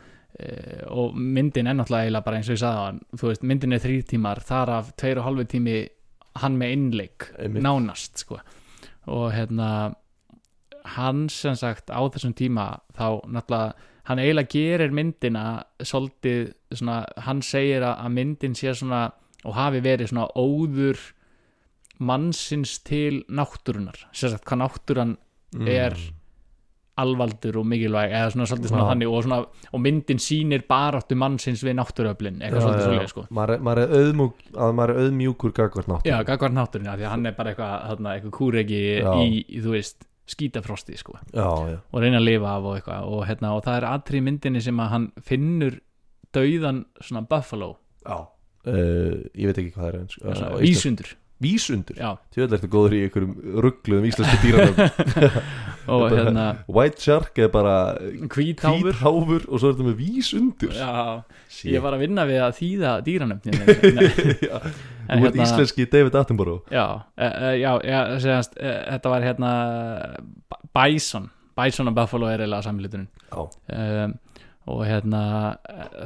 og 0.93 1.14
myndin 1.16 1.66
er 1.70 1.76
náttúrulega 1.78 2.20
bara 2.24 2.37
eins 2.41 2.51
og 2.51 2.57
ég 2.57 2.62
sagði 2.62 3.18
þú 3.20 3.28
veist, 3.30 3.43
myndin 3.47 3.72
er 3.72 3.80
þrýr 3.84 4.07
tímar 4.11 4.41
þar 4.45 4.72
af 4.74 4.91
tveir 5.01 5.20
og 5.22 5.24
halvu 5.30 5.47
tími 5.49 5.76
hann 6.43 6.59
með 6.61 6.72
innleik 6.76 7.28
Einmitt. 7.39 7.62
nánast 7.64 8.20
sko 8.24 8.41
og 9.07 9.32
hérna 9.32 9.95
hann 10.97 11.28
sem 11.32 11.57
sagt 11.57 11.89
á 11.91 12.01
þessum 12.05 12.34
tíma 12.37 12.80
þá 12.95 13.24
náttúrulega 13.26 13.72
hann 14.07 14.18
eiginlega 14.22 14.53
gerir 14.53 14.93
myndina 14.95 15.45
svolítið 15.82 16.53
svona, 16.70 17.01
hann 17.26 17.41
segir 17.43 17.82
að 17.82 18.12
myndin 18.14 18.55
sé 18.55 18.74
svona 18.76 19.12
og 19.47 19.55
hafi 19.57 19.80
verið 19.82 20.12
svona 20.12 20.28
óður 20.37 21.01
mannsins 21.99 22.78
til 22.84 23.24
náttúrunar 23.32 24.05
sem 24.12 24.30
sagt 24.30 24.45
hvað 24.45 24.62
náttúran 24.66 25.16
Mm. 25.57 25.64
Alvaldur 26.97 27.59
og 27.61 27.66
mikilvæg 27.68 28.14
eða 28.16 28.32
svona 28.32 28.47
svolítið 28.49 28.72
svona 28.72 28.84
Já. 28.84 28.88
þannig 28.90 29.11
og, 29.12 29.22
svona, 29.26 29.38
og 29.76 29.82
myndin 29.84 30.20
sýnir 30.22 30.62
baráttu 30.68 31.18
mannsins 31.20 31.64
við 31.66 31.76
náttúruöflin 31.76 32.38
eitthvað 32.40 32.61
Já, 32.61 32.64
svolítið 32.64 32.80
já, 32.80 32.88
svolítið 32.88 33.11
sko. 33.12 33.24
Maður 33.36 33.64
maður 33.68 33.82
er 33.82 33.94
auðmjúk 34.01 34.44
að 34.66 34.76
maður 34.78 34.92
er 34.94 35.01
auðmjúkur 35.05 35.55
gagvart 35.59 35.90
nátt 35.92 36.09
já, 36.09 36.16
gagvar 36.30 36.55
náttúrin, 36.57 36.88
því 36.88 37.07
að 37.07 37.12
hann 37.12 37.26
er 37.26 37.36
bara 37.36 37.53
eitthvað 37.53 37.74
þarna, 37.90 38.14
eitthvað 38.16 38.36
kúregi 38.38 38.80
Já. 38.97 39.11
í, 39.20 39.42
í, 39.44 39.61
þú 39.64 39.74
veist 39.76 40.09
skítafrosti 40.26 40.97
sko. 40.99 41.18
Já, 41.30 41.51
já, 41.70 41.76
og 41.92 42.01
reyna 42.03 42.18
að 42.18 42.26
lifa 42.30 42.55
af 42.57 42.64
og 42.70 42.78
eitthvað 42.80 43.12
og, 43.12 43.20
hérna, 43.28 43.53
og 43.55 43.62
það 43.66 43.76
er 43.76 43.88
aðri 43.92 44.22
í 44.22 44.24
myndinni 44.26 44.64
sem 44.64 44.80
að 44.82 44.90
hann 44.94 45.07
finnur 45.22 45.76
dauðan 46.34 46.80
svona 47.01 47.22
buffalo. 47.28 47.76
Já. 48.07 48.24
Uh, 48.66 49.22
ég 49.38 49.53
veit 49.53 49.61
ekki 49.62 49.76
hvað 49.76 49.84
það 49.84 50.32
er 50.32 51.12
uh, 51.12 51.16
vísundur. 51.43 51.97
Tjóðlega 52.32 52.57
ertu 52.59 52.68
góður 52.72 52.95
í 52.97 53.01
einhverjum 53.07 53.32
ruggluðum 53.64 54.07
íslensku 54.09 54.39
dýranum 54.41 54.76
og 55.93 56.01
Þetta- 56.07 56.16
hérna 56.16 56.45
White 56.72 57.03
Shark 57.05 57.39
er 57.45 57.51
bara 57.53 57.74
hvítháfur 58.32 59.45
og 59.47 59.61
svo 59.61 59.68
er 59.70 59.76
þetta 59.76 59.87
með 59.91 59.99
vísundur. 60.01 60.72
Já, 60.74 61.22
Shit. 61.53 61.72
ég 61.76 61.84
var 61.84 61.95
að 61.99 62.03
vinna 62.07 62.24
við 62.26 62.41
að 62.47 62.57
þýða 62.61 62.95
dýranum. 63.07 63.41
Þú 63.47 65.22
ert 65.22 65.37
hérna- 65.37 65.45
íslenski 65.45 65.87
David 65.93 66.16
Attenborough. 66.18 66.64
Já, 66.72 66.87
uh, 67.14 67.53
já, 67.61 67.70
já 67.87 68.01
segast, 68.24 68.57
uh, 68.59 68.78
þetta 68.97 69.12
var 69.12 69.26
hérna 69.28 69.51
Bison, 70.74 71.28
Bison 71.57 71.89
og 71.93 71.95
Buffalo 71.97 72.26
er 72.32 72.43
eiginlega 72.45 72.66
samlítunin 72.66 73.07
Já, 73.30 73.45
um, 73.47 74.16
og 74.66 74.80
hérna 74.82 75.20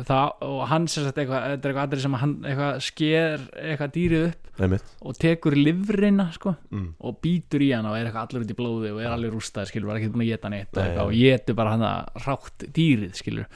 það, 0.04 0.32
og 0.44 0.58
hann 0.68 0.86
sem 0.92 1.06
sagt 1.06 1.18
eitthvað 1.22 1.44
þetta 1.46 1.64
er 1.68 1.70
eitthvað 1.70 1.86
aðrið 1.86 2.02
sem 2.04 2.16
hann 2.20 2.34
eitthvað 2.44 2.80
sker 2.84 3.44
eitthvað 3.56 3.94
dýrið 3.94 4.24
upp 4.26 4.60
einmitt 4.66 4.90
og 5.00 5.16
tekur 5.22 5.56
livrina 5.56 6.26
sko 6.34 6.52
mm. 6.68 6.88
og 7.00 7.16
býtur 7.24 7.64
í 7.64 7.70
hann 7.72 7.88
og 7.88 7.96
er 7.96 8.10
eitthvað 8.10 8.26
allur 8.26 8.44
út 8.44 8.52
í 8.52 8.58
blóði 8.58 8.90
og 8.92 9.00
er 9.00 9.14
allir 9.14 9.32
rústaði 9.32 9.70
skilur, 9.72 9.88
var 9.88 10.00
ekki 10.00 10.12
búin 10.12 10.26
að 10.26 10.32
geta 10.34 10.52
eitthvað, 10.52 10.92
já. 10.92 11.00
og 11.06 11.16
getur 11.16 11.56
bara 11.62 11.72
hann 11.76 11.86
að 11.88 12.20
rátt 12.26 12.66
dýrið 12.76 13.16
skilur 13.22 13.48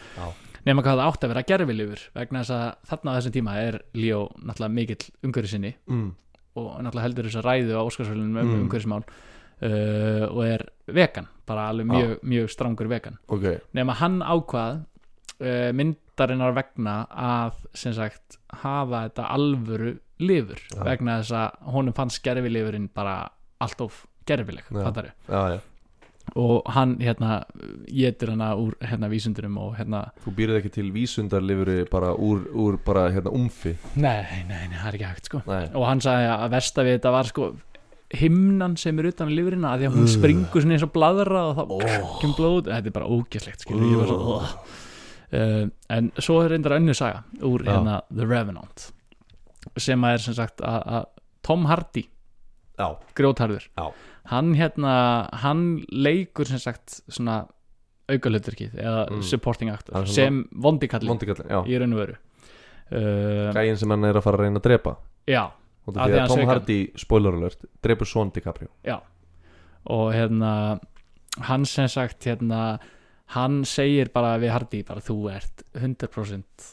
nema 0.65 0.81
hvað 0.87 0.97
það 1.03 1.11
átti 1.11 1.27
að 1.29 1.33
vera 1.35 1.45
gerfilifur 1.53 2.07
vegna 2.17 2.41
þess 2.41 2.55
að 2.57 2.65
þarna 2.89 3.13
á 3.13 3.17
þessum 3.19 3.37
tíma 3.37 3.59
er 3.61 3.79
Líó 4.01 4.23
náttúrulega 4.41 4.77
mikill 4.79 5.11
umhverju 5.29 5.53
sinni 5.53 5.75
Mm. 5.85 6.09
og 6.57 6.71
náttúrulega 6.81 7.05
heldur 7.11 7.29
þess 7.29 7.43
að 7.43 7.49
ræðu 7.51 7.77
á 7.77 7.83
Óskarsvölunum 7.85 8.41
um 8.41 8.49
Mm. 8.49 8.65
umhverfismál 8.65 9.05
uh, 9.05 10.25
og 10.33 10.41
er 10.47 10.65
vegan, 10.89 11.29
bara 11.47 11.69
alveg 11.69 11.87
mjög, 11.93 12.17
mjög 12.25 12.51
strangur 12.51 12.89
vegan 12.89 13.19
Ok, 13.29 13.45
nema 13.77 13.93
hann 14.01 14.21
ákvað 14.25 14.85
myndarinnar 15.41 16.55
vegna 16.57 16.97
að 17.11 17.61
sem 17.75 17.95
sagt 17.97 18.39
hafa 18.63 19.07
þetta 19.09 19.29
alvöru 19.35 19.95
lifur 20.23 20.61
Já. 20.71 20.83
vegna 20.87 21.19
þess 21.23 21.33
að 21.41 21.71
honum 21.75 21.95
fannst 21.97 22.23
gerfilifurinn 22.25 22.89
bara 22.95 23.17
allt 23.65 23.81
of 23.83 24.05
gerfileg 24.27 24.65
Já. 24.71 25.61
og 26.41 26.63
hann 26.73 26.95
hérna 27.03 27.43
getur 27.91 28.31
hana 28.33 28.55
úr 28.57 28.73
hérna 28.81 29.11
vísundurum 29.13 29.59
og 29.61 29.75
hérna 29.77 30.07
Þú 30.25 30.33
býrð 30.39 30.61
ekki 30.63 30.71
til 30.79 30.87
vísundarlifuri 30.95 31.85
bara 31.91 32.15
úr, 32.15 32.47
úr 32.55 32.79
bara 32.87 33.09
hérna 33.13 33.35
umfi 33.35 33.75
nei, 33.97 34.23
nei, 34.49 34.65
nei, 34.71 34.79
það 34.79 34.89
er 34.89 34.95
ekki 35.01 35.11
hægt 35.11 35.29
sko 35.31 35.43
Nei, 35.51 35.67
og 35.75 35.85
hann 35.91 36.01
sagði 36.01 36.31
að 36.33 36.47
versta 36.55 36.87
við 36.87 36.97
þetta 37.01 37.13
var 37.19 37.29
sko 37.29 37.51
himnan 38.15 38.77
sem 38.79 38.99
er 39.03 39.11
utan 39.11 39.29
á 39.29 39.35
lifurina 39.35 39.75
að 39.75 39.83
því 39.83 39.91
að 39.91 39.95
hún 39.99 40.09
springur 40.15 40.63
svona 40.63 40.79
eins 40.79 40.87
og 40.87 40.95
bladra 40.95 41.45
og 41.51 41.57
þá 41.59 41.63
Oh. 41.75 42.19
kemur 42.23 42.37
blóð 42.39 42.71
þetta 42.71 42.87
er 42.87 42.95
bara 42.95 43.11
ógeðslegt 43.11 43.65
skilur 43.67 43.85
ég 43.91 43.99
var 44.01 44.07
svo 44.13 44.39
Ugh. 44.39 44.53
Uh, 45.33 45.67
en 45.91 46.11
svo 46.19 46.41
er 46.45 46.51
reyndar 46.55 46.77
önnur 46.79 46.95
saga 46.99 47.23
úr 47.43 47.65
Já. 47.65 47.73
hérna 47.73 48.01
The 48.15 48.27
Revenant 48.27 48.91
sem 49.79 50.01
að 50.05 50.13
er 50.19 50.19
sem 50.19 50.35
sagt 50.35 50.61
að, 50.61 50.83
að 50.87 51.07
Tom 51.45 51.65
Hardy, 51.67 52.05
já, 52.79 52.89
grjótharður 53.17 53.65
Já. 53.79 53.87
hann 54.33 54.55
hérna 54.55 54.93
hann 55.43 55.65
leikur 55.91 56.47
sem 56.49 56.59
sagt 56.59 57.01
svona 57.09 57.47
aukalutverkið 58.09 58.75
eða 58.77 59.07
Mm. 59.11 59.23
supporting 59.23 59.71
actor 59.73 59.95
Hann 59.95 60.03
er 60.03 60.07
svona- 60.07 60.15
sem 60.15 60.49
vondikallin 60.53 61.09
mondikallin, 61.09 61.49
já 61.49 61.61
í 61.65 61.79
raun 61.81 61.93
og 61.95 61.99
veru 62.03 62.17
uh, 62.93 63.53
Gæin 63.57 63.77
sem 63.81 63.91
hann 63.91 64.05
er 64.05 64.15
að 64.19 64.23
fara 64.23 64.37
að 64.39 64.41
reyna 64.45 64.61
að 64.61 64.67
drepa 64.69 64.97
já, 65.27 65.45
Og 65.87 65.97
Af 65.97 66.07
því 66.07 66.11
því 66.11 66.15
að 66.15 66.19
hann 66.21 66.29
Tom 66.29 66.37
sveik 66.37 66.47
hann. 66.49 66.55
Hardy, 66.59 66.79
spoiler 66.97 67.33
alert, 67.37 67.65
drepur 67.83 68.07
Son 68.09 68.31
DiCaprio 68.31 68.69
Já 68.85 69.01
og 69.87 70.13
hérna 70.15 70.81
hann 71.45 71.65
sem 71.69 71.89
sagt 71.89 72.25
hérna 72.25 72.79
hann 73.33 73.63
segir 73.65 74.13
bara 74.13 74.37
við 74.43 74.53
Hardy 74.53 74.83
bara 74.87 75.01
þú 75.05 75.17
ert 75.33 75.65
100% 75.75 76.69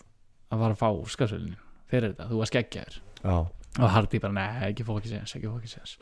að 0.52 0.60
fara 0.66 0.76
að 0.76 0.82
fá 0.82 0.90
úrskarsvölinu 0.92 1.58
fyrir 1.92 2.12
þetta, 2.12 2.28
þú 2.28 2.42
var 2.42 2.52
skeggjaður 2.52 3.00
Já, 3.22 3.36
og 3.80 3.90
Hardy 3.96 4.20
bara 4.20 4.36
nei, 4.36 4.70
ekki 4.72 4.86
fókið 4.88 5.16
séðans, 5.16 5.36
ekki 5.38 5.48
fókið 5.48 5.74
séðans 5.76 5.98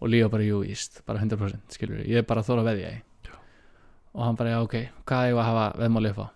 og 0.00 0.08
Leo 0.08 0.30
bara 0.32 0.46
jú 0.46 0.62
íst, 0.64 1.02
bara 1.04 1.20
100% 1.20 1.76
skilur 1.76 2.04
ég 2.06 2.22
er 2.22 2.28
bara 2.28 2.40
að 2.40 2.52
þóra 2.52 2.64
að 2.64 2.70
veðja 2.72 2.92
í 2.96 3.00
og 4.10 4.24
hann 4.24 4.38
bara 4.38 4.54
já 4.56 4.60
ok, 4.64 4.76
hvað 5.06 5.28
ég 5.28 5.36
var 5.38 5.44
að 5.44 5.50
hafa 5.50 5.82
veðmáli 5.82 6.10
upp 6.10 6.22
á? 6.24 6.28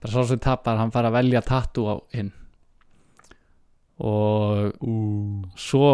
Bara 0.00 0.12
svo 0.14 0.22
sem 0.24 0.40
tapar, 0.40 0.78
hann 0.80 0.92
fara 0.94 1.10
að 1.10 1.18
velja 1.18 1.42
tattoo 1.44 1.90
á 1.92 1.96
hinn. 2.16 2.30
Og 4.00 4.70
Ú. 4.80 4.94
svo 5.60 5.90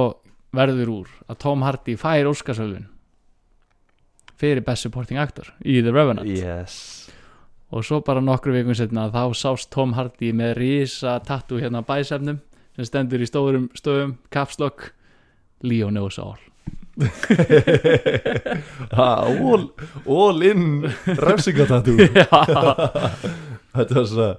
verður 0.55 0.93
úr 0.93 1.09
að 1.27 1.41
Tom 1.43 1.64
Hardy 1.67 1.97
fær 1.99 2.31
Óskarsvölvin 2.31 2.87
fyrir 4.39 4.62
Best 4.62 4.87
Supporting 4.87 5.19
Actor 5.19 5.51
í 5.64 5.81
The 5.83 5.91
Revenant. 5.91 6.31
Yes 6.31 7.05
og 7.75 7.85
svo 7.87 8.01
bara 8.07 8.23
nokkru 8.23 8.55
vikum 8.55 8.77
setna 8.79 9.09
þá 9.14 9.23
sást 9.35 9.71
Tom 9.75 9.97
Hardy 9.97 10.33
með 10.37 10.55
risa 10.61 11.17
tattu 11.27 11.59
hérna 11.62 11.83
á 11.83 11.89
bæsefnum 11.89 12.39
sem 12.77 12.87
stendur 12.87 13.23
í 13.25 13.29
stórum 13.29 13.71
stöðum 13.79 14.17
kapslokk 14.31 14.93
Leo 15.67 15.89
knows 15.91 16.19
all 16.27 16.39
Ha, 18.97 19.09
all, 19.29 19.67
all 20.09 20.41
in 20.47 20.87
refsingatatú 21.21 21.97
Já, 22.17 22.31
Þetta 23.77 23.99
var 23.99 24.07
svona 24.09 24.31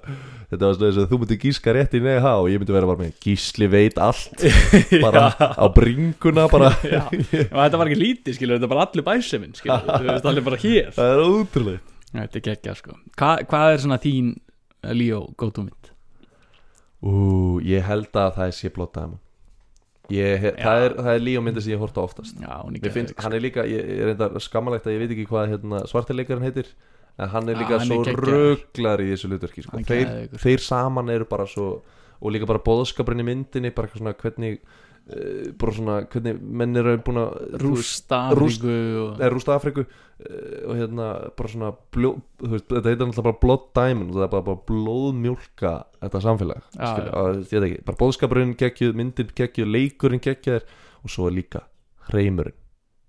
Þetta 0.48 0.64
var 0.64 0.76
svona 0.78 0.88
þess 0.88 1.00
að 1.02 1.10
þú 1.12 1.18
myndir 1.20 1.38
gíska 1.42 1.72
rétt 1.76 1.94
í 1.94 2.00
neha 2.00 2.30
og 2.40 2.46
ég 2.48 2.58
myndi 2.62 2.72
vera 2.72 2.88
bara 2.88 3.02
með 3.02 3.18
gísli 3.20 3.66
veit 3.68 3.98
allt. 4.00 4.46
Bara 5.04 5.26
á 5.36 5.66
bringuna 5.76 6.46
bara. 6.48 6.70
Þetta 6.80 7.76
var 7.76 7.84
ekki 7.90 7.98
lítið 8.00 8.38
skilur, 8.38 8.56
þetta 8.56 8.70
var 8.72 8.80
allir 8.86 9.04
bæsefin 9.04 9.52
skilur, 9.58 9.84
þú 9.84 10.08
veist 10.08 10.28
allir 10.32 10.46
bara 10.46 10.60
hér. 10.64 10.88
Það 10.96 11.12
er 11.12 11.20
ótrúlega 11.26 11.97
Þetta 12.12 12.38
er 12.40 12.44
geggja 12.48 12.74
sko 12.78 12.96
Hva, 13.18 13.34
Hvað 13.48 13.72
er 13.74 13.80
svona 13.84 13.98
þín 14.02 14.34
eh, 14.82 14.92
Leo 14.96 15.22
go-to 15.40 15.64
mynd? 15.66 15.90
Ú, 17.04 17.14
ég 17.62 17.84
held 17.86 18.10
að 18.18 18.32
það 18.38 18.46
er 18.50 18.56
sé 18.58 18.70
blótt 18.74 18.96
dæma 18.98 19.18
ég, 20.10 20.38
he- 20.40 20.54
Já. 20.56 20.62
það, 20.64 20.84
er, 20.86 20.94
það 21.04 21.10
er 21.14 21.20
líka 21.26 21.42
myndi 21.44 21.62
sem 21.62 21.74
ég 21.74 21.82
horta 21.82 22.00
oftast 22.02 22.38
Já, 22.40 22.54
hún 22.64 22.78
er 22.78 22.90
finnst, 22.94 23.12
geðveik, 23.12 23.24
hann 23.26 23.36
er 23.36 23.44
líka, 23.44 23.66
ég 23.68 23.92
er 24.06 24.12
enda 24.14 24.30
skammalegt 24.40 24.88
að 24.88 24.96
ég 24.96 25.02
veit 25.04 25.12
ekki 25.14 25.26
hvað 25.28 25.52
hérna, 25.52 25.82
svartileikarinn 25.90 26.46
heitir 26.48 26.70
en 27.18 27.28
hann 27.34 27.48
er 27.52 27.58
Já, 27.58 27.60
líka 27.60 27.78
hann 27.82 27.92
er 27.92 28.08
svo 28.08 28.16
röglar 28.24 29.02
í 29.04 29.08
þessu 29.12 29.28
hlutverki 29.30 29.64
sko. 29.66 29.76
Hann 29.76 29.86
þeir, 29.88 30.12
þeir 30.38 30.64
saman 30.64 31.12
eru 31.12 31.26
bara 31.28 31.46
svo 31.50 31.68
og 32.18 32.32
líka 32.34 32.48
bara 32.50 32.62
bóðskapurinn 32.64 33.22
í 33.22 33.26
myndinni 33.28 33.70
bara 33.74 33.90
svona 33.94 34.14
hvernig 34.18 34.58
bara 35.58 35.72
svona 35.72 35.94
hvernig 36.12 36.36
menn 36.60 36.76
eru 36.76 36.98
búin 37.06 37.20
að 37.22 37.56
Rústa 37.62 38.18
Rúst- 38.36 38.60
Afríku 38.60 38.74
og... 39.04 39.22
rústa 39.32 39.54
Afriku 39.56 39.84
uh, 39.86 40.58
og 40.68 40.74
hérna 40.76 41.06
bara 41.38 41.52
svona 41.52 41.70
bljó, 41.94 42.10
veist, 42.42 42.68
þetta 42.68 42.92
heitir 42.92 43.06
náttúrulega 43.06 43.26
bara 43.30 43.40
blood 43.44 43.66
diamond 43.78 44.12
og 44.12 44.18
það 44.18 44.26
er 44.26 44.34
bara, 44.34 44.46
bara 44.50 44.62
blóðmjólka 44.68 45.74
þetta 46.02 46.22
samfélag 46.26 46.62
Já, 46.76 46.92
að, 47.08 47.40
ég 47.40 47.56
veit 47.56 47.68
ekki, 47.70 47.82
bara 47.88 48.00
bóðskapurinn 48.04 48.54
geggjuð, 48.60 48.94
myndin 49.00 49.34
geggjuð, 49.40 49.72
leikurinn 49.78 50.24
geggjuð 50.28 50.68
og 51.02 51.14
svo 51.14 51.30
er 51.30 51.38
líka 51.38 51.64
hreimurinn 52.10 52.56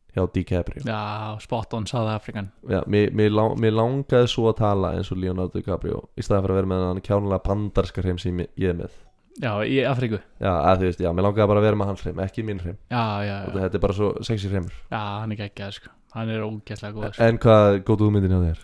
hjá 0.10 0.24
DiCaprio. 0.34 0.82
Já, 0.88 1.38
spot 1.44 1.76
on 1.78 1.86
South 1.86 2.10
African. 2.10 2.48
Já, 2.66 2.80
mér, 2.90 3.12
mér, 3.14 3.30
lang, 3.30 3.60
mér 3.62 3.76
langaði 3.78 4.32
svo 4.32 4.48
að 4.50 4.58
tala 4.64 4.96
eins 4.98 5.12
og 5.14 5.20
Leonardo 5.22 5.60
DiCaprio 5.60 6.08
í 6.18 6.26
staðan 6.26 6.48
fyrir 6.48 6.56
að 6.56 6.60
vera 6.62 6.72
með 6.72 6.86
hann 6.88 7.04
kjánulega 7.06 7.46
bandarska 7.46 8.02
hreim 8.02 8.18
sem 8.22 8.42
ég 8.42 8.72
er 8.72 8.80
með 8.80 8.96
Já, 9.40 9.52
í 9.64 9.80
Afríku. 9.88 10.20
Já, 10.42 10.52
að 10.52 10.82
þú 10.82 10.88
veist, 10.90 11.02
já, 11.06 11.10
mér 11.16 11.26
langaði 11.30 11.50
bara 11.52 11.62
að 11.62 11.68
vera 11.70 11.80
með 11.80 11.90
hans 11.92 12.02
hreim, 12.04 12.22
ekki 12.26 12.44
mín 12.48 12.62
hreim. 12.64 12.78
Já, 12.92 13.04
já, 13.24 13.36
já, 13.46 13.54
þetta 13.56 13.78
er 13.80 13.84
bara 13.86 13.96
svo 13.96 14.10
sexy 14.28 14.52
hreimur. 14.52 14.80
Já 14.92 15.00
hann 15.00 15.36
er 15.36 15.40
geggjað 15.40 15.76
sko. 15.78 15.92
Hann 16.16 16.32
er 16.34 16.42
ógæslega 16.42 16.96
góður 16.96 17.20
En 17.22 17.38
hvað 17.44 17.76
góð 17.86 18.04
hugmyndin 18.08 18.34
hjá 18.34 18.42
þér? 18.48 18.64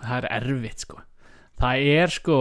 Það 0.00 0.16
er 0.18 0.26
erfitt 0.40 0.84
sko. 0.84 0.98
Það 1.60 1.84
er 1.94 2.14
sko 2.16 2.38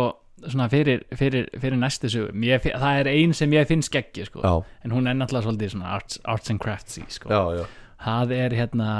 svona 0.47 0.69
fyrir, 0.71 1.03
fyrir, 1.19 1.49
fyrir 1.59 1.77
næstu 1.77 2.09
sögum 2.09 2.47
Það 2.63 3.01
er 3.03 3.09
ein 3.11 3.35
sem 3.37 3.53
ég 3.53 3.69
finnst 3.69 3.91
geggi 3.93 4.25
sko. 4.25 4.41
Já, 4.43 4.65
En 4.83 4.95
hún 4.95 5.07
er 5.07 5.15
náttúrulega 5.19 5.45
svolítið 5.45 5.75
svona 5.75 5.93
arts, 5.99 6.19
arts 6.25 6.49
and 6.49 6.59
craftsy 6.63 7.05
sko. 7.07 7.29
Já, 7.29 7.61
já. 7.61 7.65
Það 7.99 8.31
er 8.31 8.55
hérna 8.55 8.91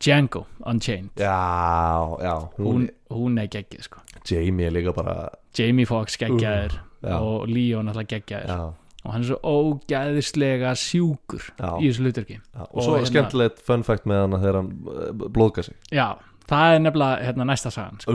Django 0.00 0.46
Unchained. 0.66 1.10
Já, 1.20 2.16
já, 2.24 2.34
hún, 2.56 2.66
hún, 2.66 2.86
hún 3.10 3.38
er 3.38 3.50
geggið 3.52 3.84
sko. 3.84 4.00
Jamie 4.24 4.66
er 4.66 4.72
líka 4.72 4.94
bara 4.96 5.28
Jamie 5.56 5.86
Foxx 5.86 6.16
geggjaður 6.20 6.80
já. 7.02 7.16
og 7.18 7.48
Leo 7.48 7.82
náttúrulega 7.82 8.14
geggjaður 8.16 8.48
Já, 8.54 8.72
og 9.04 9.12
hann 9.14 9.22
er 9.22 9.28
svo 9.30 9.38
ógæðislega 9.48 10.72
sjúkur 10.76 11.44
Já. 11.58 11.70
í 11.80 11.88
þessu 11.88 12.02
hlutverki. 12.04 12.40
Og, 12.58 12.66
Og 12.74 12.82
svo 12.84 12.96
hérna- 12.98 13.10
skemmtilegt 13.10 13.62
fun 13.64 13.82
fact 13.86 14.04
með 14.10 14.20
hann 14.26 14.40
þegar 14.42 14.58
hann 14.60 14.72
uh, 14.86 15.28
blóðga 15.32 15.64
sig 15.64 15.76
já, 15.94 16.08
það 16.50 16.74
er 16.74 16.82
nefnilega 16.84 17.24
hérna, 17.28 17.46
næsta 17.48 17.70
sagan 17.72 18.00
sko. 18.02 18.12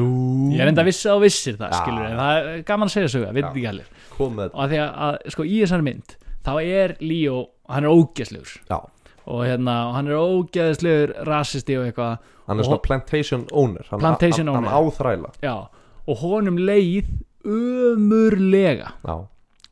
Ég 0.54 0.62
er 0.62 0.68
enda 0.70 0.84
vissi 0.86 1.10
á 1.10 1.18
vissir 1.24 1.58
það 1.58 1.74
skilur 1.80 2.06
en 2.10 2.20
það 2.20 2.50
er 2.52 2.62
gaman 2.68 2.92
að 2.92 2.96
segja 2.98 3.14
sögu, 3.16 3.32
veit 3.34 3.46
Já. 3.46 3.50
ekki 3.50 3.68
allir 3.72 3.90
og 4.20 4.60
að 4.66 4.70
því 4.76 4.82
að, 4.84 4.92
að 5.08 5.18
sko, 5.36 5.44
í 5.48 5.56
þessari 5.64 5.88
mynd 5.90 6.16
þá 6.46 6.52
er 6.62 6.96
Leo, 7.02 7.40
hann 7.72 7.84
er 7.88 7.96
ógeðslegur 7.96 8.54
Já, 8.70 8.78
og 9.26 9.42
hérna, 9.48 9.76
hann 9.96 10.08
er 10.12 10.20
ógeðslegur 10.22 11.16
rasisti 11.26 11.80
og 11.80 11.88
eitthvað 11.90 12.18
hann 12.46 12.60
er 12.62 12.68
svona 12.68 12.84
plantation 12.86 13.48
owner 13.52 13.88
hann, 13.90 14.00
Plantation 14.04 14.48
hann, 14.52 14.58
owner. 14.62 14.70
Hann 14.70 14.92
áþræla 14.92 15.32
já, 15.42 15.56
og 16.06 16.20
honum 16.22 16.60
leið 16.62 17.08
ömurlega. 17.46 18.92
Já, 19.06 19.16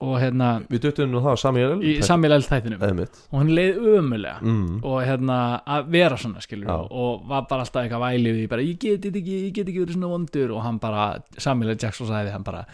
og 0.04 0.16
hérna, 0.20 0.48
við 0.68 0.82
duttum 0.84 1.12
nú 1.14 1.22
það 1.24 1.38
Samuel 1.40 1.76
í 1.88 1.94
samílælt 2.04 2.50
þættinum 2.50 2.82
Eða 2.84 2.96
mitt 2.98 3.20
og 3.32 3.38
hann 3.40 3.52
leið 3.56 3.78
ömurlega. 3.94 4.42
Mm. 4.44 4.80
og 4.84 4.98
hérna 5.08 5.38
að 5.76 5.92
vera 5.94 6.18
svona 6.20 6.42
skilur 6.44 6.68
Já. 6.68 6.80
og 6.92 7.22
var 7.30 7.46
bara 7.50 7.64
alltaf 7.64 7.84
eitthvað 7.86 8.04
vælið 8.04 8.42
í 8.44 8.48
bara 8.52 8.66
ég 8.68 8.80
get 8.84 9.06
ekki, 9.08 9.38
ég 9.48 9.54
get 9.56 9.68
ekki 9.72 9.86
verið 9.86 9.96
svona 9.96 10.10
vondur. 10.12 10.52
Og 10.58 10.64
hann 10.66 10.80
bara, 10.84 11.06
Samuel 11.38 11.72
L. 11.76 11.80
Jackson 11.80 12.08
sagði 12.10 12.32
hann 12.36 12.44
bara 12.44 12.66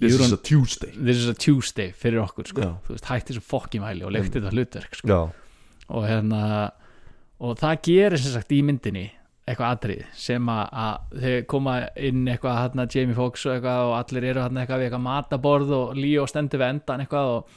This 0.00 0.16
"You 0.16 0.24
is 0.24 0.32
a 0.32 0.36
Tuesday. 0.36 0.90
this 0.96 1.16
is 1.18 1.28
a 1.28 1.34
Tuesday 1.34 1.92
fyrir 1.92 2.24
okkur 2.24 2.48
sko. 2.48 2.72
Veist, 2.88 3.04
hætti 3.06 3.34
þessu 3.36 3.42
fokkin 3.46 3.82
væli 3.84 4.02
og 4.04 4.10
leikti 4.10 4.40
þetta 4.40 4.50
hlutverk 4.50 4.96
sko. 4.98 5.18
Og 5.92 6.06
hérna 6.08 6.70
og 7.38 7.58
það 7.58 7.76
gerir 7.82 8.18
sem 8.18 8.32
sagt 8.32 8.50
í 8.50 8.62
myndinni 8.64 9.10
eitthvað 9.42 9.74
atrið 9.76 10.02
sem 10.14 10.50
að, 10.52 10.62
að 10.84 11.22
þeir 11.24 11.40
koma 11.50 11.74
inn 11.98 12.22
eitthvað 12.30 12.58
hérna 12.60 12.86
Jamie 12.94 13.16
Foxx 13.16 13.46
og 13.48 13.56
eitthvað 13.56 13.88
og 13.88 13.94
allir 13.98 14.26
eru 14.30 14.44
hérna 14.44 14.62
eitthvað 14.62 14.82
við 14.82 14.88
eitthvað 14.88 15.04
mataborð 15.08 15.72
og 15.78 15.96
Leo 15.98 16.26
stendur 16.30 16.62
við 16.62 16.74
endan 16.76 17.02
eitthvað 17.02 17.32
og, 17.32 17.56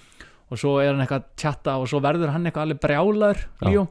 og 0.49 0.61
svo 0.61 0.73
er 0.81 0.91
hann 0.93 1.03
eitthvað 1.05 1.21
að 1.21 1.29
tjatta 1.43 1.77
og 1.81 1.87
svo 1.91 2.01
verður 2.05 2.33
hann 2.33 2.49
eitthvað 2.49 2.67
alveg 2.67 2.81
brjálaður 2.87 3.43
Já. 3.45 3.69
Leo 3.69 3.85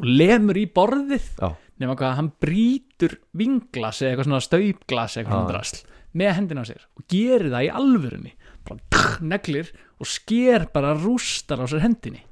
og 0.00 0.08
lemur 0.08 0.56
í 0.56 0.64
borðið 0.72 1.28
já, 1.36 1.48
nema 1.82 1.96
hvað 2.00 2.16
hann 2.16 2.32
brýtur 2.40 3.18
vinglas 3.36 4.00
eða 4.00 4.14
eitthvað 4.14 4.30
svona 4.30 4.44
staupglas 4.46 5.18
eitthvað 5.20 5.50
drasl 5.52 5.82
með 6.20 6.36
hendina 6.38 6.64
á 6.64 6.70
sér 6.70 6.86
og 6.96 7.04
gerir 7.12 7.52
það 7.52 7.66
í 7.66 7.72
alvörunni. 7.80 8.32
Bara 8.66 9.04
neglir 9.22 9.68
og 10.00 10.08
sker 10.08 10.66
bara 10.72 10.96
rústar 10.96 11.60
á 11.60 11.66
sér 11.68 11.84
hendinni 11.84 12.24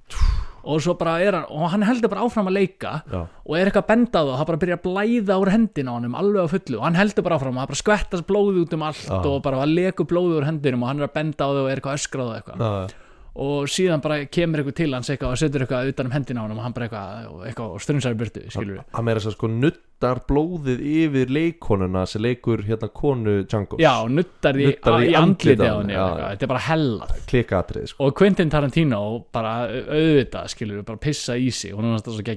og 0.69 0.83
svo 0.85 0.95
bara 1.01 1.15
er 1.25 1.39
hann 1.39 1.47
og 1.49 1.71
hann 1.73 1.87
heldur 1.89 2.13
bara 2.13 2.27
áfram 2.27 2.51
að 2.51 2.59
leika 2.59 2.93
já, 3.09 3.21
og 3.25 3.57
er 3.57 3.71
eitthvað 3.71 3.85
að 3.87 3.91
benda 3.93 4.21
á 4.21 4.23
það 4.23 4.33
og 4.33 4.39
það 4.39 4.49
bara 4.51 4.63
byrja 4.65 4.77
að 4.79 4.85
blæða 4.87 5.39
úr 5.41 5.53
hendina 5.55 5.91
á 5.91 5.97
honum 5.97 6.17
alveg 6.21 6.45
á 6.45 6.53
fullu. 6.53 6.77
Og 6.79 6.85
hann 6.85 6.99
heldur 7.01 7.25
bara 7.27 7.39
áfram 7.39 7.57
og 7.57 7.63
það 7.63 7.71
bara 7.73 7.83
skvettast 7.83 8.29
blóði 8.29 8.65
út 8.67 8.77
um 8.77 8.87
allt 8.89 9.05
Já. 9.09 9.19
og 9.19 9.43
bara 9.47 9.69
leku 9.69 10.05
blóði 10.09 10.39
úr 10.43 10.49
hendinum 10.49 10.85
og 10.85 10.93
hann 10.93 11.01
er 11.01 11.09
að 11.09 11.15
benda 11.17 11.41
á 11.41 11.49
það 11.49 11.63
og 11.63 11.71
er 11.73 11.81
eitthvað 11.81 11.95
að 11.97 12.03
öskra 12.03 12.21
á 12.21 12.29
það 12.29 12.41
eitthvað 12.41 12.97
og 13.39 13.69
síðan 13.71 14.03
bara 14.03 14.25
kemur 14.27 14.63
eitthvað 14.63 14.79
til 14.81 14.89
hans 14.97 15.11
eitthvað 15.13 15.35
og 15.35 15.41
setur 15.41 15.65
eitthvað 15.65 15.93
utan 15.93 16.09
um 16.09 16.15
hendina 16.15 16.43
á 16.43 16.45
honum 16.47 16.59
og 16.59 16.65
hann 16.67 16.75
bara 16.75 16.89
eitthvað, 16.89 17.45
eitthvað 17.49 17.75
og 17.77 17.85
strunsar 17.85 18.17
í 18.19 18.49
skilur 18.51 18.81
Hann 18.97 19.07
meira 19.07 19.23
þess 19.23 19.31
að 19.31 19.37
sko 19.37 19.51
nuttar 19.53 20.21
blóðið 20.29 20.83
yfir 20.83 21.33
leikonuna 21.35 22.05
sem 22.11 22.25
leikur 22.25 22.65
hérna 22.67 22.89
konu 22.95 23.37
Django 23.45 23.79
já, 23.83 23.93
nuttar 24.11 24.59
því 24.59 24.69
í, 24.73 25.15
andliti 25.19 25.69
á 25.71 25.79
já. 25.87 26.05
þetta 26.33 26.47
er 26.47 26.53
bara 26.53 26.65
hellað. 26.67 27.15
Klikatrið 27.31 27.87
sko. 27.93 28.07
Og 28.07 28.15
Quentin 28.19 28.53
Tarantino 28.53 29.03
bara 29.35 29.55
auðvitað 29.69 30.53
skilur 30.55 30.87
bara 30.87 31.03
pissa 31.03 31.37
í 31.39 31.51
sig. 31.55 31.75
Og. 31.75 31.85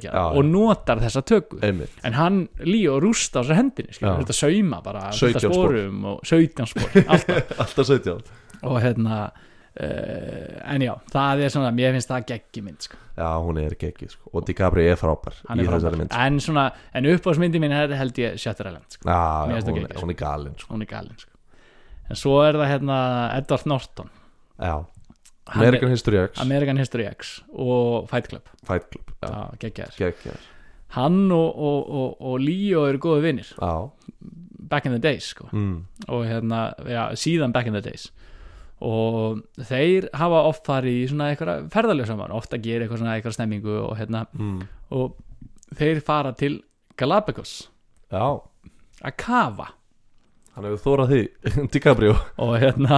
Já, 0.02 0.24
og 0.26 0.42
notar 0.48 1.02
þessa 1.02 1.24
tökku 1.26 1.62
Einmitt. 1.66 1.94
En 2.06 2.18
hann 2.18 2.44
líka 2.66 2.96
og 2.96 3.02
rústa 3.06 3.42
á 3.42 3.48
sér 3.48 3.62
hendinni 3.62 3.96
skilur, 3.96 4.22
þetta 4.22 4.38
sauma 4.38 4.82
bara 4.86 5.08
17 5.14 5.22
fullt 5.22 5.38
af 5.38 5.42
spor. 5.42 5.56
sporum 5.58 6.06
og 6.14 6.26
17 6.26 6.72
spór 6.74 7.02
alltaf. 7.06 7.54
Alltaf 7.62 7.90
17 7.90 8.38
og 8.62 8.78
hérna 8.82 9.22
en 9.72 10.84
já, 10.84 10.92
það 11.14 11.44
er 11.46 11.54
svona 11.54 11.72
mér 11.76 11.96
finnst 11.96 12.12
það 12.12 12.26
geggi 12.34 12.64
mynd 12.66 12.88
sko. 12.88 12.98
Já, 13.16 13.28
hún 13.40 13.60
er 13.62 13.76
geggið 13.80 14.16
sko. 14.16 14.32
Og 14.34 14.48
DiCaprio 14.48 14.92
er 14.92 15.00
frábær 15.00 15.38
í 15.40 15.68
þessari 15.68 16.02
mynd 16.02 16.12
sko. 16.12 16.24
en 16.28 16.40
svona, 16.44 16.66
en 16.98 17.10
uppáðsmyndi 17.14 17.62
mín 17.64 17.76
er 17.76 17.96
held 17.96 18.20
ég 18.20 18.40
Shutter 18.42 18.72
Island 18.72 18.98
sko. 18.98 19.08
Já, 19.08 19.20
hún, 19.48 19.78
hún 20.04 20.16
er 20.16 20.20
galin 20.20 20.58
sko. 20.60 20.74
Hún 20.74 20.86
er 20.86 20.92
galinn 20.92 21.20
sko. 21.22 21.32
en 22.10 22.20
svo 22.20 22.40
er 22.44 22.60
það 22.60 22.74
hérna 22.76 22.98
Edward 23.38 23.70
Norton. 23.72 24.12
Já, 24.60 24.76
American 25.56 25.90
er, 25.90 25.96
History 25.96 26.24
X. 26.26 26.42
American 26.44 26.78
History 26.78 27.08
X 27.08 27.38
og 27.52 28.10
Fight 28.12 28.28
Club. 28.32 28.52
Fight 28.68 28.90
Club 28.92 29.16
Já, 29.22 29.48
geggjar 29.62 30.42
hann 30.96 31.32
og, 31.32 31.56
og, 31.56 31.90
og, 31.90 32.22
og 32.22 32.40
Leo 32.44 32.86
eru 32.90 33.00
góði 33.02 33.28
vinnir 33.30 33.52
back 34.72 34.86
in 34.86 34.96
the 34.96 35.00
days 35.00 35.32
sko. 35.32 35.48
mm. 35.52 35.86
og 36.08 36.26
hérna, 36.28 36.74
já, 36.88 37.12
síðan 37.16 37.54
back 37.54 37.68
in 37.68 37.74
the 37.74 37.82
days 37.82 38.12
og 38.82 39.42
þeir 39.68 40.08
hafa 40.18 40.40
oft 40.50 40.66
farið 40.66 40.96
í 41.04 41.10
svona 41.12 41.30
eitthvað 41.34 41.68
ferðalög 41.74 42.08
saman, 42.10 42.32
ofta 42.34 42.58
gera 42.62 42.86
eitthvað 42.88 43.02
svona 43.04 43.16
eitthvað 43.20 43.36
stemmingu 43.38 43.76
og 43.86 43.98
hérna, 44.00 44.26
Mm. 44.34 44.62
og 44.92 45.16
þeir 45.78 46.02
fara 46.06 46.32
til 46.34 46.62
Galapagos. 46.98 47.68
Já, 48.12 48.42
að 49.04 49.16
kafa. 49.18 49.68
Hann 50.56 50.66
hefur 50.68 50.82
þórað 50.86 51.12
því 51.14 51.22
DiCaprio. 51.74 52.16
Og 52.44 52.58
hérna 52.60 52.98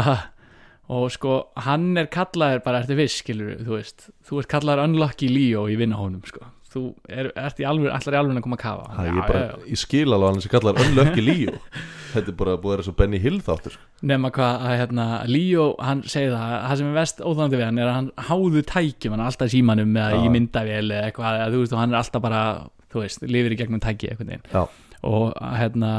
og 0.94 1.06
sko, 1.14 1.36
hann 1.64 1.94
er 1.98 2.08
kallaður 2.12 2.64
bara 2.66 2.80
eftir 2.84 2.98
viss, 3.00 3.20
skilur 3.22 3.54
þú 3.64 3.78
veist. 3.78 4.10
Þú 4.28 4.40
ert 4.42 4.50
kallaður 4.52 4.84
unlucky 4.88 5.30
Leo 5.32 5.68
í 5.72 5.78
vinnahónum 5.80 6.24
sko, 6.28 6.44
þú 6.74 6.84
er, 7.10 7.30
ert 7.38 7.60
í 7.62 7.66
alveg 7.70 7.92
allar 7.94 8.16
í 8.16 8.20
alveg 8.20 8.40
að 8.40 8.46
koma 8.48 8.58
að 8.60 8.64
kafa. 8.64 8.88
Er 9.04 9.10
ég 9.10 9.28
bara, 9.30 9.44
ég 9.70 9.80
skil 9.82 10.06
alveg 10.10 10.32
hann 10.32 10.42
sem 10.46 10.54
kallar 10.54 10.80
Unlucky 10.84 11.24
Leo. 11.26 11.58
Þetta 12.14 12.30
er 12.30 12.38
bara 12.38 12.56
búið 12.62 12.70
að 12.70 12.76
vera 12.76 12.86
svo 12.86 12.94
Benny 13.00 13.20
Hill 13.24 13.40
þáttur 13.42 13.74
sko. 13.74 13.88
nema 14.06 14.30
hvað 14.36 14.66
að 14.70 14.76
hérna, 14.84 15.06
Leo, 15.34 15.64
hann 15.82 16.04
segir 16.06 16.34
það 16.36 16.52
það 16.68 16.76
sem 16.82 16.90
er 16.92 16.98
vest 17.00 17.24
óþándi 17.26 17.58
við 17.58 17.66
hann 17.66 17.80
er 17.82 17.90
að 17.90 17.96
hann 17.98 18.10
háðu 18.28 18.62
tækjum, 18.70 19.16
hann 19.16 19.24
alltaf 19.26 19.50
símanum 19.54 19.96
eða 19.98 20.20
í 20.22 20.30
myndavél 20.36 20.84
eða 20.92 21.08
eitthvað, 21.08 21.40
þú 21.56 21.62
veist, 21.64 21.74
og 21.74 21.82
hann 21.82 21.96
er 21.96 22.02
alltaf 22.04 22.22
bara 22.28 22.42
þú 22.94 23.02
veist, 23.02 23.26
lifir 23.26 23.56
í 23.56 23.60
gegnum 23.64 23.82
tæki 23.82 24.12
eitthvað 24.12 24.68
og 25.04 25.34
hérna, 25.58 25.90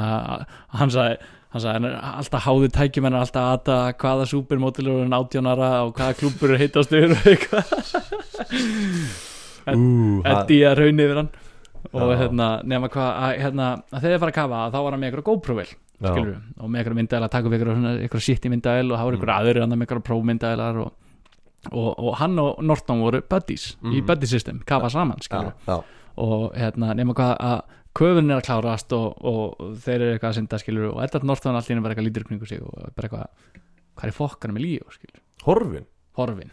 hann 0.78 0.94
sagði 0.94 1.18
hann 1.55 1.62
sagði 1.62 1.74
hann 1.76 1.88
er 1.90 1.98
alltaf 2.22 2.46
háðu 2.46 2.70
tækjum 2.78 3.05
hann 3.09 3.18
er 3.18 3.24
alltaf 3.26 3.44
að 3.51 3.68
aða 3.74 3.92
hvaða 4.05 4.30
supermótilur 4.30 5.02
er 5.05 5.18
átjónara 5.18 5.68
og 5.84 5.92
hvaða 5.98 6.16
klúbur 6.22 6.55
er 6.55 6.62
hittastur 6.64 7.10
og 7.10 7.28
eitthvað. 7.30 7.74
ha- 7.74 9.30
Eddi 9.66 10.58
að 10.68 10.76
raun 10.80 11.00
yfir 11.04 11.16
hann. 11.22 11.30
Og 11.94 12.10
hérna, 12.18 12.48
nema 12.64 12.88
hvað 12.90 13.08
að, 13.12 13.32
hérna, 13.44 13.66
að 13.92 14.00
þegar 14.02 14.14
þið 14.14 14.20
fara 14.24 14.32
að 14.32 14.38
kafa 14.40 14.60
þá 14.72 14.78
var 14.82 14.94
hann 14.94 15.00
með 15.02 15.08
eitthvað 15.10 15.26
GoPro-vel 15.28 15.66
og 16.04 16.68
með 16.70 16.80
eitthvað 16.80 16.96
myndaðil 16.98 17.24
að 17.26 17.30
taka 17.34 17.46
upp 17.48 17.54
eitthvað, 17.54 17.84
eitthvað 18.02 18.22
shit 18.24 18.44
í 18.44 18.50
myndaðil 18.52 18.88
og 18.92 18.96
það 18.98 19.04
voru 19.08 19.18
eitthvað 19.18 19.34
aðrir 19.44 19.62
annar 19.64 19.78
með 19.78 19.86
eitthvað 19.86 20.06
prófmyndaðilar 20.08 20.80
og, 20.82 20.90
og, 21.70 21.90
og 22.08 22.16
hann 22.20 22.38
og 22.42 22.62
Norton 22.66 23.00
voru 23.04 23.20
buddies 23.30 23.66
í 23.84 24.00
Mhm. 24.00 24.06
buddy 24.08 24.26
system, 24.26 24.58
kafa 24.66 24.90
saman 24.90 25.22
já, 25.22 25.52
já, 25.68 25.76
og 26.16 26.52
hérna, 26.56 26.94
nema 26.98 27.14
hvað 27.14 27.36
að 27.38 27.62
köfun 27.94 28.30
er 28.32 28.40
að 28.40 28.46
klárast 28.48 28.92
og, 28.96 29.24
og, 29.24 29.62
þeir 29.84 30.00
eru 30.00 30.12
eitthvað 30.16 30.32
að 30.32 30.38
synda 30.40 30.58
skilur 30.64 30.90
og 30.90 31.02
Edvard 31.04 31.24
Norton 31.30 31.54
allir 31.60 31.80
bara 31.84 31.94
eitthvað 31.94 32.08
lítur 32.08 32.24
kringu 32.26 32.46
sig 32.50 32.60
og 32.64 32.74
bara 32.96 33.06
eitthvað, 33.08 33.62
hvað 33.94 34.08
er 34.10 34.16
fokkanum 34.18 34.56
með 34.58 34.66
líu 34.66 34.90
skilur, 34.90 35.20
horfin? 35.46 35.86
Horfin 36.18 36.50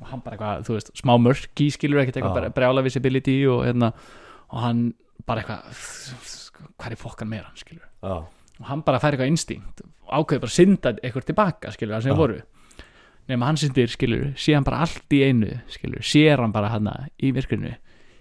og 0.00 0.08
hann 0.10 0.22
bara 0.24 0.36
eitthvað, 0.36 0.64
þú 0.66 0.76
veist, 0.76 0.90
smá 1.00 1.14
mörki 1.20 1.68
skilur 1.72 2.02
ekkert 2.02 2.18
eitthvað, 2.20 2.34
bara 2.40 2.54
brjála 2.56 2.84
visibility 2.84 3.36
og 3.48 3.62
hérna, 3.64 3.92
og 4.52 4.60
hann 4.64 4.82
bara 5.26 5.42
eitthvað 5.42 5.62
hvað 6.76 6.92
er 6.92 7.00
fokkan 7.00 7.30
með 7.30 7.46
hann 7.46 7.60
skilur 7.60 7.86
já, 7.86 8.16
og 8.60 8.68
hann 8.70 8.82
bara 8.84 9.00
fær 9.00 9.16
eitthvað 9.16 9.32
instinkt 9.32 9.82
og 10.06 10.12
ákveður 10.20 10.44
bara 10.44 10.52
að 10.52 10.58
synda 10.58 10.92
eitthvað 11.00 11.26
tilbaka 11.30 11.72
skilur, 11.74 11.96
það 11.96 12.04
sem 12.06 12.20
voru. 12.20 12.36
Nema 13.26 13.48
hann 13.48 13.56
syndir, 13.58 13.90
skilur, 13.90 14.28
sé 14.38 14.54
hann 14.54 14.66
bara 14.66 14.84
allt 14.84 15.16
í 15.16 15.22
einu 15.26 15.56
skilur, 15.72 16.04
sér 16.06 16.38
hann 16.38 16.52
bara 16.54 16.70
hann 16.70 16.86
í 17.18 17.32
virkrinu, 17.34 17.72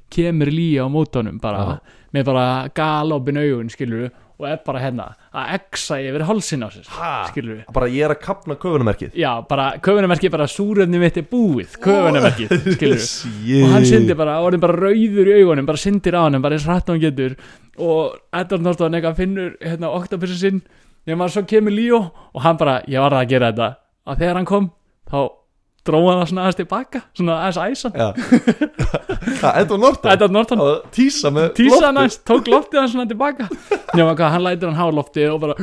kemur 0.10 0.50
lýja 0.50 0.88
á 0.88 0.90
mótónum 0.90 1.38
bara, 1.42 1.62
Já. 1.62 2.00
með 2.16 2.26
bara 2.32 2.46
galopin 2.74 3.38
augun, 3.38 3.70
skilur, 3.70 4.10
og 4.36 4.48
er 4.50 4.58
bara 4.66 4.82
hérna 4.84 5.06
að 5.32 5.54
exa 5.56 5.98
yfir 6.04 6.26
hálsin 6.28 6.66
á 6.66 6.70
sér 6.74 6.88
skilur, 7.32 7.62
bara 7.74 7.88
ég 7.92 8.04
er 8.08 8.14
að 8.16 8.22
kapna 8.26 8.58
köfunumerkið 8.60 9.16
já, 9.16 9.30
bara 9.48 9.70
köfunumerki 9.80 10.32
bara 10.34 10.48
súröfni 10.52 11.00
mitt 11.00 11.18
er 11.22 11.28
búið, 11.32 11.78
köfunumerki 11.84 12.50
skilur, 12.76 13.00
Shit. 13.00 13.64
og 13.64 13.72
hann 13.76 13.88
syndir 13.88 14.18
bara, 14.20 14.40
orðin 14.44 14.64
bara 14.64 14.76
rauður 14.76 15.32
í 15.32 15.38
augunum, 15.42 15.66
bara 15.70 15.80
syndir 15.82 16.18
á 16.20 16.28
hann 16.28 16.42
bara 16.44 16.58
eins 16.60 16.68
rætt 16.68 16.90
og 16.90 16.96
hann 16.98 17.04
getur. 17.06 17.36
Og 17.76 18.16
Edvard 18.36 18.64
Norton 18.64 18.94
eitthvað 18.96 19.18
finnur 19.20 19.56
hérna 19.64 19.90
oktopusin 19.96 20.40
sinn 20.40 20.62
nema 21.08 21.28
svo 21.32 21.44
kemur 21.48 21.74
Líó 21.76 21.98
og 22.34 22.44
hann 22.44 22.60
bara, 22.60 22.82
ég 22.88 23.04
var 23.04 23.16
að 23.18 23.30
gera 23.34 23.52
þetta. 23.52 23.68
Og 24.08 24.20
þegar 24.20 24.40
hann 24.40 24.48
kom, 24.50 24.70
þá 25.12 25.20
dróð 25.86 26.08
hann 26.10 26.20
það 26.22 26.30
svona 26.32 26.44
aðeins 26.46 26.60
tilbaka, 26.60 27.02
svona 27.18 27.36
aðeins 27.46 27.60
æsan 27.66 27.94
Edvard 29.56 29.80
Norton? 29.82 30.12
Edvard 30.12 30.34
Norton. 30.36 30.64
Tísa 30.96 31.32
með 31.34 31.52
tísa 31.58 31.82
aðeins, 31.92 32.18
tók 32.28 32.50
loftið 32.52 32.82
hann 32.82 32.92
svona 32.94 33.08
tilbaka. 33.10 33.48
Nema 33.96 34.16
hvað, 34.18 34.32
hann 34.36 34.46
lætur 34.46 34.72
hann 34.72 34.80
há 34.80 34.88
loftið 35.00 35.34
og 35.36 35.42
bara 35.46 35.58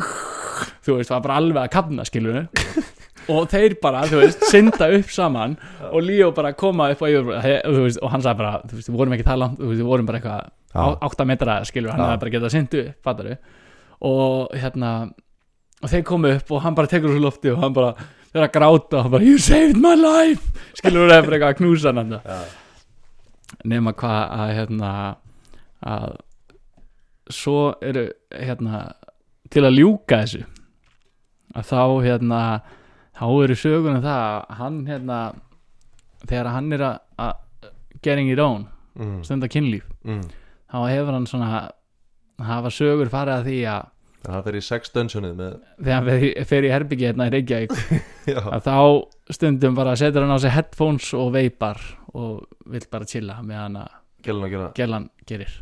þú 0.82 0.99
veist, 0.99 1.11
var 1.12 1.23
bara 1.24 1.39
alveg 1.40 1.62
að 1.65 1.73
kapna 1.74 2.07
skilur 2.09 2.40
og 3.31 3.44
þeir 3.53 3.77
bara, 3.82 4.01
þú 4.11 4.19
veist, 4.23 4.40
synda 4.51 4.89
upp 4.97 5.11
saman 5.15 5.53
og 5.93 6.01
Líó 6.03 6.32
bara 6.35 6.51
koma 6.59 6.89
upp 6.94 7.03
á 7.03 7.07
yfir 7.07 7.28
þú 7.69 7.85
veist, 7.85 8.01
og 8.03 8.11
hann 8.15 8.24
sagði 8.24 8.40
bara, 8.43 8.55
þú 8.66 8.78
veist, 8.81 8.90
við 8.90 8.99
vorum 8.99 9.15
ekki 9.16 9.27
það 9.28 9.43
langt 9.44 9.61
þú 9.61 9.69
veist, 9.70 9.82
við 9.82 9.90
vorum 9.93 10.09
bara 10.11 10.19
eitthvað 10.19 10.49
Já. 10.73 10.82
á- 10.82 10.99
átta 11.07 11.27
metra 11.28 11.59
skilur, 11.69 11.93
hann 11.94 12.03
hefði 12.09 12.23
bara 12.24 12.35
getað 12.35 12.55
syndu 12.57 12.81
upp, 12.89 12.97
fattaru 13.07 13.36
og 14.03 14.57
hérna 14.59 14.90
og 15.82 15.90
þeir 15.93 16.03
komu 16.09 16.32
upp 16.35 16.51
og 16.57 16.62
hann 16.66 16.74
bara 16.78 16.90
tekur 16.90 17.15
úr 17.15 17.23
lofti 17.23 17.53
og 17.55 17.62
hann 17.62 17.74
bara, 17.78 17.93
þeir 18.32 18.46
að 18.46 18.52
gráta 18.56 19.02
og 19.02 19.12
bara, 19.12 19.26
you 19.26 19.38
saved 19.38 19.78
my 19.80 19.94
life 19.98 20.64
skilur, 20.78 21.10
er 21.10 21.24
bara 21.24 21.38
eitthvað 21.38 21.48
að 21.50 21.59
knúsa 21.60 21.92
hann 21.96 22.16
Já. 22.18 22.38
nema 23.68 23.94
hvað 23.98 24.20
að 24.38 24.54
hérna 24.59 24.92
að 25.82 26.18
svo 27.32 27.59
eru 27.84 28.09
hérna 28.32 28.82
til 29.52 29.64
að 29.66 29.78
ljúka 29.78 30.22
þessu 30.22 30.44
að 31.52 31.68
þá 31.68 31.82
hérna 32.06 32.42
þá 33.12 33.26
eru 33.44 33.56
sögunum 33.59 34.04
það 34.04 34.22
að 34.26 34.59
hann 34.60 34.78
hérna 34.88 35.18
þegar 36.22 36.52
hann 36.54 36.72
er 36.72 36.84
að, 36.86 36.98
að 37.18 37.70
getting 38.02 38.30
it 38.32 38.40
on, 38.42 38.66
mm. 38.98 39.20
stunda 39.26 39.50
kynlíf 39.50 39.84
mm. 40.06 40.22
þá 40.72 40.78
hefur 40.88 41.16
hann 41.16 41.28
svona 41.28 41.62
hafa 42.42 42.72
sögur 42.72 43.10
farið 43.12 43.36
að 43.36 43.50
því 43.50 43.59
að 43.74 43.91
Það 44.23 44.44
fer 44.47 44.55
í 44.55 44.61
sex 44.62 44.93
dungeonið 44.94 45.32
með 45.39 45.55
þegar 45.82 45.97
hann 45.97 46.47
fer 46.47 46.66
í- 46.69 46.70
herbyggi 46.70 47.07
hérna 47.09 47.27
í 47.27 47.32
Reykjavík. 47.35 47.73
Að 48.55 48.69
þá 48.69 48.77
stundum 49.35 49.74
bara 49.74 49.97
setur 49.99 50.23
hann 50.23 50.35
á 50.35 50.39
sig 50.44 50.53
headphones 50.55 51.09
og 51.19 51.32
veipar 51.35 51.81
og 52.15 52.44
vill 52.70 52.85
bara 52.93 53.09
chilla 53.11 53.40
að 53.43 53.51
gælun 54.23 54.53
að 54.55 54.66
gellan 54.78 55.09
gerir. 55.27 55.55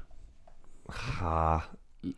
Ha, 0.90 1.62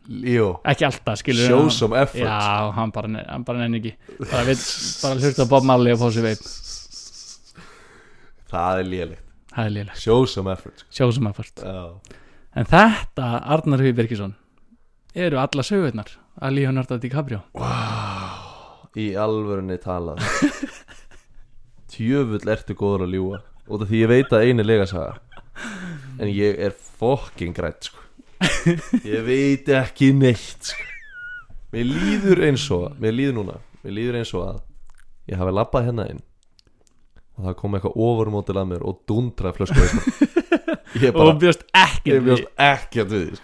Líó 0.07 0.49
ekki 0.67 0.85
alltaf 0.87 1.19
skilur 1.21 1.47
Show 1.47 1.61
hann- 1.61 1.71
some 1.75 1.95
effort. 1.99 2.23
Já, 2.23 2.71
hann 2.75 2.91
bara, 2.95 3.23
hann 3.29 3.43
bara 3.47 3.59
nenni 3.63 3.79
ekki. 3.81 3.93
Bara, 4.31 4.43
vill, 4.47 4.59
bara 5.03 5.17
hlusta 5.19 5.45
Bob 5.51 5.63
Marley 5.67 5.95
og 5.95 6.03
sér 6.15 6.23
veip 6.27 6.43
Það 8.53 8.79
er 8.83 8.89
lélegt. 8.89 9.23
Það 9.53 9.67
er 9.69 9.73
liðlega, 9.75 9.99
Show 10.01 10.25
some 10.29 10.51
effort. 10.53 10.83
Sjóðsum 10.93 11.27
að 11.29 11.35
fyrst 11.39 11.61
Já. 11.61 11.77
En 12.57 12.67
þetta, 12.69 13.27
Arnar 13.55 13.81
Hugi 13.81 13.95
Birkisson 13.97 14.35
eru 15.13 15.37
alla 15.41 15.63
sögurnar 15.65 16.09
að 16.41 16.55
Leonardo 16.57 16.97
DiCaprio 17.01 17.41
Í 18.97 19.07
alvörunni 19.17 19.77
talað 19.81 20.21
Tjöfull 21.93 22.49
ertu 22.53 22.75
góður 22.77 23.05
að 23.07 23.15
ljúga 23.17 23.39
Út 23.69 23.85
af 23.85 23.89
því 23.91 24.01
ég 24.03 24.11
veit 24.11 24.33
að 24.35 24.47
einu 24.49 24.65
lega 24.65 24.87
saga 24.89 25.19
En 26.21 26.29
ég 26.29 26.59
er 26.61 26.73
fucking 26.73 27.55
grætt 27.57 27.87
sko. 27.89 27.99
Ég 29.07 29.23
veit 29.25 29.69
ekki 29.73 30.11
neitt 30.13 30.69
sko. 30.73 30.83
Mér 31.73 31.87
líður 31.89 32.41
eins 32.49 32.65
og 32.73 32.99
Mér 33.01 33.15
líður 33.17 33.37
núna 33.39 33.55
Mér 33.85 33.95
líður 33.97 34.19
eins 34.21 34.33
og 34.37 34.45
að 34.49 34.59
Ég 35.31 35.39
hafi 35.39 35.55
labbað 35.55 35.87
hérna 35.89 36.07
inn 36.11 36.21
Og 37.33 37.47
það 37.47 37.55
kom 37.61 37.77
eitthvað 37.77 37.97
ofurmótil 38.05 38.59
að 38.61 38.69
mér 38.73 38.85
Og 38.89 38.99
dundraði 39.09 39.57
flösku 39.61 39.87
Ég 41.03 41.15
og 41.17 41.31
Ég 41.33 42.19
bjóst 42.27 42.45
ekki 42.61 43.01
að 43.01 43.13
við. 43.15 43.41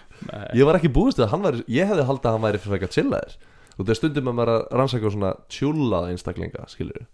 Ég 0.56 0.66
var 0.68 0.76
ekki 0.78 0.90
búist 0.92 1.20
að 1.22 1.30
hann 1.32 1.44
væri 1.44 1.64
Ég 1.70 1.88
hefði 1.88 2.04
haldið 2.08 2.28
að 2.28 2.36
hann 2.36 2.44
væri 2.44 2.60
fyrir 2.60 2.76
eitthvað 2.76 2.96
chillaðir 2.96 3.36
Og 3.76 3.80
það 3.86 3.92
er 3.94 3.98
stundum 4.00 4.28
að 4.30 4.36
maður 4.36 4.52
að 4.54 4.66
rannsaka 4.80 5.12
svona 5.14 5.30
tjúlaða 5.52 6.10
einstaklinga, 6.12 6.66
skilur 6.68 7.06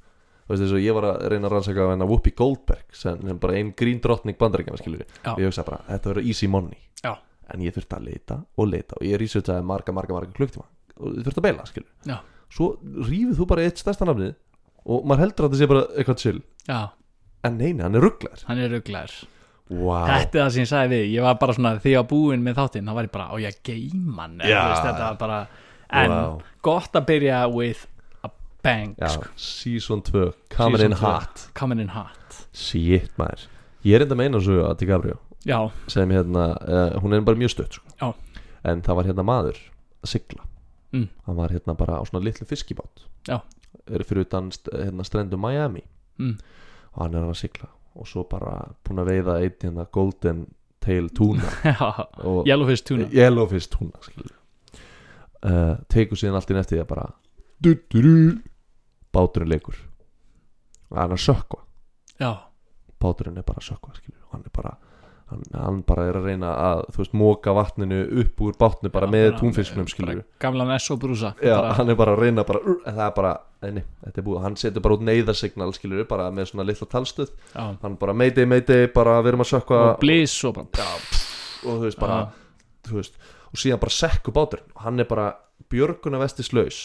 Þú 0.46 0.52
veist 0.52 0.62
þess 0.62 0.76
að 0.78 0.84
ég 0.84 0.96
var 0.96 1.06
að 1.10 1.22
reyna 1.32 1.48
að 1.48 1.54
rannsaka 1.56 1.86
hennar 1.90 2.10
Whoopi 2.10 2.32
Goldberg 2.38 2.94
sem 2.94 3.30
er 3.30 3.38
bara 3.42 3.56
ein 3.58 3.72
grín 3.78 3.98
drottning 4.02 4.36
bandaríkjana, 4.38 4.78
skilur. 4.78 5.02
Og 5.32 5.40
ég 5.42 5.50
hugsa 5.50 5.64
bara, 5.66 5.80
þetta 5.88 6.12
verður 6.12 6.28
easy 6.30 6.46
money. 6.50 6.78
Já. 7.02 7.16
En 7.50 7.64
ég 7.66 7.74
þurfti 7.74 7.98
að 7.98 8.06
leita 8.06 8.36
og 8.58 8.70
leita 8.70 8.98
Og 8.98 9.06
ég 9.06 9.18
researchaði 9.22 9.66
marga, 9.66 9.94
marga, 9.94 10.14
marga 10.16 10.34
klukktíma 10.34 10.66
Og 10.98 11.18
þurfti 11.26 11.42
að 11.42 11.46
beila, 11.48 11.66
skilur 11.66 12.10
Já. 12.10 12.16
Svo 12.50 12.68
rífið 12.82 13.40
þú 13.40 13.48
bara 13.50 13.66
eitt 13.66 13.82
stærsta 13.82 14.06
nafnið 14.06 14.34
Og 14.86 15.06
maður 15.06 15.24
heldur 15.24 15.46
að 15.46 15.52
þetta 15.54 15.60
sé 15.60 15.68
bara 15.70 15.84
eitthvað 15.98 16.22
chill. 16.22 16.40
Já, 16.66 16.80
En 17.46 17.58
neini, 17.60 17.82
hann 17.84 17.94
er 17.98 18.02
rugglar 18.02 18.42
er 18.64 18.72
wow. 19.70 20.06
þetta 20.06 20.38
er 20.38 20.42
það 20.44 20.50
sem 20.54 20.62
ég 20.64 20.70
sagði 20.70 20.92
við, 20.96 21.04
ég 21.16 21.26
var 21.26 21.38
bara 21.40 21.56
svona 21.56 21.72
því 21.82 21.92
ég 21.94 22.00
var 22.02 22.08
búinn 22.12 22.42
með 22.46 22.58
þáttinn, 22.60 22.86
þá 22.88 22.94
var 22.98 23.08
ég 23.08 23.12
bara, 23.16 23.26
á 23.30 23.34
ég 23.42 23.52
að 23.52 23.60
geima 23.70 24.22
hann 24.22 24.38
eða, 24.40 24.48
Já. 24.50 24.60
þú 24.62 24.70
veist, 24.72 24.86
þetta 24.88 25.04
var 25.10 25.20
bara 25.24 25.40
en 26.02 26.10
Wow. 26.16 26.40
gott 26.62 26.98
að 26.98 27.06
byrja 27.06 27.42
with 27.54 27.86
a 28.26 28.30
bang 28.62 28.96
Já, 28.98 29.08
sko. 29.14 29.28
season 29.36 30.02
2 30.02 30.32
Coming 30.50 30.76
Season 30.80 30.92
in 30.92 30.98
hot 30.98 31.46
coming 31.54 31.80
in 31.80 31.88
hot 31.94 32.40
Shit 32.52 33.12
maður 33.18 33.46
Ég 33.86 33.94
er 33.94 34.02
enda 34.02 34.16
meina 34.18 34.40
svo 34.42 34.64
að 34.66 34.80
DiCaprio 34.80 35.20
já, 35.46 35.60
sem 35.86 36.10
hérna, 36.10 36.48
uh, 36.66 36.96
hún 36.98 37.14
er 37.14 37.20
bara 37.22 37.38
mjög 37.38 37.52
stutt 37.54 37.76
sko. 37.78 38.14
En 38.66 38.80
það 38.82 38.96
var 38.98 39.04
hérna 39.06 39.22
maður 39.22 39.60
að 40.02 40.10
sigla 40.10 40.42
Mm. 40.94 41.08
hann 41.26 41.36
var 41.36 41.50
hérna 41.50 41.74
bara 41.76 41.98
á 41.98 42.02
svona 42.06 42.24
litlu 42.24 42.46
fiskibát 42.46 43.02
Já. 43.28 43.40
fyrir 43.86 44.22
utan 44.24 44.50
hérna, 44.50 45.04
strendu 45.04 45.36
Miami 45.36 45.82
mm. 46.18 46.38
og 46.94 47.02
hann 47.02 47.14
er 47.14 47.26
að 47.26 47.34
sigla 47.36 47.68
og 47.96 48.08
svo 48.08 48.26
bara 48.30 48.58
búin 48.84 49.02
að 49.02 49.12
veiða 49.12 49.38
einn 49.42 49.60
hérna 49.62 49.86
golden 49.92 50.46
tail 50.80 51.08
tuna. 51.10 51.48
Yellowfish 52.48 52.84
tuna. 52.86 53.08
yellowfish 53.10 53.70
tuna 53.72 53.98
uh, 55.46 55.76
tekur 55.92 56.18
síðan 56.18 56.38
allt 56.38 56.50
inn 56.52 56.60
eftir 56.60 56.78
því 56.78 56.84
að 56.84 56.90
bara 56.92 57.06
du, 57.62 57.72
du, 57.90 58.00
du, 58.02 58.16
báturinn 59.14 59.50
leikur 59.52 59.78
og 60.90 60.98
hann 60.98 61.12
er 61.12 61.18
að 61.18 61.24
sökva 61.24 61.62
já, 62.20 62.30
báturinn 63.02 63.40
er 63.40 63.46
bara 63.46 63.62
að 63.62 63.98
skilur 64.00 64.22
og 64.26 64.36
hann 64.36 64.46
er 64.46 64.54
bara 64.54 64.76
hann, 65.30 65.42
hann 65.54 65.80
bara 65.86 66.06
er 66.10 66.18
að 66.20 66.28
reyna 66.30 66.52
að 66.60 66.82
þú 66.94 67.02
veist 67.02 67.14
móka 67.18 67.54
vatninu 67.56 67.98
upp 68.22 68.42
úr 68.46 68.56
bátnu 68.60 68.90
bara 68.94 69.08
Já, 69.08 69.12
með 69.14 69.28
túnfisknum 69.40 69.88
skilur 69.90 70.22
gamlan 70.42 70.72
S.O. 70.76 70.96
brúsa. 71.02 71.32
Já, 71.40 71.56
bara, 71.56 71.72
hann 71.78 71.92
er 71.92 71.98
bara 71.98 72.14
að 72.16 72.22
reyna 72.24 72.44
bara 72.46 72.62
uh, 72.62 72.76
það 72.86 73.02
er 73.06 73.14
bara, 73.16 73.32
nei, 73.66 73.84
þetta 74.04 74.22
er 74.22 74.26
búið 74.28 74.44
hann 74.46 74.58
setur 74.60 74.84
bara 74.84 74.98
út 74.98 75.06
neyðarsignal 75.08 75.72
skilur 75.76 76.06
bara 76.10 76.28
með 76.34 76.50
svona 76.52 76.68
litla 76.68 76.90
talstöð. 76.92 77.32
Já, 77.54 77.64
hann 77.82 77.98
bara 78.02 78.14
mayday 78.16 78.48
mayday 78.48 78.86
bara 78.94 79.18
við 79.22 79.32
erum 79.32 79.46
að 79.46 79.50
sökva 79.54 79.82
og 79.88 79.98
bliss 80.04 80.36
og 80.46 80.60
bara 80.60 80.70
pff, 80.76 81.26
og 81.64 81.72
þú 81.72 81.88
veist 81.88 82.00
bara 82.02 82.20
þú 82.86 83.00
veist, 83.00 83.18
og 83.50 83.60
síðan 83.64 83.82
bara 83.82 83.98
sekku 83.98 84.34
báturinn. 84.36 84.70
Og 84.76 84.86
hann 84.86 85.02
er 85.02 85.10
bara 85.10 85.26
björguna 85.72 86.22
vestislaus 86.22 86.80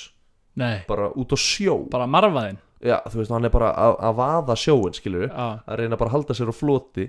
nei, 0.58 0.82
bara 0.90 1.12
út 1.14 1.32
á 1.32 1.38
sjó. 1.38 1.84
Bara 1.94 2.10
marfaðinn 2.10 2.60
já, 2.82 2.98
þú 3.06 3.22
veist, 3.22 3.32
hann 3.34 3.46
er 3.46 3.54
bara 3.54 3.72
að, 3.78 3.96
að 4.08 4.16
vaða 4.18 4.56
sjóin 4.60 4.96
skilur 4.98 5.30
að 5.32 5.76
reyna 5.78 6.00
bara 6.00 6.10
að 6.10 6.16
halda 6.18 6.38
sér 6.38 6.50
á 6.50 6.56
floti 6.56 7.08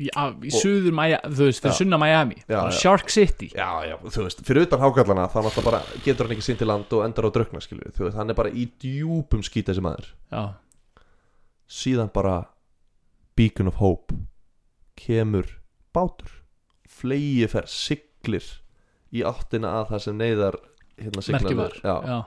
í, 0.00 0.08
á- 0.12 0.36
í 0.44 0.50
suður 0.52 0.92
Miami, 0.96 1.32
þú 1.36 1.46
veist, 1.48 1.62
fyrir 1.64 1.72
Já. 1.74 1.78
sunna 1.80 1.98
Miami 2.00 2.36
Já, 2.44 2.58
já. 2.66 2.70
Shark 2.80 3.08
City. 3.12 3.48
Já, 3.54 3.68
já, 3.88 3.96
þú 4.04 4.26
veist, 4.26 4.42
fyrir 4.46 4.66
utan 4.66 4.82
hákallana 4.84 5.24
þá 5.32 5.62
bara 5.64 5.80
getur 6.04 6.26
hann 6.28 6.36
ekki 6.36 6.46
sinn 6.46 6.60
til 6.60 6.68
land 6.68 6.92
og 6.92 7.04
endar 7.06 7.28
á 7.28 7.30
draugna 7.32 7.62
þú 7.64 8.04
veist, 8.06 8.16
hann 8.18 8.30
er 8.30 8.38
bara 8.38 8.50
í 8.52 8.66
djúpum 8.82 9.42
skýt 9.46 9.70
þessi 9.72 9.84
maður. 9.84 10.10
Já, 10.32 10.42
síðan 11.68 12.12
bara 12.14 12.36
Beacon 13.36 13.68
of 13.68 13.80
Hope 13.82 14.14
kemur 14.96 15.46
bátur. 15.94 16.30
Flegi 16.88 17.44
fer, 17.52 17.66
siglir 17.68 18.44
í 19.12 19.20
áttina 19.26 19.74
að 19.82 19.90
það 19.90 20.00
sem 20.06 20.18
neyðar 20.18 20.56
hérna 20.96 21.22
já, 21.84 21.96
já, 22.06 22.18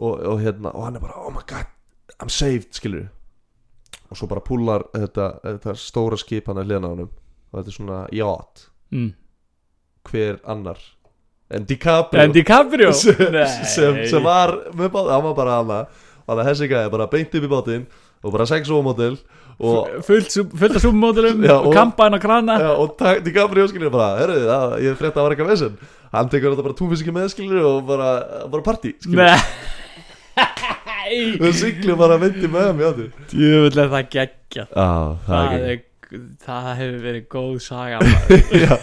Og, 0.00 0.16
og 0.24 0.40
hérna, 0.40 0.70
og 0.74 0.84
hann 0.86 0.96
er 0.96 1.02
bara, 1.04 1.18
oh 1.20 1.30
my 1.30 1.42
god 1.46 1.66
I'm 2.22 2.30
saved, 2.32 2.72
skilur 2.74 3.08
og 4.10 4.18
svo 4.18 4.28
bara 4.30 4.42
púlar 4.44 4.84
þetta, 4.94 5.26
þetta 5.44 5.74
stóra 5.78 6.18
skip 6.20 6.50
hann 6.50 6.60
að 6.60 6.70
hliðna 6.70 6.90
á 6.90 6.92
honum. 6.94 7.10
Og 7.50 7.58
þetta 7.58 7.72
er 7.72 7.76
svona 7.76 8.00
yacht. 8.14 8.66
Mm. 8.90 9.10
hver 10.10 10.40
annar? 10.50 10.78
En 11.50 11.66
DiCaprio. 11.66 12.22
En 12.22 12.32
DiCaprio? 12.34 12.92
Sem, 13.00 13.16
sem, 13.66 14.00
sem 14.10 14.22
var 14.22 14.52
með 14.74 14.90
bát, 14.94 15.10
hann 15.14 15.26
var 15.28 15.36
bara 15.38 15.58
hana. 15.60 15.80
Hann 16.26 16.40
að 16.42 16.50
hessi 16.50 16.68
gæði 16.70 16.90
bara 16.92 17.10
beint 17.10 17.34
upp 17.34 17.46
í 17.46 17.50
bátinn 17.50 17.86
og 18.20 18.34
bara 18.34 18.46
sex 18.46 18.70
ómótil 18.70 19.16
og, 19.60 20.02
fullt, 20.04 20.34
af 20.36 20.82
súpumódulum 20.82 21.42
Já, 21.44 21.54
og 21.56 21.72
kampaðin 21.74 22.16
á 22.16 22.20
krana. 22.22 22.58
Ja, 22.60 22.74
og 22.78 23.00
DiCaprio 23.24 23.66
skilur 23.70 23.92
bara, 23.94 24.12
herruði, 24.20 24.46
það, 24.46 24.76
ég 24.84 24.98
frétta 25.00 25.10
að 25.10 25.18
það 25.18 25.26
var 25.26 25.34
eitthvað 25.36 25.50
vesinn 25.54 25.80
hann 26.14 26.30
tekur 26.30 26.54
þetta 26.54 26.66
bara 26.66 26.78
túfiski 26.78 27.14
með 27.14 27.28
skilur 27.34 27.66
og 27.66 27.84
bara, 27.88 28.10
bara 28.50 28.66
partí 28.66 28.94
skilur 28.98 29.30
Nei. 31.10 31.36
Og 31.42 31.54
siglir 31.58 31.96
bara 31.98 32.18
myndi 32.20 32.48
með 32.50 32.66
hann 32.70 32.82
já, 32.84 32.90
Djöfull 33.32 33.78
er 33.82 33.94
það 33.94 34.10
geggja 34.14 34.66
það 34.70 35.14
það, 35.26 35.54
er, 35.70 35.80
það 36.44 36.68
hefur 36.80 36.98
verið 37.04 37.24
góð 37.30 37.56
saga. 37.64 37.98
Já, 38.62 38.74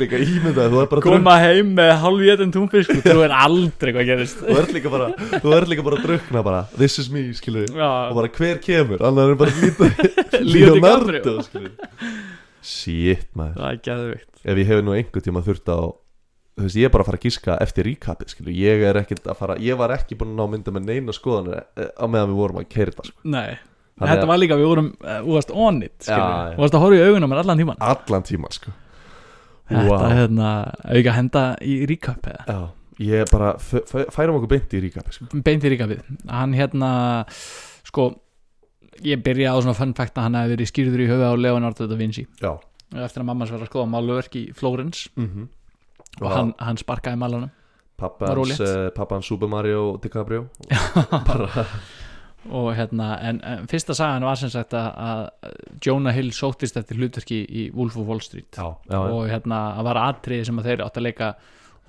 líka 0.00 0.20
er 0.20 0.88
bara 0.90 1.04
Koma 1.04 1.36
heim 1.42 1.72
með 1.78 1.92
halvvétin 2.02 2.52
túnfisk 2.54 2.92
og 2.96 3.02
þú 3.04 3.24
er 3.26 3.34
aldrei 3.36 3.94
hvað 3.96 4.10
gerist. 4.12 4.42
Þú 4.44 4.58
ert 4.62 4.74
líka 4.76 4.92
bara, 4.92 5.10
þú 5.34 5.56
ert 5.58 5.72
líka 5.72 5.86
bara 5.86 6.00
að 6.00 6.06
drukna 6.08 6.44
bara. 6.46 6.62
This 6.76 6.98
is 7.02 7.10
me, 7.12 7.26
skilur 7.36 7.68
og 7.68 7.80
Já, 7.80 7.90
bara 8.20 8.32
hver 8.38 8.62
kemur, 8.64 9.04
annar 9.04 9.34
er 9.34 9.40
bara 9.40 9.56
DiCaprio. 10.54 11.36
skilur 11.48 11.74
Shit, 12.64 13.28
maður. 13.36 13.60
Er 13.84 14.24
Ef 14.44 14.60
ég 14.60 14.68
hef 14.68 14.80
nú 14.84 14.92
einhvern 14.96 15.24
tíma 15.24 15.40
þurft 15.44 15.68
á 15.72 15.78
Þú 16.54 16.62
veist, 16.68 16.76
ég 16.78 16.86
er 16.86 16.92
bara 16.94 17.02
að 17.02 17.08
fara 17.08 17.18
að 17.18 17.24
gíska 17.26 17.54
eftir 17.64 17.86
recapið, 17.88 18.28
skilur. 18.30 18.52
Ég 18.54 18.82
er 18.86 18.98
ekkert 19.00 19.24
að 19.26 19.38
fara, 19.40 19.54
ég 19.58 19.78
var 19.80 19.90
ekki 19.96 20.14
búin 20.20 20.36
að 20.36 20.38
ná 20.38 20.50
mynda 20.52 20.74
með 20.76 20.84
neina 20.86 21.14
skoðanir 21.16 21.56
eh, 21.74 21.88
á 21.98 22.04
meðan 22.06 22.30
við 22.30 22.38
vorum 22.38 22.60
að 22.60 22.68
keira 22.70 22.92
þetta, 22.94 23.06
sko. 23.10 23.24
Nei, 23.34 23.56
Þannig 23.98 24.10
þetta 24.12 24.22
að- 24.26 24.30
var 24.30 24.38
líka, 24.42 24.56
við 24.58 24.68
vorum 24.70 24.86
uh, 25.02 25.18
Þú 25.24 25.34
varst 25.34 25.50
on 25.54 25.82
it, 25.82 25.96
Já, 25.98 26.04
skilur 26.06 26.30
já. 26.30 26.54
Þú 26.54 26.62
varst 26.64 26.76
að 26.78 26.84
horfa 26.84 26.96
í 27.00 27.04
augunum 27.08 27.34
allan 27.38 27.60
tíman 27.62 27.82
Allan 27.90 28.26
tíman, 28.30 28.54
sko. 28.54 28.72
Þetta 29.70 29.98
er 30.10 30.16
hérna, 30.20 30.48
auka 30.94 31.12
henda 31.18 31.42
í 31.64 31.74
recap 31.88 32.26
eða? 32.30 32.44
Já, 32.46 32.58
ég 33.08 33.30
bara, 33.32 33.50
færum 34.14 34.38
okkur 34.38 34.50
beint 34.54 34.74
í 34.78 34.82
recapið, 34.84 35.16
sko. 35.18 35.28
Beint 35.46 35.64
í 35.66 35.72
recapið. 35.74 36.02
Hann 36.30 36.54
hérna, 36.58 36.90
sko 37.88 38.12
Ég 39.04 39.18
byrjaði 39.26 39.50
á 39.50 39.58
svona 39.58 39.74
fun 39.74 39.92
fact 39.98 40.14
að 40.20 40.28
hann 40.28 40.36
hefði 40.38 40.54
verið 40.54 40.68
skýrður 40.70 41.00
í 41.02 41.06
höfuð 41.10 41.24
á 41.26 41.32
Leonardo 41.34 41.86
da 41.90 41.96
Vinci. 41.98 42.22
Já. 42.38 42.52
Eftir 42.94 43.24
að 43.24 43.26
mamma 43.26 43.48
svo 43.48 43.56
var 43.58 43.64
að 43.66 43.70
skoða 43.72 43.88
málverk 43.90 44.36
í 44.38 44.44
Flórens. 44.54 45.08
Mm 45.18 45.48
og 46.20 46.30
hann, 46.30 46.54
hann 46.62 46.78
sparkaði 46.80 47.18
málanum 47.20 47.50
Pappa 47.96 48.26
var 48.26 48.36
hans, 48.40 48.58
ólétt. 48.58 48.62
uh, 48.66 48.88
pappa 48.94 49.14
hans 49.14 49.26
Super 49.30 49.46
Mario 49.46 49.96
DiCaprio. 50.02 50.48
Og 52.52 52.74
hérna, 52.76 53.14
en, 53.24 53.38
en 53.46 53.68
fyrsta 53.70 53.94
sagan 53.96 54.24
var 54.26 54.36
sem 54.36 54.50
sagt 54.52 54.74
að, 54.76 54.88
að 55.00 55.54
Jonah 55.86 56.12
Hill 56.12 56.28
sóttist 56.36 56.76
eftir 56.76 56.98
hlutverki 57.00 57.38
í 57.48 57.62
Wolf 57.72 57.96
of 57.96 58.04
Wall 58.10 58.20
Street. 58.20 58.50
Já, 58.58 58.66
já, 58.90 58.98
og 58.98 59.22
hérna, 59.30 59.60
það 59.78 59.86
var 59.88 60.00
atriði 60.02 60.48
sem 60.50 60.60
að 60.60 60.68
þeir 60.68 60.82
átt 60.84 61.00
að 61.00 61.06
leika. 61.06 61.30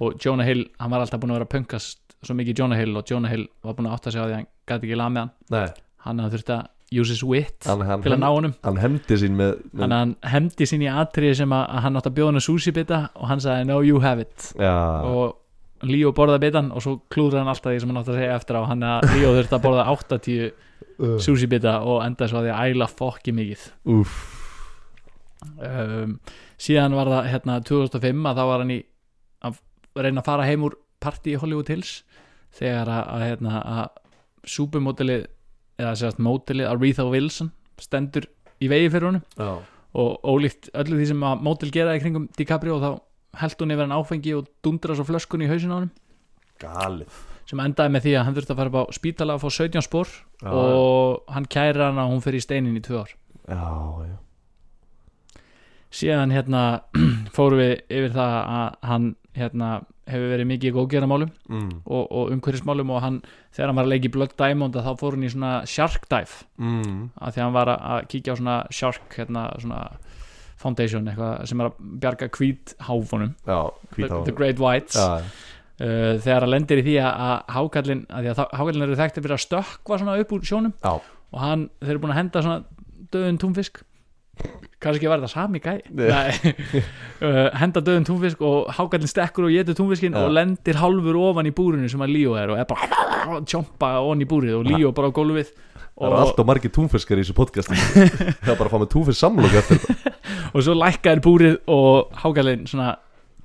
Og 0.05 0.15
Jonah 0.23 0.47
Hill, 0.47 0.63
hann 0.79 0.93
var 0.93 1.03
alltaf 1.03 1.19
búin 1.19 1.33
að 1.33 1.41
vera 1.41 1.49
að 1.49 1.53
pöngast 1.57 2.15
svo 2.25 2.37
mikið 2.39 2.61
Jonah 2.61 2.79
Hill 2.79 2.95
og 2.95 3.11
Jonah 3.11 3.33
Hill 3.35 3.43
var 3.67 3.75
búin 3.75 3.89
að 3.89 3.97
átta 3.97 4.13
sig 4.15 4.23
á 4.23 4.25
því 4.25 4.31
að 4.31 4.37
hann 4.39 4.47
gæti 4.71 4.87
ekki 4.87 5.01
lag 5.01 5.11
með 5.11 5.25
hann. 5.25 5.33
Nei, 5.57 5.67
hann 6.05 6.23
hafði 6.23 6.37
þurft 6.37 6.53
að 6.55 6.63
use 6.93 7.09
his 7.09 7.23
wit 7.25 7.65
til 7.65 7.73
að 8.13 8.19
ná 8.21 8.27
honum. 8.29 8.53
hann 8.63 8.77
hefndi 8.77 9.17
sín 9.17 9.33
með, 9.39 9.55
með 9.73 9.95
hann 9.95 10.13
hefndi 10.29 10.67
sín 10.69 10.83
í 10.85 10.91
atriði 10.91 11.39
sem 11.41 11.55
að, 11.55 11.63
hann 11.85 11.97
átt 11.97 12.09
að 12.11 12.17
bjóða 12.19 12.31
hann 12.31 12.41
að 12.41 12.45
sushi 12.45 12.73
bita 12.75 12.99
og 13.15 13.31
hann 13.31 13.41
sagði 13.43 13.65
no 13.71 13.79
you 13.85 14.03
have 14.03 14.21
it. 14.21 14.51
Já, 14.59 14.75
og 15.09 15.41
Líó 15.85 16.13
borðaði 16.15 16.47
bitan 16.47 16.69
og 16.73 16.81
svo 16.81 16.93
klúður 17.11 17.41
hann 17.41 17.51
alltaf 17.51 17.73
því 17.73 17.81
sem 17.83 17.91
hann 17.91 17.99
átt 17.99 18.09
að 18.09 18.19
segja 18.21 18.37
eftir 18.39 18.57
á. 18.57 18.61
Hann 18.69 18.85
að 18.87 19.09
Líó 19.11 19.33
þurfti 19.35 19.57
að 19.57 19.65
borða 19.65 19.83
80 19.91 20.45
uh, 20.47 21.17
sushi 21.21 21.49
bita 21.51 21.75
og 21.83 21.99
endaði 22.05 22.31
svo 22.31 22.39
að 22.39 22.47
því 22.47 22.53
að 22.55 22.71
æla 22.71 22.87
fokki 22.89 23.33
mikið. 23.35 23.65
Um, 25.59 26.15
síðan 26.61 26.95
var 26.97 27.11
það 27.11 27.29
hérna 27.33 27.59
2005 27.67 28.31
að 28.31 28.39
þá 28.39 28.43
var 28.49 28.63
hann 28.63 28.73
í 28.73 28.79
að 29.45 29.59
reyna 29.99 30.23
að 30.23 30.29
fara 30.31 30.47
heim 30.47 30.65
úr 30.65 30.79
partí 31.03 31.35
í 31.35 31.39
Hollywood 31.41 31.69
Hills 31.69 31.99
þegar 32.55 32.89
að, 32.89 33.03
að, 33.11 33.25
hérna, 33.29 33.61
að 33.75 34.49
súpumótilið 34.55 35.27
eða 35.79 35.93
sérst 35.99 36.21
mótilið 36.23 36.69
Aretha 36.71 37.05
Wilson 37.09 37.51
stendur 37.81 38.27
í 38.63 38.69
vegi 38.71 38.91
fyrir 38.93 39.09
honum. 39.09 39.25
Já, 39.35 39.51
og 39.95 40.27
ólíkt 40.27 40.71
öllu 40.75 40.97
því 40.99 41.05
sem 41.11 41.23
að 41.27 41.43
mótil 41.47 41.71
gera 41.71 41.95
í 41.95 42.01
kringum 42.03 42.27
DiCaprio 42.35 42.79
þá 42.83 42.89
held 43.39 43.61
hún 43.61 43.75
yfir 43.75 43.85
hann 43.85 43.95
áfengi 43.95 44.33
og 44.35 44.49
dundra 44.63 44.95
svo 44.95 45.05
flöskun 45.07 45.43
í 45.45 45.49
hausin 45.51 45.71
á 45.71 45.77
honum. 45.77 45.93
Galið. 46.59 47.23
Sem 47.45 47.61
endaði 47.61 47.93
með 47.93 48.05
því 48.05 48.13
að 48.15 48.25
hann 48.25 48.35
þurfti 48.35 48.53
að 48.55 48.59
fara 48.61 48.83
á 48.83 48.93
spítala 48.95 49.35
að 49.35 49.43
fá 49.43 49.49
17 49.53 49.85
spór 49.85 50.11
já, 50.11 50.49
og 50.49 51.33
hann 51.35 51.47
kæri 51.51 51.83
hann 51.83 51.99
að 52.01 52.11
hún 52.11 52.23
fyrir 52.25 52.41
í 52.41 52.45
steinin 52.45 52.79
í 52.79 52.83
tvö 52.83 53.03
ár. 53.03 53.11
Já, 53.45 53.65
já, 54.07 54.15
síðan 55.95 56.33
hérna 56.33 56.63
fórum 57.35 57.61
við 57.61 57.75
yfir 57.87 58.15
það 58.15 58.35
að 58.41 58.79
hann 58.89 59.11
hérna 59.35 59.69
hefur 60.09 60.31
verið 60.31 60.47
mikið 60.49 60.69
í 60.69 60.73
góðgeramálum 60.75 61.31
mm, 61.49 61.69
og, 61.85 62.03
og 62.03 62.33
umhverfismálum 62.35 62.91
og 62.93 63.01
hann, 63.03 63.21
þegar 63.55 63.71
hann 63.71 63.79
var 63.79 63.87
að 63.87 63.93
leika 63.93 64.09
í 64.09 64.11
Blood 64.13 64.35
Diamond 64.39 64.77
þá 64.77 64.91
fór 64.99 65.17
hann 65.17 65.25
í 65.25 65.31
svona 65.33 65.53
shark 65.69 66.05
dive. 66.11 66.45
Mm, 66.61 66.99
að 67.19 67.35
því 67.35 67.43
hann 67.43 67.55
var 67.55 67.71
að 67.75 68.05
kíkja 68.11 68.35
á 68.35 68.39
svona 68.39 68.57
shark 68.75 69.17
hérna 69.17 69.47
svona 69.63 69.81
foundation 70.61 71.09
eitthvað 71.09 71.49
sem 71.49 71.61
er 71.61 71.69
að 71.69 71.81
bjarga 72.03 72.29
hvítháfunum 72.37 73.33
já, 73.45 73.59
the, 73.97 74.11
the 74.29 74.35
Great 74.35 74.61
Whites. 74.61 74.95
Já, 74.99 75.25
uh, 75.81 76.13
þegar 76.23 76.45
hann 76.45 76.53
lendir 76.53 76.81
í 76.81 76.85
því 76.85 76.95
að, 77.01 77.35
hákallin 77.57 78.05
að 78.07 78.27
því 78.27 78.33
að 78.33 78.55
hákallin 78.61 78.87
eru 78.87 79.01
þekktir 79.01 79.25
fyrir 79.25 79.37
að 79.37 79.43
stökkva 79.45 79.99
svona 80.01 80.17
upp 80.21 80.37
úr 80.37 80.47
sjónum. 80.47 80.77
Já. 80.85 80.95
og 81.35 81.41
hann, 81.41 81.67
þeir 81.81 81.95
eru 81.95 82.05
búin 82.05 82.15
að 82.15 82.21
henda 82.21 82.45
svona 82.45 82.85
döðun 83.11 83.41
túnfisk 83.41 83.83
kannski 84.85 85.09
var 85.09 85.21
þetta 85.21 85.31
sami 85.31 85.61
gæ 85.63 85.73
uh, 87.25 87.47
henda 87.57 87.81
döðun 87.81 88.07
túnfisk 88.07 88.41
og 88.45 88.71
hákallin 88.75 89.09
stekkur 89.09 89.47
og 89.47 89.55
getur 89.55 89.77
túnfiskin 89.79 90.17
og 90.19 90.33
lendir 90.35 90.79
halfur 90.81 91.17
ofan 91.21 91.49
í 91.49 91.53
búrinu 91.55 91.89
sem 91.91 92.03
að 92.03 92.13
Líó 92.15 92.35
er 92.39 92.53
og 92.53 92.59
er 92.61 92.67
bara 92.69 92.89
að 92.89 93.45
tjompa 93.51 93.95
ofan 94.03 94.25
í 94.25 94.29
búrið 94.29 94.59
og 94.59 94.67
Líó 94.69 94.91
bara 94.95 95.09
á 95.09 95.15
gólfið 95.15 95.53
það 95.95 96.09
eru 96.09 96.21
alltaf 96.25 96.47
margir 96.47 96.73
túnfiskar 96.75 97.19
í 97.19 97.23
þessu 97.23 97.35
podcasti. 97.37 97.75
Það 98.43 98.51
er 98.51 98.57
bara 98.59 98.67
að 98.67 98.73
fá 98.73 98.79
með 98.81 98.89
túnfisk 98.91 99.19
samlokk 99.21 99.53
eftir 99.61 99.79
þetta. 99.79 100.11
Og 100.51 100.65
svo 100.65 100.75
lækkaðir 100.75 101.21
búrið 101.23 101.55
og 101.71 102.17
hákallin 102.19 102.65
svona 102.67 102.89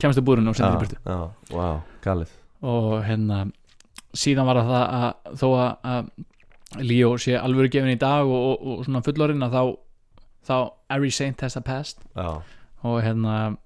kemst 0.03 0.19
upp 0.19 0.27
búrinu 0.27 0.51
og 0.51 0.59
sendir 0.59 0.91
í 0.91 0.99
já, 0.99 1.21
wow, 1.55 1.79
galið. 2.03 2.33
Og 2.67 2.89
hérna 3.07 3.45
síðan 4.17 4.51
var 4.51 4.61
það 4.65 4.75
það 4.75 4.99
að 4.99 5.39
þó 5.39 5.47
að 5.61 6.11
Líó 6.87 7.15
sé 7.19 7.35
alvöru 7.35 7.71
gefin 7.71 7.97
í 7.97 7.99
dag 7.99 8.27
og, 8.27 8.43
og, 8.51 8.67
og 8.79 8.83
svona 8.87 9.03
fullorinn 9.03 9.43
að 9.43 9.57
þá 9.57 9.63
þá 10.47 10.73
every 10.91 11.11
saint 11.11 11.41
has 11.45 11.57
a 11.57 11.63
past. 11.65 12.01
Já, 12.17 12.41
og 12.83 13.03
hérna, 13.05 13.57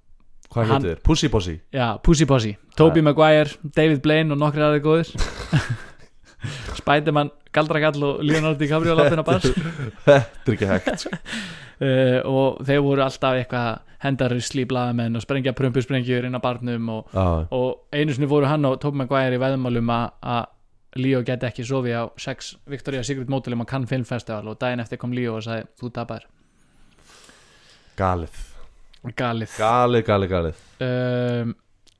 hvað 0.51 0.71
Hann- 0.71 0.83
heitir? 0.83 1.03
Pussy 1.03 1.29
Pussy 1.29 1.61
já, 1.73 1.99
Pussy 2.03 2.27
Posse. 2.27 2.57
Toby 2.77 3.01
Maguire, 3.03 3.51
David 3.77 4.03
Blaine 4.03 4.33
og 4.33 4.39
nokkri 4.39 4.63
aðeins 4.63 4.85
góðir. 4.85 5.15
Spiderman, 6.79 7.31
Galdrakall 7.55 8.03
og 8.05 8.23
Leonardo 8.25 8.59
DiCaprio 8.61 8.95
látin 8.99 9.23
að 9.23 9.29
bars. 9.29 9.47
Þetta 10.05 10.51
er 10.51 10.57
ekki 10.57 10.69
hægt 10.69 11.07
uh, 11.07 12.19
og 12.35 12.65
þeir 12.67 12.83
voru 12.85 13.05
alltaf 13.05 13.39
eitthvað 13.39 13.79
hendarusli 14.05 14.65
í 14.65 14.69
blaðamenn 14.69 15.17
og 15.17 15.25
sprengja 15.25 15.55
prumpusprengjur 15.57 16.27
inn 16.29 16.37
á 16.37 16.41
barnum 16.45 16.91
og, 16.93 17.15
og 17.17 17.95
einu 17.95 18.13
sinni 18.13 18.29
voru 18.29 18.51
hann 18.51 18.67
og 18.69 18.77
Toby 18.83 19.01
Maguire 19.01 19.39
í 19.39 19.41
veðmálum 19.41 19.95
að 19.95 20.51
Leo 21.01 21.25
geti 21.27 21.49
ekki 21.49 21.65
sofið 21.67 21.97
á 21.97 22.05
sex 22.21 22.53
Victoria's 22.71 23.09
Secret 23.09 23.33
mótilum 23.33 23.65
á 23.65 23.71
Cannes 23.71 23.89
Film 23.91 24.05
Festival 24.07 24.53
og 24.53 24.61
daginn 24.61 24.83
eftir 24.85 25.01
kom 25.01 25.15
Leo 25.17 25.39
og 25.39 25.47
sagði 25.47 25.65
þú 25.81 25.91
tapar 25.97 26.29
galið. 27.99 28.41
Galið. 29.19 29.59
Galið, 29.61 30.03
galið, 30.07 30.31
galið. 30.33 30.63
Um, 30.85 31.53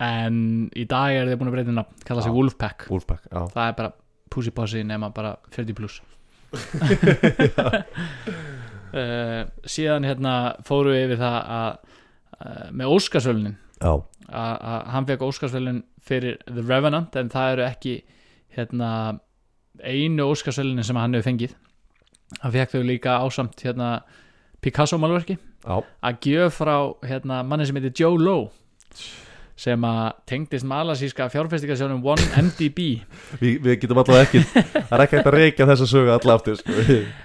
en 0.05 0.39
í 0.73 0.87
dag 0.89 1.13
er 1.19 1.29
þið 1.29 1.39
búin 1.41 1.51
að 1.51 1.57
breyta 1.59 1.75
nafn 1.77 2.07
kalla 2.09 2.25
sig. 2.25 2.35
Wolfpack. 2.35 2.89
Wolfpack, 2.91 3.29
já. 3.29 3.41
Það 3.53 3.67
er 3.69 3.77
bara 3.81 3.91
Pussy 4.35 4.51
Posse 4.55 4.83
nema 4.83 5.11
bara 5.15 5.37
40 5.55 5.77
plus 5.79 6.01
uh, 8.95 9.43
síðan 9.67 10.07
hérna 10.07 10.35
fóru 10.67 10.93
við 10.95 11.05
yfir 11.09 11.21
það 11.23 11.39
að 11.57 11.71
uh, 11.75 12.67
með 12.71 12.93
Óskarsvölunin 12.95 13.57
já, 13.81 13.93
að 14.31 14.81
hann 14.95 15.09
fekk 15.09 15.25
Óskarsvölun 15.29 15.81
fyrir 16.05 16.39
The 16.47 16.63
Revenant 16.63 17.19
en 17.19 17.31
það 17.33 17.57
eru 17.57 17.65
ekki 17.67 17.95
hérna 18.55 18.91
einu 19.83 20.29
Óskarsvölunin 20.31 20.87
sem 20.87 20.99
hann 20.99 21.15
hefur 21.17 21.29
fengið. 21.31 21.57
Hann 22.43 22.55
fekk 22.55 22.71
þau 22.77 22.85
líka 22.87 23.19
ásamt 23.23 23.59
hérna 23.67 23.89
Picasso 24.65 24.97
málverki 24.99 25.35
Já, 25.37 25.43
að 25.65 26.19
gjöf 26.29 26.59
frá 26.61 26.77
hérna, 27.09 27.43
manni 27.47 27.67
sem 27.67 27.77
heitir 27.81 27.95
Joe 28.05 28.19
Lowe 28.21 28.51
sem 29.57 29.85
að 29.87 30.17
tengdist 30.27 30.67
malasíska 30.67 31.29
fjárfestingasjónum 31.31 32.01
1MDB 32.03 32.79
við, 33.43 33.61
við 33.63 33.77
getum 33.85 34.01
allavega 34.03 34.27
ekki 34.27 34.41
Það 34.75 34.95
er 34.97 35.03
ekki 35.05 35.17
hægt 35.21 35.29
að 35.31 35.37
reykja 35.37 35.67
þessa 35.71 35.87
sögu 35.87 36.11
alla 36.11 36.35
aftur 36.35 36.57
sko. 36.59 36.75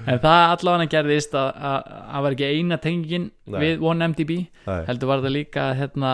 en 0.05 0.21
það 0.21 0.43
allavega 0.53 0.91
gerðist 0.93 1.33
að 1.33 1.49
að- 1.71 1.89
að 2.13 2.25
var 2.27 2.35
ekki 2.37 2.49
eina 2.53 2.77
tengingin 2.83 3.25
Nei. 3.49 3.59
við 3.63 3.81
1MDB 3.81 4.37
Nei. 4.69 4.77
heldur 4.91 5.09
var 5.09 5.23
það 5.25 5.35
líka 5.39 5.65
hérna, 5.81 6.13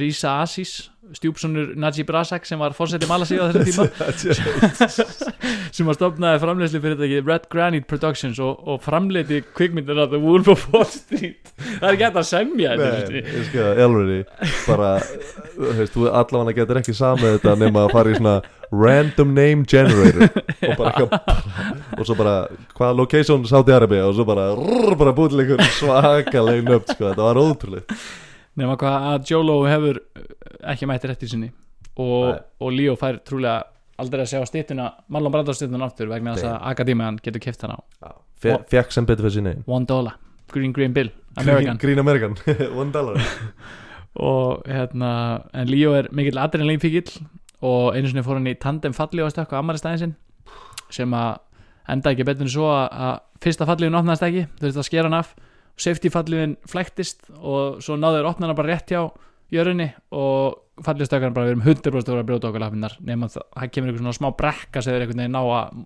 Risa 0.00 0.38
Asis 0.46 0.72
stjúpsonur 1.16 1.72
Najib 1.80 2.10
Razak 2.12 2.46
sem 2.48 2.60
var 2.60 2.74
fórseti 2.76 3.08
Malasíu 3.08 3.40
á 3.40 3.48
þessum 3.54 3.88
tíma. 3.88 4.08
Sem 5.76 5.88
að 5.88 5.98
stopnaði 5.98 6.42
framleiðslu 6.42 6.80
fyrir 6.82 6.98
þetta 7.00 7.22
Red 7.28 7.48
Granite 7.52 7.88
Productions 7.90 8.40
og, 8.42 8.60
og 8.68 8.82
framleiði 8.84 9.40
kvikmyndir 9.56 10.00
af 10.02 10.12
The 10.12 10.20
Wolf 10.22 10.50
of 10.52 10.66
Wall 10.72 10.88
Street. 10.90 11.52
Það 11.58 11.88
er 11.88 11.96
ekki 11.96 12.06
hægt 12.06 12.20
að 12.20 12.28
semja 12.28 12.76
Nei, 12.78 13.22
ég 13.22 13.48
sko, 13.48 13.66
elveri 13.84 14.20
bara, 14.66 14.92
þú 15.56 15.72
veist, 15.80 15.96
þú 15.96 16.06
allavega 16.12 16.56
getur 16.60 16.80
ekki 16.82 16.94
samið 16.96 17.36
þetta 17.38 17.56
nema 17.62 17.84
að 17.86 17.96
fara 17.96 18.12
í 18.12 18.18
svona 18.18 18.36
random 18.68 19.34
name 19.34 19.64
generator 19.68 20.28
og 20.68 20.78
bara 20.78 21.08
og 21.96 22.04
svo 22.04 22.16
bara, 22.18 22.36
hvað 22.76 22.96
location? 23.00 23.46
Saudi 23.48 23.74
Arabia 23.74 24.06
og 24.08 24.16
svo 24.18 24.26
bara, 24.28 24.50
rrr, 24.54 24.96
bara 25.00 25.14
einhver 25.16 25.62
svakaleg 25.78 26.64
nöfn, 26.66 26.94
sko, 26.94 27.10
þetta 27.10 27.28
var 27.30 27.42
ótrúlega 27.42 28.00
nema 28.58 28.76
hvað 28.80 29.08
að 29.12 29.32
Jolo 29.32 29.56
hefur 29.68 30.00
ekki 30.72 30.88
mætti 30.90 31.10
rétti 31.10 31.30
sinni. 31.30 31.50
Og, 31.98 32.36
og 32.62 32.72
Leo 32.74 32.94
fær 32.98 33.18
trúlega 33.26 33.64
aldrei 33.98 34.22
að 34.22 34.30
sjá 34.32 34.44
stýttuna 34.46 34.86
Marlon 35.10 35.34
Brando 35.34 35.54
stýttuna 35.56 35.88
aftur 35.88 36.10
vegna 36.12 36.36
þess 36.36 36.46
að 36.52 36.58
Akademian 36.70 37.18
getur 37.22 37.42
kipt 37.42 37.64
hana 37.66 37.80
á. 37.98 38.10
Fe, 38.38 38.54
fekk 38.70 38.94
sem 38.94 39.06
betur 39.08 39.26
fyrir 39.26 39.40
sinni 39.40 39.54
One 39.66 39.88
dollar, 39.88 40.14
Green 40.52 40.72
Green 40.72 40.94
Bill. 40.94 41.10
American. 41.38 41.78
Green 41.82 41.98
American, 41.98 42.36
one 42.80 42.92
dollar. 42.94 43.18
Og 44.28 44.62
hérna 44.66 45.10
en 45.54 45.68
Leo 45.70 45.92
er 45.98 46.08
mikill 46.14 46.38
adrenalín 46.42 46.80
fíkill 46.82 47.10
og 47.62 47.96
einu 47.96 48.10
sinni 48.10 48.22
fór 48.26 48.38
hann 48.38 48.50
í 48.50 48.54
tandem 48.58 48.94
falli 48.94 49.22
og 49.22 49.32
stökk 49.34 49.52
á 49.54 49.58
ammælistæðin 49.58 50.00
sinn 50.02 50.14
sem 50.94 51.14
að 51.14 51.40
enda 51.90 52.12
ekki 52.14 52.26
betur 52.26 52.46
en 52.46 52.52
svo 52.52 52.70
að, 52.70 53.20
fyrsta 53.42 53.66
falliðin 53.68 53.98
opnaðist 53.98 54.26
ekki 54.26 54.44
þurfti 54.60 54.82
að 54.82 54.86
skera 54.88 55.10
hann 55.10 55.18
af 55.18 55.34
safety 55.78 56.10
falliðin 56.12 56.56
flæktist 56.68 57.28
og 57.38 57.82
svo 57.84 57.96
náður 57.98 58.28
opna 58.30 58.48
hann 58.48 58.58
bara 58.58 58.74
rétt 58.74 58.92
hjá 58.92 59.02
jörunni 59.54 59.88
og 60.14 60.82
falliðstökkan 60.84 61.34
bara 61.34 61.48
við 61.48 61.54
erum 61.54 61.64
100% 61.66 62.12
að 62.14 62.26
brjóta 62.28 62.50
okkur 62.50 62.62
lafinnar 62.62 62.96
nema 63.04 63.30
það, 63.32 63.46
kemur 63.72 63.90
einhver 63.90 64.02
svona 64.02 64.18
smá 64.18 64.28
brekka 64.38 64.82
sem 64.84 64.94
er 64.94 65.04
einhvern 65.04 65.22
veginn 65.24 65.34
ná 65.34 65.40
að 65.42 65.80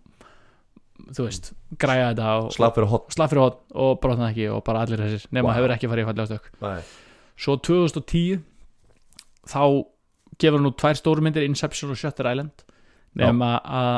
þú 1.16 1.26
veist, 1.26 1.52
græja 1.80 2.10
þetta 2.10 2.34
og, 2.40 2.50
slapp 2.54 2.76
fyrir 2.76 2.90
hot 2.92 3.14
slapp 3.14 3.32
fyrir 3.32 3.44
hot 3.46 3.62
og 3.84 3.94
brotna 4.02 4.28
ekki 4.30 4.48
og 4.52 4.60
bara 4.66 4.84
allir 4.84 5.02
þessir 5.02 5.24
nema 5.34 5.50
Vá. 5.50 5.56
hefur 5.58 5.74
ekki 5.74 5.90
farið 5.90 6.04
í 6.04 6.08
falliðstök 6.10 6.50
Nei. 6.62 6.82
svo 7.46 7.56
2010 7.68 8.42
þá 9.50 9.62
gefur 10.42 10.60
hann 10.60 10.70
út 10.70 10.78
tvær 10.82 10.98
stórmyndir 11.00 11.46
Inception 11.46 11.94
og 11.94 12.00
Shutter 12.00 12.28
Island 12.30 12.64
nema 13.18 13.56
að 13.62 13.96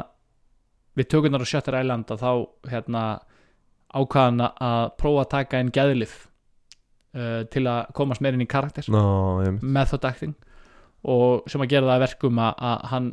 við 0.99 1.11
tökunar 1.11 1.45
á 1.45 1.47
Shutter 1.49 1.77
Island 1.81 2.11
að 2.15 2.25
þá 2.25 2.33
hérna 2.73 3.05
ákvaðan 3.95 4.47
að 4.49 4.87
prófa 5.01 5.25
að 5.25 5.31
taka 5.35 5.61
inn 5.63 5.73
geðlif 5.75 6.17
uh, 7.15 7.43
til 7.53 7.65
að 7.71 7.93
komast 7.97 8.25
meirinn 8.25 8.45
í 8.45 8.51
karakter 8.51 8.89
ég 8.89 9.63
method 9.63 10.07
acting. 10.09 10.35
Og 11.05 11.45
sem 11.53 11.61
að 11.61 11.75
gera 11.75 11.91
það 11.91 11.95
að 11.95 12.05
verkum 12.07 12.41
að, 12.41 12.55
að 12.65 12.85
hann 12.93 13.09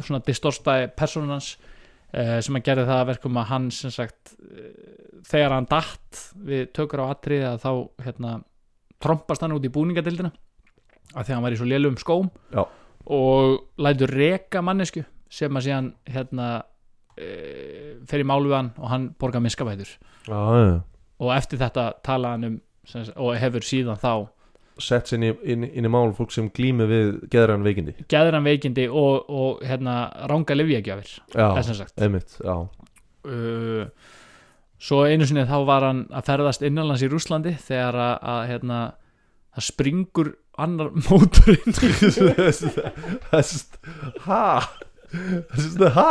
svona 0.00 0.22
distorstaði 0.24 0.88
personun 0.96 1.34
hans 1.34 1.50
uh, 1.58 2.38
sem 2.44 2.56
að 2.56 2.66
gera 2.70 2.86
það 2.88 3.02
að 3.02 3.10
verkum 3.12 3.40
að 3.40 3.50
hann 3.52 3.68
sem 3.74 3.92
sagt 3.94 4.34
uh, 4.40 4.70
þegar 5.28 5.58
hann 5.58 5.68
datt 5.70 6.24
við 6.46 6.70
tökur 6.76 7.04
á 7.04 7.12
atriði 7.12 7.50
að 7.50 7.60
þá 7.64 7.72
hérna 8.06 8.38
trompast 9.04 9.44
hann 9.44 9.54
út 9.56 9.66
í 9.66 9.72
búningadildina 9.72 10.32
að 11.14 11.26
því 11.26 11.34
hann 11.34 11.44
var 11.44 11.54
í 11.54 11.58
svo 11.60 11.68
lélum 11.68 11.98
skóm. 12.00 12.30
Já. 12.54 12.64
og 13.04 13.58
lætur 13.76 14.08
reka 14.08 14.62
mannesku 14.64 15.02
sem 15.28 15.56
að 15.56 15.66
síðan 15.66 15.90
hérna 16.08 16.46
uh, 17.18 17.94
fer 18.10 18.24
í 18.24 18.26
mál 18.26 18.42
við 18.44 18.58
hann 18.58 18.72
og 18.78 18.90
hann 18.92 19.08
borgar 19.20 19.44
miskabætur. 19.44 19.94
Já 20.28 20.82
og 21.22 21.34
eftir 21.34 21.60
þetta 21.60 21.90
tala 22.04 22.34
hann 22.34 22.48
um 22.48 22.56
sem, 22.88 23.06
og 23.16 23.36
hefur 23.40 23.64
síðan 23.66 24.00
þá 24.00 24.30
Sett 24.82 25.06
sér 25.06 25.20
inn, 25.22 25.36
inn, 25.46 25.64
inn 25.70 25.86
í 25.86 25.90
mál 25.92 26.10
fólk 26.16 26.32
sem 26.34 26.48
glými 26.50 26.88
við 26.90 27.10
geðræn 27.30 27.62
veikindi. 27.62 27.92
geðran 28.10 28.42
veikindi 28.42 28.88
og, 28.90 29.28
og 29.30 29.60
hérna 29.62 30.08
ranga 30.26 30.56
er 31.70 32.02
einmitt, 32.02 32.34
já. 32.42 32.56
Uh, 33.22 33.84
svo 34.82 35.04
einu 35.06 35.28
sinni 35.30 35.46
þá 35.46 35.54
var 35.68 35.86
hann 35.86 36.00
að 36.10 36.26
ferðast 36.26 36.66
innanlands 36.66 37.06
í 37.06 37.10
Rúslandi 37.12 37.54
þegar 37.54 38.00
að, 38.02 38.16
að 38.32 38.40
hérna 38.50 38.80
það 39.54 39.68
springur 39.68 40.32
annar 40.66 40.90
mótorinn 41.06 41.78
Þess 43.30 43.78
Ha? 44.26 44.42
Þess 45.14 45.70
Ha 45.94 46.10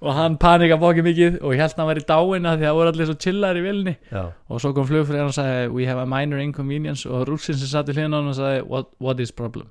og 0.00 0.14
hann 0.16 0.36
panika 0.40 0.78
bókið 0.80 1.04
mikið 1.04 1.34
og 1.42 1.52
ég 1.52 1.60
held 1.60 1.74
að 1.74 1.80
hann 1.82 1.90
væri 1.90 2.04
dáin 2.08 2.48
að 2.48 2.54
því 2.54 2.64
að 2.64 2.70
það 2.70 2.78
voru 2.78 2.92
allir 2.92 3.08
svo 3.10 3.16
chillar 3.20 3.58
í 3.58 3.64
vilni 3.64 3.94
Já, 4.08 4.22
og 4.48 4.62
svo 4.62 4.72
kom 4.76 4.86
flugfrið 4.88 5.24
og 5.26 5.34
sagði 5.36 5.66
we 5.74 5.88
have 5.88 6.00
a 6.00 6.06
minor 6.08 6.40
inconvenience. 6.40 7.08
Og 7.08 7.26
rússin 7.28 7.58
sem 7.60 7.68
satt 7.68 7.92
í 7.92 7.96
á 7.96 8.06
hann 8.06 8.16
og 8.16 8.36
sagði 8.38 8.62
what, 8.64 8.88
what 8.98 9.20
is 9.20 9.32
problem? 9.32 9.68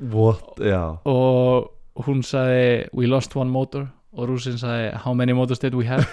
What, 0.00 0.58
já. 0.58 0.98
Og 1.06 1.70
hún 2.06 2.24
sagði 2.26 2.88
we 2.96 3.06
lost 3.06 3.36
one 3.36 3.50
motor. 3.50 3.86
Og 4.12 4.26
rússin 4.32 4.58
sagði 4.58 4.90
how 5.04 5.14
many 5.14 5.32
motors 5.32 5.62
did 5.62 5.74
we 5.74 5.86
have? 5.86 6.06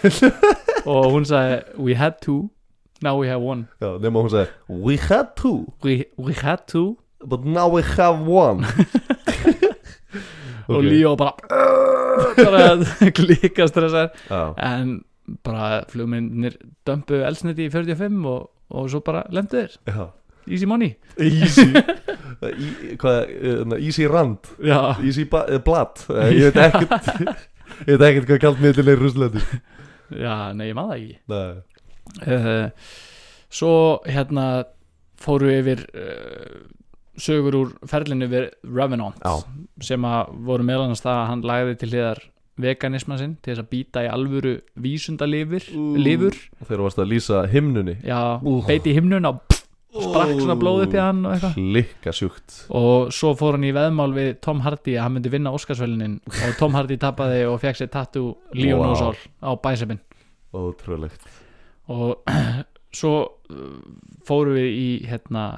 Og 0.86 1.12
hún 1.12 1.26
sagði 1.26 1.64
we 1.82 1.96
had 1.96 2.22
two. 2.22 2.52
Now 3.02 3.18
we 3.18 3.28
have 3.28 3.42
one. 3.42 3.68
Já, 3.82 3.98
nema 3.98 4.22
hún 4.22 4.30
segi 4.30 4.50
We 4.70 4.98
had 4.98 5.36
two, 5.36 5.66
we, 5.84 6.06
we 6.18 6.34
had 6.34 6.68
two. 6.68 6.98
But 7.26 7.46
now 7.46 7.68
we 7.68 7.82
have 7.82 8.22
one 8.28 8.66
og 10.68 10.84
Líó 10.86 11.16
bara 11.20 11.34
bara 12.38 12.62
klíka 13.18 13.68
stressar 13.70 14.10
Já, 14.30 14.42
en 14.58 15.04
bara 15.44 15.84
flugmyndinir 15.92 16.56
dömpu 16.88 17.20
elsniti 17.28 17.68
í 17.68 17.72
45 17.74 18.22
og, 18.32 18.48
og 18.72 18.88
svo 18.92 19.02
bara 19.04 19.26
lendu 19.34 19.58
þeir. 19.60 19.74
Já. 19.92 20.06
Easy 20.48 20.66
money. 20.70 20.94
Easy. 21.20 21.66
Í, 22.48 22.68
Hvað, 23.02 23.32
uh, 23.44 23.74
easy 23.82 24.06
rand. 24.08 24.48
Já, 24.64 24.94
Easy 25.04 25.26
uh, 25.26 25.58
blad 25.66 26.04
Eh, 26.14 26.30
Ég 26.38 26.54
veit 26.56 26.60
ekkert 26.70 27.10
Ég 27.90 27.98
veit 27.98 28.06
ekkert 28.12 28.30
hvað 28.30 28.40
kalt 28.46 28.62
miðl 28.64 28.94
er 28.94 29.02
Rúslandi 29.02 29.42
já 30.08 30.54
nei 30.56 30.70
ég 30.70 30.76
maður 30.78 30.94
það 30.94 31.02
ekki. 31.02 31.18
Uh, 32.24 32.70
svo 33.52 33.72
hérna 34.08 34.46
fóru 35.20 35.50
yfir 35.52 35.82
uh, 35.92 36.62
sögur 37.18 37.58
úr 37.58 37.76
ferlinu 37.90 38.30
við 38.32 38.50
Revenant 38.64 39.22
Já. 39.24 39.44
sem 39.84 40.08
að 40.08 40.34
voru 40.48 40.66
meðal 40.68 40.88
annars 40.88 41.04
það 41.06 41.22
að 41.22 41.30
hann 41.32 41.46
lagði 41.52 41.78
til 41.82 41.92
hliðar 41.92 42.24
veganisman 42.58 43.20
sinn 43.22 43.36
til 43.42 43.54
þess 43.54 43.64
að 43.64 43.70
býta 43.74 44.04
í 44.06 44.10
alvöru 44.10 44.56
vísundalifur 44.82 45.68
lifur, 45.98 46.38
Þegar 46.64 46.80
þú 46.80 46.88
varst 46.88 47.02
að 47.04 47.12
lýsa 47.12 47.44
himnunni. 47.52 47.98
Já, 48.06 48.42
beiti 48.66 48.96
himnun 48.98 49.30
og 49.30 49.44
sprakk 49.98 50.34
svona 50.40 50.58
blóð 50.60 50.84
upp 50.88 50.96
í 50.98 51.02
hann 51.02 51.22
og 51.26 51.36
eitthvað. 51.36 51.58
Klikka 51.58 52.14
sjúkt. 52.16 52.58
Og 52.78 53.14
svo 53.16 53.34
fór 53.38 53.58
hann 53.58 53.68
í 53.68 53.74
veðmál 53.76 54.10
við 54.16 54.32
Tom 54.46 54.62
Hardy 54.66 54.98
að 54.98 55.06
hann 55.06 55.16
myndi 55.18 55.32
vinna 55.34 55.54
Óskarsvölinin 55.58 56.18
og 56.28 56.58
Tom 56.60 56.78
Hardy 56.78 56.98
tapaði 57.02 57.46
og 57.50 57.60
fekk 57.64 57.82
sér 57.82 57.92
tattoo 57.94 58.36
Leon 58.58 58.84
Vá. 58.84 58.90
O'Sall 58.94 59.22
á 59.42 59.52
bæsefinn 59.62 60.02
Ótrúlegt. 60.58 61.30
Og 61.94 62.26
svo 63.00 63.14
uh, 63.54 63.80
fórum 64.26 64.58
við 64.58 64.70
í 64.74 64.88
hérna 65.08 65.50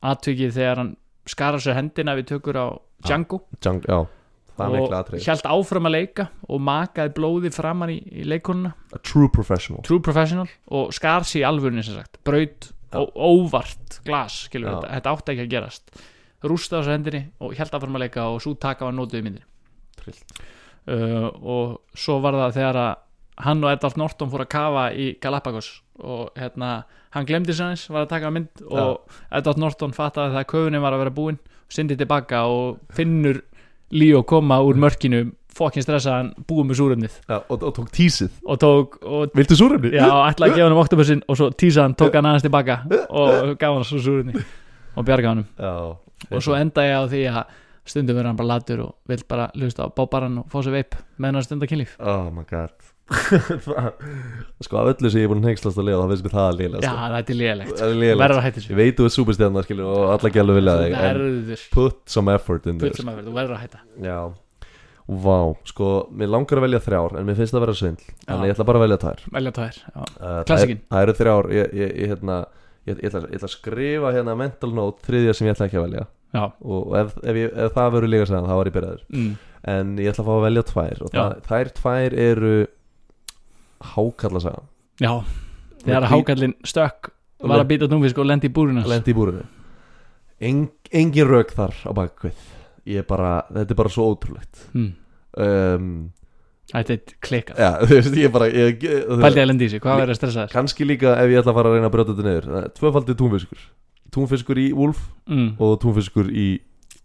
atvikið 0.00 0.56
þegar 0.56 0.80
hann 0.82 0.94
skara 1.28 1.60
sér 1.62 1.76
hendina 1.78 2.16
við 2.18 2.32
tökur 2.34 2.58
á 2.58 2.66
Django. 3.04 3.42
Jang, 3.64 3.84
Já, 3.88 4.04
og 4.60 5.14
hjælt 5.16 5.46
áfram 5.48 5.88
að 5.88 5.94
leika 5.94 6.26
og 6.44 6.60
makaði 6.60 7.14
blóði 7.16 7.52
framan 7.54 7.92
í, 7.94 7.98
í 8.12 8.26
leikonuna 8.28 8.74
A 8.92 9.00
true 9.00 9.30
professional. 9.32 9.80
True 9.86 10.02
professional 10.04 10.48
og 10.68 10.92
skar 10.96 11.24
sér 11.24 11.44
í 11.44 11.46
alvörni 11.48 11.84
sem 11.86 11.96
sagt, 11.96 12.20
braut 12.26 12.68
Já. 12.90 13.00
og 13.00 13.14
óvart 13.16 14.00
glas, 14.04 14.42
þetta, 14.52 14.82
þetta 14.90 15.14
átti 15.14 15.34
ekki 15.34 15.46
að 15.46 15.52
gerast. 15.54 16.02
Rústaði 16.44 16.82
á 16.82 16.84
sér 16.86 16.96
hendinni 16.98 17.22
og 17.40 17.54
hjælt 17.56 17.76
áfram 17.76 17.96
að 17.96 18.06
leika 18.06 18.26
og 18.32 18.40
svo 18.44 18.56
taka 18.60 18.88
var 18.88 18.96
nótuð 18.96 19.22
í 19.22 19.26
myndinni. 19.28 19.46
Uh, 20.90 21.28
og 21.40 21.96
svo 21.96 22.18
var 22.24 22.36
það 22.36 22.56
þegar 22.56 22.80
að 22.80 22.92
hann 23.44 23.64
og 23.64 23.72
Edvard 23.72 23.98
Norton 24.00 24.30
fór 24.32 24.44
að 24.44 24.50
kafa 24.54 24.84
í 24.94 25.10
Galapagos 25.22 25.70
og 26.00 26.30
hérna 26.38 26.84
hann 27.14 27.26
glemdi 27.28 27.52
sér 27.56 27.72
hans, 27.72 27.86
var 27.92 28.06
að 28.06 28.12
taka 28.14 28.30
mynd 28.32 28.62
og 28.70 29.00
Edvard 29.34 29.60
Norton 29.60 29.92
fattaði 29.96 30.34
það 30.36 30.42
að 30.44 30.50
köfunin 30.54 30.84
var 30.84 30.96
að 30.96 31.02
vera 31.04 31.14
búinn 31.18 31.40
og 31.40 31.74
syndi 31.76 31.96
tilbaka 32.00 32.44
og 32.48 32.80
finnur 32.96 33.42
Líó 33.90 34.20
koma 34.22 34.60
úr 34.62 34.76
mörkinu 34.78 35.32
fokkin 35.50 35.82
stressaðan, 35.82 36.28
búið 36.46 36.68
með 36.68 36.76
súrefnið. 36.78 37.14
Já, 37.26 37.36
og, 37.50 37.64
og 37.66 37.72
tók 37.74 37.88
tísið. 37.90 38.36
Og 38.46 38.58
tók, 38.62 38.92
og 39.02 39.32
Viltu 39.34 39.56
súrefni? 39.58 39.90
já, 39.96 40.06
ætlaði 40.28 40.52
að 40.52 40.60
gefa 40.60 40.66
hann 40.68 40.76
um 40.76 40.82
oktopusin 40.84 41.22
og 41.26 41.38
svo 41.40 41.48
tísa 41.58 41.82
hann, 41.88 41.96
tók 41.98 42.14
hann 42.14 42.28
aðeins 42.30 42.46
tilbaka 42.46 42.76
og 43.10 43.50
gaf 43.60 43.74
hann 43.74 43.88
svo 43.88 43.98
súrefni 44.04 44.44
og 44.94 45.08
bjarga 45.08 45.32
hann 45.34 45.42
Já. 45.58 45.72
Og 46.30 46.44
svo 46.46 46.54
enda 46.54 46.84
ég 46.86 46.94
á 46.94 47.04
því 47.10 47.24
að 47.32 47.58
stundum 47.90 48.20
verður 48.20 48.30
hann 48.30 48.38
bara 48.38 48.52
latur 48.52 48.84
og 48.84 48.94
vil 49.10 49.26
bara 49.26 49.50
hlusta 49.58 49.86
á 49.86 49.94
bábaran 49.96 50.38
og 50.44 50.48
fá 50.54 50.60
sér 50.62 50.76
veip 50.78 50.94
meðan 51.18 51.40
hann 51.40 51.48
stundar 51.48 51.70
kynlíf 51.70 51.96
Oh 51.98 52.30
my 52.30 52.46
god 52.46 52.70
Sko 54.64 54.78
af 54.80 54.90
öllu 54.92 55.10
sem 55.10 55.22
ég 55.22 55.26
er 55.26 55.30
búin 55.32 55.40
að 55.42 55.50
hengslast 55.50 55.80
að 55.80 55.88
lifa 55.88 56.02
þá 56.02 56.12
finnst 56.12 56.26
mér 56.26 56.34
það 56.36 56.44
að 56.50 56.60
liðlega 56.60 56.84
já, 56.84 56.92
þetta 57.14 57.32
er 57.32 57.38
er 58.26 58.34
að 58.36 58.44
hætta 58.46 58.62
Ég 58.66 58.78
veit 58.80 59.00
þú 59.00 59.06
er 59.08 59.14
superstjarnar 59.16 59.66
skilur 59.66 59.88
og 59.90 60.04
alla 60.14 60.32
gælu 60.36 60.56
vilja 60.58 60.76
þig 60.82 61.64
put 61.74 61.98
some 62.14 62.36
effort 62.36 62.70
in 62.70 62.78
this 62.78 63.00
sem 63.00 63.10
að 63.10 63.18
verður, 63.20 63.30
þú 63.30 63.36
verður 63.40 63.56
að 63.56 63.64
hætta. 63.64 63.82
Já. 64.04 64.20
Vá, 65.10 65.38
sko, 65.66 65.88
mér 66.14 66.30
langar 66.30 66.60
að 66.60 66.66
velja 66.68 66.82
þrjár 66.84 67.16
en 67.18 67.26
mér 67.26 67.38
finnst 67.40 67.50
það 67.54 67.58
að 67.60 67.66
vera 67.66 67.78
svindl. 67.80 68.08
En 68.30 68.44
ég 68.46 68.54
ætla 68.54 68.66
bara 68.68 68.78
að 68.78 68.84
velja 68.86 69.00
tvær. 69.02 69.24
Velja 69.34 69.52
tvær 69.56 69.78
já. 69.80 70.00
uh, 70.20 70.38
er- 70.54 70.74
það 70.94 71.02
eru 71.02 71.14
þrjár. 71.18 71.48
Ég, 71.56 71.72
ég, 71.80 71.94
ég, 71.98 72.12
hérna, 72.12 72.36
ég, 72.86 73.00
ætla, 73.08 73.24
ég 73.26 73.40
ætla 73.40 73.48
að 73.50 73.54
skrifa 73.56 74.12
hérna 74.14 74.36
mental 74.38 74.70
note 74.76 75.02
þriðja 75.08 75.34
sem 75.34 75.48
ég 75.50 75.56
ætla 75.56 75.66
ekki 75.66 75.80
að 75.80 75.86
velja. 75.88 76.06
Já, 76.30 76.44
og 76.62 76.92
ef, 76.94 77.16
ef, 77.26 77.40
ef 77.50 77.72
það 77.74 77.94
verður 77.96 78.12
líka 78.12 78.28
segðan 78.30 78.46
þá 78.46 78.54
var 78.60 78.70
ég 78.70 78.76
byrjaður. 78.76 79.02
Mm. 79.10 79.30
en 79.70 79.88
ég 80.00 80.12
ætla 80.12 80.22
að 80.22 80.28
fá 80.30 80.34
að 80.36 80.44
velja 80.46 80.62
tvær 80.70 81.02
og 81.04 81.10
það, 81.16 81.32
þær 81.50 81.70
tvær 81.80 82.14
eru 82.30 82.52
hákallasagan. 83.80 84.68
Já. 85.00 85.24
þegar 85.80 86.10
hákallin 86.12 86.54
stökk 86.64 87.12
var 87.40 87.62
að 87.62 87.68
býta 87.72 87.88
núfisk 87.88 88.18
og 88.20 88.28
lendi 88.28 88.50
í 88.50 88.54
búrinu. 88.54 88.82
Hans. 88.82 88.92
lendi 88.92 89.14
í 89.14 89.16
búrinu. 89.16 89.44
Eng, 90.40 90.70
engin 90.92 91.28
rauk 91.28 91.52
þar 91.56 91.76
á 91.84 91.90
bakvið 91.96 92.48
ég 92.88 93.02
er 93.02 93.08
bara, 93.08 93.34
þetta 93.50 93.74
er 93.74 93.78
bara 93.78 93.92
svo 93.92 94.06
ótrúlegt. 94.12 94.64
Mm. 94.74 94.88
um, 95.44 95.90
þetta 96.70 96.94
er 96.94 97.14
klikkað 97.26 97.60
já, 97.60 97.70
þú 97.86 97.98
veist, 97.98 98.16
ég 98.20 98.32
bara 98.34 98.48
ég, 98.50 98.86
ég, 98.86 99.12
pældi 99.24 99.42
að 99.42 99.48
lendi 99.50 99.68
í 99.68 99.72
sig, 99.72 99.82
hvað 99.82 100.02
verður 100.02 100.14
að 100.14 100.20
stressa 100.20 100.44
þess 100.44 100.54
kannski 100.54 100.86
líka 100.86 101.14
ef 101.18 101.32
ég 101.32 101.42
ætla 101.42 101.54
að 101.54 101.60
fara 101.60 101.70
að 101.70 101.76
reyna 101.76 101.90
að 101.90 101.94
brjóta 101.96 102.14
þetta 102.14 102.26
niður. 102.26 102.48
Það 102.50 102.62
er 102.62 102.72
tvöfaldi 102.78 103.16
túnfiskur. 103.20 103.64
Túnfiskur 104.14 104.60
í 104.60 104.66
Wolf 104.74 105.02
mm. 105.30 105.50
og 105.62 105.76
túnfiskur 105.82 106.30
í, 106.30 106.48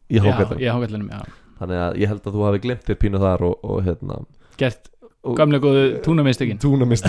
í 0.09 0.21
hákallinum, 0.21 1.11
þannig 1.59 1.83
að 1.85 1.99
ég 2.01 2.11
held 2.11 2.25
að 2.25 2.37
þú 2.37 2.47
hafi 2.47 2.63
glemt 2.65 2.87
þér 2.87 2.99
pínu 3.03 3.21
þar 3.21 3.45
og, 3.49 3.57
og 3.65 3.83
hérna. 3.85 4.21
Gert 4.59 4.89
gamlega 5.37 5.63
góðu 5.65 5.85
túnamistökin 6.05 6.59
túnamist 6.61 7.07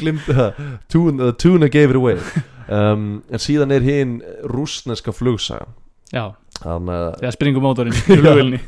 glimt 0.00 0.26
það 0.26 0.58
tuna, 0.90 1.30
tuna 1.38 1.68
gave 1.68 1.90
it 1.94 1.96
away. 2.00 2.18
Um, 2.70 3.24
en 3.34 3.40
síðan 3.42 3.72
er 3.74 3.82
hinn 3.82 4.10
rúsneska 4.46 5.10
flugsaga 5.10 5.64
já, 6.14 6.28
þannig 6.62 6.92
að 6.94 7.08
þegar 7.18 7.34
springur 7.34 7.64
mótorinn 7.64 7.96
í 7.98 8.02
flugvilni 8.04 8.60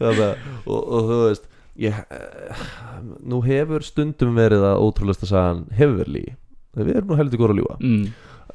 Þannig 0.00 0.22
að- 0.24 0.40
og, 0.66 0.80
og 0.80 1.04
þú 1.12 1.18
veist 1.28 1.44
ég, 1.78 2.00
eh, 2.10 2.64
nú 3.22 3.38
hefur 3.46 3.86
stundum 3.86 4.34
verið 4.34 4.64
að 4.66 4.82
ótrúlega 4.82 5.28
sagan 5.30 5.60
hefur 5.78 5.94
verið 6.00 6.16
lígi 6.16 6.34
við 6.80 6.90
erum 6.96 7.12
nú 7.12 7.20
heldur 7.20 7.38
góður 7.44 7.54
að 7.54 7.60
ljúga. 7.62 7.76
Mm. 7.86 8.02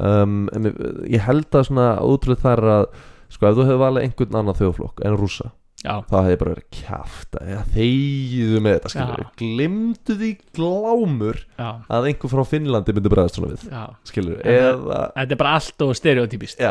um, 0.09 0.35
en 0.59 0.67
ég- 1.07 1.23
held 1.29 1.47
að 1.55 1.65
svona 1.69 1.87
ótrúlega 2.03 2.43
þar 2.49 2.63
að 2.75 2.85
sko 3.31 3.47
ef 3.47 3.55
þú 3.61 3.67
hefur 3.69 3.81
valið 3.85 4.09
einhvern 4.09 4.39
annan 4.41 4.59
þjóðflokk 4.59 5.05
en 5.07 5.15
rússa 5.23 5.51
já, 5.81 5.93
þá 6.09 6.15
hefði 6.21 6.37
bara 6.41 6.53
verið 6.55 7.37
eða 7.41 7.63
þegiðu 7.75 8.61
með 8.65 8.75
þetta 8.77 8.91
skilur 8.93 9.23
glimtu 9.41 10.17
því 10.21 10.31
glámur 10.57 11.39
já, 11.57 11.69
að 11.97 12.07
einhver 12.11 12.33
frá 12.35 12.43
Finnlandi 12.51 12.95
myndi 12.97 13.13
bregðast 13.13 13.39
svona 13.39 13.53
við 13.55 13.67
já. 13.71 13.83
skilur 14.11 14.39
það- 14.41 14.55
eða 14.55 15.01
þetta 15.17 15.37
er 15.37 15.41
bara 15.43 15.53
allt 15.59 15.85
og 15.87 15.93
stereotypist. 15.97 16.61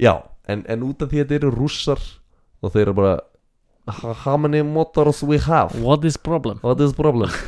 Já, 0.00 0.14
en, 0.48 0.64
en 0.68 0.82
út 0.88 1.02
af 1.04 1.08
því 1.12 1.22
að 1.22 1.28
þetta 1.30 1.38
eru 1.42 1.54
rússar 1.56 2.00
og 2.62 2.72
þeir 2.74 2.82
eru 2.88 2.94
bara 3.00 3.20
how 4.24 4.36
many 4.36 4.62
motors 4.62 5.22
we 5.22 5.38
have? 5.38 5.74
What 5.82 6.04
is 6.04 6.16
problem? 6.16 6.58
What 6.62 6.80
is 6.80 6.92
problem? 6.92 7.30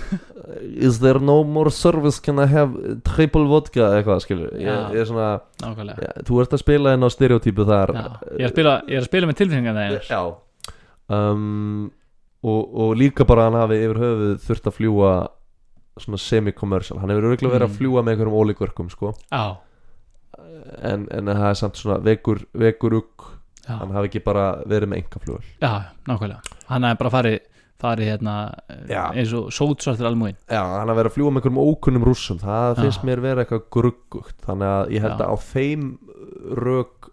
Is 0.77 0.99
there 1.01 1.19
no 1.19 1.43
more 1.43 1.71
service? 1.71 2.19
Can 2.21 2.39
I 2.39 2.47
have 2.47 2.75
triple 3.05 3.47
vodka? 3.49 3.87
Eitthvað 3.97 4.21
skilur 4.27 4.51
ég, 4.59 4.67
Já. 4.67 4.91
ég 4.93 5.01
er 5.01 5.07
svona 5.09 5.29
nákvæmlega. 5.63 6.03
Já, 6.05 6.11
þú 6.29 6.41
ert 6.43 6.53
að 6.57 6.61
spila 6.61 6.93
inn 6.95 7.07
á 7.07 7.09
stereotypu 7.15 7.65
þar. 7.65 7.93
Já. 7.97 8.05
ég, 8.35 8.43
er 8.43 8.49
að 8.49 8.53
spila, 8.53 8.75
ég 8.91 8.99
er 8.99 9.01
að 9.01 9.09
spila 9.09 9.31
með 9.31 9.39
tilfinningar 9.41 9.79
það 9.79 10.11
já 10.11 10.21
um, 11.09 11.91
og, 12.45 12.75
og 12.75 12.97
líka 13.01 13.25
bara 13.27 13.47
hann 13.49 13.59
hafi 13.59 13.79
yfir 13.85 14.01
höfuð 14.03 14.35
þurft 14.45 14.67
að 14.71 14.77
fljúa 14.79 15.13
svona 16.01 16.19
semi-commercial. 16.19 16.99
Hann 17.01 17.11
hefur 17.15 17.31
örgulega 17.31 17.55
verið 17.55 17.69
að 17.69 17.73
Mm. 17.73 17.79
fljúa 17.79 18.03
með 18.03 18.15
einhverjum 18.17 18.39
ólíkverkum 18.41 18.91
sko. 18.91 19.13
Já, 19.31 19.57
en, 20.83 21.07
en 21.15 21.31
það 21.31 21.49
er 21.51 21.59
samt 21.61 21.79
svona 21.81 21.99
vekur, 22.05 22.41
vekur 22.59 22.97
ugg 22.99 23.25
já, 23.65 23.77
hann 23.79 23.93
hafi 23.95 24.11
ekki 24.11 24.23
bara 24.27 24.47
verið 24.69 24.91
með 24.91 25.03
enga 25.05 25.21
flugul 25.23 25.45
já, 25.63 25.73
nákvæmlega. 26.09 26.57
Hann 26.69 26.85
er 26.89 26.97
bara 27.01 27.11
farið 27.15 27.39
farið 27.85 28.09
hérna 28.09 28.35
Já. 28.89 29.03
eins 29.13 29.33
og 29.37 29.49
sótsvartur 29.53 30.07
almúin 30.09 30.37
já, 30.49 30.61
hann 30.63 30.89
hafi 30.89 30.99
verið 31.01 31.11
að 31.13 31.17
fljúa 31.19 31.31
með 31.35 31.41
einhverjum 31.43 31.63
ókunnum 31.65 32.05
rússum. 32.09 32.39
Það 32.43 32.69
Já. 32.75 32.83
finnst 32.83 33.05
mér 33.07 33.21
vera 33.25 33.45
eitthvað 33.45 33.65
gruggugt. 33.77 34.37
Þannig 34.47 34.71
að 34.75 34.93
ég 34.95 35.05
held 35.05 35.19
Já. 35.19 35.25
að 35.25 35.31
á 35.31 35.37
þeim 35.53 35.83
rök 36.65 37.11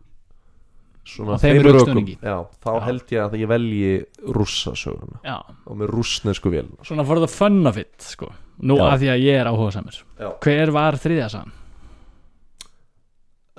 svona 1.12 1.36
Á 1.36 1.42
þeim 1.44 1.58
rökum 1.62 1.76
rökstuðningi. 1.78 2.16
já, 2.24 2.36
þá 2.64 2.70
Já. 2.72 2.82
held 2.88 3.14
ég 3.16 3.24
að 3.26 3.36
ég 3.42 3.50
velji 3.52 3.92
rússasöguna 4.38 5.20
já, 5.26 5.38
og 5.68 5.78
með 5.82 5.92
rússnesku 5.96 6.52
vél 6.54 6.70
svona 6.88 7.06
for 7.08 7.20
the 7.24 7.28
fun 7.32 7.66
of 7.68 7.78
it 7.82 7.96
sko. 8.06 8.32
nú 8.62 8.78
Já. 8.80 8.86
að 8.94 8.98
því 9.04 9.10
að 9.16 9.24
ég 9.26 9.40
er 9.42 9.50
áhuga 9.52 9.72
samur 9.78 9.98
Já. 10.20 10.30
hver 10.46 10.72
var 10.76 11.00
þriðja 11.02 11.30
sann 11.36 11.52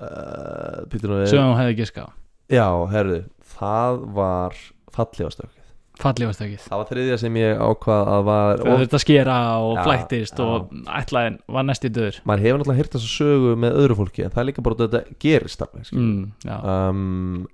uh, 0.02 1.26
sem 1.30 1.42
hún 1.42 1.56
hefði 1.60 1.76
giska 1.82 2.06
á 2.06 2.10
Já, 2.52 2.66
herðu, 2.92 3.20
það 3.56 4.00
var 4.18 4.56
fallegastökkið 4.92 5.61
fallífastökið 6.00 6.66
Það 6.66 6.80
var 6.80 6.90
þriðja 6.90 7.16
sem 7.20 7.38
ég 7.40 7.62
ákvað 7.62 8.10
að 8.12 8.22
var 8.28 8.62
það 8.62 8.78
þurfti 8.82 8.98
að 8.98 9.02
skera 9.04 9.38
og 9.60 9.72
Já, 9.76 9.82
flættist 9.86 10.42
og 10.42 10.70
ætlaðin 11.00 11.40
var 11.56 11.66
næst 11.68 11.84
í 11.84 11.90
döður. 11.92 12.20
Maður 12.28 12.46
hefur 12.46 12.62
náttúrulega 12.62 12.80
heyrt 12.80 12.96
þessa 12.96 13.10
sögu 13.12 13.56
með 13.64 13.80
öðru 13.82 13.98
fólki 14.00 14.24
En 14.26 14.32
það 14.32 14.42
er 14.42 14.48
líka 14.48 14.64
bara 14.66 14.78
að 14.78 14.86
þetta 14.86 15.18
gerist 15.26 15.66
alveg 15.66 15.92
mm, 15.92 16.22
um, 16.62 17.44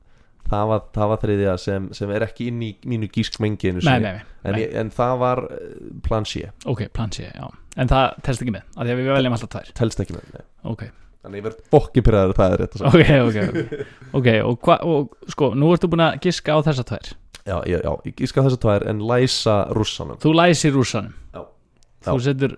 það, 0.49 0.69
var, 0.73 0.85
það 0.95 1.11
var 1.13 1.23
þriðja 1.25 1.57
sem, 1.65 1.89
sem 1.99 2.15
er 2.15 2.27
ekki 2.29 2.49
inn 2.53 2.63
í 2.65 2.71
mínu 2.89 3.11
gískmenginu 3.13 3.83
nei, 3.83 3.99
nei, 4.05 4.15
nei, 4.21 4.23
en, 4.45 4.61
ég, 4.63 4.73
en 4.81 4.93
það 4.95 5.19
var 5.25 5.45
eh, 5.57 5.67
plan 6.07 6.29
C. 6.29 6.47
Ok, 6.69 6.87
plan 6.95 7.13
C, 7.15 7.27
já. 7.29 7.51
En 7.79 7.91
það 7.91 8.23
telst 8.27 8.45
ekki 8.45 8.55
með, 8.55 8.65
af 8.75 8.81
því 8.87 8.95
að 8.95 9.03
við 9.03 9.13
veljum 9.15 9.37
alltaf 9.37 9.53
tvær. 9.53 9.71
Telst 9.79 10.03
ekki 10.03 10.17
með 10.17 10.33
nei. 10.39 10.47
ok, 10.73 10.89
Þannig 11.19 11.41
ég 11.41 11.47
verð 11.49 11.63
fokkin 11.73 12.05
pyrraður 12.07 12.31
að 12.33 12.39
það 12.39 12.53
er 12.53 12.61
rétt 12.63 12.77
að 12.77 12.85
ok, 12.89 13.09
ok 13.27 13.39
ok, 13.39 13.87
okay 14.21 14.43
og, 14.47 14.59
hva, 14.65 14.77
og 14.87 15.33
sko, 15.35 15.49
nú 15.59 15.73
ertu 15.75 15.91
búin 15.91 16.05
að 16.07 16.21
giska 16.25 16.55
á 16.55 16.59
þessa 16.63 16.85
tvær 16.87 17.11
Já, 17.49 17.59
já, 17.65 17.79
já, 17.81 17.93
ég 18.05 18.15
gíska 18.21 18.43
þessa 18.45 18.59
tvær 18.61 18.85
en 18.91 18.99
læsa 19.09 19.55
rússanum 19.73 20.19
þú 20.23 20.33
læsir 20.37 20.75
rússanum 20.77 21.15
Já. 21.35 21.43
þú 22.05 22.17
Já. 22.19 22.25
setur 22.29 22.57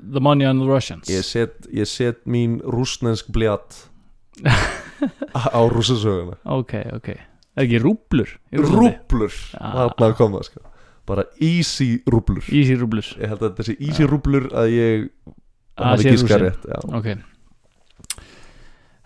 the 0.00 0.20
money 0.20 0.46
on 0.48 0.62
the 0.62 0.68
Russians 0.70 1.08
Ég 1.12 1.24
set, 1.28 1.66
ég 1.72 1.88
set 1.90 2.22
mín 2.26 2.58
rúsnensk 2.64 3.28
bljat 3.34 3.82
á 5.36 5.60
rússasöguna 5.70 6.38
ok, 6.58 6.72
ok, 6.98 7.08
er 7.14 7.66
ekki 7.66 7.78
rúblur 7.84 8.32
í 8.50 8.58
Rússlandi? 8.62 8.94
Rúblur, 8.96 9.34
Já. 9.52 9.60
þarna 9.76 10.08
að 10.08 10.16
koma 10.18 10.40
sko. 10.46 10.64
Bara 11.04 11.26
easy 11.44 11.98
rúblur 12.08 12.46
easy 12.48 12.78
rúblur 12.80 13.04
Ég 13.20 13.28
held 13.28 13.42
að 13.44 13.58
þessi 13.60 13.74
easy 13.84 14.06
rúblur 14.08 14.48
að 14.56 14.70
ég 14.72 15.06
Að 15.76 15.90
hafi 15.90 16.06
sé 16.06 16.14
gískað 16.14 16.40
rússin. 16.40 16.48
rétt 16.48 16.64
já. 16.72 16.78
ok 16.96 17.08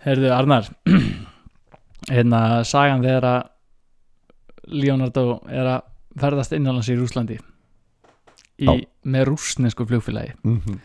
heyrðu 0.05 0.29
Arnar 0.31 0.69
hérna 2.13 2.41
sagan 2.67 3.03
þegar 3.03 3.27
að 3.33 3.41
Leonardo 4.69 5.39
er 5.49 5.73
að 5.77 5.81
ferðast 6.19 6.53
innanlands 6.57 6.89
í 6.89 6.97
Rúslandi 6.97 7.39
í, 8.59 8.79
með 9.07 9.29
rúsnesku 9.31 9.85
flugfélagi. 9.89 10.35
Mm 10.43 10.79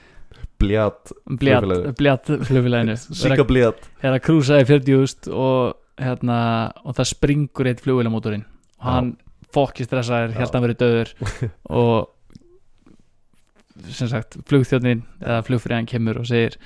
bljat 0.65 1.13
flugfélaginu. 1.39 2.95
Er 2.95 3.01
síka 3.01 3.43
að, 3.43 3.49
bljat 3.51 3.89
er 4.03 4.17
að 4.17 4.23
krúsa 4.25 4.61
í 4.63 4.67
40.000 4.69 5.33
og, 5.35 5.75
hérna, 6.01 6.39
og 6.85 6.97
það 6.99 7.11
springur 7.11 7.71
eitt 7.71 7.83
flugvélamótorinn. 7.85 8.47
Og 8.81 8.89
hann 8.89 9.13
fokki 9.55 9.87
stressaður, 9.87 10.35
held 10.39 10.49
að 10.49 10.57
hann 10.57 10.67
verið 10.67 10.81
döður 10.83 11.13
og 11.83 12.11
sem 13.91 14.09
sagt 14.11 14.39
flugþjóðnin 14.49 15.05
eða 15.23 15.43
flugfræðan 15.49 15.91
kemur 15.91 16.23
og 16.23 16.31
segir 16.31 16.59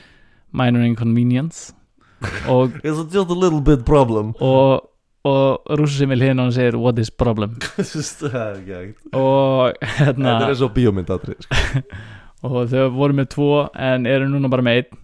minor 0.52 0.84
inconvenience. 0.86 1.74
Og, 2.50 2.74
It's 2.82 2.98
just 3.14 3.30
a 3.30 3.34
little 3.34 3.60
bit 3.62 3.84
problem. 3.86 4.32
Og, 4.42 4.82
og 5.26 5.74
rússi 5.78 6.06
með 6.06 6.22
hliðin 6.22 6.40
og 6.42 6.46
hann 6.46 6.54
segir 6.54 6.78
what 6.78 6.98
is 7.02 7.10
problem 7.10 7.56
Það 7.62 8.38
er 8.38 8.60
ekki 8.60 8.76
hægt 8.76 9.18
og 9.18 9.74
Þetta 9.80 9.96
hérna 9.98 10.34
er 10.36 10.52
eins 10.52 10.62
og 10.64 10.74
bíómyndadri 10.76 11.34
sko. 11.42 11.82
og 12.46 12.58
þau 12.70 12.84
voru 12.94 13.18
með 13.18 13.32
tvo 13.34 13.50
en 13.74 14.06
eru 14.06 14.28
núna 14.30 14.50
bara 14.52 14.66
með 14.66 14.82
einn 14.82 15.00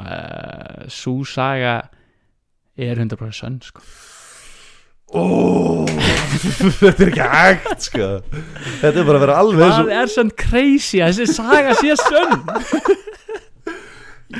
uh, 0.00 0.86
Sú 0.88 1.20
saga 1.28 1.76
er 2.72 2.96
100% 2.96 3.36
sönn 3.36 3.58
sko. 3.60 3.82
Ó, 5.12 5.84
Þetta 6.80 7.04
er 7.04 7.10
ekki 7.10 7.26
hægt 7.28 7.84
sko. 7.84 8.06
Þetta 8.80 8.94
er 8.96 9.04
bara 9.04 9.18
að 9.18 9.24
vera 9.26 9.34
alveg 9.42 9.66
Hvað 9.66 9.82
og 9.82 9.92
er 9.98 10.12
sann 10.14 10.32
crazy 10.40 11.02
að 11.04 11.18
þessi 11.20 11.36
saga 11.36 11.76
sé 11.76 11.98
sönn 12.00 12.38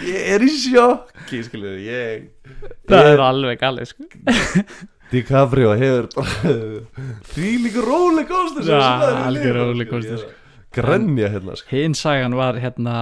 Ég 0.01 0.29
er 0.37 0.45
í 0.47 0.51
sjokki 0.57 1.43
skilu, 1.47 1.75
ég, 1.85 2.29
Það 2.89 3.09
er 3.13 3.23
alveg 3.27 3.61
galið 3.61 3.91
sko. 3.93 4.07
DiCaprio 5.13 5.75
hefur 5.77 6.07
því 7.35 7.51
líka 7.67 7.83
róli 7.85 8.25
kostur 8.29 8.71
algjör 8.73 9.59
rollercoaster, 9.59 10.23
sko. 10.23 10.39
Grenja 10.73 11.29
hérna 11.29 11.57
sko. 11.59 11.69
Hinn 11.69 11.93
sagan 11.99 12.33
var 12.39 12.57
hérna 12.63 12.95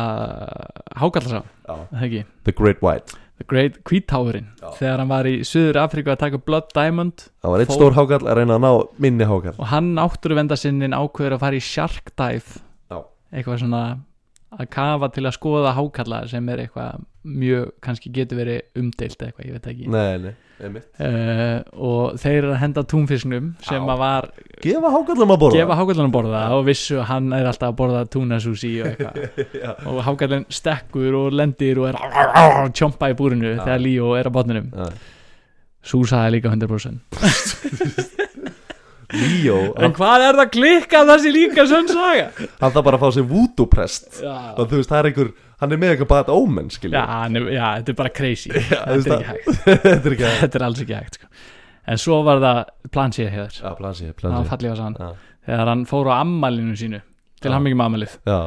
ekki 2.03 2.25
The 2.49 2.55
Great 2.57 2.83
White 2.83 3.15
The 3.41 3.47
Great 3.49 3.79
Kvítáurinn 3.87 4.51
Já. 4.61 4.73
þegar 4.77 4.99
hann 5.01 5.13
var 5.13 5.29
í 5.31 5.37
Suður 5.47 5.79
Afríku 5.85 6.11
að 6.13 6.19
taka 6.25 6.41
Blood 6.43 6.75
Diamond 6.77 7.29
það 7.41 7.55
var 7.55 7.63
eitt 7.65 7.73
stór 7.77 7.95
hákall 7.97 8.27
að 8.27 8.41
reyna 8.41 8.59
að 8.59 8.65
ná 8.67 8.73
minni 9.07 9.29
hákall 9.31 9.55
og 9.57 9.71
hann 9.71 9.95
náttúruvenda 9.97 10.59
sinnin 10.61 10.97
ákveður 10.99 11.39
að 11.39 11.45
fara 11.47 11.61
í 11.61 11.65
Shark 11.65 12.11
Dive 12.19 12.59
Já. 12.91 12.99
eitthvað 13.33 13.63
svona 13.63 13.85
að 14.51 14.67
kafa 14.75 15.09
til 15.15 15.25
að 15.29 15.37
skoða 15.37 15.73
hákalla 15.77 16.25
sem 16.31 16.49
er 16.51 16.65
eitthvað 16.65 17.03
mjög, 17.31 17.67
kannski 17.85 18.11
getur 18.15 18.39
verið 18.41 18.81
umdeilt 18.81 19.21
eitthvað, 19.23 19.45
ég 19.47 19.53
veit 19.59 19.67
ekki. 19.71 19.89
Nei, 19.93 20.19
nei, 20.25 20.81
uh, 21.05 21.61
og 21.77 22.17
þeir 22.21 22.39
eru 22.39 22.51
að 22.55 22.59
henda 22.63 22.85
túnfisknum 22.89 23.51
sem 23.65 23.77
Já. 23.79 23.85
að 23.93 24.01
var 24.01 24.29
gefa 24.65 24.91
hákallum 24.95 25.35
að 25.37 25.41
borða? 25.45 25.61
gefa 25.61 25.77
hákallanum 25.79 26.15
borða 26.17 26.43
og 26.57 26.65
vissu 26.67 26.99
að 26.99 27.07
hann 27.13 27.31
er 27.37 27.49
alltaf 27.51 27.71
að 27.71 27.79
borða 27.83 28.03
túnasúsi 28.17 28.73
og 28.83 28.91
eitthvað. 28.91 29.15
Og 29.93 30.03
hákallin 30.09 30.47
stekkur 30.53 31.19
og 31.21 31.37
lendir 31.37 31.81
og 31.81 31.91
er 31.93 32.01
að 32.01 32.73
tjompa 32.81 33.13
í 33.13 33.17
búrinu 33.21 33.55
Já. 33.55 33.63
þegar 33.67 33.85
Líó 33.85 34.13
er 34.19 34.29
á 34.29 34.33
botninum. 34.35 34.73
Súsa 35.81 36.27
er 36.27 36.35
líka 36.35 36.51
100% 36.53 36.99
Líó, 39.11 39.57
en 39.83 39.95
hvað 39.97 40.25
er 40.29 40.37
það 40.39 40.51
klikkað 40.55 41.09
þessi 41.11 41.33
líka 41.35 41.65
sönn 41.71 41.89
saga? 41.91 42.27
Hann 42.61 42.75
þarf 42.75 42.85
bara 42.87 42.99
að 42.99 43.05
fá 43.05 43.15
sér 43.17 43.27
vúdúprest 43.31 44.21
já, 44.23 44.35
og 44.55 44.69
þú 44.71 44.79
veist, 44.81 44.91
það 44.93 45.01
er 45.01 45.09
einhver 45.11 45.33
hann 45.61 45.75
er 45.75 45.81
með 45.83 45.95
eitthvað 45.95 46.11
omen, 46.37 46.69
já, 46.71 46.77
skilja 46.77 47.03
er- 47.41 47.49
já, 47.57 47.65
þetta 47.81 47.93
er 47.95 47.99
bara 47.99 48.13
crazy. 48.21 48.51
Þetta 48.55 48.95
er 48.95 49.17
ekki 49.17 49.29
hægt. 49.31 49.51
Þetta 49.67 50.07
er 50.11 50.15
er 50.61 50.67
alls 50.69 50.83
ekki 50.85 50.97
hægt 50.97 51.19
sko. 51.21 51.31
en 51.91 52.01
svo 52.01 52.21
var 52.27 52.41
það 52.45 52.61
plansið 52.95 53.31
hér 53.35 53.59
Já, 53.59 53.75
plansi, 53.77 54.07
það 54.07 54.13
var 54.15 54.21
plansi 54.23 54.51
fallið 54.55 54.73
var 54.75 54.81
sann 54.85 54.99
Já. 55.01 55.11
þegar 55.51 55.73
hann 55.73 55.85
fór 55.91 56.11
á 56.11 56.15
ammælinu 56.21 56.77
sínu 56.79 57.01
til 57.41 57.51
Já. 57.51 57.55
Já, 58.31 58.41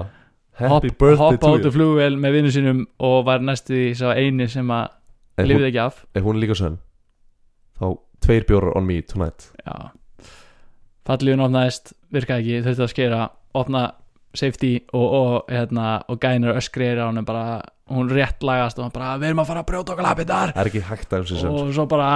happy 0.69 0.89
birthday 0.93 1.17
hoppa 1.17 1.37
to 1.47 1.53
át 1.57 1.65
you 1.65 1.73
flugvel 1.73 2.17
með 2.21 2.35
vinnu 2.37 2.53
sínum 2.53 2.81
og 3.01 3.25
var 3.25 3.41
næstu 3.41 3.73
því 3.73 3.93
sá 3.97 4.13
eini 4.13 4.47
sem 4.47 4.69
að 4.69 4.87
lifið 5.49 5.69
ekki 5.71 5.81
af. 5.81 6.03
ef 6.13 6.23
hún 6.23 6.37
er 6.37 6.43
líka 6.45 6.57
sönn? 6.57 6.77
Þá 7.81 7.85
tveir 8.23 8.45
bjórar 8.47 8.77
on 8.77 8.85
me 8.87 9.01
tonight. 9.01 9.49
Já. 9.65 9.89
Falliðun 11.07 11.43
opnaðist 11.47 11.93
virkaði 12.13 12.41
ekki, 12.43 12.63
þurfti 12.67 12.83
að 12.85 12.91
skera 12.93 13.21
opna 13.59 13.81
safety 14.33 14.73
og, 14.97 15.03
og, 15.13 15.33
hérna, 15.51 15.87
og 16.09 16.17
gænir 16.23 16.55
öskriðir 16.57 17.03
á 17.03 17.05
hann 17.11 17.25
bara, 17.27 17.43
hún 17.93 18.07
rétt 18.09 18.41
lagast 18.45 18.79
og 18.79 18.87
hann 18.87 18.93
bara 18.95 19.11
við 19.21 19.27
erum 19.29 19.43
að 19.43 19.49
fara 19.51 19.61
að 19.61 19.67
brjóta 19.69 19.93
okkur 19.93 20.07
lapidar 20.07 20.53
Það 20.55 20.61
er 20.63 20.69
ekki 20.71 20.83
hægt 20.87 21.13
að 21.13 21.27
þessu 21.29 21.51
og 21.51 21.73
svo 21.75 21.85
bara 21.91 22.07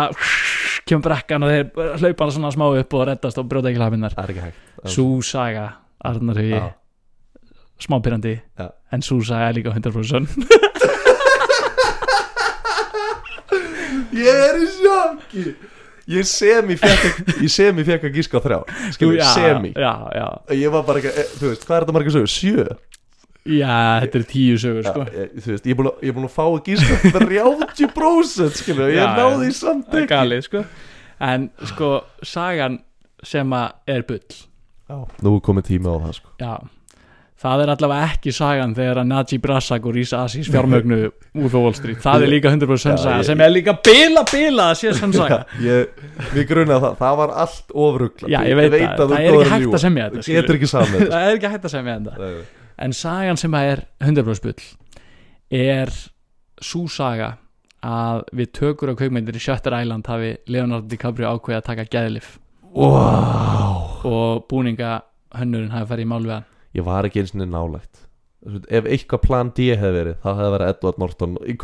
kemur 0.87 1.03
brekkan 1.09 1.43
og 1.45 1.49
þeir 1.53 1.65
hlaupa 2.01 2.25
hann 2.25 2.33
svona 2.39 2.53
smá 2.55 2.65
upp 2.71 2.91
og 2.97 3.05
reddast 3.11 3.37
og 3.43 3.49
brjóta 3.51 3.69
ekki 3.69 3.83
lapidar 3.83 4.15
Það 4.17 4.23
er 4.23 4.33
ekki 4.33 4.45
hægt. 4.47 4.57
Sú 4.95 5.05
saga 5.27 5.67
Arnar 6.07 6.37
Hugi, 6.41 6.57
Já. 6.57 6.67
smá 7.85 7.95
pyrrandi 8.01 8.35
Já. 8.57 8.67
en 8.95 9.01
Sú 9.05 9.19
saga 9.27 9.51
er 9.51 9.59
líka 9.59 9.75
100% 9.75 10.27
Ég 14.17 14.33
er 14.33 14.57
í 14.57 14.67
sjokki 14.73 15.43
Ég 16.07 16.27
semi 16.29 16.77
fekk 16.79 17.23
Ég 17.45 17.51
semi 17.51 17.83
fekk 17.87 18.07
að 18.07 18.19
gíska 18.19 18.39
á 18.39 18.41
þrjá 18.45 18.59
Skilur, 18.95 19.17
já, 19.19 19.25
semi 19.35 19.73
já, 19.75 19.93
já, 20.15 20.27
Ég 20.55 20.71
var 20.71 20.85
bara 20.87 21.01
ekki, 21.01 21.25
þú 21.39 21.49
veist, 21.51 21.65
hvað 21.67 21.77
er 21.77 21.85
þetta 21.85 21.97
margir 21.97 22.15
sögur? 22.15 22.31
Sjö? 22.31 22.67
já, 23.47 24.03
þetta 24.03 24.19
er 24.19 24.25
tíu 24.27 24.57
sögur 24.59 24.87
sko. 24.87 25.05
ég, 25.13 25.35
þú 25.39 25.53
veist, 25.53 25.67
ég 25.67 25.73
er 25.73 25.79
búin 25.79 25.89
að, 25.91 26.01
ég 26.03 26.11
er 26.11 26.17
búin 26.17 26.27
að 26.27 26.33
fá 26.35 26.43
að 26.45 26.57
gíska 26.67 26.97
30% 27.15 28.61
skilur, 28.61 28.91
ég 28.91 29.13
náði 29.17 29.37
því 29.45 29.51
samt 29.55 29.87
það 29.87 29.99
er 29.99 30.03
ekki 30.03 30.13
galið 30.13 30.41
sko. 30.47 30.63
en 31.27 31.45
sko 31.71 31.91
sagan 32.27 32.79
sem 33.25 33.55
að 33.57 33.95
er 33.95 34.07
bull 34.07 34.25
Já, 34.87 34.97
nú 35.23 35.33
er 35.35 35.43
komið 35.43 35.69
tími 35.71 35.91
á 35.91 35.95
það 36.07 36.17
sko 36.19 36.33
já, 36.43 36.51
það 37.37 37.63
er 37.63 37.71
allavega 37.73 38.09
ekki 38.11 38.31
sagan 38.33 38.73
þegar 38.77 38.99
að 39.03 39.09
Najib 39.11 39.47
Razak 39.51 39.85
og 39.85 39.93
Risa 39.95 40.23
Asis 40.25 40.49
fjármögnu 40.49 40.97
úr 41.37 41.53
Wall 41.53 41.75
Street, 41.77 41.99
það 42.01 42.25
er 42.25 42.31
líka 42.33 42.51
100% 42.53 42.95
Já, 42.95 43.03
saga 43.03 43.27
sem 43.27 43.43
er 43.45 43.53
líka 43.53 43.75
bila 43.85 44.23
bila 44.31 44.69
að 44.71 44.79
sé 44.81 44.93
sann 44.97 45.13
saga. 45.19 45.43
Við 45.61 46.43
grunaði 46.49 46.81
það, 46.85 46.97
það 47.03 47.17
var 47.21 47.35
allt 47.45 47.75
ofrugla 47.85 48.31
já, 48.33 48.39
ég 48.49 48.59
veit, 48.59 48.77
það, 48.81 49.03
það 49.03 49.17
er 49.19 49.37
ekki 49.37 49.51
hægt 49.53 49.77
að 49.79 49.83
semja 49.85 50.09
þetta 50.09 50.69
það 50.97 51.17
er 51.21 51.33
ekki 51.37 51.53
hægt 51.53 51.69
að 51.69 51.75
semja 51.77 51.97
þetta. 51.99 52.31
En 52.87 52.93
sagan 52.93 53.41
sem 53.41 53.57
að 53.57 53.71
er 53.73 53.83
100% 54.05 54.47
bull 54.47 54.67
er 55.61 55.93
sú 56.61 56.87
saga 56.91 57.35
að 57.85 58.23
við 58.35 58.51
tökur 58.57 58.91
á 58.91 58.97
kveikmyndir 58.97 59.37
í 59.37 59.41
Shutter 59.41 59.77
Island 59.77 60.09
hafi 60.09 60.33
Leonardo 60.49 60.89
DiCaprio 60.89 61.29
ákveði 61.37 61.59
að 61.61 61.67
taka 61.69 61.85
geðlif 61.93 62.33
Wow 62.73 64.01
og 64.07 64.45
búninga 64.49 65.01
hönnurinn 65.37 65.73
hafi 65.73 65.89
farið 65.91 66.05
í 66.05 66.09
mál 66.09 66.23
við 66.25 66.33
hann 66.35 66.47
Ég 66.77 66.85
var 66.85 67.07
ekki 67.07 67.23
eins 67.23 67.33
og 67.33 67.41
nálægt. 67.49 68.03
Ef 68.69 68.85
eitthvað 68.85 69.23
plan 69.23 69.47
D 69.51 69.65
hefði 69.73 69.89
verið 69.95 70.17
þá 70.21 70.27
hefði 70.29 70.49
verið 70.53 70.69
Edward 70.71 70.99
Norton 71.01 71.31
í 71.41 71.55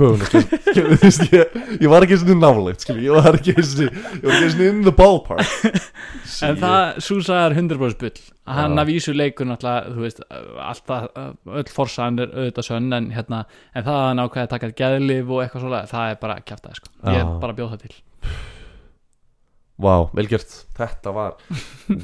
veist, 1.04 1.22
ég, 1.32 1.58
ég 1.78 1.92
var 1.92 2.04
ekki 2.04 2.16
eins 2.18 2.24
og 2.26 2.40
nálægt 2.42 2.84
skilur, 2.84 3.04
Ég 3.06 3.20
var 3.20 3.38
ekki 3.38 3.54
eins 3.54 3.76
og 3.78 4.64
in 4.66 4.82
the 4.84 4.94
ballpark. 4.98 5.46
En 6.44 6.58
það, 6.58 6.98
sú 7.06 7.20
saga 7.24 7.52
er 7.52 7.56
100% 7.62 8.00
bull. 8.02 8.24
Hann 8.50 8.82
að 8.82 8.90
vísu 8.90 9.14
veist, 10.02 10.24
alltaf, 10.34 11.06
öll 11.46 11.70
forsaðan 11.72 12.24
er 12.26 12.34
auðvitað 12.34 12.68
sönn 12.72 12.98
en 12.98 13.12
hérna, 13.14 13.44
en 13.72 13.86
það 13.86 14.00
að 14.00 14.08
hann 14.10 14.24
ákveði 14.24 14.48
að 14.48 14.56
taka 14.56 14.72
geðlif 14.82 15.30
og 15.30 15.44
eitthvað 15.46 15.68
svolega, 15.68 15.92
það 15.94 16.16
er 16.16 16.20
bara 16.26 16.40
kjaftaði 16.42 16.82
sko, 16.82 16.92
ég 17.06 17.22
Já. 17.22 17.30
bara 17.46 17.58
bjóð 17.62 17.76
það 17.76 17.86
til 17.86 17.96
Vá, 19.82 19.96
velgjört, 20.14 20.52
þetta 20.78 21.14
var 21.16 21.34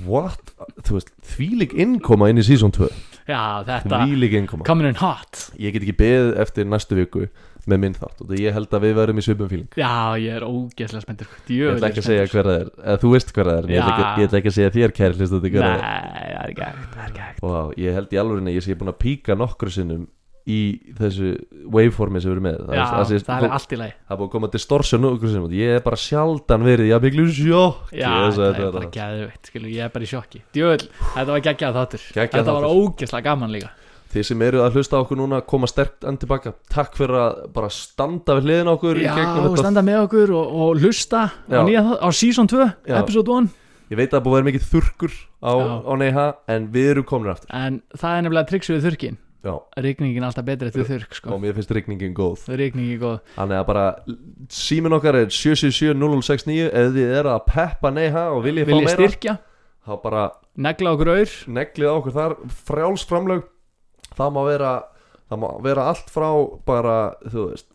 What? 0.09 0.55
Þú 0.87 0.95
veist, 0.97 1.11
þvílík 1.35 1.75
innkoma 1.77 2.31
inn 2.31 2.41
í 2.41 2.45
season 2.45 2.73
2 2.73 2.89
já, 3.29 3.61
þetta, 3.67 4.01
Þvílík 4.07 4.35
innkoma. 4.41 4.65
coming 4.65 4.89
in 4.89 4.97
hot. 4.97 5.51
Ég 5.61 5.75
get 5.75 5.85
ekki 5.85 5.97
beðið 5.99 6.31
eftir 6.41 6.67
næstu 6.69 6.97
viku 6.97 7.27
með 7.69 7.81
minn 7.83 7.93
þátt 7.93 8.23
og 8.25 8.31
ég 8.39 8.55
held 8.55 8.71
að 8.73 8.85
við 8.87 8.95
verðum 8.97 9.19
í 9.21 9.23
svipum 9.27 9.49
fíling 9.51 9.77
já, 9.77 9.91
ég 10.17 10.39
er 10.39 10.45
ógeðslega 10.47 11.03
spenntur. 11.05 11.29
Ég 11.53 11.75
ætla 11.75 11.91
ekki 11.91 12.01
að 12.01 12.07
segja 12.09 12.27
hver 12.31 12.49
það 12.49 12.57
er. 12.63 12.71
Eða 12.81 13.01
þú 13.03 13.11
veist 13.13 13.33
hver 13.35 13.49
það 13.51 13.59
er 13.59 13.69
ég 13.69 13.81
ætla 13.83 13.93
ekki, 13.93 14.23
ég 14.23 14.29
ætla 14.29 14.39
ekki 14.41 14.51
að 14.51 14.57
segja 14.57 14.75
þér 14.77 14.95
kæri 14.99 15.19
hlustu 15.19 15.35
þetta 15.37 15.53
hver 15.53 15.67
Nei, 15.67 15.75
það 15.75 15.89
er 15.89 16.39
er 16.39 16.55
hægt, 16.57 16.87
það 16.95 17.03
er 17.05 17.19
hægt 17.19 17.43
Vá, 17.45 17.59
ég 17.77 17.99
held 17.99 18.15
í 18.15 18.21
alveg 18.23 18.49
ég 18.55 18.65
sé 18.65 18.77
búin 18.79 18.93
að 18.93 19.01
píka 19.03 19.37
nokkru 19.37 19.73
sinnum 19.73 20.07
í 20.49 20.59
þessu 20.97 21.33
waveformi 21.69 22.21
sem 22.21 22.31
við 22.31 22.35
erum 22.37 22.47
með. 22.49 22.59
Já, 22.73 22.83
það, 22.89 23.03
sé, 23.09 23.19
það 23.27 23.47
er 23.47 23.55
allt 23.57 23.75
í 23.75 23.81
lagi. 23.81 23.95
það 24.07 24.15
er 24.15 24.21
búin 24.21 24.29
að 24.29 24.33
koma 24.35 24.51
distortion 24.55 25.03
nokkru 25.05 25.33
sinnum 25.33 25.57
ég 25.59 25.75
er 25.77 25.83
bara 25.85 25.99
sjaldan 25.99 26.65
verið 26.65 26.89
í 26.89 26.95
að 26.95 27.05
miklu 27.07 27.27
sjokki 27.39 27.99
Já, 28.01 28.13
það 28.37 28.47
er 28.49 28.71
bara 28.77 28.93
geðveitt, 28.95 29.51
skilur, 29.51 29.73
ég 29.75 29.85
er 29.85 29.93
bara 29.93 30.07
í 30.07 30.09
sjokki. 30.13 30.41
Djöfull, 30.55 30.89
þetta 31.13 31.29
var 31.35 31.45
geggjað 31.49 31.77
þáttur. 31.79 32.07
Þetta 32.17 32.57
var 32.57 32.67
ógeðslega 32.69 33.27
gaman 33.29 33.53
líka. 33.53 33.75
Þið 34.09 34.25
sem 34.25 34.41
eru 34.41 34.61
að 34.65 34.77
hlusta 34.79 34.97
okkur 35.03 35.19
núna 35.19 35.39
koma 35.45 35.67
sterkt 35.69 36.05
enn 36.09 36.17
tilbaka 36.17 36.55
Takk 36.73 36.95
fyrir 36.97 37.13
að 37.21 37.41
bara 37.53 37.67
standa 37.69 38.39
við 38.39 38.47
hliðin 38.47 38.71
okkur 38.71 39.01
Já, 39.03 39.11
og 39.45 39.57
standa 39.61 39.83
með 39.85 39.99
okkur 40.07 40.33
og, 40.33 40.55
og 40.65 40.81
hlusta 40.81 41.27
á, 41.29 41.61
nýja, 41.61 41.83
á 42.01 42.09
season 42.09 42.49
2, 42.49 42.65
Já. 42.89 42.95
episode 43.03 43.35
1 43.43 43.51
Ég 43.93 43.99
veit 43.99 44.09
að 44.09 44.15
það 44.15 44.19
er 44.19 44.25
búið 44.25 44.33
að 44.33 44.39
vera 44.39 44.47
mikið 44.49 44.65
þurrkur 44.71 45.13
á, 45.45 45.53
á 45.85 45.93
Neiha 46.01 46.25
En 46.49 46.67
við 46.73 46.89
erum 46.95 47.05
komin 47.09 47.33
aftur. 47.35 47.53
En 47.53 47.81
það 47.93 48.15
er 48.15 48.25
nefnilega 48.25 48.49
triks 48.49 48.73
við 48.73 48.87
þurrkin 48.87 49.21
Er 49.43 49.87
alltaf 50.27 50.45
betri 50.47 50.67
eftir 50.67 50.87
þurrk, 50.87 51.13
sko? 51.15 51.31
Og 51.35 51.41
mér 51.43 51.55
finnst 51.55 51.71
rigningin 51.71 52.15
góð. 52.17 52.41
Þannig 52.49 53.55
að 53.55 53.65
bara 53.69 53.85
símin 54.51 54.95
okkar 54.97 55.21
er 55.21 55.31
777-0069 55.31 56.67
Ef 56.67 56.91
þið 56.97 57.13
eru 57.21 57.31
að 57.31 57.45
peppa 57.47 57.93
Neiha 57.95 58.25
og 58.35 58.43
viljið 58.43 58.67
fá 58.67 58.75
meira 58.75 58.97
styrkja, 58.97 59.37
Þá 59.87 59.93
bara 60.03 60.25
negla 60.59 60.93
okkur 60.97 61.13
auður 61.13 61.35
neglið 61.55 61.91
okkur 61.93 62.17
þar. 62.17 62.37
Frjáls 62.67 63.07
framlög. 63.07 63.47
Það 64.17 64.35
má 64.35 64.41
vera 64.49 64.73
Það 65.29 65.41
má 65.43 65.49
vera 65.63 65.87
allt 65.93 66.07
frá 66.11 66.29
bara 66.67 66.97
Þú 67.29 67.49
veist 67.51 67.68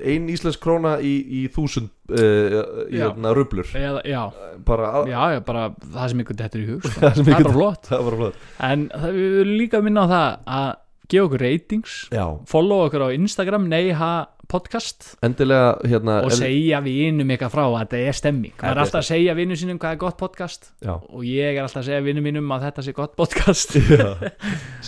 Ein 0.00 0.28
íslensk 0.32 0.60
króna 0.62 0.96
í, 1.04 1.12
í 1.40 1.40
þúsund 1.52 1.90
Já. 2.10 2.64
hérna 2.90 3.32
rublur 3.36 3.68
Bara 4.66 5.66
það 5.78 6.12
sem 6.12 6.22
ykkur 6.24 6.38
dettur 6.40 6.62
í 6.64 6.68
hug 6.70 6.86
sko. 6.86 7.10
Er 7.10 7.50
Það 7.90 8.06
var 8.08 8.18
flott 8.22 8.46
En 8.70 8.86
það, 8.94 9.18
við 9.18 9.34
viljum 9.40 9.58
líka 9.60 9.82
minna 9.86 10.06
á 10.06 10.08
það 10.10 10.28
að 10.60 10.70
gefa 11.10 11.28
okkur 11.28 11.44
ratings 11.46 11.96
Já. 12.14 12.24
follow 12.50 12.86
okkur 12.88 13.06
á 13.06 13.08
Instagram 13.14 13.68
Neiha 13.70 14.12
podcast. 14.50 15.14
Endilega 15.22 15.76
hérna 15.86 16.16
og 16.26 16.32
segja 16.34 16.80
vinum 16.82 17.28
ykkar 17.36 17.52
frá 17.52 17.62
að 17.68 17.76
þetta 17.84 18.00
er 18.10 18.16
stemming. 18.18 18.54
Maður 18.58 18.72
er 18.72 18.82
alltaf 18.82 19.00
að 19.00 19.06
segja 19.06 19.34
vinum 19.38 19.58
sínum 19.60 19.78
hvað 19.80 19.94
er 19.94 20.00
gott 20.00 20.16
podcast. 20.18 20.70
Já. 20.82 20.92
Og 20.98 21.22
ég 21.26 21.54
er 21.54 21.62
alltaf 21.62 21.82
að 21.84 21.90
segja 21.90 22.02
vinum 22.04 22.26
mínum 22.26 22.50
að 22.56 22.66
þetta 22.66 22.84
sé 22.86 22.94
gott 22.96 23.14
podcast. 23.18 23.76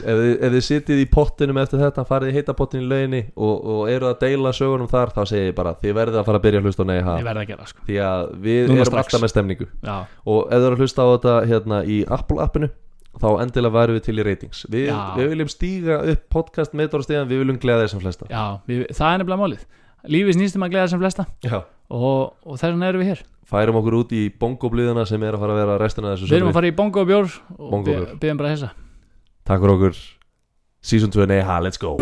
Ef, 0.02 0.18
þið, 0.18 0.30
ef 0.42 0.54
þið 0.56 0.64
sitið 0.66 1.00
í 1.02 1.06
pottinum 1.12 1.58
eftir 1.62 1.82
þetta 1.82 2.02
farið 2.08 2.32
í 2.32 2.36
heita 2.38 2.54
pottin 2.58 2.82
í 2.82 2.88
lauginni 2.90 3.20
og, 3.36 3.66
og 3.74 3.90
eru 3.92 4.08
að 4.08 4.22
deila 4.24 4.50
sögunum 4.56 4.88
þar 4.90 5.12
þá 5.14 5.20
segið 5.28 5.50
ég 5.50 5.56
bara 5.58 5.74
þið 5.78 5.96
verðið 5.98 6.20
að 6.22 6.28
fara 6.30 6.40
að 6.40 6.46
byrja 6.46 6.62
að 6.62 6.68
hlusta 6.68 6.86
á 6.86 6.90
Nei 6.90 6.96
ha. 7.04 7.16
Ég 7.20 7.28
verð 7.28 7.42
að 7.42 7.50
gera 7.52 7.68
sko. 7.68 7.84
Því 7.86 7.98
að 8.08 8.22
við 8.46 8.62
Núna 8.62 8.78
erum 8.80 8.88
strax. 8.90 9.04
alltaf 9.04 9.22
með 9.22 9.34
stemningu. 9.34 9.68
Já, 9.84 9.96
og 10.32 10.40
ef 10.48 10.56
þið 10.56 10.66
eru 10.70 10.78
að 10.78 10.82
hlusta 10.82 11.04
á 11.04 11.08
þetta 11.12 11.36
hérna 11.52 11.82
í 11.84 11.98
Apple 12.18 12.42
appinu 12.42 12.72
þá 13.20 13.28
endilega 13.42 13.76
væru 13.76 13.96
við 13.96 14.06
til 14.06 14.16
í 14.16 14.26
ratings. 14.26 14.64
Við, 14.72 14.88
við 15.18 15.30
viljum 15.34 15.52
stíga 15.52 15.98
upp 16.12 16.24
podcast 16.32 16.76
meðdóra 16.78 17.06
stíðan, 17.06 17.28
við 17.30 17.42
viljum 17.42 17.60
gleða 17.62 17.86
þessum 17.86 18.02
flesta. 18.04 18.28
Já 18.32 18.44
við, 18.68 18.86
það 18.96 19.08
er 19.10 19.22
nefnilega 19.22 19.42
málið. 19.42 19.66
Lífið 20.12 20.38
snýst 20.38 20.58
um 20.58 20.66
að 20.66 20.72
gleða 20.74 20.88
sem 20.90 21.02
flesta. 21.02 21.26
Já. 21.44 21.58
og, 21.92 22.32
og 22.42 22.56
þess 22.56 22.72
vegna 22.72 22.88
erum 22.90 23.04
við 23.04 23.12
hér. 23.12 23.24
Færum 23.52 23.78
okkur 23.82 23.98
út 24.00 24.14
í 24.16 24.22
bongobliðuna 24.40 25.04
sem 25.06 25.22
er 25.22 25.36
að 25.36 25.44
fara 25.44 25.54
að 25.56 25.60
vera 25.62 25.80
restina 25.82 26.14
þessu 26.14 26.30
við 26.30 26.38
erum 26.40 26.52
að 26.52 26.58
fara 26.58 26.70
í 26.70 26.76
bongo 26.78 27.04
og 27.04 27.84
byggjum 28.22 28.40
bara 28.40 28.54
þessa 28.54 28.72
takk 29.46 29.60
fyrir 29.60 29.76
okkur. 29.76 30.00
Season 30.82 31.14
2 31.14 31.28
nei 31.30 31.42
ha, 31.46 31.60
let's 31.62 31.78
go 31.78 31.94